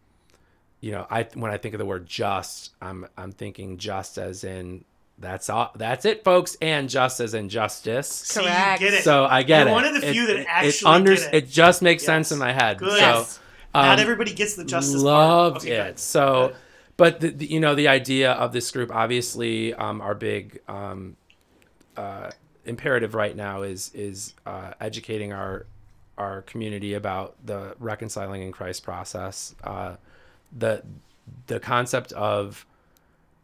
you 0.80 0.92
know, 0.92 1.06
I 1.10 1.26
when 1.34 1.50
I 1.50 1.56
think 1.56 1.74
of 1.74 1.78
the 1.78 1.86
word 1.86 2.06
just, 2.06 2.72
I'm 2.80 3.06
I'm 3.16 3.32
thinking 3.32 3.78
just 3.78 4.18
as 4.18 4.44
in 4.44 4.84
that's 5.18 5.50
all 5.50 5.70
that's 5.76 6.04
it, 6.04 6.24
folks, 6.24 6.56
and 6.62 6.88
just 6.88 7.20
as 7.20 7.34
in 7.34 7.48
justice. 7.48 8.08
See, 8.08 8.40
Correct. 8.40 8.80
you 8.80 8.88
get 8.88 8.98
it. 9.00 9.04
So 9.04 9.26
I 9.26 9.42
get 9.42 9.60
You're 9.60 9.68
it. 9.68 9.72
one 9.72 9.84
of 9.84 9.94
the 9.94 10.00
few 10.00 10.26
that 10.26 10.46
actually 10.48 10.90
it, 10.90 10.94
under, 10.94 11.14
get 11.14 11.34
it. 11.34 11.44
it 11.44 11.48
just 11.50 11.82
makes 11.82 12.04
sense 12.04 12.32
in 12.32 12.38
my 12.38 12.52
head. 12.52 12.78
Good. 12.78 12.90
So, 12.92 12.96
Yes. 12.96 13.40
Not 13.72 13.98
um, 13.98 13.98
everybody 14.00 14.32
gets 14.34 14.56
the 14.56 14.64
justice. 14.64 15.00
loved 15.00 15.56
part. 15.58 15.64
Okay, 15.64 15.76
it. 15.76 15.84
good. 15.90 15.98
So, 16.00 16.48
Good. 16.48 16.56
but 16.96 17.20
the, 17.20 17.28
the, 17.30 17.46
you 17.46 17.60
know, 17.60 17.76
the 17.76 17.86
idea 17.86 18.32
of 18.32 18.52
this 18.52 18.68
group, 18.72 18.92
obviously, 18.92 19.74
um, 19.74 20.00
our 20.00 20.14
big 20.16 20.60
um, 20.66 21.16
uh, 21.96 22.30
imperative 22.64 23.14
right 23.14 23.36
now 23.36 23.62
is 23.62 23.92
is 23.94 24.34
uh, 24.44 24.72
educating 24.80 25.32
our 25.32 25.66
our 26.20 26.42
community 26.42 26.94
about 26.94 27.34
the 27.44 27.74
reconciling 27.78 28.42
in 28.42 28.52
Christ 28.52 28.84
process. 28.84 29.54
Uh, 29.64 29.96
the 30.56 30.82
the 31.46 31.58
concept 31.58 32.12
of 32.12 32.66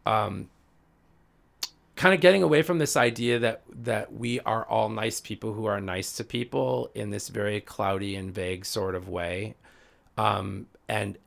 um, 0.05 0.49
kind 1.95 2.13
of 2.13 2.21
getting 2.21 2.43
away 2.43 2.61
from 2.61 2.77
this 2.77 2.95
idea 2.95 3.39
that 3.39 3.63
that 3.83 4.13
we 4.13 4.39
are 4.41 4.65
all 4.65 4.89
nice 4.89 5.19
people 5.19 5.53
who 5.53 5.65
are 5.65 5.81
nice 5.81 6.13
to 6.13 6.23
people 6.23 6.91
in 6.93 7.09
this 7.09 7.29
very 7.29 7.59
cloudy 7.59 8.15
and 8.15 8.33
vague 8.33 8.65
sort 8.65 8.93
of 8.95 9.09
way 9.09 9.55
um, 10.17 10.67
and 10.87 11.17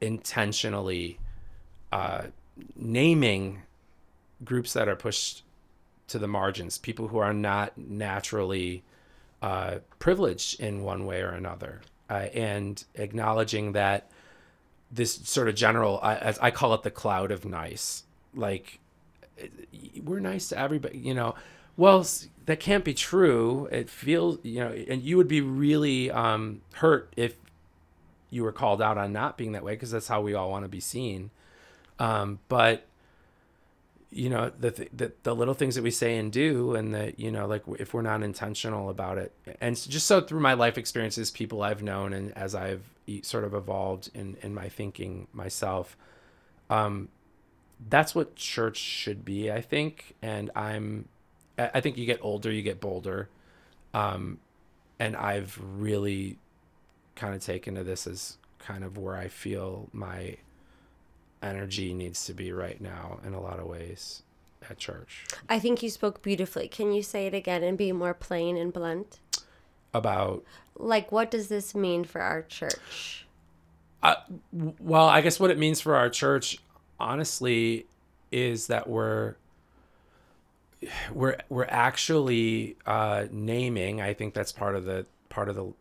intentionally 0.00 1.18
uh, 1.92 2.22
naming 2.74 3.62
groups 4.44 4.72
that 4.72 4.88
are 4.88 4.96
pushed 4.96 5.42
to 6.08 6.18
the 6.18 6.28
margins, 6.28 6.78
people 6.78 7.08
who 7.08 7.18
are 7.18 7.34
not 7.34 7.76
naturally 7.76 8.82
uh, 9.42 9.78
privileged 9.98 10.60
in 10.60 10.82
one 10.82 11.06
way 11.06 11.20
or 11.20 11.30
another, 11.30 11.80
uh, 12.08 12.26
and 12.34 12.84
acknowledging 12.94 13.72
that 13.72 14.10
this 14.90 15.14
sort 15.14 15.48
of 15.48 15.54
general, 15.54 15.98
I, 16.02 16.16
as 16.16 16.38
I 16.38 16.50
call 16.50 16.74
it, 16.74 16.82
the 16.82 16.90
cloud 16.90 17.30
of 17.30 17.44
nice, 17.44 18.04
like 18.34 18.78
we're 20.02 20.20
nice 20.20 20.48
to 20.50 20.58
everybody, 20.58 20.98
you 20.98 21.14
know. 21.14 21.34
Well, 21.76 22.06
that 22.46 22.60
can't 22.60 22.84
be 22.84 22.94
true. 22.94 23.68
It 23.70 23.90
feels, 23.90 24.38
you 24.42 24.60
know, 24.60 24.68
and 24.68 25.02
you 25.02 25.16
would 25.18 25.28
be 25.28 25.42
really 25.42 26.10
um, 26.10 26.62
hurt 26.74 27.12
if 27.16 27.36
you 28.30 28.42
were 28.42 28.52
called 28.52 28.80
out 28.80 28.96
on 28.96 29.12
not 29.12 29.36
being 29.36 29.52
that 29.52 29.62
way 29.62 29.74
because 29.74 29.90
that's 29.90 30.08
how 30.08 30.20
we 30.22 30.34
all 30.34 30.50
want 30.50 30.64
to 30.64 30.68
be 30.68 30.80
seen. 30.80 31.30
Um, 31.98 32.38
but 32.48 32.86
you 34.10 34.30
know 34.30 34.52
the, 34.58 34.70
th- 34.70 34.90
the 34.92 35.12
the 35.24 35.34
little 35.34 35.54
things 35.54 35.74
that 35.74 35.82
we 35.82 35.90
say 35.90 36.16
and 36.16 36.32
do, 36.32 36.74
and 36.74 36.94
that 36.94 37.18
you 37.18 37.30
know, 37.30 37.46
like 37.46 37.62
if 37.78 37.92
we're 37.92 38.02
not 38.02 38.22
intentional 38.22 38.88
about 38.88 39.18
it, 39.18 39.32
and 39.60 39.76
just 39.76 40.06
so 40.06 40.20
through 40.20 40.40
my 40.40 40.54
life 40.54 40.78
experiences, 40.78 41.30
people 41.30 41.62
I've 41.62 41.82
known, 41.82 42.12
and 42.12 42.36
as 42.36 42.54
I've 42.54 42.82
sort 43.22 43.44
of 43.44 43.54
evolved 43.54 44.10
in 44.14 44.36
in 44.42 44.54
my 44.54 44.68
thinking 44.68 45.26
myself, 45.32 45.96
um, 46.70 47.08
that's 47.88 48.14
what 48.14 48.36
church 48.36 48.78
should 48.78 49.24
be, 49.24 49.50
I 49.50 49.60
think. 49.60 50.14
And 50.22 50.50
I'm, 50.54 51.08
I 51.58 51.70
I 51.74 51.80
think 51.80 51.96
you 51.98 52.06
get 52.06 52.20
older, 52.22 52.50
you 52.50 52.62
get 52.62 52.80
bolder, 52.80 53.28
um, 53.92 54.38
and 55.00 55.16
I've 55.16 55.60
really 55.60 56.38
kind 57.16 57.34
of 57.34 57.42
taken 57.42 57.74
to 57.74 57.82
this 57.84 58.06
as 58.06 58.36
kind 58.58 58.84
of 58.84 58.98
where 58.98 59.16
I 59.16 59.28
feel 59.28 59.88
my 59.92 60.36
energy 61.42 61.92
needs 61.94 62.24
to 62.26 62.34
be 62.34 62.52
right 62.52 62.80
now 62.80 63.18
in 63.24 63.34
a 63.34 63.40
lot 63.40 63.58
of 63.58 63.66
ways 63.66 64.22
at 64.68 64.78
church 64.78 65.24
I 65.48 65.58
think 65.58 65.82
you 65.82 65.90
spoke 65.90 66.22
beautifully. 66.22 66.66
Can 66.68 66.92
you 66.92 67.02
say 67.02 67.26
it 67.26 67.34
again 67.34 67.62
and 67.62 67.78
be 67.78 67.92
more 67.92 68.14
plain 68.14 68.56
and 68.56 68.72
blunt? 68.72 69.20
about 69.94 70.42
Like, 70.76 71.10
what 71.10 71.30
does 71.30 71.48
this 71.48 71.74
mean 71.74 72.04
for 72.04 72.20
our 72.20 72.42
church? 72.42 73.26
uh, 74.02 74.16
well 74.78 75.06
i 75.08 75.20
guess 75.22 75.40
what 75.40 75.50
it 75.50 75.58
means 75.58 75.80
for 75.80 75.94
our 75.96 76.10
church 76.10 76.58
honestly 77.00 77.86
is 78.30 78.66
that 78.66 78.86
we're 78.88 79.36
we're 81.12 81.38
we're 81.48 81.64
actually 81.68 82.76
uh, 82.86 83.24
naming 83.30 84.00
i 84.02 84.12
think 84.12 84.34
that's 84.34 84.52
part 84.52 84.76
of 84.76 84.84
the 84.84 85.06
part 85.30 85.48
of 85.48 85.56
the 85.56 85.72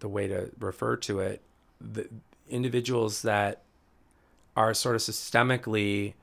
the 0.00 0.08
way 0.08 0.28
to 0.28 0.50
refer 0.60 0.96
to 0.96 1.20
it 1.20 1.40
the 1.80 2.06
individuals 2.48 3.22
that 3.22 3.62
are 4.56 4.74
sort 4.74 4.94
of 4.94 5.00
systemically 5.00 6.14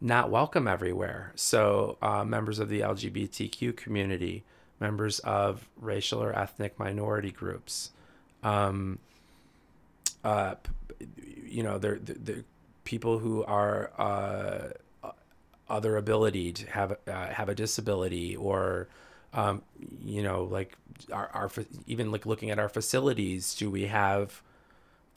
not 0.00 0.30
welcome 0.30 0.68
everywhere. 0.68 1.32
So 1.34 1.98
uh, 2.00 2.24
members 2.24 2.58
of 2.58 2.68
the 2.68 2.80
lgbtq 2.80 3.76
community 3.76 4.44
members 4.80 5.18
of 5.20 5.68
racial 5.76 6.22
or 6.22 6.38
ethnic 6.38 6.78
minority 6.78 7.32
groups 7.32 7.90
um, 8.42 8.98
uh, 10.24 10.54
you 11.46 11.62
know, 11.62 11.78
they're, 11.78 11.98
they're, 12.00 12.44
people 12.84 13.18
who 13.18 13.44
are 13.44 13.90
uh, 13.98 15.10
other 15.68 15.96
ability 15.96 16.52
to 16.52 16.70
have 16.70 16.96
uh, 17.06 17.26
have 17.26 17.48
a 17.48 17.54
disability 17.54 18.34
or 18.36 18.88
um, 19.34 19.62
you 20.02 20.22
know 20.22 20.44
like 20.44 20.74
our, 21.12 21.28
our 21.34 21.50
even 21.86 22.10
like 22.10 22.24
looking 22.24 22.48
at 22.50 22.58
our 22.58 22.70
facilities 22.70 23.54
do 23.54 23.70
we 23.70 23.84
have 23.84 24.40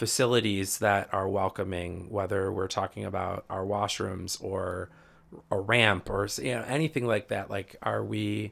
facilities 0.06 0.80
that 0.80 1.08
are 1.14 1.30
welcoming 1.30 2.10
whether 2.10 2.52
we're 2.52 2.68
talking 2.68 3.06
about 3.06 3.46
our 3.52 3.64
washrooms 3.64 4.44
or 4.44 4.90
a 5.52 5.60
ramp 5.60 6.10
or 6.10 6.28
you 6.42 6.56
know 6.56 6.64
anything 6.68 7.06
like 7.06 7.28
that 7.28 7.52
like 7.52 7.76
are 7.84 8.04
we 8.04 8.52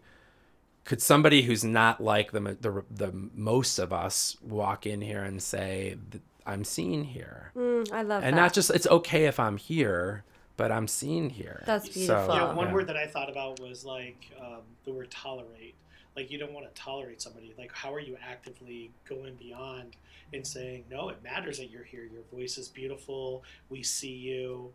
could 0.86 1.02
somebody 1.02 1.42
who's 1.42 1.64
not 1.64 2.00
like 2.00 2.32
the 2.34 2.40
the, 2.40 2.84
the 2.92 3.12
most 3.34 3.80
of 3.80 3.92
us 3.92 4.38
walk 4.44 4.86
in 4.86 5.02
here 5.02 5.24
and 5.24 5.42
say 5.42 5.98
i'm 6.46 6.64
seen 6.64 7.04
here 7.04 7.52
Mm, 7.56 7.92
I 7.92 8.04
love 8.04 8.22
that. 8.22 8.28
and 8.28 8.38
that. 8.38 8.42
not 8.42 8.54
just 8.54 8.70
it's 8.70 8.86
okay 8.86 9.26
if 9.26 9.40
i'm 9.40 9.58
here 9.58 10.24
but 10.56 10.72
i'm 10.72 10.88
seen 10.88 11.32
here 11.32 11.64
That's 11.66 11.88
So, 11.88 11.94
beautiful. 12.00 12.36
Yeah, 12.36 12.54
one 12.54 12.68
yeah. 12.68 12.74
word 12.76 12.86
that 12.88 12.96
I 12.98 13.08
thought 13.08 13.32
about 13.32 13.60
was 13.60 13.84
like 13.86 14.30
um, 14.40 14.62
the 14.86 14.92
word 14.92 15.10
tolerate. 15.10 15.74
Like 16.16 16.32
you 16.32 16.38
don't 16.38 16.54
want 16.54 16.74
to 16.74 16.82
tolerate 16.82 17.22
somebody. 17.22 17.54
Like 17.58 17.72
how 17.74 17.94
are 17.94 18.00
you 18.00 18.18
actively 18.22 18.92
going 19.08 19.36
beyond 19.36 19.96
and 20.34 20.46
saying, 20.46 20.86
no, 20.90 21.10
it 21.10 21.24
matters 21.24 21.58
that 21.58 21.72
you're 21.72 21.84
here. 21.84 22.08
Your 22.12 22.22
voice 22.34 22.58
is 22.58 22.68
beautiful. 22.68 23.44
We 23.70 23.84
see 23.84 24.14
you. 24.14 24.72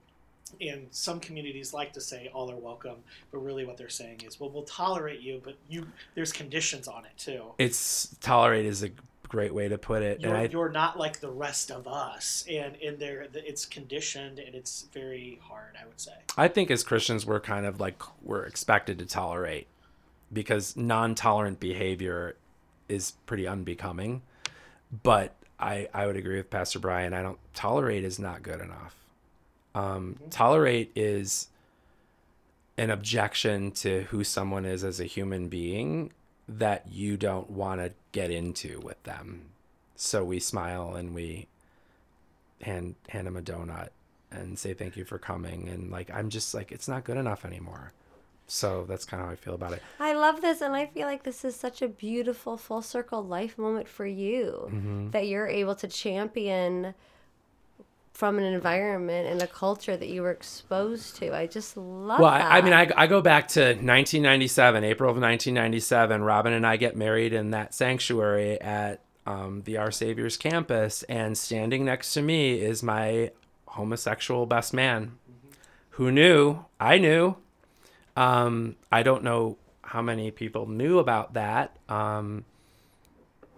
And 0.61 0.87
some 0.91 1.20
communities 1.20 1.72
like 1.72 1.93
to 1.95 2.01
say 2.01 2.30
all 2.32 2.51
are 2.51 2.57
welcome, 2.57 2.97
but 3.32 3.39
really 3.39 3.64
what 3.64 3.76
they're 3.76 3.89
saying 3.89 4.22
is, 4.26 4.39
well, 4.39 4.51
we'll 4.51 4.62
tolerate 4.64 5.20
you, 5.20 5.41
but 5.43 5.57
you 5.68 5.87
there's 6.14 6.32
conditions 6.32 6.87
on 6.87 7.05
it 7.05 7.16
too. 7.16 7.53
it's 7.59 8.14
tolerate 8.20 8.66
is 8.66 8.82
a 8.82 8.91
great 9.26 9.55
way 9.55 9.68
to 9.68 9.78
put 9.78 10.03
it. 10.03 10.20
you're, 10.20 10.35
and 10.35 10.39
I, 10.39 10.45
you're 10.53 10.68
not 10.68 10.99
like 10.99 11.18
the 11.18 11.30
rest 11.30 11.72
of 11.72 11.89
us 11.89 12.45
and 12.49 12.76
in 12.76 12.99
there 12.99 13.26
it's 13.35 13.64
conditioned 13.64 14.39
and 14.39 14.55
it's 14.55 14.87
very 14.93 15.41
hard 15.43 15.76
i 15.82 15.85
would 15.87 15.99
say 15.99 16.12
I 16.37 16.49
think 16.49 16.70
as 16.70 16.82
Christians, 16.82 17.24
we're 17.24 17.41
kind 17.41 17.66
of 17.66 17.80
like 17.80 18.03
we're 18.22 18.45
expected 18.45 18.99
to 18.99 19.07
tolerate 19.07 19.66
because 20.35 20.76
non-tolerant 20.76 21.61
behavior 21.61 22.37
is 22.89 23.12
pretty 23.26 23.47
unbecoming. 23.47 24.22
But 25.03 25.35
I 25.59 25.89
I 25.95 26.07
would 26.07 26.16
agree 26.16 26.37
with 26.37 26.51
Pastor 26.51 26.78
Brian. 26.78 27.14
I 27.14 27.22
don't 27.22 27.39
tolerate 27.55 28.05
is 28.05 28.18
not 28.18 28.43
good 28.43 28.61
enough. 28.61 28.95
Um, 29.74 30.16
tolerate 30.30 30.93
is 30.95 31.49
an 32.76 32.91
objection 32.91 33.70
to 33.70 34.03
who 34.05 34.24
someone 34.24 34.64
is 34.64 34.85
as 34.85 35.01
a 35.01 35.05
human 35.05 35.49
being 35.49 36.12
that 36.49 36.87
you 36.91 37.16
don't 37.16 37.51
want 37.51 37.80
to 37.80 37.93
get 38.12 38.30
into 38.30 38.80
with 38.80 39.03
them. 39.05 39.47
So 39.97 40.24
we 40.24 40.41
smile 40.41 40.95
and 40.95 41.14
we 41.14 41.47
hand 42.62 42.95
hand 43.09 43.28
him 43.28 43.37
a 43.37 43.43
donut 43.43 43.91
and 44.30 44.59
say 44.59 44.74
thank 44.74 44.97
you 44.97 45.05
for 45.05 45.18
coming 45.18 45.68
and 45.68 45.91
like 45.91 46.11
I'm 46.12 46.30
just 46.30 46.55
like 46.55 46.72
it's 46.72 46.89
not 46.89 47.05
good 47.05 47.16
enough 47.16 47.45
anymore. 47.45 47.93
So 48.47 48.84
that's 48.86 49.05
kind 49.07 49.20
of 49.22 49.28
how 49.28 49.32
I 49.32 49.36
feel 49.36 49.55
about 49.55 49.72
it. 49.72 49.82
I 49.99 50.12
love 50.12 50.40
this, 50.42 50.61
and 50.61 50.74
I 50.76 50.86
feel 50.86 51.07
like 51.07 51.22
this 51.22 51.45
is 51.45 51.57
such 51.57 51.80
a 51.80 51.88
beautiful 51.88 52.57
full 52.59 52.82
circle 52.82 53.22
life 53.24 53.57
moment 53.57 53.88
for 53.88 54.05
you 54.07 54.68
Mm-hmm. 54.70 55.11
that 55.11 55.26
you're 55.28 55.49
able 55.49 55.74
to 55.76 55.88
champion 55.88 56.95
from 58.12 58.38
an 58.38 58.45
environment 58.45 59.26
and 59.28 59.42
a 59.42 59.47
culture 59.47 59.97
that 59.97 60.09
you 60.09 60.22
were 60.22 60.30
exposed 60.30 61.16
to. 61.16 61.34
I 61.34 61.47
just 61.49 61.76
love 61.76 62.20
Well. 62.20 62.30
I, 62.30 62.59
I 62.59 62.61
mean, 62.61 62.72
I, 62.72 62.88
I 62.97 63.07
go 63.09 63.20
back 63.20 63.49
to 63.49 63.61
1997, 63.61 64.84
April 64.84 65.11
of 65.11 65.16
1997. 65.16 66.22
Robin 66.22 66.53
and 66.53 66.64
I 66.66 66.76
get 66.76 66.97
married 66.97 67.32
in 67.32 67.51
that 67.51 67.74
sanctuary 67.74 68.61
at 68.61 69.01
um, 69.26 69.62
the 69.64 69.78
Our 69.78 69.90
Savior's 69.90 70.36
campus, 70.36 71.03
and 71.05 71.36
standing 71.36 71.84
next 71.84 72.12
to 72.14 72.22
me 72.22 72.61
is 72.61 72.82
my 72.82 73.32
homosexual 73.66 74.47
best 74.47 74.72
man. 74.74 75.12
Who 75.90 76.12
knew? 76.12 76.64
I 76.78 76.99
knew. 76.99 77.36
Um, 78.16 78.76
I 78.92 79.02
don't 79.02 79.24
know 79.24 79.58
how 79.82 80.02
many 80.02 80.30
people 80.30 80.66
knew 80.66 80.98
about 80.98 81.34
that, 81.34 81.76
um, 81.88 82.44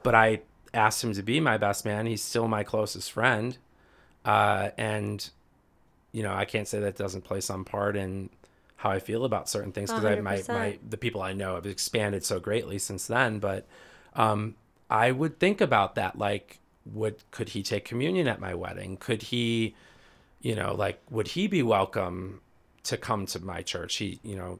but 0.02 0.14
I 0.14 0.40
asked 0.72 1.02
him 1.02 1.12
to 1.14 1.22
be 1.22 1.40
my 1.40 1.59
best 1.59 1.84
man. 1.84 2.07
He's 2.07 2.22
still 2.22 2.48
my 2.48 2.64
closest 2.64 3.12
friend, 3.12 3.57
uh, 4.24 4.70
and 4.78 5.28
you 6.12 6.22
know, 6.22 6.32
I 6.32 6.46
can't 6.46 6.66
say 6.66 6.80
that 6.80 6.96
doesn't 6.96 7.22
play 7.24 7.40
some 7.40 7.64
part 7.64 7.96
in 7.96 8.30
how 8.76 8.90
I 8.90 8.98
feel 8.98 9.24
about 9.24 9.48
certain 9.48 9.72
things 9.72 9.90
because 9.90 10.04
I 10.04 10.20
my, 10.20 10.42
my 10.48 10.78
the 10.88 10.96
people 10.96 11.22
I 11.22 11.32
know 11.32 11.54
have 11.54 11.66
expanded 11.66 12.24
so 12.24 12.40
greatly 12.40 12.78
since 12.78 13.07
then. 13.07 13.38
But 13.38 13.66
um, 14.14 14.54
I 14.88 15.12
would 15.12 15.38
think 15.38 15.61
about 15.61 15.94
that. 15.96 16.18
Like, 16.18 16.59
would 16.86 17.16
could 17.30 17.50
he 17.50 17.62
take 17.62 17.84
communion 17.84 18.28
at 18.28 18.40
my 18.40 18.54
wedding? 18.54 18.96
Could 18.96 19.22
he, 19.22 19.74
you 20.40 20.54
know, 20.54 20.74
like 20.74 21.00
would 21.11 21.28
he 21.28 21.46
be 21.46 21.62
welcome 21.62 22.40
to 22.87 22.97
come 22.97 23.26
to 23.26 23.45
my 23.45 23.62
church? 23.62 23.97
He, 23.97 24.20
you 24.22 24.37
know, 24.37 24.59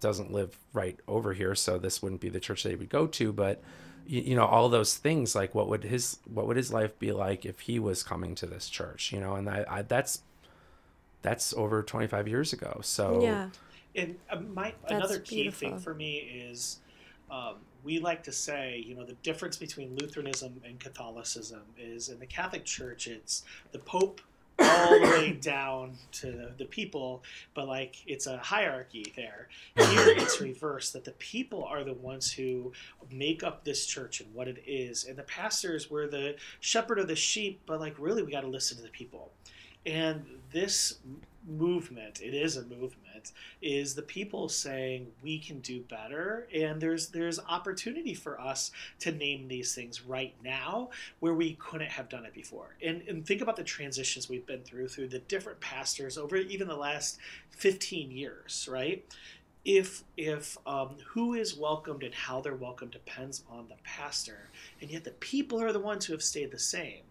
doesn't 0.00 0.32
live 0.32 0.58
right 0.72 0.98
over 1.06 1.32
here, 1.32 1.54
so 1.54 1.78
this 1.78 2.02
wouldn't 2.02 2.20
be 2.20 2.28
the 2.28 2.40
church 2.40 2.62
that 2.62 2.70
he 2.70 2.76
would 2.76 2.90
go 2.90 3.06
to. 3.06 3.32
But 3.32 3.62
you, 4.06 4.20
you 4.22 4.36
know, 4.36 4.46
all 4.46 4.68
those 4.68 4.96
things. 4.96 5.34
Like, 5.34 5.54
what 5.54 5.68
would 5.68 5.84
his 5.84 6.18
what 6.24 6.46
would 6.46 6.56
his 6.56 6.72
life 6.72 6.98
be 6.98 7.12
like 7.12 7.44
if 7.44 7.60
he 7.60 7.78
was 7.78 8.02
coming 8.02 8.34
to 8.36 8.46
this 8.46 8.68
church? 8.68 9.12
You 9.12 9.20
know, 9.20 9.34
and 9.34 9.48
I, 9.48 9.64
I 9.68 9.82
that's 9.82 10.22
that's 11.22 11.54
over 11.54 11.82
25 11.82 12.28
years 12.28 12.52
ago. 12.52 12.80
So 12.82 13.22
yeah. 13.22 13.48
And 13.96 14.16
uh, 14.30 14.40
my 14.40 14.74
That's 14.82 14.92
another 14.92 15.18
key 15.20 15.42
beautiful. 15.42 15.68
thing 15.68 15.78
for 15.78 15.94
me 15.94 16.16
is 16.16 16.80
um, 17.30 17.56
we 17.84 17.98
like 17.98 18.22
to 18.24 18.32
say, 18.32 18.82
you 18.86 18.94
know, 18.94 19.04
the 19.04 19.14
difference 19.22 19.56
between 19.56 19.96
Lutheranism 19.96 20.60
and 20.64 20.80
Catholicism 20.80 21.62
is 21.78 22.08
in 22.08 22.18
the 22.18 22.26
Catholic 22.26 22.64
Church, 22.64 23.06
it's 23.06 23.44
the 23.72 23.78
Pope 23.78 24.20
all 24.64 24.90
the 24.90 25.06
way 25.06 25.32
down 25.40 25.96
to 26.12 26.26
the, 26.26 26.52
the 26.58 26.64
people, 26.64 27.22
but 27.54 27.68
like 27.68 27.96
it's 28.06 28.26
a 28.26 28.38
hierarchy 28.38 29.12
there. 29.16 29.48
Mm-hmm. 29.76 29.92
Here 29.92 30.14
it's 30.16 30.40
reversed 30.40 30.92
that 30.92 31.04
the 31.04 31.12
people 31.12 31.64
are 31.64 31.84
the 31.84 31.94
ones 31.94 32.32
who 32.32 32.72
make 33.10 33.42
up 33.42 33.64
this 33.64 33.86
church 33.86 34.20
and 34.20 34.32
what 34.34 34.48
it 34.48 34.62
is, 34.66 35.04
and 35.04 35.16
the 35.16 35.24
pastors 35.24 35.90
were 35.90 36.06
the 36.06 36.36
shepherd 36.60 36.98
of 36.98 37.08
the 37.08 37.16
sheep, 37.16 37.60
but 37.66 37.80
like 37.80 37.94
really 37.98 38.22
we 38.22 38.32
got 38.32 38.42
to 38.42 38.48
listen 38.48 38.76
to 38.76 38.82
the 38.82 38.88
people. 38.88 39.32
And 39.86 40.24
this 40.50 40.98
movement, 41.46 42.20
it 42.22 42.34
is 42.34 42.56
a 42.56 42.62
movement, 42.62 43.32
is 43.60 43.94
the 43.94 44.02
people 44.02 44.48
saying 44.48 45.08
we 45.22 45.38
can 45.38 45.60
do 45.60 45.80
better, 45.82 46.48
and 46.54 46.80
there's 46.80 47.08
there's 47.08 47.38
opportunity 47.48 48.14
for 48.14 48.40
us 48.40 48.70
to 49.00 49.12
name 49.12 49.48
these 49.48 49.74
things 49.74 50.02
right 50.02 50.34
now 50.42 50.90
where 51.20 51.34
we 51.34 51.54
couldn't 51.54 51.90
have 51.90 52.08
done 52.08 52.24
it 52.24 52.34
before. 52.34 52.76
And 52.82 53.02
and 53.08 53.26
think 53.26 53.40
about 53.40 53.56
the 53.56 53.64
transitions 53.64 54.28
we've 54.28 54.46
been 54.46 54.62
through 54.62 54.88
through 54.88 55.08
the 55.08 55.20
different 55.20 55.60
pastors 55.60 56.18
over 56.18 56.36
even 56.36 56.68
the 56.68 56.76
last 56.76 57.18
15 57.50 58.10
years, 58.10 58.68
right? 58.70 59.04
If 59.64 60.04
if 60.16 60.58
um, 60.66 60.96
who 61.06 61.34
is 61.34 61.56
welcomed 61.56 62.02
and 62.02 62.14
how 62.14 62.40
they're 62.40 62.54
welcomed 62.54 62.92
depends 62.92 63.44
on 63.50 63.68
the 63.68 63.76
pastor, 63.82 64.50
and 64.80 64.90
yet 64.90 65.04
the 65.04 65.10
people 65.12 65.62
are 65.62 65.72
the 65.72 65.80
ones 65.80 66.04
who 66.04 66.12
have 66.12 66.22
stayed 66.22 66.50
the 66.50 66.58
same 66.58 67.02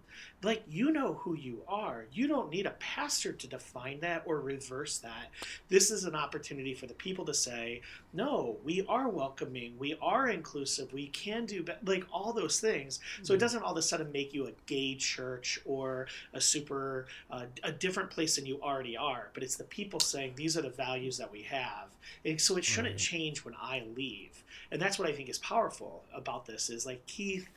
like 0.42 0.64
you 0.68 0.92
know 0.92 1.14
who 1.16 1.36
you 1.36 1.62
are. 1.68 2.06
You 2.12 2.28
don't 2.28 2.50
need 2.52 2.66
a 2.66 2.72
pastor 2.80 3.32
to 3.34 3.48
define 3.48 4.00
that 4.02 4.24
or 4.26 4.40
reverse 4.42 4.98
that. 5.00 5.32
This 5.70 5.92
is 5.92 6.04
an 6.06 6.16
opportunity 6.16 6.74
for 6.74 6.86
the 6.88 6.94
people 6.94 7.26
to 7.26 7.34
say 7.34 7.82
no 8.14 8.58
we 8.64 8.86
are 8.88 9.10
welcoming. 9.10 9.76
We 9.78 9.98
are 10.02 10.30
inclusive. 10.30 10.94
We 10.94 11.08
can 11.08 11.46
do 11.46 11.64
be-, 11.64 11.74
like 11.86 12.06
all 12.12 12.34
those 12.34 12.60
things. 12.60 13.00
So 13.24 13.34
it 13.34 13.40
doesn't 13.40 13.64
all 13.64 13.72
of 13.72 13.78
a 13.78 13.82
sudden 13.82 14.12
make 14.12 14.34
you 14.34 14.48
a 14.48 14.52
gay 14.66 14.96
church 14.96 15.60
or 15.66 16.08
a 16.34 16.42
super 16.42 17.08
uh, 17.30 17.46
a 17.64 17.72
different 17.72 18.10
place 18.12 18.36
than 18.36 18.46
you 18.46 18.60
already 18.62 18.96
are 18.98 19.30
but 19.34 19.44
it's 19.44 19.56
the 19.56 19.64
people 19.66 20.00
saying 20.00 20.34
these 20.36 20.58
are 20.58 20.62
the 20.62 20.70
values 20.70 21.18
that 21.18 21.32
we 21.32 21.42
have. 21.44 21.90
And 22.26 22.40
so 22.40 22.58
it 22.58 22.64
shouldn't 22.66 22.94
Right. 22.94 22.98
change 22.98 23.44
when 23.46 23.56
i 23.62 23.84
leave. 23.96 24.44
And 24.72 24.82
that's 24.82 25.00
what 25.00 25.08
i 25.08 25.14
think 25.14 25.30
is 25.30 25.40
powerful 25.40 26.04
about 26.14 26.46
this 26.46 26.70
is 26.70 26.86
like 26.86 27.06
keith 27.08 27.48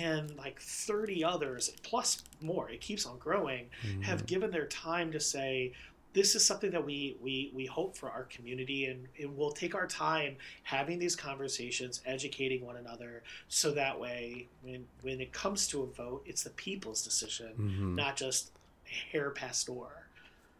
and 0.00 0.36
like 0.36 0.60
30 0.60 1.24
others 1.24 1.70
plus 1.82 2.22
more 2.40 2.70
it 2.70 2.80
keeps 2.80 3.06
on 3.06 3.18
growing 3.18 3.66
have 4.00 4.26
given 4.26 4.50
their 4.50 4.66
time 4.66 5.12
to 5.12 5.20
say 5.20 5.72
this 6.14 6.34
is 6.34 6.44
something 6.44 6.70
that 6.70 6.84
we 6.84 7.16
we, 7.22 7.50
we 7.54 7.64
hope 7.66 7.96
for 7.96 8.10
our 8.10 8.24
community 8.24 8.86
and, 8.86 9.06
and 9.20 9.36
we'll 9.36 9.50
take 9.52 9.74
our 9.74 9.86
time 9.86 10.36
having 10.62 10.98
these 10.98 11.16
conversations 11.16 12.02
educating 12.04 12.64
one 12.64 12.76
another 12.76 13.22
so 13.48 13.70
that 13.72 13.98
way 13.98 14.46
when 14.62 14.84
when 15.02 15.20
it 15.20 15.32
comes 15.32 15.66
to 15.68 15.82
a 15.82 15.86
vote 15.86 16.22
it's 16.26 16.42
the 16.42 16.50
people's 16.50 17.02
decision 17.02 17.52
Mhm. 17.58 17.94
not 17.96 18.16
just 18.16 18.50
a 18.86 18.94
hair 19.12 19.30
pastor 19.30 19.72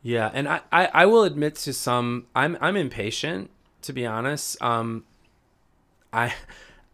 Yeah, 0.02 0.30
and 0.32 0.48
I, 0.48 0.60
I, 0.72 0.86
I 0.92 1.06
will 1.06 1.24
admit 1.24 1.54
to 1.56 1.72
some 1.72 2.26
I'm 2.34 2.56
I'm 2.60 2.76
impatient 2.76 3.50
to 3.82 3.92
be 3.92 4.06
honest. 4.06 4.60
Um 4.62 5.04
I 6.12 6.34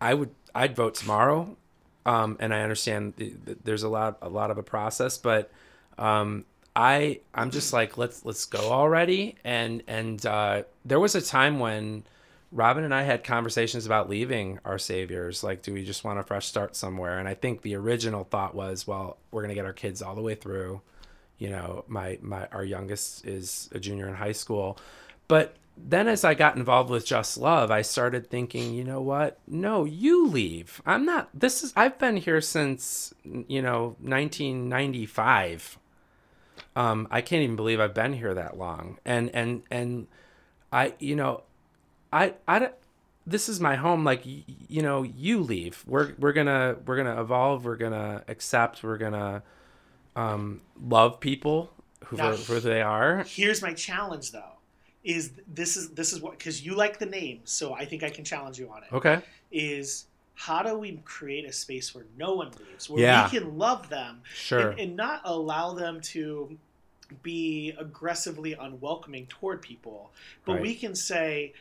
I 0.01 0.15
would 0.15 0.31
I'd 0.55 0.75
vote 0.77 0.95
tomorrow. 0.95 1.57
Um 2.09 2.37
and 2.41 2.53
I 2.55 2.63
understand 2.63 3.15
the, 3.17 3.35
the, 3.45 3.57
there's 3.65 3.83
a 3.83 3.89
lot 3.89 4.19
a 4.23 4.29
lot 4.29 4.51
of 4.51 4.59
a 4.59 4.63
process, 4.63 5.19
but 5.19 5.51
um 5.99 6.45
I 6.75 7.21
I'm 7.35 7.51
just 7.51 7.73
like 7.73 7.99
let's 7.99 8.25
let's 8.25 8.45
go 8.47 8.71
already 8.71 9.37
and 9.45 9.83
and 9.87 10.25
uh 10.25 10.63
there 10.85 11.01
was 11.01 11.15
a 11.15 11.23
time 11.23 11.59
when 11.59 12.05
Robin 12.51 12.83
and 12.85 12.95
I 12.95 13.03
had 13.03 13.25
conversations 13.25 13.85
about 13.85 14.09
leaving 14.09 14.59
our 14.65 14.79
saviors. 14.79 15.45
Like, 15.45 15.61
do 15.61 15.75
we 15.75 15.85
just 15.85 16.03
want 16.03 16.19
a 16.19 16.23
fresh 16.23 16.47
start 16.47 16.75
somewhere? 16.75 17.19
And 17.19 17.29
I 17.29 17.35
think 17.35 17.61
the 17.61 17.75
original 17.77 18.25
thought 18.25 18.55
was, 18.55 18.87
well, 18.87 19.19
we're 19.31 19.43
gonna 19.43 19.55
get 19.55 19.67
our 19.67 19.75
kids 19.75 20.01
all 20.01 20.15
the 20.15 20.23
way 20.23 20.35
through 20.35 20.81
you 21.39 21.49
know 21.49 21.85
my 21.89 22.19
my 22.21 22.47
our 22.53 22.65
youngest 22.65 23.27
is 23.27 23.71
a 23.73 23.79
junior 23.79 24.09
in 24.09 24.15
high 24.15 24.33
school 24.33 24.79
but 25.29 25.55
then 25.81 26.09
as 26.09 26.25
i 26.25 26.35
got 26.35 26.57
involved 26.57 26.91
with 26.91 27.07
just 27.07 27.39
love 27.39 27.71
i 27.71 27.83
started 27.83 28.29
thinking 28.31 28.75
you 28.75 28.85
know 28.85 29.01
what? 29.01 29.39
No 29.47 29.85
you 29.85 30.27
leave. 30.27 30.83
I'm 30.85 31.05
not 31.05 31.29
this 31.33 31.63
is 31.63 31.73
i've 31.77 31.99
been 31.99 32.17
here 32.17 32.41
since 32.41 33.15
you 33.25 33.63
know 33.63 33.97
1995 34.01 35.79
um 36.77 37.07
i 37.11 37.21
can't 37.21 37.43
even 37.43 37.57
believe 37.57 37.81
i've 37.81 37.95
been 37.95 38.13
here 38.13 38.35
that 38.35 38.57
long. 38.59 38.99
And 39.05 39.31
and 39.35 39.63
and 39.71 40.07
i 40.73 40.95
you 40.99 41.17
know 41.17 41.43
i 42.13 42.35
i 42.47 42.71
this 43.27 43.49
is 43.51 43.61
my 43.61 43.77
home. 43.77 44.05
Like 44.05 44.25
y- 44.25 44.43
you 44.69 44.81
know 44.81 45.03
you 45.03 45.41
leave. 45.41 45.85
We're 45.87 46.15
we're 46.19 46.33
gonna 46.33 46.77
we're 46.87 46.97
gonna 46.97 47.21
evolve. 47.21 47.63
We're 47.67 47.77
gonna 47.77 48.25
accept. 48.27 48.83
We're 48.83 48.97
gonna 48.97 49.43
um, 50.17 50.63
love 50.83 51.21
people 51.21 51.71
who 52.07 52.17
Now, 52.17 52.33
for, 52.33 52.39
for 52.39 52.53
who 52.55 52.61
they 52.61 52.81
are. 52.81 53.25
here's 53.29 53.61
my 53.61 53.75
challenge 53.75 54.33
though 54.33 54.53
is 55.09 55.31
this 55.55 55.75
is 55.79 55.89
this 55.91 56.13
is 56.13 56.21
what 56.21 56.33
because 56.39 56.65
you 56.65 56.75
like 56.77 56.99
the 56.99 57.07
name 57.07 57.41
so 57.45 57.73
i 57.73 57.85
think 57.85 58.03
i 58.03 58.11
can 58.11 58.25
challenge 58.25 58.59
you 58.59 58.69
on 58.71 58.83
it 58.83 58.93
Okay. 58.93 59.21
is 59.51 60.05
how 60.35 60.63
do 60.63 60.77
we 60.79 61.01
create 61.05 61.47
a 61.47 61.53
space 61.53 61.95
where 61.95 62.05
no 62.19 62.35
one 62.35 62.51
leaves 62.61 62.91
where 62.91 63.01
Yeah. 63.03 63.25
we 63.25 63.31
can 63.39 63.57
love 63.57 63.89
them 63.89 64.21
Sure. 64.35 64.71
and, 64.71 64.79
and 64.81 64.97
not 64.97 65.23
allow 65.25 65.73
them 65.73 66.01
to 66.13 66.59
be 67.23 67.73
aggressively 67.79 68.53
unwelcoming 68.53 69.27
toward 69.29 69.63
people 69.63 70.11
but 70.45 70.55
Right. 70.55 70.63
we 70.63 70.75
can 70.75 70.95
say 70.95 71.55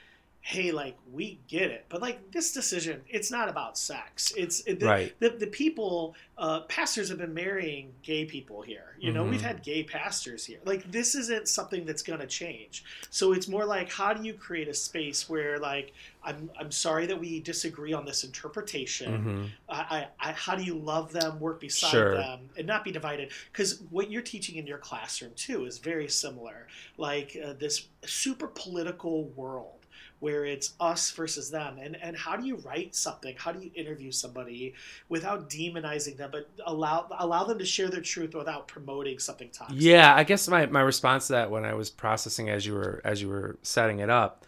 hey, 0.49 0.71
like 0.71 0.95
we 1.11 1.41
get 1.49 1.69
it, 1.71 1.85
but 1.89 2.01
like 2.01 2.31
this 2.31 2.53
decision, 2.53 3.01
it's 3.09 3.29
not 3.29 3.49
about 3.49 3.77
sex. 3.77 4.31
It's 4.37 4.63
the, 4.63 4.77
Right. 4.85 5.13
the 5.19 5.31
the 5.31 5.47
people, 5.47 6.15
uh, 6.37 6.61
pastors 6.61 7.09
have 7.09 7.17
been 7.17 7.33
marrying 7.33 7.91
gay 8.01 8.23
people 8.23 8.61
here. 8.61 8.95
You 8.97 9.11
know, 9.11 9.25
we've 9.25 9.41
Mhm. 9.41 9.43
had 9.43 9.61
gay 9.61 9.83
pastors 9.83 10.45
here. 10.45 10.59
Like 10.63 10.89
this 10.89 11.15
isn't 11.15 11.49
something 11.49 11.85
that's 11.85 12.01
going 12.01 12.21
to 12.21 12.27
change. 12.27 12.85
So 13.09 13.33
it's 13.33 13.49
more 13.49 13.65
like 13.65 13.91
how 13.91 14.13
do 14.13 14.23
you 14.23 14.33
create 14.35 14.69
a 14.69 14.73
space 14.73 15.27
where 15.27 15.59
like 15.59 15.93
I'm 16.23 16.49
I'm 16.57 16.71
sorry 16.71 17.05
that 17.07 17.19
we 17.19 17.41
disagree 17.41 17.91
on 17.91 18.05
this 18.05 18.23
interpretation. 18.23 19.11
hmm 19.13 19.45
I, 19.69 20.07
I, 20.21 20.29
I, 20.29 20.31
how 20.31 20.55
do 20.55 20.63
you 20.63 20.75
love 20.77 21.11
them, 21.11 21.39
work 21.41 21.59
beside 21.59 21.89
Sure. 21.91 22.11
them, 22.13 22.49
and 22.57 22.65
not 22.65 22.85
be 22.85 22.91
divided? 22.93 23.31
Because 23.51 23.81
what 23.89 24.09
you're 24.09 24.21
teaching 24.21 24.55
in 24.55 24.65
your 24.65 24.77
classroom 24.77 25.33
too 25.35 25.65
is 25.65 25.77
very 25.79 26.07
similar. 26.07 26.67
Like 26.97 27.37
uh, 27.43 27.53
this 27.53 27.87
super 28.05 28.47
political 28.47 29.25
world 29.35 29.76
where 30.19 30.45
it's 30.45 30.73
us 30.79 31.11
versus 31.11 31.51
them, 31.51 31.77
and 31.79 31.95
and 32.01 32.17
how 32.17 32.35
do 32.35 32.45
you 32.45 32.55
write 32.57 32.95
something? 32.95 33.35
How 33.37 33.51
do 33.51 33.59
you 33.59 33.71
interview 33.75 34.11
somebody 34.11 34.73
without 35.09 35.49
demonizing 35.49 36.17
them, 36.17 36.29
but 36.31 36.49
allow 36.65 37.07
allow 37.19 37.43
them 37.43 37.59
to 37.59 37.65
share 37.65 37.89
their 37.89 38.01
truth 38.01 38.33
without 38.33 38.67
promoting 38.67 39.19
something 39.19 39.49
toxic? 39.49 39.77
Yeah, 39.79 40.15
I 40.15 40.23
guess 40.23 40.47
my, 40.47 40.65
my 40.65 40.81
response 40.81 41.27
to 41.27 41.33
that 41.33 41.51
when 41.51 41.65
I 41.65 41.73
was 41.73 41.89
processing 41.89 42.49
as 42.49 42.65
you 42.65 42.73
were 42.73 43.01
as 43.03 43.21
you 43.21 43.29
were 43.29 43.57
setting 43.61 43.99
it 43.99 44.09
up, 44.09 44.45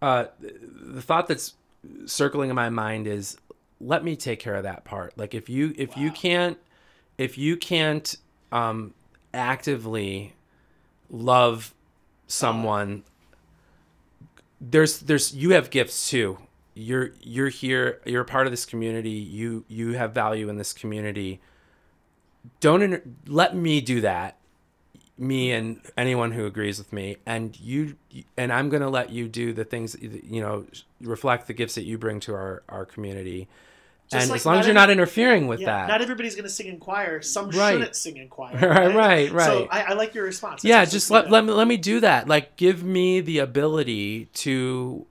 uh, 0.00 0.26
the 0.40 1.02
thought 1.02 1.28
that's 1.28 1.54
circling 2.06 2.50
in 2.50 2.56
my 2.56 2.70
mind 2.70 3.06
is 3.06 3.36
let 3.80 4.04
me 4.04 4.16
take 4.16 4.40
care 4.40 4.54
of 4.54 4.62
that 4.64 4.84
part. 4.84 5.16
Like 5.16 5.34
if 5.34 5.48
you 5.48 5.74
if 5.76 5.96
you 5.96 6.10
can't 6.10 6.58
if 7.18 7.36
you 7.36 7.56
can't 7.56 8.16
um, 8.52 8.94
actively 9.34 10.34
love 11.10 11.74
someone, 12.26 13.04
there's 14.60 15.00
there's 15.00 15.34
you 15.34 15.50
have 15.50 15.70
gifts 15.70 16.10
too. 16.10 16.38
You're 16.74 17.12
you're 17.20 17.48
here. 17.48 18.00
You're 18.04 18.22
a 18.22 18.26
part 18.26 18.46
of 18.46 18.52
this 18.52 18.64
community. 18.64 19.10
You 19.10 19.64
you 19.68 19.92
have 19.92 20.12
value 20.12 20.48
in 20.48 20.56
this 20.56 20.72
community. 20.72 21.40
Don't 22.60 22.82
inter- 22.82 23.02
let 23.26 23.54
me 23.54 23.80
do 23.80 24.00
that 24.00 24.36
me 25.20 25.52
and 25.52 25.82
anyone 25.98 26.32
who 26.32 26.46
agrees 26.46 26.78
with 26.78 26.94
me 26.94 27.14
and 27.26 27.60
you 27.60 27.94
and 28.38 28.50
i'm 28.50 28.70
going 28.70 28.80
to 28.80 28.88
let 28.88 29.10
you 29.10 29.28
do 29.28 29.52
the 29.52 29.66
things 29.66 29.94
you 30.00 30.40
know 30.40 30.64
reflect 31.02 31.46
the 31.46 31.52
gifts 31.52 31.74
that 31.74 31.84
you 31.84 31.98
bring 31.98 32.18
to 32.18 32.32
our 32.32 32.62
our 32.70 32.86
community 32.86 33.46
Just 34.10 34.22
and 34.24 34.30
like 34.30 34.40
as 34.40 34.46
long 34.46 34.56
as 34.58 34.66
you're 34.66 34.74
not 34.74 34.90
interfering 34.90 35.46
with 35.46 35.60
Yeah, 35.60 35.66
that 35.66 35.88
not 35.88 36.02
everybody's 36.02 36.34
going 36.34 36.44
to 36.44 36.50
sing 36.50 36.66
in 36.66 36.78
choir. 36.78 37.22
Some 37.22 37.50
Right. 37.50 37.74
shouldn't 37.78 37.94
sing 37.96 38.16
in 38.16 38.28
choir. 38.28 38.56
Right, 38.60 38.92
right, 38.94 39.28
So 39.28 39.34
right. 39.36 39.68
I, 39.70 39.82
I 39.82 39.92
like 39.94 40.14
your 40.14 40.24
response. 40.24 40.62
That's 40.62 40.64
yeah 40.64 40.84
just 40.84 41.10
let, 41.12 41.30
let 41.30 41.44
me 41.44 41.52
let 41.52 41.68
me 41.68 41.76
do 41.76 42.00
that 42.00 42.26
like 42.26 42.56
give 42.56 42.82
me 42.82 43.20
the 43.20 43.38
ability 43.38 44.26
to 44.34 45.06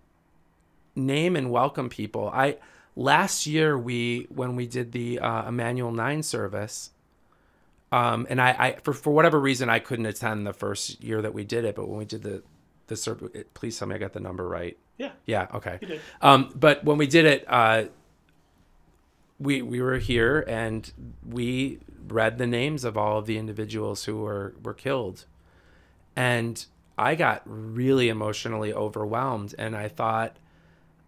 name 0.96 1.36
and 1.38 1.50
welcome 1.50 1.88
people 1.88 2.30
i 2.34 2.58
last 2.96 3.48
year 3.48 3.78
we 3.78 4.28
when 4.30 4.56
we 4.58 4.68
did 4.68 4.92
the 4.92 5.20
uh, 5.20 5.48
Emanuel 5.48 5.92
9 5.92 6.22
service 6.24 6.92
um 7.92 8.28
and 8.30 8.42
i 8.42 8.50
i 8.60 8.76
for, 8.84 8.92
for 8.94 9.12
whatever 9.14 9.40
reason 9.40 9.70
i 9.70 9.80
couldn't 9.80 10.06
attend 10.08 10.46
the 10.46 10.52
first 10.52 11.02
year 11.02 11.22
that 11.22 11.34
we 11.34 11.46
did 11.46 11.64
it 11.64 11.76
but 11.76 11.88
when 11.88 11.98
we 12.00 12.06
did 12.06 12.22
the 12.24 12.44
the 12.88 12.98
service 12.98 13.30
please 13.54 13.78
tell 13.80 13.88
me 13.88 13.96
i 13.96 13.98
got 13.98 14.12
the 14.14 14.20
number 14.20 14.46
right 14.48 14.78
Yeah, 14.98 15.12
yeah 15.26 15.48
okay 15.54 15.78
you 15.82 15.88
did. 15.88 16.02
um, 16.22 16.52
but 16.56 16.84
when 16.84 16.98
we 16.98 17.08
did 17.08 17.26
it, 17.26 17.46
uh, 17.48 17.86
we 19.40 19.62
we 19.62 19.82
were 19.82 19.98
here 19.98 20.44
and 20.48 20.92
we 21.28 21.80
read 22.08 22.38
the 22.38 22.48
names 22.48 22.84
of 22.84 22.98
all 22.98 23.18
of 23.18 23.26
the 23.26 23.38
individuals 23.38 24.06
who 24.06 24.18
were 24.18 24.54
were 24.64 24.74
killed, 24.74 25.26
and 26.16 26.66
I 26.98 27.16
got 27.16 27.42
really 27.46 28.10
emotionally 28.10 28.74
overwhelmed, 28.74 29.56
and 29.58 29.76
I 29.76 29.88
thought, 29.88 30.38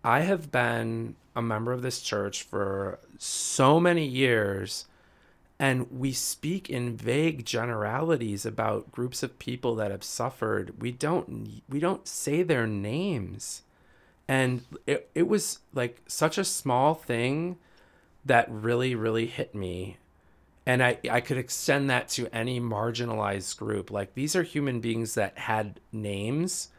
I 0.03 0.21
have 0.21 0.51
been 0.51 1.15
a 1.35 1.41
member 1.41 1.71
of 1.73 1.81
this 1.81 2.01
church 2.01 2.43
for 2.43 2.99
so 3.17 3.79
many 3.79 4.05
years. 4.05 4.85
And 5.59 5.91
we 5.91 6.11
speak 6.11 6.71
in 6.71 6.97
vague 6.97 7.45
generalities 7.45 8.47
about 8.47 8.91
groups 8.91 9.21
of 9.21 9.37
people 9.37 9.75
that 9.75 9.91
have 9.91 10.03
suffered. 10.03 10.81
We 10.81 10.91
don't 10.91 11.61
we 11.69 11.79
don't 11.79 12.07
say 12.07 12.41
their 12.41 12.65
names 12.65 13.61
and 14.31 14.61
it, 14.87 15.09
it 15.13 15.27
was 15.27 15.59
like 15.73 16.01
such 16.07 16.37
a 16.37 16.45
small 16.45 16.93
thing 16.93 17.57
that 18.25 18.49
really 18.49 18.95
really 18.95 19.25
hit 19.25 19.55
me. 19.55 19.97
And 20.65 20.83
I, 20.83 20.99
I 21.09 21.21
could 21.21 21.37
extend 21.37 21.89
that 21.89 22.07
to 22.09 22.27
any 22.33 22.61
marginalized 22.61 23.57
group. 23.57 23.89
Like 23.89 24.13
these 24.13 24.35
are 24.35 24.43
human 24.43 24.79
beings 24.79 25.15
that 25.15 25.37
had 25.37 25.79
names. 25.91 26.69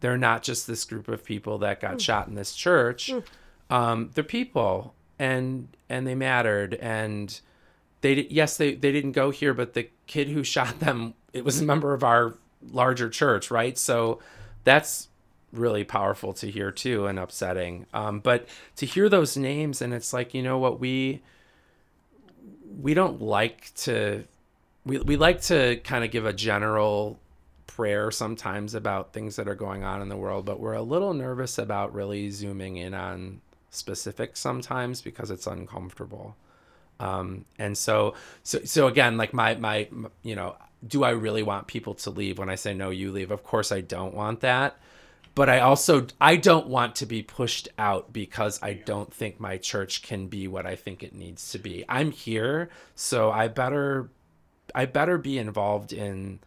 They're 0.00 0.18
not 0.18 0.42
just 0.42 0.66
this 0.66 0.84
group 0.84 1.08
of 1.08 1.24
people 1.24 1.58
that 1.58 1.80
got 1.80 2.00
shot 2.00 2.26
in 2.28 2.34
this 2.34 2.54
church. 2.54 3.12
Um, 3.70 4.10
they're 4.14 4.24
people 4.24 4.94
and 5.18 5.68
and 5.88 6.06
they 6.06 6.14
mattered. 6.14 6.74
And 6.74 7.40
they 8.00 8.26
yes 8.30 8.56
they, 8.56 8.74
they 8.74 8.92
didn't 8.92 9.12
go 9.12 9.30
here 9.30 9.54
but 9.54 9.74
the 9.74 9.88
kid 10.06 10.28
who 10.28 10.42
shot 10.44 10.80
them 10.80 11.14
it 11.32 11.44
was 11.44 11.60
a 11.60 11.64
member 11.64 11.94
of 11.94 12.02
our 12.02 12.34
larger 12.70 13.08
church 13.08 13.50
right? 13.50 13.78
So 13.78 14.20
that's 14.64 15.07
really 15.52 15.84
powerful 15.84 16.32
to 16.34 16.50
hear 16.50 16.70
too 16.70 17.06
and 17.06 17.18
upsetting. 17.18 17.86
Um, 17.94 18.20
but 18.20 18.48
to 18.76 18.86
hear 18.86 19.08
those 19.08 19.36
names 19.36 19.80
and 19.80 19.94
it's 19.94 20.12
like 20.12 20.34
you 20.34 20.42
know 20.42 20.58
what 20.58 20.80
we 20.80 21.22
we 22.80 22.94
don't 22.94 23.20
like 23.20 23.74
to 23.74 24.24
we, 24.84 24.98
we 24.98 25.16
like 25.16 25.40
to 25.42 25.76
kind 25.84 26.04
of 26.04 26.10
give 26.10 26.26
a 26.26 26.32
general 26.32 27.18
prayer 27.66 28.10
sometimes 28.10 28.74
about 28.74 29.12
things 29.12 29.36
that 29.36 29.48
are 29.48 29.54
going 29.54 29.84
on 29.84 30.02
in 30.02 30.08
the 30.08 30.16
world 30.16 30.44
but 30.44 30.60
we're 30.60 30.72
a 30.74 30.82
little 30.82 31.14
nervous 31.14 31.58
about 31.58 31.94
really 31.94 32.30
zooming 32.30 32.76
in 32.76 32.94
on 32.94 33.40
specifics 33.70 34.40
sometimes 34.40 35.00
because 35.02 35.30
it's 35.30 35.46
uncomfortable. 35.46 36.36
Um, 37.00 37.44
and 37.58 37.78
so 37.78 38.14
so 38.42 38.58
so 38.64 38.88
again 38.88 39.16
like 39.16 39.32
my 39.32 39.54
my 39.54 39.82
m- 39.84 40.10
you 40.22 40.34
know 40.34 40.56
do 40.86 41.04
i 41.04 41.10
really 41.10 41.44
want 41.44 41.66
people 41.68 41.94
to 41.94 42.10
leave 42.10 42.38
when 42.38 42.48
i 42.48 42.56
say 42.56 42.74
no 42.74 42.90
you 42.90 43.12
leave. 43.12 43.30
Of 43.30 43.44
course 43.44 43.70
i 43.70 43.80
don't 43.80 44.14
want 44.14 44.40
that 44.40 44.76
but 45.38 45.48
i 45.48 45.60
also 45.60 46.04
i 46.20 46.34
don't 46.34 46.66
want 46.66 46.96
to 46.96 47.06
be 47.06 47.22
pushed 47.22 47.68
out 47.78 48.12
because 48.12 48.60
i 48.60 48.72
don't 48.72 49.14
think 49.14 49.38
my 49.38 49.56
church 49.56 50.02
can 50.02 50.26
be 50.26 50.48
what 50.48 50.66
i 50.66 50.74
think 50.74 51.04
it 51.04 51.14
needs 51.14 51.52
to 51.52 51.58
be. 51.60 51.84
I'm 51.88 52.10
here 52.10 52.70
so 52.96 53.30
i 53.30 53.46
better 53.46 54.10
i 54.74 54.84
better 54.84 55.16
be 55.16 55.38
involved 55.38 55.92
in 55.92 56.40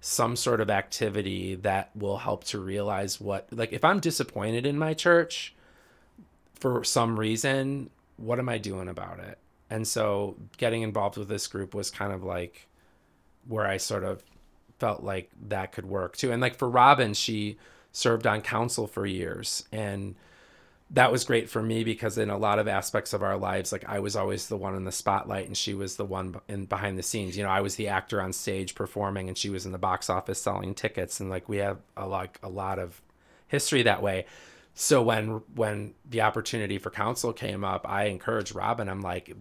some 0.00 0.34
sort 0.34 0.60
of 0.60 0.70
activity 0.70 1.54
that 1.54 1.94
will 1.94 2.16
help 2.16 2.42
to 2.42 2.58
realize 2.58 3.20
what 3.20 3.46
like 3.52 3.72
if 3.72 3.84
i'm 3.84 4.00
disappointed 4.00 4.66
in 4.66 4.76
my 4.76 4.92
church 4.92 5.54
for 6.56 6.82
some 6.82 7.20
reason 7.20 7.90
what 8.16 8.40
am 8.40 8.48
i 8.48 8.58
doing 8.58 8.88
about 8.88 9.20
it? 9.20 9.38
And 9.70 9.86
so 9.86 10.36
getting 10.56 10.82
involved 10.82 11.16
with 11.16 11.28
this 11.28 11.46
group 11.46 11.74
was 11.74 11.92
kind 11.92 12.12
of 12.12 12.24
like 12.24 12.66
where 13.46 13.68
i 13.68 13.76
sort 13.76 14.02
of 14.02 14.20
felt 14.80 15.04
like 15.04 15.30
that 15.46 15.70
could 15.70 15.86
work 15.86 16.16
too. 16.16 16.32
And 16.32 16.42
like 16.42 16.56
for 16.56 16.68
robin 16.68 17.14
she 17.14 17.56
served 17.92 18.26
on 18.26 18.40
council 18.40 18.86
for 18.86 19.06
years. 19.06 19.64
And 19.70 20.16
that 20.90 21.12
was 21.12 21.24
great 21.24 21.48
for 21.48 21.62
me 21.62 21.84
because 21.84 22.18
in 22.18 22.28
a 22.28 22.36
lot 22.36 22.58
of 22.58 22.68
aspects 22.68 23.14
of 23.14 23.22
our 23.22 23.38
lives 23.38 23.72
like 23.72 23.88
i 23.88 23.98
was 23.98 24.14
always 24.14 24.48
the 24.48 24.56
one 24.58 24.76
in 24.76 24.84
the 24.84 24.92
spotlight 24.92 25.46
and 25.46 25.56
she 25.56 25.72
was 25.72 25.96
the 25.96 26.04
one 26.04 26.38
in 26.48 26.66
behind 26.66 26.98
the 26.98 27.02
scenes. 27.02 27.34
You 27.36 27.44
know 27.44 27.48
i 27.48 27.62
was 27.62 27.76
the 27.76 27.88
actor 27.88 28.20
on 28.20 28.32
stage 28.32 28.74
performing 28.74 29.28
and 29.28 29.38
she 29.38 29.48
was 29.48 29.64
in 29.64 29.72
the 29.72 29.78
box 29.78 30.10
office 30.10 30.40
selling 30.40 30.74
tickets. 30.74 31.20
And 31.20 31.30
like 31.30 31.48
we 31.48 31.58
have 31.58 31.78
a 31.96 32.06
like 32.06 32.38
a 32.42 32.48
lot 32.48 32.78
of 32.78 33.00
history 33.48 33.82
that 33.82 34.02
way. 34.02 34.26
So 34.74 35.02
when 35.02 35.42
when 35.54 35.94
the 36.08 36.22
opportunity 36.22 36.78
for 36.78 36.90
council 36.90 37.32
came 37.32 37.64
up 37.64 37.88
i 37.88 38.04
encouraged 38.04 38.54
robin. 38.54 38.88
I'm 38.88 39.00
like 39.00 39.34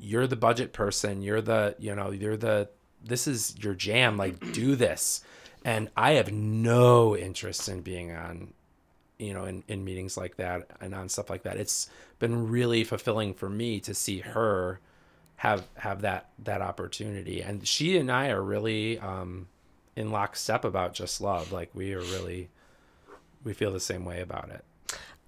you're 0.00 0.26
the 0.26 0.36
budget 0.36 0.72
person. 0.72 1.22
You're 1.22 1.42
the 1.42 1.76
you 1.78 1.94
know 1.94 2.10
you're 2.10 2.36
the 2.36 2.68
this 3.04 3.26
is 3.26 3.54
your 3.58 3.74
jam. 3.74 4.16
Like 4.16 4.52
do 4.52 4.76
this 4.76 5.22
and 5.64 5.90
i 5.96 6.12
have 6.12 6.32
no 6.32 7.16
interest 7.16 7.68
in 7.68 7.80
being 7.80 8.12
on 8.12 8.52
you 9.20 9.34
know 9.34 9.44
in, 9.44 9.62
in 9.68 9.84
meetings 9.84 10.16
like 10.16 10.36
that 10.36 10.66
and 10.80 10.94
on 10.94 11.08
stuff 11.08 11.30
like 11.30 11.42
that. 11.42 11.58
It's 11.58 11.88
been 12.18 12.48
really 12.48 12.82
fulfilling 12.84 13.34
for 13.34 13.48
me 13.48 13.78
to 13.80 13.94
see 13.94 14.20
her 14.20 14.80
have 15.36 15.66
have 15.76 16.00
that 16.02 16.30
that 16.42 16.62
opportunity. 16.62 17.42
And 17.42 17.66
she 17.68 17.98
and 17.98 18.10
i 18.10 18.30
are 18.30 18.42
really 18.42 18.98
um 18.98 19.48
in 19.94 20.10
lockstep 20.10 20.64
about 20.64 20.94
just 20.94 21.20
love. 21.20 21.52
Like 21.52 21.70
we 21.74 21.92
are 21.92 22.00
really 22.00 22.48
we 23.44 23.52
feel 23.52 23.72
the 23.72 23.80
same 23.80 24.04
way 24.04 24.20
about 24.20 24.48
it 24.50 24.64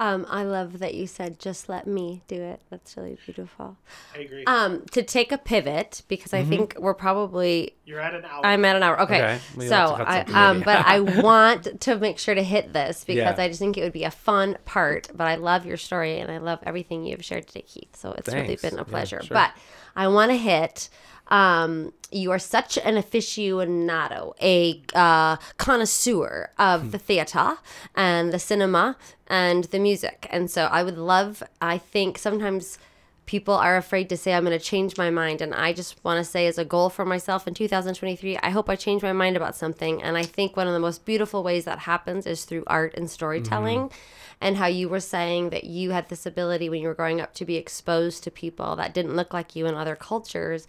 Um, 0.03 0.27
I 0.29 0.43
love 0.43 0.81
that 0.81 0.95
you 0.95 1.07
said 1.07 1.39
just 1.39 1.69
let 1.69 1.87
me 1.87 2.23
do 2.27 2.35
it. 2.35 2.61
That's 2.71 2.97
really 2.97 3.17
beautiful. 3.25 3.77
I 4.17 4.19
agree. 4.19 4.45
Um, 4.47 4.85
to 4.91 5.03
take 5.05 5.31
a 5.31 5.39
pivot 5.39 6.03
because 6.09 6.35
I 6.35 6.43
think 6.43 6.75
we're 6.77 6.93
probably 6.93 7.77
You're 7.85 8.01
at 8.01 8.13
an 8.13 8.25
hour. 8.25 8.45
I'm 8.45 8.65
at 8.65 8.75
an 8.75 8.83
hour. 8.83 9.01
Okay. 9.03 9.39
Okay, 9.57 9.69
So 9.69 9.95
have 9.95 9.99
to 9.99 10.05
cut 10.25 10.35
I 10.35 10.51
um 10.51 10.61
but 10.65 10.85
I 10.85 10.99
want 11.29 11.81
to 11.83 11.97
make 12.01 12.19
sure 12.19 12.35
to 12.35 12.43
hit 12.43 12.73
this 12.73 13.05
because 13.05 13.39
Yeah. 13.39 13.45
I 13.45 13.47
just 13.47 13.61
think 13.61 13.79
it 13.79 13.83
would 13.83 13.93
be 13.93 14.03
a 14.03 14.11
fun 14.11 14.59
part. 14.65 15.09
But 15.15 15.29
I 15.29 15.37
love 15.37 15.65
your 15.65 15.77
story 15.77 16.19
and 16.19 16.33
I 16.33 16.39
love 16.39 16.59
everything 16.65 17.05
you've 17.05 17.25
shared 17.25 17.47
today, 17.47 17.63
Keith. 17.63 17.95
So 17.95 18.11
it's 18.19 18.29
really 18.35 18.57
been 18.57 18.75
a 18.75 18.79
Yeah, 18.79 18.83
pleasure. 18.83 19.21
sure. 19.23 19.37
But 19.37 19.53
I 19.95 20.09
want 20.09 20.33
to 20.33 20.37
hit 20.37 20.89
um, 21.33 21.95
you 22.11 22.31
are 22.31 22.39
such 22.39 22.77
an 22.77 22.97
aficionado, 22.97 24.35
a 24.41 24.83
uh, 24.95 25.37
connoisseur 25.57 26.51
of 26.59 26.93
the 26.93 26.99
theater 26.99 27.57
and 27.97 28.33
the 28.33 28.39
cinema 28.39 28.97
and 29.27 29.65
the 29.65 29.79
music. 29.79 30.27
And 30.31 30.51
so 30.51 30.67
I 30.67 30.83
would 30.83 30.99
love, 30.99 31.43
I 31.61 31.79
think 31.79 32.19
sometimes 32.19 32.79
people 33.25 33.55
are 33.55 33.79
afraid 33.79 34.11
to 34.11 34.17
say, 34.17 34.35
I'm 34.35 34.45
going 34.45 34.57
to 34.57 34.63
change 34.63 34.99
my 34.99 35.09
mind. 35.09 35.41
And 35.41 35.55
I 35.55 35.73
just 35.73 36.05
want 36.05 36.23
to 36.23 36.31
say, 36.31 36.47
as 36.47 36.59
a 36.59 36.67
goal 36.67 36.91
for 36.91 37.07
myself 37.07 37.49
in 37.49 37.55
2023, 37.55 38.37
I 38.37 38.51
hope 38.51 38.69
I 38.69 38.77
change 38.77 39.03
my 39.03 39.15
mind 39.15 39.35
about 39.35 39.57
something. 39.57 40.03
And 40.03 40.19
I 40.19 40.25
think 40.25 40.55
one 40.55 40.67
of 40.67 40.75
the 40.75 40.81
most 40.81 41.07
beautiful 41.07 41.43
ways 41.43 41.65
that 41.65 41.79
happens 41.79 42.27
is 42.27 42.45
through 42.45 42.65
art 42.67 42.93
and 42.95 43.11
storytelling. 43.11 43.91
And 44.43 44.57
how 44.57 44.67
you 44.67 44.89
were 44.89 45.01
saying 45.01 45.51
that 45.51 45.65
you 45.65 45.93
had 45.93 46.09
this 46.09 46.27
ability 46.27 46.69
when 46.69 46.83
you 46.83 46.89
were 46.89 46.95
growing 46.95 47.21
up 47.21 47.33
to 47.35 47.45
be 47.45 47.55
exposed 47.57 48.25
to 48.25 48.31
people 48.31 48.77
that 48.77 48.93
didn't 48.93 49.15
look 49.15 49.33
like 49.33 49.57
you 49.57 49.67
in 49.67 49.77
other 49.77 49.95
cultures. 49.95 50.67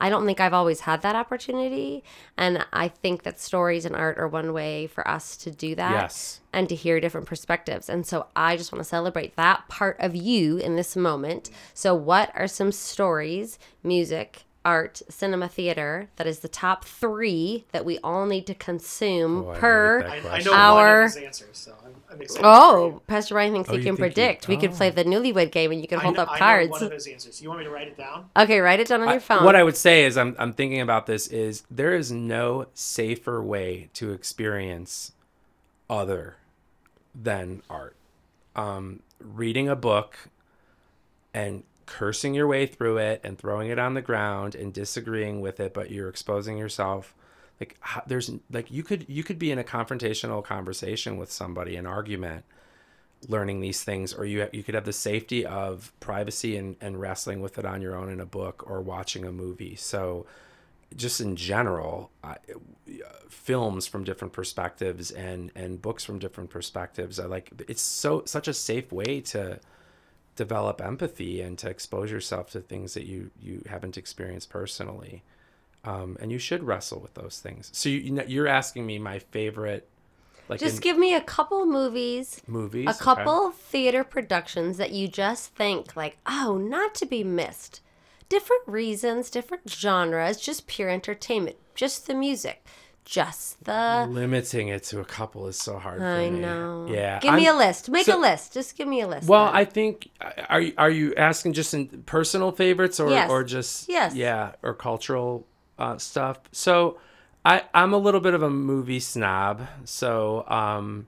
I 0.00 0.10
don't 0.10 0.26
think 0.26 0.38
I've 0.40 0.52
always 0.54 0.80
had 0.80 1.02
that 1.02 1.16
opportunity. 1.16 2.04
And 2.36 2.64
I 2.72 2.88
think 2.88 3.24
that 3.24 3.40
stories 3.40 3.84
and 3.84 3.96
art 3.96 4.16
are 4.18 4.28
one 4.28 4.52
way 4.52 4.86
for 4.86 5.06
us 5.08 5.36
to 5.38 5.50
do 5.50 5.74
that 5.74 5.90
Yes. 5.92 6.40
and 6.52 6.68
to 6.68 6.74
hear 6.74 7.00
different 7.00 7.26
perspectives. 7.26 7.88
And 7.88 8.06
so 8.06 8.26
I 8.36 8.56
just 8.56 8.70
want 8.72 8.80
to 8.84 8.88
celebrate 8.88 9.34
that 9.36 9.66
part 9.68 9.96
of 9.98 10.14
you 10.14 10.56
in 10.58 10.76
this 10.76 10.94
moment. 10.96 11.50
So, 11.74 11.94
what 11.94 12.30
are 12.34 12.46
some 12.46 12.70
stories, 12.70 13.58
music, 13.82 14.44
art, 14.64 15.00
cinema, 15.08 15.48
theater 15.48 16.08
that 16.16 16.26
is 16.26 16.40
the 16.40 16.48
top 16.48 16.84
three 16.84 17.64
that 17.72 17.84
we 17.84 17.98
all 17.98 18.26
need 18.26 18.46
to 18.46 18.54
consume 18.54 19.44
Oh, 19.46 19.50
I 19.52 19.58
per? 19.58 20.00
hate 20.08 20.22
that 20.24 20.32
I, 20.32 20.36
I 20.38 20.42
know 20.42 20.52
Our- 20.52 20.76
one 21.00 21.04
of 21.04 21.14
his 21.14 21.16
answers, 21.24 21.48
so 21.58 21.74
I'm, 21.84 21.94
I'm 22.12 22.20
excited. 22.22 22.42
for 22.42 22.46
Oh. 22.46 23.02
Pastor 23.06 23.34
Ryan 23.34 23.52
thinks 23.52 23.68
Oh, 23.70 23.72
he 23.72 23.78
you 23.78 23.84
can 23.84 23.96
think 23.96 23.98
you- 23.98 24.14
predict. 24.14 24.48
we 24.48 24.56
could 24.56 24.72
oh. 24.72 24.76
play 24.76 24.90
the 24.90 25.04
newlywed 25.04 25.52
game 25.52 25.72
and 25.72 25.80
you 25.80 25.88
can 25.88 26.00
I 26.00 26.02
hold 26.02 26.16
kn- 26.16 26.26
up 26.28 26.34
I 26.34 26.38
cards. 26.38 26.68
know 26.70 26.72
one 26.72 26.82
of 26.84 26.92
his 26.92 27.06
answers. 27.06 27.40
You 27.40 27.48
want 27.48 27.60
me 27.60 27.64
to 27.64 27.70
write 27.70 27.88
it 27.88 27.96
down? 27.96 28.28
Okay, 28.36 28.58
write 28.60 28.80
it 28.80 28.88
down 28.88 29.00
on 29.02 29.08
I- 29.08 29.12
your 29.12 29.20
phone. 29.20 29.44
what 29.44 29.56
I 29.56 29.62
would 29.62 29.76
say 29.76 30.04
is 30.04 30.18
I'm 30.18 30.36
I'm 30.38 30.52
thinking 30.52 30.80
about 30.80 31.06
this 31.06 31.28
is 31.28 31.62
there 31.70 31.94
is 31.94 32.10
no 32.12 32.66
safer 32.74 33.42
way 33.42 33.88
to 33.94 34.12
experience 34.12 35.12
other 35.88 36.36
than 37.14 37.62
art. 37.70 37.94
Um, 38.56 39.00
reading 39.20 39.68
a 39.68 39.76
book 39.76 40.16
and 41.32 41.62
cursing 41.88 42.34
your 42.34 42.46
way 42.46 42.66
through 42.66 42.98
it 42.98 43.20
and 43.24 43.38
throwing 43.38 43.70
it 43.70 43.78
on 43.78 43.94
the 43.94 44.02
ground 44.02 44.54
and 44.54 44.72
disagreeing 44.72 45.40
with 45.40 45.58
it, 45.58 45.74
but 45.74 45.90
you're 45.90 46.08
exposing 46.08 46.58
yourself. 46.58 47.14
Like 47.60 47.76
there's 48.06 48.30
like 48.52 48.70
you 48.70 48.84
could 48.84 49.06
you 49.08 49.24
could 49.24 49.38
be 49.38 49.50
in 49.50 49.58
a 49.58 49.64
confrontational 49.64 50.44
conversation 50.44 51.16
with 51.16 51.32
somebody, 51.32 51.74
an 51.74 51.86
argument, 51.86 52.44
learning 53.26 53.60
these 53.60 53.82
things 53.82 54.14
or 54.14 54.24
you 54.24 54.48
you 54.52 54.62
could 54.62 54.74
have 54.74 54.84
the 54.84 54.92
safety 54.92 55.44
of 55.44 55.92
privacy 55.98 56.56
and, 56.56 56.76
and 56.80 57.00
wrestling 57.00 57.40
with 57.40 57.58
it 57.58 57.64
on 57.64 57.82
your 57.82 57.96
own 57.96 58.08
in 58.10 58.20
a 58.20 58.26
book 58.26 58.62
or 58.70 58.80
watching 58.80 59.24
a 59.24 59.32
movie 59.32 59.74
so 59.74 60.24
just 60.94 61.20
in 61.20 61.34
general 61.34 62.10
films 63.28 63.86
from 63.86 64.04
different 64.04 64.32
perspectives 64.32 65.10
and 65.10 65.50
and 65.56 65.82
books 65.82 66.04
from 66.04 66.18
different 66.20 66.48
perspectives 66.48 67.18
I 67.18 67.24
like 67.24 67.50
it's 67.66 67.82
so 67.82 68.22
such 68.24 68.46
a 68.46 68.54
safe 68.54 68.92
way 68.92 69.20
to 69.22 69.58
develop 70.38 70.80
empathy 70.80 71.40
and 71.40 71.58
to 71.58 71.68
expose 71.68 72.10
yourself 72.10 72.48
to 72.50 72.60
things 72.60 72.94
that 72.94 73.04
you 73.04 73.30
you 73.42 73.60
haven't 73.68 73.98
experienced 73.98 74.48
personally 74.48 75.24
um, 75.84 76.16
and 76.20 76.30
you 76.30 76.38
should 76.38 76.62
wrestle 76.62 77.00
with 77.00 77.14
those 77.14 77.40
things 77.40 77.70
so 77.72 77.88
you, 77.88 77.98
you 77.98 78.10
know, 78.12 78.24
you're 78.26 78.46
asking 78.46 78.86
me 78.86 78.98
my 78.98 79.18
favorite 79.18 79.88
like 80.48 80.60
just 80.60 80.76
in 80.76 80.80
give 80.80 80.98
me 80.98 81.14
a 81.14 81.20
couple 81.20 81.66
movies, 81.66 82.40
movies 82.46 82.86
a 82.86 82.90
okay. 82.90 82.98
couple 82.98 83.50
theater 83.50 84.02
productions 84.02 84.78
that 84.78 84.92
you 84.92 85.06
just 85.06 85.54
think 85.54 85.94
like, 85.94 86.16
oh, 86.26 86.56
not 86.56 86.94
to 86.96 87.06
be 87.06 87.22
missed. 87.22 87.80
Different 88.28 88.62
reasons, 88.66 89.30
different 89.30 89.68
genres, 89.68 90.38
just 90.38 90.66
pure 90.66 90.88
entertainment, 90.88 91.56
just 91.74 92.06
the 92.06 92.14
music, 92.14 92.64
just 93.08 93.64
the. 93.64 94.06
limiting 94.10 94.68
it 94.68 94.82
to 94.84 95.00
a 95.00 95.04
couple 95.04 95.46
is 95.48 95.58
so 95.58 95.78
hard 95.78 96.02
I 96.02 96.26
for 96.26 96.32
me. 96.32 96.40
know. 96.40 96.86
Yeah. 96.90 97.18
Give 97.20 97.32
me 97.34 97.46
a 97.46 97.50
I'm- 97.50 97.58
list. 97.58 97.88
Make 97.90 98.04
so- 98.06 98.18
a 98.18 98.20
list. 98.20 98.52
Just 98.52 98.76
give 98.76 98.86
me 98.86 99.00
a 99.00 99.08
list. 99.08 99.26
Well, 99.28 99.46
then. 99.46 99.56
I 99.56 99.64
think 99.64 100.10
are 100.48 100.60
you 100.60 100.72
are 100.76 100.90
you 100.90 101.14
asking 101.16 101.54
just 101.54 101.72
in 101.72 101.86
personal 102.04 102.52
favorites 102.52 103.00
or 103.00 103.08
Yes. 103.10 103.30
or 103.30 103.44
just 103.44 103.88
Yes. 103.88 104.14
yeah 104.14 104.52
or 104.62 104.74
cultural 104.74 105.46
uh, 105.78 105.96
stuff? 105.96 106.38
So 106.52 106.98
I 107.46 107.62
I'm 107.72 107.94
a 107.94 107.98
little 107.98 108.20
bit 108.20 108.34
of 108.34 108.42
a 108.42 108.50
movie 108.50 109.00
snob. 109.00 109.66
So 109.84 110.44
um 110.48 111.06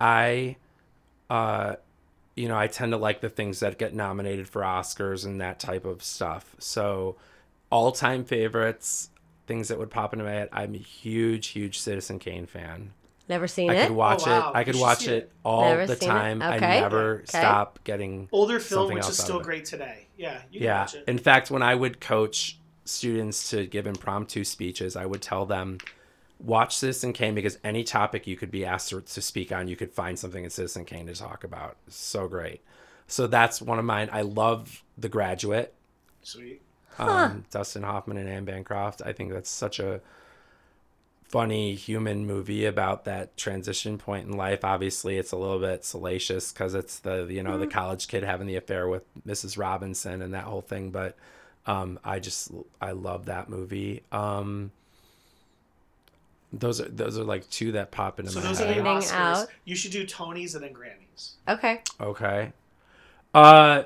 I 0.00 0.56
uh 1.30 1.76
you 2.34 2.48
know 2.48 2.58
I 2.58 2.66
tend 2.66 2.92
to 2.92 2.98
like 2.98 3.20
the 3.20 3.28
things 3.28 3.60
that 3.60 3.78
get 3.78 3.94
nominated 3.94 4.48
for 4.48 4.62
Oscars 4.62 5.24
and 5.24 5.40
that 5.40 5.60
type 5.60 5.84
of 5.84 6.02
stuff. 6.02 6.56
So 6.58 7.16
all 7.70 7.92
time 7.92 8.24
favorites. 8.24 9.10
Things 9.48 9.68
that 9.68 9.78
would 9.78 9.90
pop 9.90 10.12
into 10.12 10.24
my 10.24 10.30
head. 10.30 10.50
I'm 10.52 10.74
a 10.74 10.78
huge, 10.78 11.48
huge 11.48 11.80
Citizen 11.80 12.18
Kane 12.18 12.46
fan. 12.46 12.92
Never 13.28 13.48
seen 13.48 13.70
I 13.70 13.74
it. 13.74 13.86
could 13.88 13.96
watch 13.96 14.22
oh, 14.26 14.30
wow. 14.30 14.50
it. 14.50 14.56
I 14.56 14.64
could 14.64 14.76
watch 14.76 15.08
it 15.08 15.10
it. 15.24 15.32
all 15.44 15.64
Never 15.64 15.86
the 15.86 15.96
seen 15.96 16.08
it? 16.08 16.12
time. 16.12 16.42
I 16.42 16.58
never 16.58 17.14
Okay. 17.16 17.24
stop 17.26 17.80
getting 17.84 18.28
Older 18.30 18.60
film, 18.60 18.82
something 18.82 18.94
which 18.96 19.04
else 19.04 19.18
is 19.18 19.24
still 19.24 19.40
great 19.40 19.64
today. 19.64 20.06
Yeah, 20.16 20.42
you 20.50 20.60
can 20.60 20.66
Yeah. 20.66 20.80
watch 20.80 20.94
it. 20.94 21.04
In 21.08 21.18
fact, 21.18 21.50
when 21.50 21.62
I 21.62 21.74
would 21.74 21.98
coach 22.00 22.58
students 22.84 23.50
to 23.50 23.66
give 23.66 23.86
impromptu 23.86 24.44
speeches, 24.44 24.96
I 24.96 25.06
would 25.06 25.22
tell 25.22 25.44
them, 25.46 25.78
watch 26.38 26.76
Citizen 26.76 27.12
Kane 27.12 27.34
because 27.34 27.58
any 27.64 27.84
topic 27.84 28.26
you 28.26 28.36
could 28.36 28.50
be 28.50 28.64
asked 28.64 28.90
to, 28.90 29.00
to 29.00 29.20
speak 29.22 29.50
on, 29.50 29.66
you 29.68 29.76
could 29.76 29.92
find 29.92 30.18
something 30.18 30.44
in 30.44 30.50
Citizen 30.50 30.84
Kane 30.84 31.06
to 31.06 31.14
talk 31.14 31.42
about. 31.42 31.76
It's 31.86 31.96
so 31.96 32.28
great. 32.28 32.62
So 33.06 33.26
that's 33.26 33.60
one 33.60 33.78
of 33.78 33.84
mine. 33.84 34.08
I 34.12 34.20
love 34.22 34.84
The 34.98 35.08
Graduate. 35.08 35.74
Sweet. 36.22 36.60
Um, 36.98 37.44
Dustin 37.50 37.82
Hoffman 37.82 38.16
and 38.16 38.28
Anne 38.28 38.44
Bancroft. 38.44 39.02
I 39.04 39.12
think 39.12 39.32
that's 39.32 39.50
such 39.50 39.78
a 39.78 40.00
funny 41.28 41.74
human 41.74 42.26
movie 42.26 42.64
about 42.64 43.04
that 43.04 43.36
transition 43.36 43.98
point 43.98 44.26
in 44.26 44.36
life. 44.36 44.64
Obviously, 44.64 45.18
it's 45.18 45.32
a 45.32 45.36
little 45.36 45.58
bit 45.58 45.84
salacious 45.84 46.52
because 46.52 46.74
it's 46.74 46.98
the 47.00 47.26
you 47.30 47.42
know 47.42 47.58
the 47.58 47.66
college 47.66 48.08
kid 48.08 48.22
having 48.24 48.46
the 48.46 48.56
affair 48.56 48.88
with 48.88 49.02
Mrs. 49.26 49.58
Robinson 49.58 50.22
and 50.22 50.32
that 50.34 50.44
whole 50.44 50.62
thing. 50.62 50.90
But 50.90 51.16
um, 51.66 51.98
I 52.04 52.18
just 52.18 52.50
I 52.80 52.92
love 52.92 53.26
that 53.26 53.48
movie. 53.48 54.02
Um, 54.10 54.72
those 56.52 56.80
are 56.80 56.88
those 56.88 57.18
are 57.18 57.24
like 57.24 57.48
two 57.50 57.72
that 57.72 57.90
pop 57.90 58.18
into 58.18 58.32
So 58.32 58.40
my 58.40 58.46
those 58.46 58.60
are 58.62 58.66
the 58.66 58.72
head. 58.74 58.84
Oscars. 58.84 59.12
out. 59.12 59.48
You 59.66 59.76
should 59.76 59.92
do 59.92 60.06
Tonys 60.06 60.54
and 60.54 60.64
then 60.64 60.72
Grammys. 60.72 61.32
Okay. 61.46 61.82
Okay. 62.00 62.52
Uh, 63.34 63.82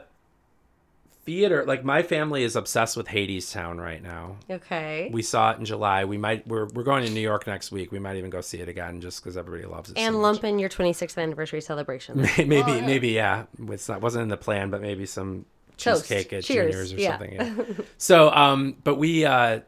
theater 1.24 1.64
like 1.66 1.84
my 1.84 2.02
family 2.02 2.42
is 2.42 2.56
obsessed 2.56 2.96
with 2.96 3.06
Hadestown 3.08 3.78
right 3.78 4.02
now. 4.02 4.36
Okay. 4.50 5.08
We 5.12 5.22
saw 5.22 5.52
it 5.52 5.58
in 5.58 5.64
July. 5.64 6.04
We 6.04 6.18
might 6.18 6.46
we're 6.46 6.66
we're 6.74 6.82
going 6.82 7.04
to 7.04 7.10
New 7.12 7.20
York 7.20 7.46
next 7.46 7.70
week. 7.70 7.92
We 7.92 7.98
might 7.98 8.16
even 8.16 8.30
go 8.30 8.40
see 8.40 8.58
it 8.58 8.68
again 8.68 9.00
just 9.00 9.22
because 9.22 9.36
everybody 9.36 9.64
loves 9.66 9.90
it. 9.90 9.96
so 9.96 10.02
and 10.02 10.14
much. 10.16 10.22
lump 10.22 10.44
in 10.44 10.58
your 10.58 10.68
26th 10.68 11.16
anniversary 11.22 11.60
celebration. 11.60 12.20
maybe 12.38 12.56
Oh, 12.62 12.74
yeah. 12.76 12.86
maybe 12.86 13.08
yeah. 13.10 13.44
It's 13.68 13.88
not 13.88 14.00
wasn't 14.00 14.22
in 14.24 14.28
the 14.28 14.36
plan, 14.36 14.70
but 14.70 14.80
maybe 14.80 15.06
some 15.06 15.46
Toast. 15.78 16.02
cheesecake 16.08 16.32
at 16.32 16.44
Cheers. 16.44 16.72
juniors 16.72 16.92
or 16.92 16.96
Yeah. 16.96 17.10
something. 17.18 17.32
Yeah. 17.34 17.84
so 17.98 18.30
um, 18.30 18.76
but 18.84 18.96
we 18.96 19.24
uh, 19.24 19.60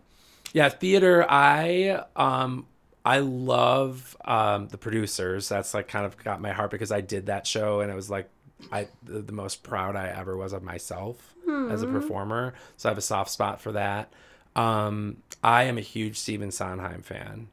yeah, 0.53 0.69
theater. 0.69 1.25
I 1.29 2.03
um. 2.17 2.67
I 3.07 3.19
love 3.19 4.17
um, 4.25 4.69
the 4.69 4.79
producers. 4.79 5.47
That's 5.51 5.75
like 5.75 5.89
kind 5.89 6.07
of 6.07 6.17
got 6.25 6.41
my 6.41 6.53
heart 6.53 6.71
because 6.71 6.91
I 6.91 7.03
did 7.03 7.27
that 7.27 7.47
show 7.47 7.81
and 7.81 7.93
it 7.93 7.95
was 7.95 8.09
like 8.09 8.31
I 8.73 8.89
the, 9.03 9.21
the 9.21 9.33
most 9.33 9.63
proud 9.63 9.97
I 9.97 10.09
ever 10.09 10.37
was 10.37 10.53
of 10.53 10.63
myself 10.63 11.35
as 11.71 11.83
a 11.83 11.87
performer. 11.87 12.55
So 12.77 12.89
I 12.89 12.91
have 12.91 12.99
a 12.99 13.03
soft 13.03 13.31
spot 13.31 13.61
for 13.61 13.73
that. 13.73 14.13
Um, 14.57 15.19
I 15.43 15.65
am 15.65 15.79
a 15.79 15.83
huge 15.83 16.19
Stephen 16.19 16.51
Sondheim 16.51 17.03
fan. 17.03 17.49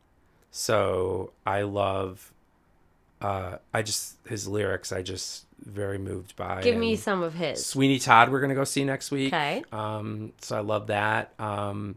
So 0.52 1.32
I 1.46 1.62
love 1.62 2.32
uh, 3.22 3.58
I 3.74 3.82
just 3.84 4.18
his 4.28 4.48
lyrics 4.48 4.92
I 4.92 5.02
just 5.02 5.46
very 5.64 5.98
moved 5.98 6.36
by. 6.36 6.62
Give 6.62 6.78
me 6.78 6.96
some 6.96 7.22
of 7.22 7.36
his. 7.36 7.66
Sweeney 7.66 8.00
Todd 8.00 8.32
we're 8.32 8.42
gonna 8.42 8.56
go 8.56 8.64
see 8.64 8.84
next 8.84 9.12
week. 9.12 9.34
Okay. 9.34 9.64
Um, 9.72 10.34
so 10.42 10.58
I 10.58 10.62
love 10.62 10.88
that. 10.88 11.34
Um, 11.40 11.96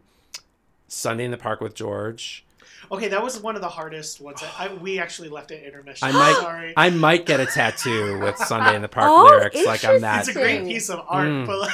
Sunday 0.87 1.25
in 1.25 1.31
the 1.31 1.37
Park 1.37 1.61
with 1.61 1.73
George. 1.73 2.44
Okay, 2.91 3.07
that 3.09 3.21
was 3.23 3.39
one 3.39 3.55
of 3.55 3.61
the 3.61 3.69
hardest 3.69 4.21
ones. 4.21 4.43
I, 4.57 4.65
I, 4.67 4.73
we 4.73 4.99
actually 4.99 5.29
left 5.29 5.51
it 5.51 5.63
intermission. 5.65 6.07
I 6.07 6.11
might 6.11 6.35
Sorry. 6.35 6.73
I 6.77 6.89
might 6.89 7.25
get 7.25 7.39
a 7.39 7.45
tattoo 7.45 8.19
with 8.19 8.37
Sunday 8.37 8.75
in 8.75 8.81
the 8.81 8.87
Park 8.87 9.07
Oh, 9.09 9.23
lyrics. 9.23 9.65
Like 9.65 9.83
I'm 9.85 10.01
that 10.01 10.19
it's 10.27 10.29
a 10.29 10.33
great 10.33 10.63
piece 10.65 10.89
of 10.89 11.03
art, 11.07 11.27
Mm. 11.27 11.45
but 11.47 11.59
like, 11.59 11.73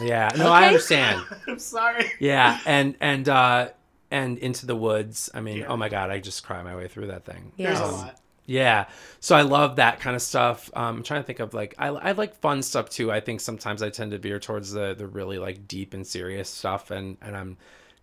Yeah. 0.00 0.30
No, 0.36 0.50
I 0.52 0.66
understand. 0.68 1.22
I'm 1.48 1.58
sorry. 1.58 2.10
Yeah, 2.20 2.58
and 2.66 2.94
and 3.00 3.28
uh 3.28 3.68
and 4.10 4.38
Into 4.38 4.66
the 4.66 4.76
Woods. 4.76 5.28
I 5.34 5.40
mean, 5.40 5.58
Yeah. 5.58 5.66
oh 5.66 5.76
my 5.76 5.88
god, 5.88 6.10
I 6.10 6.18
just 6.20 6.44
cry 6.44 6.62
my 6.62 6.76
way 6.76 6.88
through 6.88 7.08
that 7.08 7.24
thing. 7.24 7.52
There's 7.58 7.80
a 7.80 7.86
lot. 7.86 8.18
Yeah. 8.46 8.86
So 9.20 9.36
I 9.36 9.42
love 9.42 9.76
that 9.76 10.00
kind 10.00 10.16
of 10.16 10.22
stuff. 10.22 10.70
Um, 10.74 10.96
I'm 10.98 11.02
trying 11.02 11.20
to 11.20 11.26
think 11.26 11.40
of 11.40 11.52
like 11.52 11.74
I, 11.78 11.88
I 11.88 12.12
like 12.12 12.34
fun 12.36 12.62
stuff 12.62 12.88
too. 12.88 13.12
I 13.12 13.20
think 13.20 13.40
sometimes 13.40 13.82
I 13.82 13.90
tend 13.90 14.12
to 14.12 14.18
veer 14.18 14.38
towards 14.38 14.72
the 14.72 14.94
the 14.94 15.06
really 15.06 15.38
like 15.38 15.68
deep 15.68 15.92
and 15.94 16.06
serious 16.06 16.48
stuff, 16.48 16.90
and 16.90 17.18
and 17.20 17.36
I'm 17.36 17.58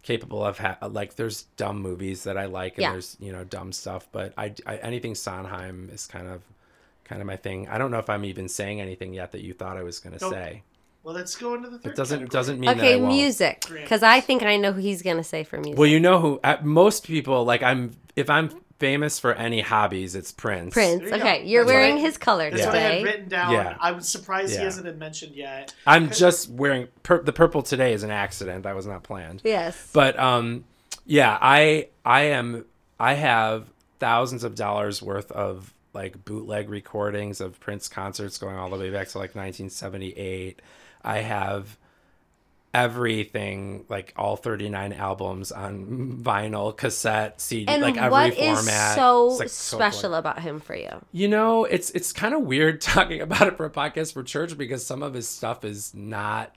capable 0.05 0.45
of 0.45 0.59
ha- 0.59 0.77
like 0.87 1.15
there's 1.15 1.43
dumb 1.57 1.81
movies 1.81 2.23
that 2.23 2.37
I 2.37 2.45
like, 2.45 2.73
and 2.77 2.83
Yeah. 2.83 2.91
there's 2.93 3.17
you 3.19 3.31
know 3.33 3.43
dumb 3.43 3.73
stuff, 3.73 4.07
but 4.11 4.33
I, 4.37 4.53
I 4.65 4.77
anything 4.77 5.15
Sondheim 5.15 5.89
is 5.91 6.05
kind 6.07 6.27
of 6.27 6.41
kind 7.03 7.21
of 7.21 7.27
my 7.27 7.35
thing. 7.35 7.67
I 7.67 7.77
don't 7.77 7.91
know 7.91 7.99
if 7.99 8.09
I'm 8.09 8.23
even 8.23 8.47
saying 8.47 8.79
anything 8.79 9.13
yet 9.13 9.31
that 9.33 9.41
you 9.41 9.53
thought 9.53 9.75
I 9.77 9.83
was 9.83 9.99
gonna 9.99 10.17
Nope. 10.21 10.31
say. 10.31 10.61
Well, 11.03 11.13
let's 11.13 11.35
go 11.35 11.53
into 11.53 11.69
the 11.69 11.77
third. 11.79 11.91
It 11.91 11.95
doesn't 11.95 12.17
category. 12.19 12.29
doesn't 12.39 12.59
mean 12.59 12.67
that 12.67 12.77
I 12.77 12.79
Okay, 12.93 12.95
won't. 13.01 13.13
music. 13.13 13.65
Because 13.71 14.01
I 14.01 14.19
think 14.21 14.41
I 14.43 14.57
know 14.57 14.71
who 14.71 14.81
he's 14.81 15.01
gonna 15.03 15.23
say 15.23 15.43
for 15.43 15.57
music. 15.57 15.77
Well, 15.77 15.87
you 15.87 15.99
know 15.99 16.19
who? 16.19 16.39
uh, 16.43 16.57
Most 16.63 17.03
people 17.05 17.43
like 17.43 17.61
I'm. 17.63 17.91
If 18.15 18.29
I'm 18.29 18.49
famous 18.79 19.19
for 19.19 19.33
any 19.33 19.61
hobbies, 19.61 20.15
it's 20.15 20.31
Prince. 20.31 20.73
Prince. 20.73 21.03
You 21.03 21.13
Okay, 21.15 21.39
go. 21.39 21.45
you're 21.45 21.63
That's 21.63 21.73
wearing 21.73 21.95
what 21.95 21.99
I- 22.01 22.05
his 22.05 22.17
color 22.17 22.49
That's 22.51 22.65
what 22.65 22.75
I 22.75 22.79
had 22.79 22.89
today. 22.91 23.03
written 23.03 23.29
down. 23.29 23.51
Yeah. 23.53 23.77
I 23.79 23.91
was 23.91 24.07
surprised 24.07 24.51
Yeah. 24.53 24.59
he 24.59 24.63
hasn't 24.65 24.85
been 24.85 24.99
mentioned 24.99 25.35
yet. 25.35 25.73
I'm 25.87 26.09
just 26.11 26.49
wearing 26.49 26.87
pur- 27.03 27.23
the 27.23 27.33
purple 27.33 27.61
today 27.63 27.93
is 27.93 28.03
an 28.03 28.11
accident. 28.11 28.63
That 28.63 28.75
was 28.75 28.85
not 28.85 29.03
planned. 29.03 29.41
Yes. 29.43 29.89
But 29.93 30.19
um, 30.19 30.65
yeah, 31.05 31.37
I 31.41 31.87
I 32.05 32.23
am 32.23 32.65
I 32.99 33.13
have 33.13 33.67
thousands 33.99 34.43
of 34.43 34.55
dollars 34.55 35.01
worth 35.01 35.31
of 35.31 35.73
like 35.93 36.25
bootleg 36.25 36.69
recordings 36.69 37.39
of 37.39 37.57
Prince 37.61 37.87
concerts 37.87 38.37
going 38.37 38.57
all 38.57 38.69
the 38.69 38.77
way 38.77 38.89
back 38.89 39.07
to 39.09 39.17
like 39.17 39.35
1978. 39.35 40.61
I 41.03 41.19
have 41.19 41.77
everything 42.75 43.85
like 43.89 44.13
all 44.17 44.35
39 44.35 44.93
albums 44.93 45.51
on 45.51 46.19
vinyl, 46.21 46.75
cassette, 46.75 47.39
CD, 47.39 47.71
and 47.71 47.81
like 47.81 47.97
every 47.97 48.09
what 48.09 48.33
is 48.37 48.59
format. 48.59 48.95
so 48.95 49.29
It's, 49.31 49.39
like, 49.39 49.49
so 49.49 49.77
special 49.77 50.09
cool. 50.09 50.15
about 50.19 50.39
him 50.39 50.59
for 50.59 50.75
you? 50.75 50.89
You 51.11 51.27
know, 51.27 51.65
it's 51.65 51.89
it's 51.91 52.11
kind 52.13 52.33
of 52.35 52.41
weird 52.41 52.81
talking 52.93 53.21
about 53.21 53.47
it 53.47 53.57
for 53.57 53.65
a 53.65 53.69
podcast 53.69 54.13
for 54.13 54.23
church 54.23 54.57
because 54.57 54.85
some 54.85 55.01
of 55.03 55.13
his 55.13 55.27
stuff 55.27 55.63
is 55.65 55.93
not 55.93 56.53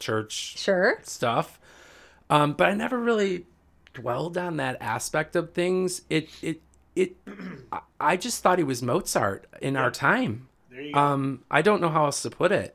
church 0.00 0.58
Sure. 0.58 0.98
stuff. 1.02 1.60
Um, 2.30 2.54
but 2.54 2.68
I 2.68 2.74
never 2.74 2.98
really 2.98 3.46
dwelled 3.94 4.38
on 4.38 4.56
that 4.56 4.78
aspect 4.80 5.36
of 5.36 5.52
things. 5.52 6.02
It 6.08 6.30
it 6.42 6.60
it 6.96 7.16
I- 7.72 7.80
I 8.00 8.16
just 8.16 8.42
thought 8.42 8.58
he 8.58 8.64
was 8.64 8.82
Mozart 8.82 9.46
in 9.60 9.76
our 9.76 9.90
time. 9.90 10.48
There 10.70 10.80
you 10.80 10.92
go. 10.94 10.98
Um, 11.00 11.42
I 11.50 11.62
don't 11.62 11.80
know 11.80 11.90
how 11.90 12.06
else 12.06 12.22
to 12.22 12.30
put 12.30 12.50
it. 12.52 12.74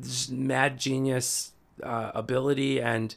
Just 0.00 0.30
mad 0.32 0.78
genius 0.78 1.52
uh, 1.82 2.12
ability, 2.14 2.80
and 2.80 3.14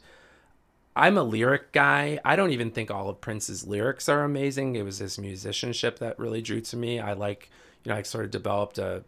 I'm 0.96 1.16
a 1.16 1.22
lyric 1.22 1.72
guy. 1.72 2.18
I 2.24 2.34
don't 2.36 2.50
even 2.50 2.70
think 2.70 2.90
all 2.90 3.08
of 3.08 3.20
Prince's 3.20 3.66
lyrics 3.66 4.08
are 4.08 4.24
amazing. 4.24 4.74
It 4.74 4.82
was 4.82 4.98
his 4.98 5.18
musicianship 5.18 5.98
that 6.00 6.18
really 6.18 6.42
drew 6.42 6.60
to 6.62 6.76
me. 6.76 6.98
I 6.98 7.12
like, 7.12 7.50
you 7.84 7.90
know, 7.90 7.96
I 7.96 8.02
sort 8.02 8.24
of 8.24 8.30
developed 8.30 8.78
a 8.78 9.04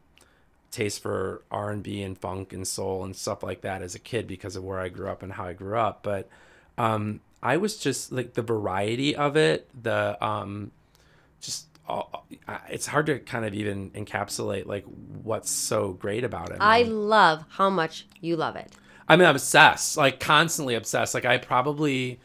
taste 0.70 1.02
for 1.02 1.42
R 1.50 1.70
and 1.70 1.82
B 1.82 2.02
and 2.02 2.16
funk 2.16 2.52
and 2.52 2.66
soul 2.66 3.02
and 3.04 3.16
stuff 3.16 3.42
like 3.42 3.62
that 3.62 3.82
as 3.82 3.94
a 3.94 3.98
kid 3.98 4.26
because 4.28 4.54
of 4.54 4.62
where 4.62 4.78
I 4.78 4.88
grew 4.88 5.08
up 5.08 5.22
and 5.22 5.32
how 5.32 5.46
I 5.46 5.52
grew 5.52 5.76
up. 5.76 6.02
But 6.02 6.28
um, 6.78 7.20
I 7.42 7.56
was 7.56 7.76
just 7.76 8.12
like 8.12 8.34
the 8.34 8.42
variety 8.42 9.16
of 9.16 9.36
it, 9.36 9.68
the 9.82 10.16
um, 10.24 10.70
just 11.40 11.66
all, 11.88 12.26
it's 12.68 12.86
hard 12.86 13.06
to 13.06 13.18
kind 13.18 13.44
of 13.44 13.54
even 13.54 13.90
encapsulate 13.90 14.66
like 14.66 14.84
what's 15.22 15.50
so 15.50 15.92
great 15.92 16.24
about 16.24 16.50
it. 16.50 16.58
I 16.60 16.82
love 16.82 17.44
how 17.48 17.68
much 17.68 18.06
you 18.20 18.36
love 18.36 18.56
it. 18.56 18.70
I 19.10 19.16
mean, 19.16 19.26
I'm 19.26 19.34
obsessed, 19.34 19.96
like 19.96 20.20
constantly 20.20 20.76
obsessed. 20.76 21.14
Like 21.14 21.24
I 21.24 21.36
probably 21.36 22.20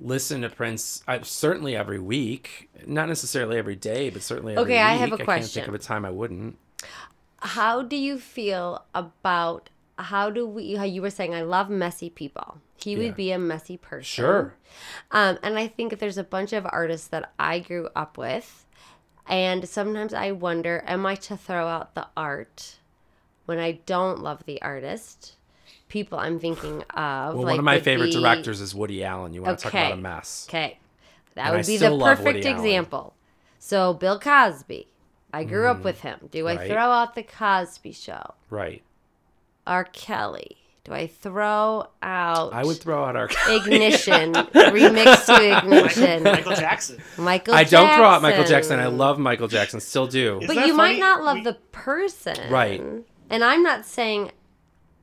listen 0.00 0.42
to 0.42 0.48
Prince 0.50 1.02
I, 1.08 1.20
certainly 1.22 1.74
every 1.74 1.98
week, 1.98 2.70
not 2.86 3.08
necessarily 3.08 3.58
every 3.58 3.74
day, 3.74 4.08
but 4.08 4.22
certainly 4.22 4.52
every 4.52 4.74
Okay, 4.74 4.80
I 4.80 4.94
have 4.94 5.12
a 5.12 5.16
question. 5.16 5.32
I 5.32 5.38
can't 5.38 5.50
think 5.50 5.68
of 5.68 5.74
a 5.74 5.78
time 5.78 6.04
I 6.04 6.10
wouldn't. 6.10 6.58
How 7.40 7.82
do 7.82 7.96
you 7.96 8.20
feel 8.20 8.84
about 8.94 9.68
how 9.98 10.30
do 10.30 10.46
we? 10.46 10.76
How 10.76 10.84
you 10.84 11.02
were 11.02 11.10
saying, 11.10 11.34
I 11.34 11.42
love 11.42 11.68
messy 11.68 12.08
people. 12.08 12.58
He 12.76 12.92
Yeah. 12.92 12.98
would 12.98 13.16
be 13.16 13.32
a 13.32 13.38
messy 13.38 13.76
person. 13.76 14.04
Sure. 14.04 14.54
Um, 15.10 15.38
and 15.42 15.58
I 15.58 15.66
think 15.66 15.98
there's 15.98 16.18
a 16.18 16.24
bunch 16.24 16.52
of 16.52 16.66
artists 16.70 17.08
that 17.08 17.32
I 17.36 17.58
grew 17.58 17.88
up 17.96 18.16
with, 18.16 18.64
and 19.26 19.68
sometimes 19.68 20.14
I 20.14 20.30
wonder, 20.30 20.84
am 20.86 21.04
I 21.04 21.16
to 21.16 21.36
throw 21.36 21.66
out 21.66 21.96
the 21.96 22.06
art 22.16 22.76
when 23.46 23.58
I 23.58 23.72
don't 23.86 24.20
love 24.20 24.44
the 24.46 24.62
artist? 24.62 25.34
People 25.92 26.18
I'm 26.18 26.40
thinking 26.40 26.82
of. 26.94 27.34
Well, 27.34 27.42
like, 27.44 27.50
one 27.52 27.58
of 27.58 27.64
my 27.66 27.78
favorite 27.78 28.06
be- 28.06 28.12
directors 28.20 28.62
is 28.62 28.74
Woody 28.74 29.04
Allen. 29.04 29.34
You 29.34 29.42
want 29.42 29.58
to 29.58 29.62
talk 29.64 29.74
about 29.74 29.92
a 29.92 29.96
mess? 29.96 30.46
Okay, 30.48 30.78
that 31.34 31.48
And 31.48 31.54
I 31.54 31.56
would 31.58 31.66
be 31.66 31.76
the 31.76 31.84
still 31.86 31.98
love 31.98 32.18
Woody 32.20 32.40
perfect 32.40 32.46
example. 32.46 33.14
So 33.58 33.92
Bill 33.92 34.18
Cosby, 34.18 34.88
I 35.34 35.44
grew 35.44 35.66
up 35.68 35.84
with 35.84 36.00
him. 36.00 36.30
Do 36.30 36.48
I 36.48 36.54
Mm, 36.54 36.58
right. 36.60 36.70
throw 36.70 36.78
out 36.90 37.14
the 37.14 37.22
Cosby 37.22 37.92
Show? 37.92 38.34
Right. 38.48 38.82
R. 39.66 39.84
Kelly. 39.84 40.56
Do 40.84 40.92
I 40.94 41.06
throw 41.06 41.86
out 42.02 42.52
I 42.54 42.64
would 42.64 42.78
throw 42.78 43.04
out 43.04 43.14
our. 43.14 43.28
Ignition 43.50 44.32
remix 44.34 45.26
to 45.26 45.58
Ignition? 45.58 46.22
Michael 46.24 46.54
Jackson. 46.54 46.98
Michael. 47.18 47.54
Jackson. 47.54 47.76
I 47.78 47.84
don't 47.84 47.94
throw 47.96 48.04
out 48.06 48.22
Michael 48.22 48.44
Jackson. 48.44 48.80
I 48.80 48.86
love 48.86 49.18
Michael 49.18 49.46
Jackson. 49.46 49.78
Still 49.80 50.06
do. 50.06 50.40
Is 50.40 50.46
But 50.48 50.56
that 50.56 50.66
you 50.66 50.74
might 50.74 50.98
not 50.98 51.22
love 51.22 51.36
We- 51.36 51.42
the 51.44 51.54
person, 51.70 52.50
Right. 52.50 52.82
And 53.30 53.44
I'm 53.44 53.62
not 53.62 53.84
saying, 53.86 54.32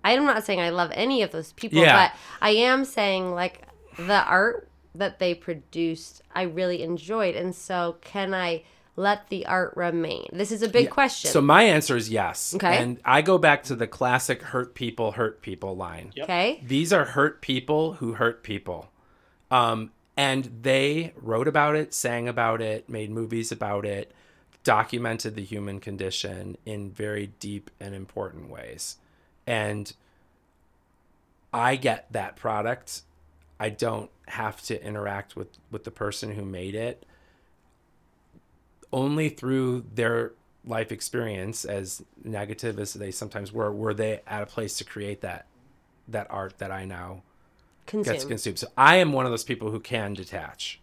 I'm 0.03 0.25
not 0.25 0.43
saying 0.43 0.61
I 0.61 0.69
love 0.69 0.91
any 0.93 1.21
of 1.21 1.31
those 1.31 1.53
people, 1.53 1.79
Yeah. 1.79 2.07
but 2.09 2.19
I 2.41 2.51
am 2.51 2.85
saying 2.85 3.33
like 3.33 3.63
the 3.97 4.23
art 4.25 4.69
that 4.95 5.19
they 5.19 5.33
produced, 5.33 6.21
I 6.33 6.43
really 6.43 6.83
enjoyed, 6.83 7.35
and 7.35 7.53
so 7.55 7.97
can 8.01 8.33
I 8.33 8.63
let 8.95 9.29
the 9.29 9.45
art 9.45 9.73
remain? 9.75 10.27
This 10.33 10.51
is 10.51 10.61
a 10.61 10.67
big 10.69 10.89
question. 10.89 11.31
So 11.31 11.41
my 11.41 11.63
answer 11.63 11.95
is 11.95 12.09
yes. 12.09 12.53
Okay. 12.55 12.77
And 12.77 12.99
I 13.05 13.21
go 13.21 13.37
back 13.37 13.63
to 13.63 13.75
the 13.75 13.87
classic 13.87 14.41
"hurt 14.41 14.73
people, 14.75 15.13
hurt 15.13 15.41
people" 15.41 15.75
line. 15.75 16.11
Yep. 16.15 16.23
okay. 16.25 16.63
These 16.65 16.91
are 16.91 17.05
hurt 17.05 17.41
people 17.41 17.93
who 17.93 18.13
hurt 18.13 18.43
people. 18.43 18.89
Um, 19.51 19.91
and 20.17 20.59
they 20.63 21.13
wrote 21.15 21.47
about 21.47 21.75
it, 21.75 21.93
sang 21.93 22.27
about 22.27 22.61
it, 22.61 22.89
made 22.89 23.09
movies 23.09 23.53
about 23.53 23.85
it, 23.85 24.11
documented 24.65 25.35
the 25.35 25.43
human 25.43 25.79
condition 25.79 26.57
in 26.65 26.91
very 26.91 27.27
deep 27.39 27.71
and 27.79 27.95
important 27.95 28.49
ways. 28.49 28.97
And 29.49 29.91
I 31.51 31.75
get 31.75 32.11
that 32.13 32.35
product. 32.35 33.01
I 33.59 33.69
don't 33.69 34.11
have 34.27 34.61
to 34.63 34.81
interact 34.85 35.35
with, 35.35 35.47
with 35.71 35.83
the 35.83 35.91
person 35.91 36.35
who 36.35 36.45
made 36.45 36.75
it. 36.75 37.05
Only 38.93 39.29
through 39.29 39.85
their 39.93 40.33
life 40.65 40.91
experience, 40.91 41.65
as 41.65 42.03
negative 42.23 42.79
as 42.79 42.93
they 42.93 43.11
sometimes 43.11 43.51
were, 43.51 43.71
were 43.71 43.93
they 43.93 44.21
at 44.27 44.43
a 44.43 44.45
place 44.45 44.77
to 44.77 44.83
create 44.83 45.21
that 45.21 45.45
that 46.07 46.27
art 46.29 46.57
that 46.57 46.71
I 46.71 46.85
now 46.85 47.21
get 47.85 48.03
to 48.03 48.11
Consume. 48.11 48.29
consume. 48.29 48.55
So 48.55 48.67
I 48.77 48.95
am 48.97 49.13
one 49.13 49.25
of 49.25 49.31
those 49.31 49.43
people 49.43 49.69
who 49.71 49.79
can 49.79 50.13
detach, 50.15 50.79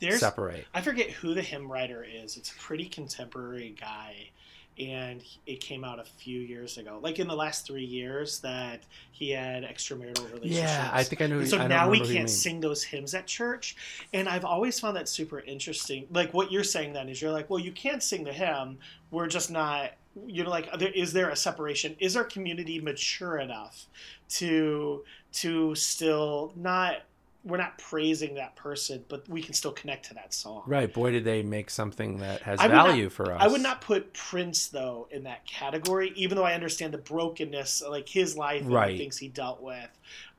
There's 0.00 0.20
separate. 0.20 0.66
I 0.72 0.80
forget 0.80 1.10
who 1.10 1.34
the 1.34 1.42
hymn 1.42 1.70
writer 1.70 2.02
is. 2.04 2.36
It's 2.38 2.50
a 2.50 2.54
pretty 2.54 2.86
contemporary 2.86 3.74
guy, 3.78 4.30
and 4.78 5.22
it 5.46 5.60
came 5.60 5.84
out 5.84 5.98
a 5.98 6.04
few 6.04 6.40
years 6.40 6.78
ago, 6.78 6.98
like 7.02 7.18
in 7.18 7.28
the 7.28 7.36
last 7.36 7.66
three 7.66 7.84
years, 7.84 8.40
that 8.40 8.82
he 9.10 9.30
had 9.30 9.64
extramarital 9.64 10.24
relationships. 10.32 10.56
Yeah, 10.56 10.90
I 10.92 11.02
think 11.02 11.20
I 11.22 11.26
know. 11.26 11.38
And 11.40 11.48
so 11.48 11.58
I 11.58 11.66
now 11.66 11.88
we 11.88 11.98
remember 11.98 12.06
who 12.06 12.12
you 12.12 12.18
can't 12.18 12.30
sing 12.30 12.60
those 12.60 12.82
hymns 12.82 13.14
at 13.14 13.26
church, 13.26 13.76
and 14.12 14.28
I've 14.28 14.44
always 14.44 14.80
found 14.80 14.96
that 14.96 15.08
super 15.08 15.40
interesting. 15.40 16.06
Like 16.10 16.32
what 16.32 16.50
you're 16.50 16.64
saying 16.64 16.92
then 16.94 17.08
is 17.08 17.20
you're 17.20 17.32
like, 17.32 17.50
well, 17.50 17.60
you 17.60 17.72
can't 17.72 18.02
sing 18.02 18.24
the 18.24 18.32
hymn. 18.32 18.78
We're 19.10 19.28
just 19.28 19.50
not. 19.50 19.92
You 20.26 20.44
know, 20.44 20.50
like, 20.50 20.70
there, 20.78 20.92
is 20.92 21.14
there 21.14 21.30
a 21.30 21.36
separation? 21.36 21.96
Is 21.98 22.18
our 22.18 22.24
community 22.24 22.78
mature 22.80 23.38
enough 23.38 23.86
to 24.30 25.04
to 25.32 25.74
still 25.74 26.52
not? 26.54 26.96
We're 27.44 27.56
not 27.56 27.76
praising 27.78 28.34
that 28.36 28.54
person, 28.54 29.04
but 29.08 29.28
we 29.28 29.42
can 29.42 29.52
still 29.52 29.72
connect 29.72 30.06
to 30.06 30.14
that 30.14 30.32
song. 30.32 30.62
Right, 30.66 30.92
boy, 30.92 31.10
did 31.10 31.24
they 31.24 31.42
make 31.42 31.70
something 31.70 32.18
that 32.18 32.42
has 32.42 32.60
I 32.60 32.68
would 32.68 32.72
not- 32.72 32.86
value 32.86 33.08
for 33.10 33.32
us. 33.32 33.38
I 33.42 33.48
would 33.48 33.60
not 33.62 33.80
put 33.80 34.12
Prince 34.14 34.68
though 34.68 35.08
in 35.10 35.24
that 35.24 35.44
category, 35.44 36.12
even 36.14 36.36
though 36.36 36.44
I 36.44 36.54
understand 36.54 36.94
the 36.94 36.98
brokenness, 36.98 37.82
like 37.88 38.08
his 38.08 38.36
life 38.36 38.62
and 38.62 38.72
Right. 38.72 38.92
the 38.92 38.98
things 38.98 39.18
he 39.18 39.28
dealt 39.28 39.60
with. 39.60 39.88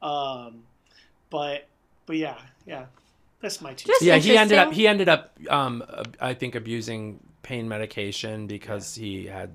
Um, 0.01 0.63
but 1.29 1.67
but 2.05 2.15
yeah, 2.17 2.37
yeah, 2.65 2.85
that's 3.41 3.59
my 3.61 3.73
two. 3.73 3.91
Yeah, 4.01 4.17
he 4.17 4.37
ended 4.37 4.57
up. 4.57 4.71
He 4.73 4.87
ended 4.87 5.09
up. 5.09 5.37
Um, 5.49 5.83
I 6.21 6.33
think 6.33 6.55
abusing 6.55 7.19
pain 7.41 7.67
medication 7.67 8.47
because 8.47 8.95
he 8.95 9.25
had 9.25 9.51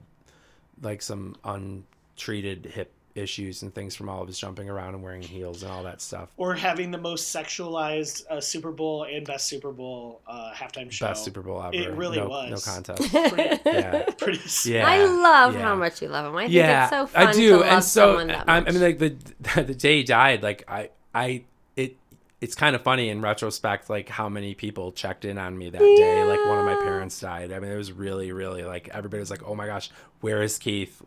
like 0.83 1.01
some 1.03 1.35
untreated 1.45 2.67
hip 2.67 2.93
issues 3.19 3.63
and 3.63 3.75
things 3.75 3.95
from 3.95 4.09
all 4.09 4.23
of 4.23 4.29
his 4.29 4.39
jumping 4.39 4.69
around 4.69 4.95
and 4.95 5.03
wearing 5.03 5.23
heels 5.23 5.63
and 5.63 5.71
all 5.71 5.83
that 5.83 6.01
stuff. 6.01 6.31
or 6.37 6.55
having 6.55 6.91
the 6.91 6.99
most 6.99 7.35
sexualized 7.35 8.23
uh, 8.31 8.41
Super 8.41 8.71
Bowl 8.71 9.05
and 9.05 9.27
best 9.27 9.49
Super 9.49 9.73
Bowl 9.73 10.21
uh, 10.27 10.53
halftime 10.55 10.91
show. 10.91 11.07
Best 11.07 11.25
Super 11.25 11.43
Bowl 11.43 11.63
ever. 11.63 11.75
It 11.75 11.93
really 11.93 12.19
no, 12.19 12.29
was. 12.29 12.51
No 12.51 12.73
contest. 12.73 13.13
Pretty, 13.33 13.61
yeah. 13.65 14.05
pretty 14.19 14.71
Yeah. 14.71 14.89
I 14.89 15.05
love 15.05 15.55
yeah. 15.55 15.63
how 15.63 15.75
much 15.75 16.01
you 16.03 16.09
love 16.09 16.27
him. 16.27 16.37
I 16.37 16.43
think 16.43 16.53
yeah, 16.53 16.85
it's 16.85 16.91
so 16.91 17.07
fun 17.07 17.27
I 17.27 17.33
do, 17.33 17.49
to 17.49 17.57
love 17.57 17.67
and 17.67 17.85
so 17.85 18.01
someone 18.07 18.27
that 18.29 18.49
I. 18.49 18.57
I 18.59 18.61
mean, 18.61 18.81
like 18.81 18.99
the 18.99 19.17
the 19.63 19.75
day 19.75 19.99
he 19.99 20.03
died, 20.05 20.43
like 20.43 20.65
I 20.69 20.91
I 21.15 21.45
it 21.77 21.97
it's 22.41 22.55
kind 22.55 22.77
of 22.77 22.83
funny 22.83 23.09
in 23.09 23.21
retrospect, 23.21 23.91
like 23.91 24.09
how 24.09 24.29
many 24.29 24.55
people 24.55 24.93
checked 24.93 25.25
in 25.25 25.39
on 25.39 25.57
me 25.59 25.71
that 25.71 25.79
day. 25.79 26.25
Like 26.25 26.45
one 26.47 26.59
of 26.59 26.65
my 26.65 26.77
parents 26.77 27.19
died. 27.21 27.53
I 27.53 27.59
mean, 27.59 27.71
it 27.71 27.77
was 27.77 27.93
really, 27.93 28.33
really 28.33 28.65
like 28.65 28.89
everybody 28.89 29.21
was 29.21 29.31
like, 29.31 29.47
"Oh 29.47 29.55
my 29.55 29.67
gosh, 29.67 29.91
where 30.21 30.43
is 30.43 30.59
Keith?" 30.59 31.03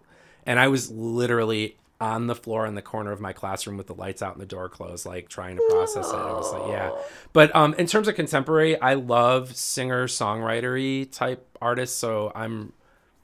And 0.45 0.59
I 0.59 0.67
was 0.67 0.91
literally 0.91 1.77
on 2.01 2.25
the 2.25 2.33
floor 2.33 2.65
in 2.65 2.73
the 2.73 2.81
corner 2.81 3.11
of 3.11 3.21
my 3.21 3.31
classroom 3.31 3.77
with 3.77 3.85
the 3.85 3.93
lights 3.93 4.23
out 4.23 4.33
and 4.33 4.41
the 4.41 4.45
door 4.47 4.67
closed, 4.67 5.05
like 5.05 5.29
trying 5.29 5.55
to 5.55 5.67
process 5.69 6.09
it. 6.09 6.15
I 6.15 6.33
was 6.33 6.51
like, 6.51 6.67
yeah. 6.71 6.91
But 7.31 7.55
um, 7.55 7.75
in 7.75 7.85
terms 7.85 8.07
of 8.07 8.15
contemporary, 8.15 8.75
I 8.81 8.95
love 8.95 9.55
singer 9.55 10.07
songwritery 10.07 11.11
type 11.11 11.45
artists. 11.61 11.95
So 11.95 12.31
I'm 12.33 12.73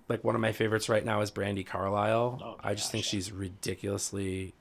like 0.08 0.24
one 0.24 0.36
of 0.36 0.42
my 0.42 0.52
favorites 0.52 0.90
right 0.90 1.04
now 1.04 1.22
is 1.22 1.32
Brandi 1.32 1.66
Carlile. 1.66 2.40
Oh 2.42 2.58
I 2.64 2.76
just 2.76 2.92
think 2.92 3.04
yeah. 3.04 3.10
she's 3.10 3.32
ridiculously 3.32 4.54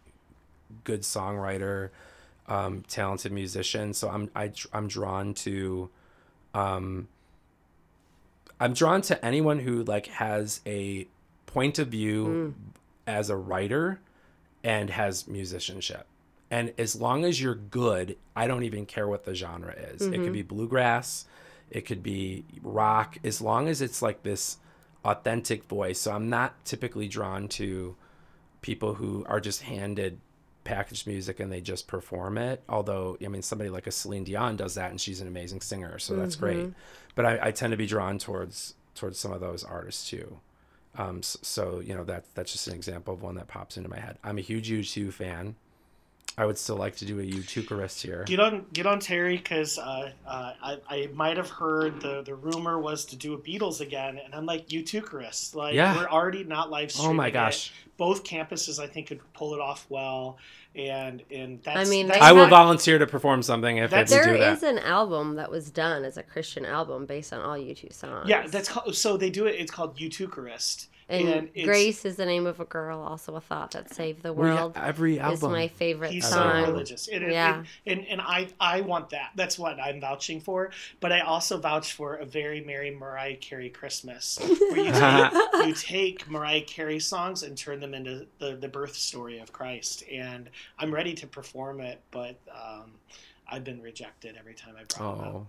good 0.84 1.02
songwriter, 1.02 1.90
um, 2.48 2.84
talented 2.88 3.32
musician. 3.32 3.92
So 3.92 4.08
I'm 4.08 4.30
I, 4.34 4.50
I'm 4.72 4.88
drawn 4.88 5.34
to, 5.34 5.90
um, 6.54 7.08
I'm 8.58 8.72
drawn 8.72 9.02
to 9.02 9.22
anyone 9.22 9.58
who 9.58 9.84
like 9.84 10.06
has 10.06 10.62
a 10.64 11.06
point 11.44 11.78
of 11.78 11.88
view 11.88 12.54
as 13.06 13.28
a 13.28 13.36
writer 13.36 14.00
and 14.62 14.90
has 14.90 15.26
musicianship. 15.26 16.06
And 16.50 16.72
as 16.78 17.00
long 17.00 17.24
as 17.24 17.40
you're 17.40 17.54
good, 17.54 18.16
I 18.34 18.46
don't 18.46 18.62
even 18.62 18.86
care 18.86 19.08
what 19.08 19.24
the 19.24 19.34
genre 19.34 19.72
is. 19.72 20.02
It 20.02 20.10
could 20.10 20.20
mm-hmm. 20.20 20.32
be 20.32 20.42
bluegrass, 20.42 21.26
it 21.70 21.82
could 21.82 22.02
be 22.02 22.44
rock, 22.62 23.18
as 23.24 23.40
long 23.40 23.68
as 23.68 23.82
it's 23.82 24.00
like 24.00 24.22
this 24.22 24.58
authentic 25.04 25.64
voice. 25.64 26.00
So 26.00 26.12
I'm 26.12 26.28
not 26.30 26.64
typically 26.64 27.08
drawn 27.08 27.48
to 27.48 27.96
people 28.60 28.94
who 28.94 29.24
are 29.28 29.40
just 29.40 29.62
handed 29.62 30.20
packaged 30.64 31.06
music 31.06 31.40
and 31.40 31.50
they 31.50 31.60
just 31.60 31.86
perform 31.86 32.38
it. 32.38 32.62
Although, 32.68 33.16
I 33.24 33.28
mean, 33.28 33.42
somebody 33.42 33.70
like 33.70 33.86
a 33.86 33.92
Celine 33.92 34.24
Dion 34.24 34.56
does 34.56 34.74
that 34.74 34.90
and 34.90 35.00
she's 35.00 35.20
an 35.20 35.28
amazing 35.28 35.60
singer, 35.60 35.98
so 35.98 36.14
that's 36.16 36.36
great. 36.36 36.58
Mm-hmm. 36.58 36.72
But 37.14 37.26
I, 37.26 37.38
I 37.48 37.50
tend 37.52 37.70
to 37.70 37.76
be 37.76 37.86
drawn 37.86 38.18
towards 38.18 38.74
towards 38.94 39.18
some 39.18 39.32
of 39.32 39.40
those 39.40 39.62
artists 39.62 40.08
too. 40.08 40.40
Um, 40.98 41.22
so, 41.22 41.80
you 41.80 41.94
know 41.94 42.04
that 42.04 42.24
that's 42.34 42.52
just 42.52 42.68
an 42.68 42.74
example 42.74 43.14
of 43.14 43.22
one 43.22 43.34
that 43.36 43.48
pops 43.48 43.76
into 43.76 43.88
my 43.88 44.00
head. 44.00 44.18
I'm 44.24 44.38
a 44.38 44.42
huge 44.42 44.70
U2 44.70 45.12
fan. 45.12 45.56
I 46.38 46.44
would 46.44 46.58
still 46.58 46.76
like 46.76 46.96
to 46.96 47.06
do 47.06 47.18
a 47.18 47.22
U2 47.22 47.66
here. 48.02 48.22
Get 48.26 48.40
on, 48.40 48.66
get 48.74 48.84
on 48.86 49.00
Terry, 49.00 49.38
because 49.38 49.78
uh, 49.78 50.12
uh, 50.26 50.52
I, 50.62 50.76
I 50.88 51.08
might 51.14 51.38
have 51.38 51.48
heard 51.48 51.98
the, 52.02 52.20
the 52.22 52.34
rumor 52.34 52.78
was 52.78 53.06
to 53.06 53.16
do 53.16 53.32
a 53.32 53.38
Beatles 53.38 53.80
again, 53.80 54.20
and 54.22 54.34
I'm 54.34 54.44
like, 54.44 54.70
you 54.70 54.82
too, 54.82 55.54
Like, 55.54 55.74
Yeah. 55.74 55.96
we're 55.96 56.08
already 56.08 56.44
not 56.44 56.70
live 56.70 56.90
streaming. 56.92 57.06
Oh 57.06 57.08
streaming. 57.12 57.16
my 57.16 57.28
it. 57.28 57.32
gosh. 57.32 57.72
Both 57.96 58.24
campuses, 58.24 58.78
I 58.78 58.86
think, 58.86 59.06
could 59.06 59.20
pull 59.32 59.54
it 59.54 59.60
off 59.60 59.86
well, 59.88 60.36
and 60.74 61.22
and 61.30 61.62
that's. 61.62 61.88
I 61.88 61.90
mean, 61.90 62.08
that's 62.08 62.20
I 62.20 62.32
will 62.32 62.42
not- 62.42 62.50
volunteer 62.50 62.98
to 62.98 63.06
perform 63.06 63.42
something 63.42 63.78
if 63.78 63.90
That's- 63.90 64.10
they 64.10 64.16
There 64.16 64.34
do 64.34 64.38
that. 64.38 64.52
is 64.58 64.62
an 64.62 64.78
album 64.80 65.36
that 65.36 65.50
was 65.50 65.70
done 65.70 66.04
as 66.04 66.18
a 66.18 66.22
Christian 66.22 66.66
album 66.66 67.06
based 67.06 67.32
on 67.32 67.40
all 67.40 67.56
U2 67.56 67.94
songs. 67.94 68.28
Yeah, 68.28 68.46
that's 68.46 68.68
called, 68.68 68.94
so 68.94 69.16
they 69.16 69.30
do 69.30 69.46
it. 69.46 69.52
It's 69.58 69.70
called 69.70 69.96
U2charist, 69.96 70.88
and, 71.08 71.28
and 71.54 71.64
Grace 71.64 72.04
is 72.04 72.16
the 72.16 72.26
name 72.26 72.46
of 72.46 72.58
a 72.60 72.64
girl, 72.64 72.98
also 73.00 73.36
a 73.36 73.40
thought 73.40 73.70
that 73.72 73.94
saved 73.94 74.22
the 74.22 74.32
Well, 74.32 74.48
yeah, 74.48 74.60
world. 74.60 74.72
every 74.76 75.20
album 75.20 75.34
is 75.34 75.42
my 75.42 75.68
favorite 75.68 76.10
He's 76.10 76.24
so 76.28 76.36
song. 76.36 76.62
religious, 76.62 77.08
and, 77.08 77.30
Yeah. 77.30 77.58
and, 77.86 78.00
and 78.00 78.06
and 78.08 78.20
I 78.20 78.48
I 78.60 78.80
want 78.80 79.10
that. 79.10 79.30
That's 79.36 79.58
what 79.58 79.78
I'm 79.78 80.00
vouching 80.00 80.40
for. 80.40 80.70
But 81.00 81.12
I 81.12 81.20
also 81.20 81.58
vouch 81.58 81.92
for 81.92 82.14
a 82.16 82.24
very 82.24 82.60
merry 82.60 82.90
Mariah 82.90 83.36
Carey 83.36 83.70
Christmas, 83.70 84.38
where 84.40 84.78
you 84.78 84.92
take, 84.92 85.32
you 85.66 85.74
take 85.74 86.28
Mariah 86.30 86.62
Carey 86.62 86.98
songs 86.98 87.42
and 87.42 87.56
turn 87.56 87.80
them 87.80 87.94
into 87.94 88.26
the 88.38 88.56
the 88.56 88.68
birth 88.68 88.94
story 88.96 89.38
of 89.38 89.52
Christ. 89.52 90.02
And 90.12 90.50
I'm 90.78 90.92
ready 90.92 91.14
to 91.14 91.26
perform 91.26 91.80
it, 91.80 92.00
but 92.10 92.36
um, 92.50 92.92
I've 93.48 93.62
been 93.64 93.80
rejected 93.80 94.36
every 94.36 94.54
time 94.54 94.74
I 94.76 94.82
brought 94.98 95.18
it 95.20 95.24
up. 95.26 95.46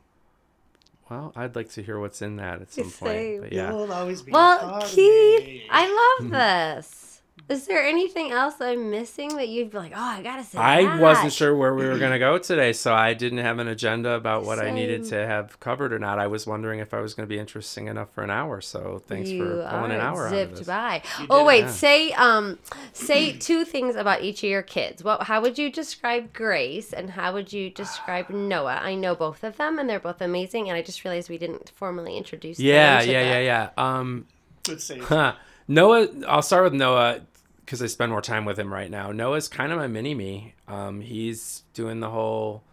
Well, 1.10 1.32
I'd 1.36 1.56
like 1.56 1.72
to 1.72 1.82
hear 1.84 2.00
what's 2.00 2.22
in 2.22 2.36
that 2.38 2.62
at 2.62 2.72
some 2.72 2.90
Same. 2.90 2.92
point. 3.08 3.42
But 3.44 3.54
yeah. 3.54 3.72
You'll 3.72 3.92
always 3.94 4.22
be 4.22 4.32
Well, 4.32 4.82
Keith. 4.86 5.64
I 5.70 6.18
love 6.22 6.32
this. 6.32 7.07
Is 7.50 7.66
there 7.66 7.82
anything 7.82 8.32
else 8.32 8.56
I'm 8.60 8.92
missing 8.92 9.30
that 9.38 9.48
you'd 9.48 9.72
be 9.72 9.78
like, 9.78 9.94
oh, 9.96 10.00
I 10.02 10.22
gotta 10.22 10.44
say 10.44 10.58
I 10.60 10.84
that? 10.84 11.00
wasn't 11.00 11.32
sure 11.32 11.56
where 11.56 11.74
we 11.74 11.86
were 11.88 11.98
going 11.98 12.12
to 12.12 12.20
go 12.20 12.38
today, 12.38 12.74
so 12.74 12.94
I 12.94 13.14
didn't 13.14 13.38
have 13.38 13.60
an 13.60 13.70
agenda 13.70 14.12
about 14.12 14.44
what 14.44 14.60
I 14.60 14.70
needed 14.70 15.06
to 15.06 15.26
have 15.26 15.58
covered 15.62 15.94
or 15.94 16.00
not. 16.00 16.20
I 16.20 16.28
was 16.28 16.46
wondering 16.46 16.80
if 16.80 16.94
I 16.94 17.00
was 17.00 17.14
going 17.14 17.26
to 17.26 17.34
be 17.34 17.40
interesting 17.40 17.88
enough 17.88 18.12
for 18.14 18.22
an 18.22 18.30
hour. 18.30 18.60
So 18.60 19.02
thanks 19.08 19.30
you 19.30 19.46
for 19.46 19.70
pulling 19.70 19.92
an 19.92 20.00
are 20.02 20.02
hour 20.02 20.28
out 20.28 20.34
of 20.34 20.40
zipped 20.40 20.56
this. 20.58 20.68
by. 20.68 21.02
You 21.22 21.28
Oh 21.30 21.40
did, 21.40 21.46
wait, 21.48 21.60
yeah. 21.62 21.72
say 21.72 22.12
um, 22.14 22.60
say 22.92 23.32
two 23.38 23.64
things 23.64 23.96
about 23.96 24.24
each 24.24 24.44
of 24.44 24.50
your 24.50 24.62
kids. 24.64 25.02
What? 25.02 25.24
How 25.24 25.40
would 25.42 25.58
you 25.58 25.72
describe 25.72 26.34
Grace 26.34 26.92
and 26.92 27.12
how 27.12 27.32
would 27.34 27.54
you 27.54 27.70
describe 27.70 28.30
Noah? 28.30 28.80
I 28.84 28.96
know 28.96 29.16
both 29.16 29.46
of 29.46 29.56
them, 29.56 29.80
and 29.80 29.90
they're 29.90 30.02
both 30.02 30.20
amazing. 30.20 30.68
And 30.68 30.78
I 30.78 30.82
just 30.82 31.06
realized 31.06 31.30
we 31.30 31.38
didn't 31.38 31.72
formally 31.76 32.18
introduce. 32.18 32.60
Yeah, 32.60 32.98
them 32.98 33.06
to 33.06 33.12
yeah, 33.14 33.24
the- 33.24 33.30
yeah, 33.46 33.70
yeah. 33.78 33.98
Um, 34.00 34.26
Good 34.64 34.82
save. 34.82 35.06
Huh. 35.06 35.36
Noah, 35.68 36.08
I'll 36.28 36.42
start 36.42 36.64
with 36.64 36.74
Noah 36.74 37.22
because 37.60 37.82
I 37.82 37.88
spend 37.88 38.12
more 38.12 38.22
time 38.22 38.46
with 38.46 38.58
him 38.58 38.74
right 38.74 38.90
now. 38.90 39.12
Noah's 39.12 39.48
kind 39.48 39.72
of 39.72 39.78
my 39.78 39.88
mini 39.88 40.14
me. 40.14 40.54
Um, 40.68 41.02
he's 41.02 41.64
doing 41.74 42.00
the 42.00 42.10
whole 42.10 42.64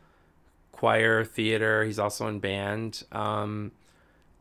choir 0.71 1.25
theater. 1.25 1.85
He's 1.85 1.99
also 1.99 2.29
in 2.29 2.39
band. 2.39 3.03
Um, 3.11 3.73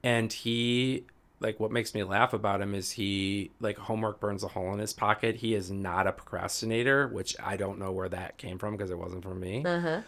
and 0.03 0.31
he, 0.31 1.05
like, 1.39 1.59
what 1.59 1.71
makes 1.71 1.95
me 1.95 2.03
laugh 2.03 2.33
about 2.33 2.61
him 2.61 2.75
is 2.75 2.91
he, 2.91 3.49
like, 3.59 3.77
homework 3.77 4.19
burns 4.19 4.43
a 4.43 4.49
hole 4.49 4.73
in 4.73 4.79
his 4.79 4.93
pocket. 4.93 5.37
He 5.37 5.55
is 5.55 5.71
not 5.71 6.05
a 6.05 6.11
procrastinator, 6.11 7.07
which 7.07 7.35
I 7.41 7.57
don't 7.57 7.79
know 7.79 7.91
where 7.91 8.09
that 8.09 8.37
came 8.37 8.59
from 8.59 8.75
because 8.77 8.91
it 8.91 8.97
wasn't 8.97 9.23
from 9.23 9.39
me. 9.39 9.63
Uh-huh. 9.65 10.01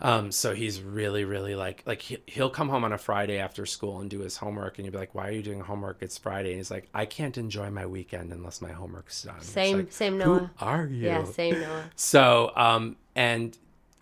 Um, 0.00 0.32
so 0.32 0.54
he's 0.54 0.80
really, 0.80 1.24
really 1.24 1.54
like, 1.54 1.82
like 1.86 2.02
he, 2.02 2.18
he'll 2.26 2.50
come 2.50 2.68
home 2.68 2.84
on 2.84 2.92
a 2.92 2.98
Friday 2.98 3.38
after 3.38 3.64
school 3.64 4.00
and 4.00 4.10
do 4.10 4.20
his 4.20 4.36
homework, 4.36 4.76
and 4.78 4.84
you'll 4.84 4.92
be 4.92 4.98
like, 4.98 5.14
"Why 5.14 5.28
are 5.28 5.32
you 5.32 5.42
doing 5.42 5.60
homework? 5.60 5.98
It's 6.00 6.18
Friday." 6.18 6.50
And 6.50 6.58
he's 6.58 6.70
like, 6.70 6.88
"I 6.92 7.06
can't 7.06 7.38
enjoy 7.38 7.70
my 7.70 7.86
weekend 7.86 8.32
unless 8.32 8.60
my 8.60 8.72
homework's 8.72 9.22
done." 9.22 9.40
Same- 9.40 9.78
like, 9.78 9.92
same 9.92 10.14
Who 10.20 10.36
Noah. 10.36 10.50
are 10.60 10.86
you? 10.86 11.06
Yeah, 11.06 11.24
same 11.24 11.60
Noah. 11.60 11.90
So, 11.94 12.52
um, 12.56 12.96
and 13.14 13.56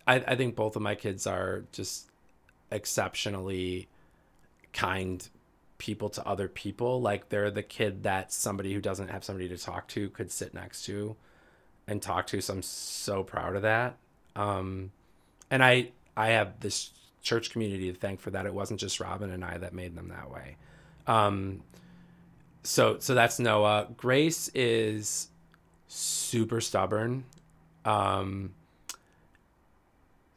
I, 0.07 0.15
I 0.15 0.35
think 0.35 0.55
both 0.55 0.75
of 0.75 0.81
my 0.81 0.95
kids 0.95 1.27
are 1.27 1.63
just 1.71 2.09
exceptionally 2.71 3.87
kind 4.73 5.27
people 5.77 6.09
to 6.09 6.27
other 6.27 6.47
people. 6.47 7.01
Like 7.01 7.29
they're 7.29 7.51
the 7.51 7.63
kid 7.63 8.03
that 8.03 8.31
somebody 8.33 8.73
who 8.73 8.81
doesn't 8.81 9.09
have 9.09 9.23
somebody 9.23 9.47
to 9.49 9.57
talk 9.57 9.87
to 9.89 10.09
could 10.09 10.31
sit 10.31 10.53
next 10.53 10.85
to 10.85 11.15
and 11.87 12.01
talk 12.01 12.27
to. 12.27 12.41
So 12.41 12.53
I'm 12.53 12.61
so 12.61 13.23
proud 13.23 13.55
of 13.55 13.61
that. 13.61 13.97
Um, 14.35 14.91
and 15.53 15.63
I 15.63 15.89
I 16.17 16.29
have 16.29 16.59
this 16.59 16.89
church 17.21 17.51
community 17.51 17.91
to 17.91 17.97
thank 17.97 18.19
for 18.19 18.31
that. 18.31 18.47
It 18.47 18.53
wasn't 18.53 18.79
just 18.79 18.99
Robin 18.99 19.29
and 19.29 19.45
I 19.45 19.59
that 19.59 19.71
made 19.73 19.95
them 19.95 20.09
that 20.09 20.31
way. 20.31 20.57
Um, 21.05 21.61
so 22.63 22.97
so 22.97 23.13
that's 23.13 23.37
Noah. 23.37 23.87
Grace 23.95 24.49
is 24.55 25.27
super 25.87 26.59
stubborn, 26.59 27.25
um, 27.85 28.55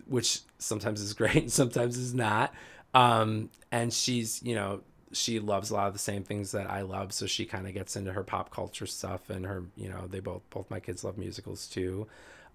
which 0.07 0.41
sometimes 0.59 1.01
is 1.01 1.13
great 1.15 1.37
and 1.37 1.53
sometimes 1.53 1.97
is 1.97 2.13
not. 2.13 2.53
Um, 2.93 3.49
and 3.73 3.93
she's 3.93 4.43
you 4.43 4.55
know 4.55 4.83
she 5.13 5.41
loves 5.41 5.71
a 5.71 5.75
lot 5.75 5.87
of 5.87 5.95
the 5.95 5.99
same 5.99 6.25
things 6.25 6.53
that 6.53 6.71
I 6.71 6.83
love, 6.83 7.15
so 7.15 7.25
she 7.25 7.47
kind 7.47 7.67
of 7.67 7.73
gets 7.73 7.97
into 7.97 8.13
her 8.13 8.23
pop 8.23 8.51
culture 8.51 8.87
stuff 8.87 9.31
and 9.31 9.47
her 9.47 9.65
you 9.77 9.89
know 9.89 10.09
they 10.09 10.21
both 10.21 10.43
both 10.51 10.71
my 10.71 10.79
kids 10.79 11.05
love 11.05 11.17
musicals 11.17 11.67
too. 11.69 12.07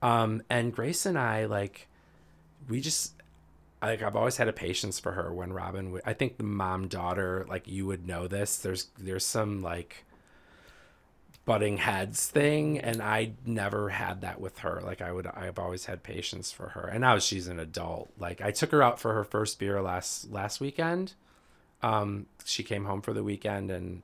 Um, 0.03 0.43
and 0.47 0.71
Grace 0.71 1.07
and 1.07 1.17
I 1.17 1.45
like 1.45 1.87
we 2.69 2.81
just 2.81 3.13
like 3.81 4.01
I've 4.01 4.15
always 4.15 4.37
had 4.37 4.47
a 4.47 4.53
patience 4.53 4.99
for 4.99 5.13
her 5.13 5.33
when 5.33 5.53
Robin 5.53 5.91
would 5.91 6.01
I 6.05 6.13
think 6.13 6.37
the 6.37 6.43
mom 6.43 6.87
daughter 6.87 7.45
like 7.49 7.67
you 7.67 7.85
would 7.85 8.07
know 8.07 8.27
this 8.27 8.57
there's 8.57 8.87
there's 8.97 9.25
some 9.25 9.61
like 9.61 10.05
butting 11.43 11.77
heads 11.77 12.27
thing 12.27 12.77
and 12.77 13.01
I 13.01 13.31
never 13.45 13.89
had 13.89 14.21
that 14.21 14.39
with 14.39 14.59
her 14.59 14.81
like 14.85 15.01
I 15.01 15.11
would 15.11 15.25
I've 15.25 15.57
always 15.57 15.85
had 15.85 16.03
patience 16.03 16.51
for 16.51 16.69
her 16.69 16.87
and 16.87 17.01
now 17.01 17.17
she's 17.17 17.47
an 17.47 17.59
adult 17.59 18.11
like 18.19 18.41
I 18.41 18.51
took 18.51 18.71
her 18.71 18.83
out 18.83 18.99
for 18.99 19.13
her 19.15 19.23
first 19.23 19.57
beer 19.57 19.81
last 19.81 20.31
last 20.31 20.59
weekend 20.61 21.13
um 21.81 22.27
she 22.45 22.61
came 22.61 22.85
home 22.85 23.01
for 23.01 23.13
the 23.13 23.23
weekend 23.23 23.71
and 23.71 24.03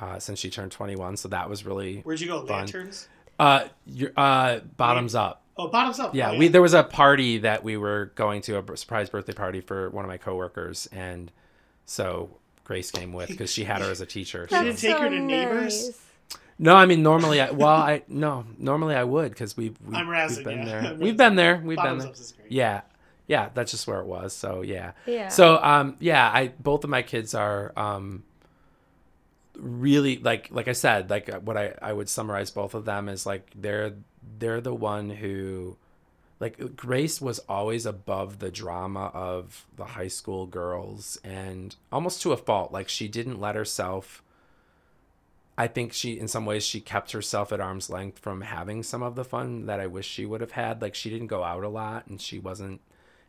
uh 0.00 0.18
since 0.18 0.38
she 0.38 0.48
turned 0.48 0.72
21 0.72 1.18
so 1.18 1.28
that 1.28 1.50
was 1.50 1.66
really 1.66 2.00
Where'd 2.00 2.20
you 2.20 2.28
go? 2.28 2.46
Fun. 2.46 2.60
Lanterns. 2.60 3.08
uh 3.38 3.64
your 3.84 4.12
uh 4.16 4.60
bottoms 4.78 5.14
up 5.14 5.39
Oh, 5.56 5.68
bottoms 5.68 5.98
up. 6.00 6.14
yeah, 6.14 6.30
Oh, 6.32 6.38
we 6.38 6.48
there 6.48 6.62
was 6.62 6.74
a 6.74 6.82
party 6.82 7.38
that 7.38 7.62
we 7.64 7.76
were 7.76 8.12
going 8.14 8.40
to 8.42 8.58
a 8.58 8.76
surprise 8.76 9.10
birthday 9.10 9.32
party 9.34 9.60
for 9.60 9.90
one 9.90 10.04
of 10.04 10.08
my 10.08 10.16
coworkers, 10.16 10.88
and 10.92 11.30
so 11.84 12.36
Grace 12.64 12.90
came 12.90 13.12
with 13.12 13.28
because 13.28 13.52
she 13.52 13.64
had 13.64 13.82
her 13.82 13.90
as 13.90 14.00
a 14.00 14.06
teacher. 14.06 14.42
You 14.42 14.46
didn't 14.48 14.66
That's 14.66 14.80
take 14.80 14.92
her 14.96 15.04
so 15.04 15.08
to 15.10 15.18
Neighbors? 15.20 16.00
No, 16.58 16.74
I 16.76 16.86
mean 16.86 17.02
normally, 17.02 17.40
I 17.40 17.50
well, 17.50 17.68
I 17.68 18.02
no 18.08 18.44
normally 18.58 18.94
I 18.94 19.04
would 19.04 19.30
because 19.32 19.56
we've, 19.56 19.76
we, 19.84 19.94
I'm 19.96 20.08
we've 20.08 20.44
been 20.44 20.58
ya. 20.58 20.64
there. 20.64 20.94
We've 20.98 21.16
been 21.16 21.34
there. 21.34 21.56
We've 21.64 21.76
Bottoms 21.76 22.04
been 22.04 22.10
up 22.10 22.16
there. 22.16 22.22
is 22.22 22.32
great. 22.32 22.52
Yeah, 22.52 22.80
yeah, 23.26 23.48
that's 23.54 23.70
just 23.70 23.86
where 23.86 24.00
it 24.00 24.06
was. 24.06 24.34
So 24.34 24.62
yeah, 24.62 24.92
Yeah. 25.06 25.28
So 25.28 25.58
um 25.62 25.96
yeah, 26.00 26.30
I 26.30 26.48
both 26.58 26.84
of 26.84 26.90
my 26.90 27.02
kids 27.02 27.34
are 27.34 27.72
um 27.76 28.24
really 29.56 30.18
like 30.18 30.48
like 30.50 30.68
I 30.68 30.72
said 30.72 31.10
like 31.10 31.28
uh, 31.28 31.40
what 31.40 31.56
I 31.56 31.74
I 31.82 31.92
would 31.92 32.08
summarize 32.08 32.50
both 32.50 32.74
of 32.74 32.84
them 32.84 33.08
is 33.08 33.26
like 33.26 33.50
they're 33.54 33.94
they're 34.38 34.60
the 34.60 34.74
one 34.74 35.10
who 35.10 35.76
like 36.38 36.76
Grace 36.76 37.20
was 37.20 37.38
always 37.40 37.84
above 37.84 38.38
the 38.38 38.50
drama 38.50 39.10
of 39.12 39.66
the 39.76 39.84
high 39.84 40.08
school 40.08 40.46
girls 40.46 41.18
and 41.22 41.76
almost 41.92 42.22
to 42.22 42.32
a 42.32 42.36
fault. 42.36 42.72
Like 42.72 42.88
she 42.88 43.08
didn't 43.08 43.40
let 43.40 43.54
herself 43.54 44.22
I 45.58 45.66
think 45.66 45.92
she 45.92 46.18
in 46.18 46.26
some 46.26 46.46
ways 46.46 46.64
she 46.64 46.80
kept 46.80 47.12
herself 47.12 47.52
at 47.52 47.60
arm's 47.60 47.90
length 47.90 48.18
from 48.18 48.40
having 48.40 48.82
some 48.82 49.02
of 49.02 49.14
the 49.14 49.24
fun 49.24 49.66
that 49.66 49.78
I 49.80 49.86
wish 49.86 50.06
she 50.06 50.24
would 50.24 50.40
have 50.40 50.52
had. 50.52 50.80
Like 50.80 50.94
she 50.94 51.10
didn't 51.10 51.26
go 51.26 51.44
out 51.44 51.64
a 51.64 51.68
lot 51.68 52.06
and 52.06 52.18
she 52.18 52.38
wasn't 52.38 52.80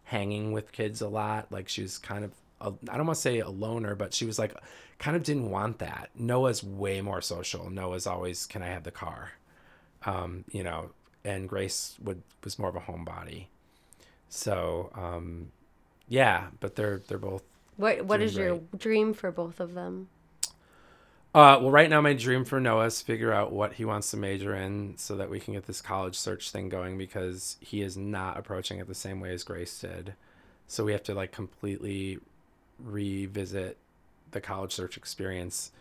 hanging 0.05 0.53
with 0.53 0.71
kids 0.71 1.01
a 1.01 1.09
lot. 1.09 1.51
Like 1.51 1.67
she 1.67 1.81
was 1.81 1.97
kind 1.97 2.23
of 2.23 2.31
a 2.61 2.73
I 2.89 2.97
don't 2.97 3.05
want 3.05 3.15
to 3.17 3.21
say 3.21 3.39
a 3.39 3.49
loner, 3.49 3.95
but 3.95 4.13
she 4.13 4.25
was 4.25 4.39
like 4.39 4.55
kind 4.99 5.17
of 5.17 5.23
didn't 5.23 5.49
want 5.49 5.79
that. 5.79 6.09
Noah's 6.15 6.63
way 6.63 7.01
more 7.01 7.21
social. 7.21 7.69
Noah's 7.69 8.05
always, 8.05 8.45
can 8.45 8.61
I 8.61 8.67
have 8.67 8.83
the 8.83 8.91
car? 8.91 9.31
Um, 10.05 10.45
you 10.51 10.63
know, 10.63 10.91
and 11.23 11.49
Grace 11.49 11.97
would 12.03 12.21
was 12.43 12.59
more 12.59 12.69
of 12.69 12.75
a 12.75 12.79
homebody. 12.79 13.47
So, 14.29 14.91
um, 14.95 15.51
yeah, 16.07 16.47
but 16.59 16.75
they're 16.75 17.01
they're 17.07 17.17
both 17.17 17.43
What 17.77 18.05
What 18.05 18.21
is 18.21 18.35
your 18.35 18.61
dream 18.77 19.13
for 19.13 19.31
both 19.31 19.59
of 19.59 19.73
them? 19.73 20.09
Uh, 21.33 21.57
well, 21.61 21.71
right 21.71 21.89
now 21.89 22.01
my 22.01 22.13
dream 22.13 22.43
for 22.43 22.59
Noah 22.59 22.87
is 22.87 23.01
figure 23.01 23.31
out 23.31 23.53
what 23.53 23.73
he 23.73 23.85
wants 23.85 24.11
to 24.11 24.17
major 24.17 24.53
in, 24.53 24.95
so 24.97 25.15
that 25.15 25.29
we 25.29 25.39
can 25.39 25.53
get 25.53 25.65
this 25.65 25.81
college 25.81 26.17
search 26.17 26.51
thing 26.51 26.67
going 26.67 26.97
because 26.97 27.55
he 27.61 27.81
is 27.81 27.95
not 27.95 28.37
approaching 28.37 28.79
it 28.79 28.87
the 28.87 28.93
same 28.93 29.21
way 29.21 29.33
as 29.33 29.43
Grace 29.43 29.79
did. 29.79 30.13
So 30.67 30.83
we 30.83 30.91
have 30.91 31.03
to 31.03 31.13
like 31.13 31.31
completely 31.31 32.19
revisit 32.83 33.77
the 34.31 34.41
college 34.41 34.71
search 34.71 34.97
experience 34.97 35.71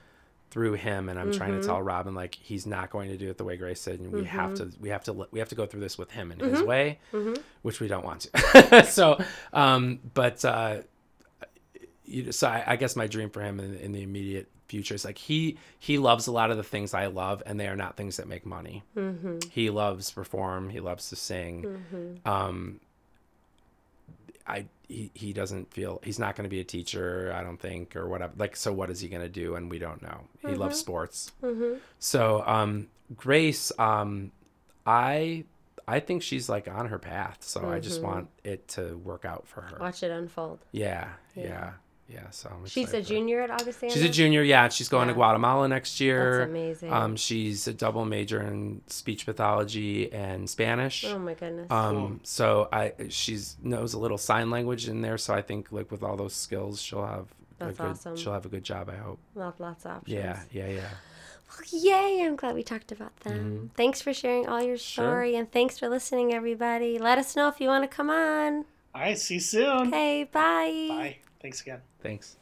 through 0.50 0.72
him, 0.72 1.08
and 1.08 1.18
I'm 1.18 1.32
trying 1.32 1.60
to 1.60 1.64
tell 1.66 1.80
Robin 1.80 2.14
like 2.14 2.34
he's 2.34 2.66
not 2.66 2.90
going 2.90 3.08
to 3.10 3.16
do 3.16 3.30
it 3.30 3.38
the 3.38 3.44
way 3.44 3.56
Grace 3.56 3.84
did, 3.84 4.00
and 4.00 4.12
we 4.12 4.24
have 4.24 4.54
to 4.56 4.70
we 4.80 4.88
have 4.88 5.04
to 5.04 5.12
we 5.30 5.38
have 5.38 5.48
to 5.50 5.54
go 5.54 5.64
through 5.66 5.80
this 5.80 5.96
with 5.96 6.10
him 6.10 6.32
in 6.32 6.40
his 6.40 6.62
way, 6.62 6.98
which 7.62 7.80
we 7.80 7.88
don't 7.88 8.04
want 8.04 8.26
to. 8.32 8.84
so, 8.90 9.22
um, 9.52 10.00
but 10.12 10.44
uh, 10.44 10.78
you 12.04 12.32
so 12.32 12.48
I, 12.48 12.64
I 12.66 12.76
guess 12.76 12.96
my 12.96 13.06
dream 13.06 13.30
for 13.30 13.42
him 13.42 13.60
in, 13.60 13.76
in 13.76 13.92
the 13.92 14.02
immediate 14.02 14.48
future 14.66 14.94
is 14.94 15.04
like 15.04 15.18
he 15.18 15.56
he 15.78 15.98
loves 15.98 16.26
a 16.26 16.32
lot 16.32 16.50
of 16.50 16.56
the 16.56 16.62
things 16.64 16.94
I 16.94 17.06
love, 17.06 17.42
and 17.46 17.58
they 17.58 17.68
are 17.68 17.76
not 17.76 17.96
things 17.96 18.16
that 18.16 18.26
make 18.26 18.44
money. 18.44 18.82
Mm-hmm. 18.96 19.38
He 19.50 19.70
loves 19.70 20.10
perform. 20.10 20.70
He 20.70 20.80
loves 20.80 21.08
to 21.10 21.16
sing. 21.16 21.62
Um, 22.24 22.80
I 24.46 24.66
he, 24.88 25.10
he 25.14 25.32
doesn't 25.32 25.72
feel 25.72 26.00
he's 26.02 26.18
not 26.18 26.36
going 26.36 26.44
to 26.44 26.50
be 26.50 26.60
a 26.60 26.64
teacher. 26.64 27.32
I 27.34 27.42
don't 27.42 27.58
think 27.60 27.94
or 27.96 28.08
whatever. 28.08 28.32
Like 28.36 28.56
so, 28.56 28.72
what 28.72 28.90
is 28.90 29.00
he 29.00 29.08
going 29.08 29.22
to 29.22 29.28
do? 29.28 29.54
And 29.54 29.70
we 29.70 29.78
don't 29.78 30.02
know. 30.02 30.24
He 30.40 30.54
loves 30.54 30.78
sports. 30.78 31.32
So 31.98 32.42
um, 32.46 32.88
Grace, 33.14 33.72
um, 33.78 34.32
I 34.86 35.44
I 35.86 36.00
think 36.00 36.22
she's 36.22 36.48
like 36.48 36.68
on 36.68 36.86
her 36.86 36.98
path. 36.98 37.38
So 37.40 37.68
I 37.68 37.80
just 37.80 38.02
want 38.02 38.28
it 38.44 38.68
to 38.68 38.96
work 38.98 39.24
out 39.24 39.46
for 39.46 39.62
her. 39.62 39.78
Watch 39.80 40.02
it 40.02 40.10
unfold. 40.10 40.60
Yeah, 40.72 41.08
yeah, 41.34 41.44
yeah. 41.44 41.70
Yeah, 42.12 42.28
so 42.30 42.50
I'm 42.52 42.66
She's 42.66 42.76
a 42.76 42.80
excited 42.98 43.06
for 43.06 43.12
her. 43.12 43.18
junior 43.18 43.40
at 43.42 43.50
Augustana. 43.52 43.92
She's 43.92 44.02
a 44.02 44.08
junior, 44.08 44.42
yeah. 44.42 44.68
She's 44.68 44.88
going 44.88 45.06
Yeah. 45.08 45.12
to 45.12 45.14
Guatemala 45.14 45.68
next 45.68 46.00
year. 46.00 46.38
That's 46.38 46.50
amazing. 46.50 46.92
Um, 46.92 47.14
she's 47.16 47.68
a 47.68 47.72
double 47.72 48.04
major 48.04 48.40
in 48.42 48.80
speech 48.88 49.26
pathology 49.26 50.12
and 50.12 50.50
Spanish. 50.50 51.04
Oh 51.04 51.18
my 51.18 51.34
goodness. 51.34 51.70
Um, 51.70 52.20
so 52.24 52.68
I 52.72 52.94
she's 53.10 53.56
knows 53.62 53.94
a 53.94 53.98
little 53.98 54.18
sign 54.18 54.50
language 54.50 54.88
in 54.88 55.02
there. 55.02 55.18
So 55.18 55.34
I 55.34 55.42
think 55.42 55.70
like 55.70 55.90
with 55.92 56.02
all 56.02 56.16
those 56.16 56.34
skills, 56.34 56.82
she'll 56.82 57.06
have 57.06 57.28
That's 57.58 57.78
a 57.78 57.82
good 57.82 57.90
awesome. 57.92 58.16
she'll 58.16 58.32
have 58.32 58.44
a 58.46 58.48
good 58.48 58.64
job. 58.64 58.88
I 58.90 58.96
hope. 58.96 59.20
Lots, 59.36 59.60
lots 59.60 59.84
of 59.84 59.90
options. 59.92 60.12
Yeah, 60.14 60.40
yeah, 60.50 60.68
yeah. 60.68 60.88
Yay, 61.72 62.22
I'm 62.24 62.36
glad 62.36 62.54
we 62.54 62.62
talked 62.62 62.90
about 62.92 63.14
them. 63.20 63.70
Thanks 63.76 64.00
for 64.00 64.12
sharing 64.14 64.48
all 64.48 64.62
your 64.62 64.78
Sure. 64.78 65.04
story 65.04 65.36
and 65.36 65.50
thanks 65.50 65.78
for 65.78 65.88
listening, 65.88 66.32
everybody. 66.32 66.98
Let 66.98 67.18
us 67.18 67.36
know 67.36 67.48
if 67.48 67.60
you 67.60 67.68
want 67.68 67.88
to 67.88 67.94
come 67.96 68.08
on. 68.10 68.64
All 68.94 69.00
right, 69.02 69.18
see 69.18 69.34
you 69.34 69.40
soon. 69.40 69.88
Okay, 69.88 70.24
bye. 70.24 70.86
Bye. 70.88 71.16
Thanks 71.40 71.60
again. 71.62 71.80
Thanks. 72.02 72.36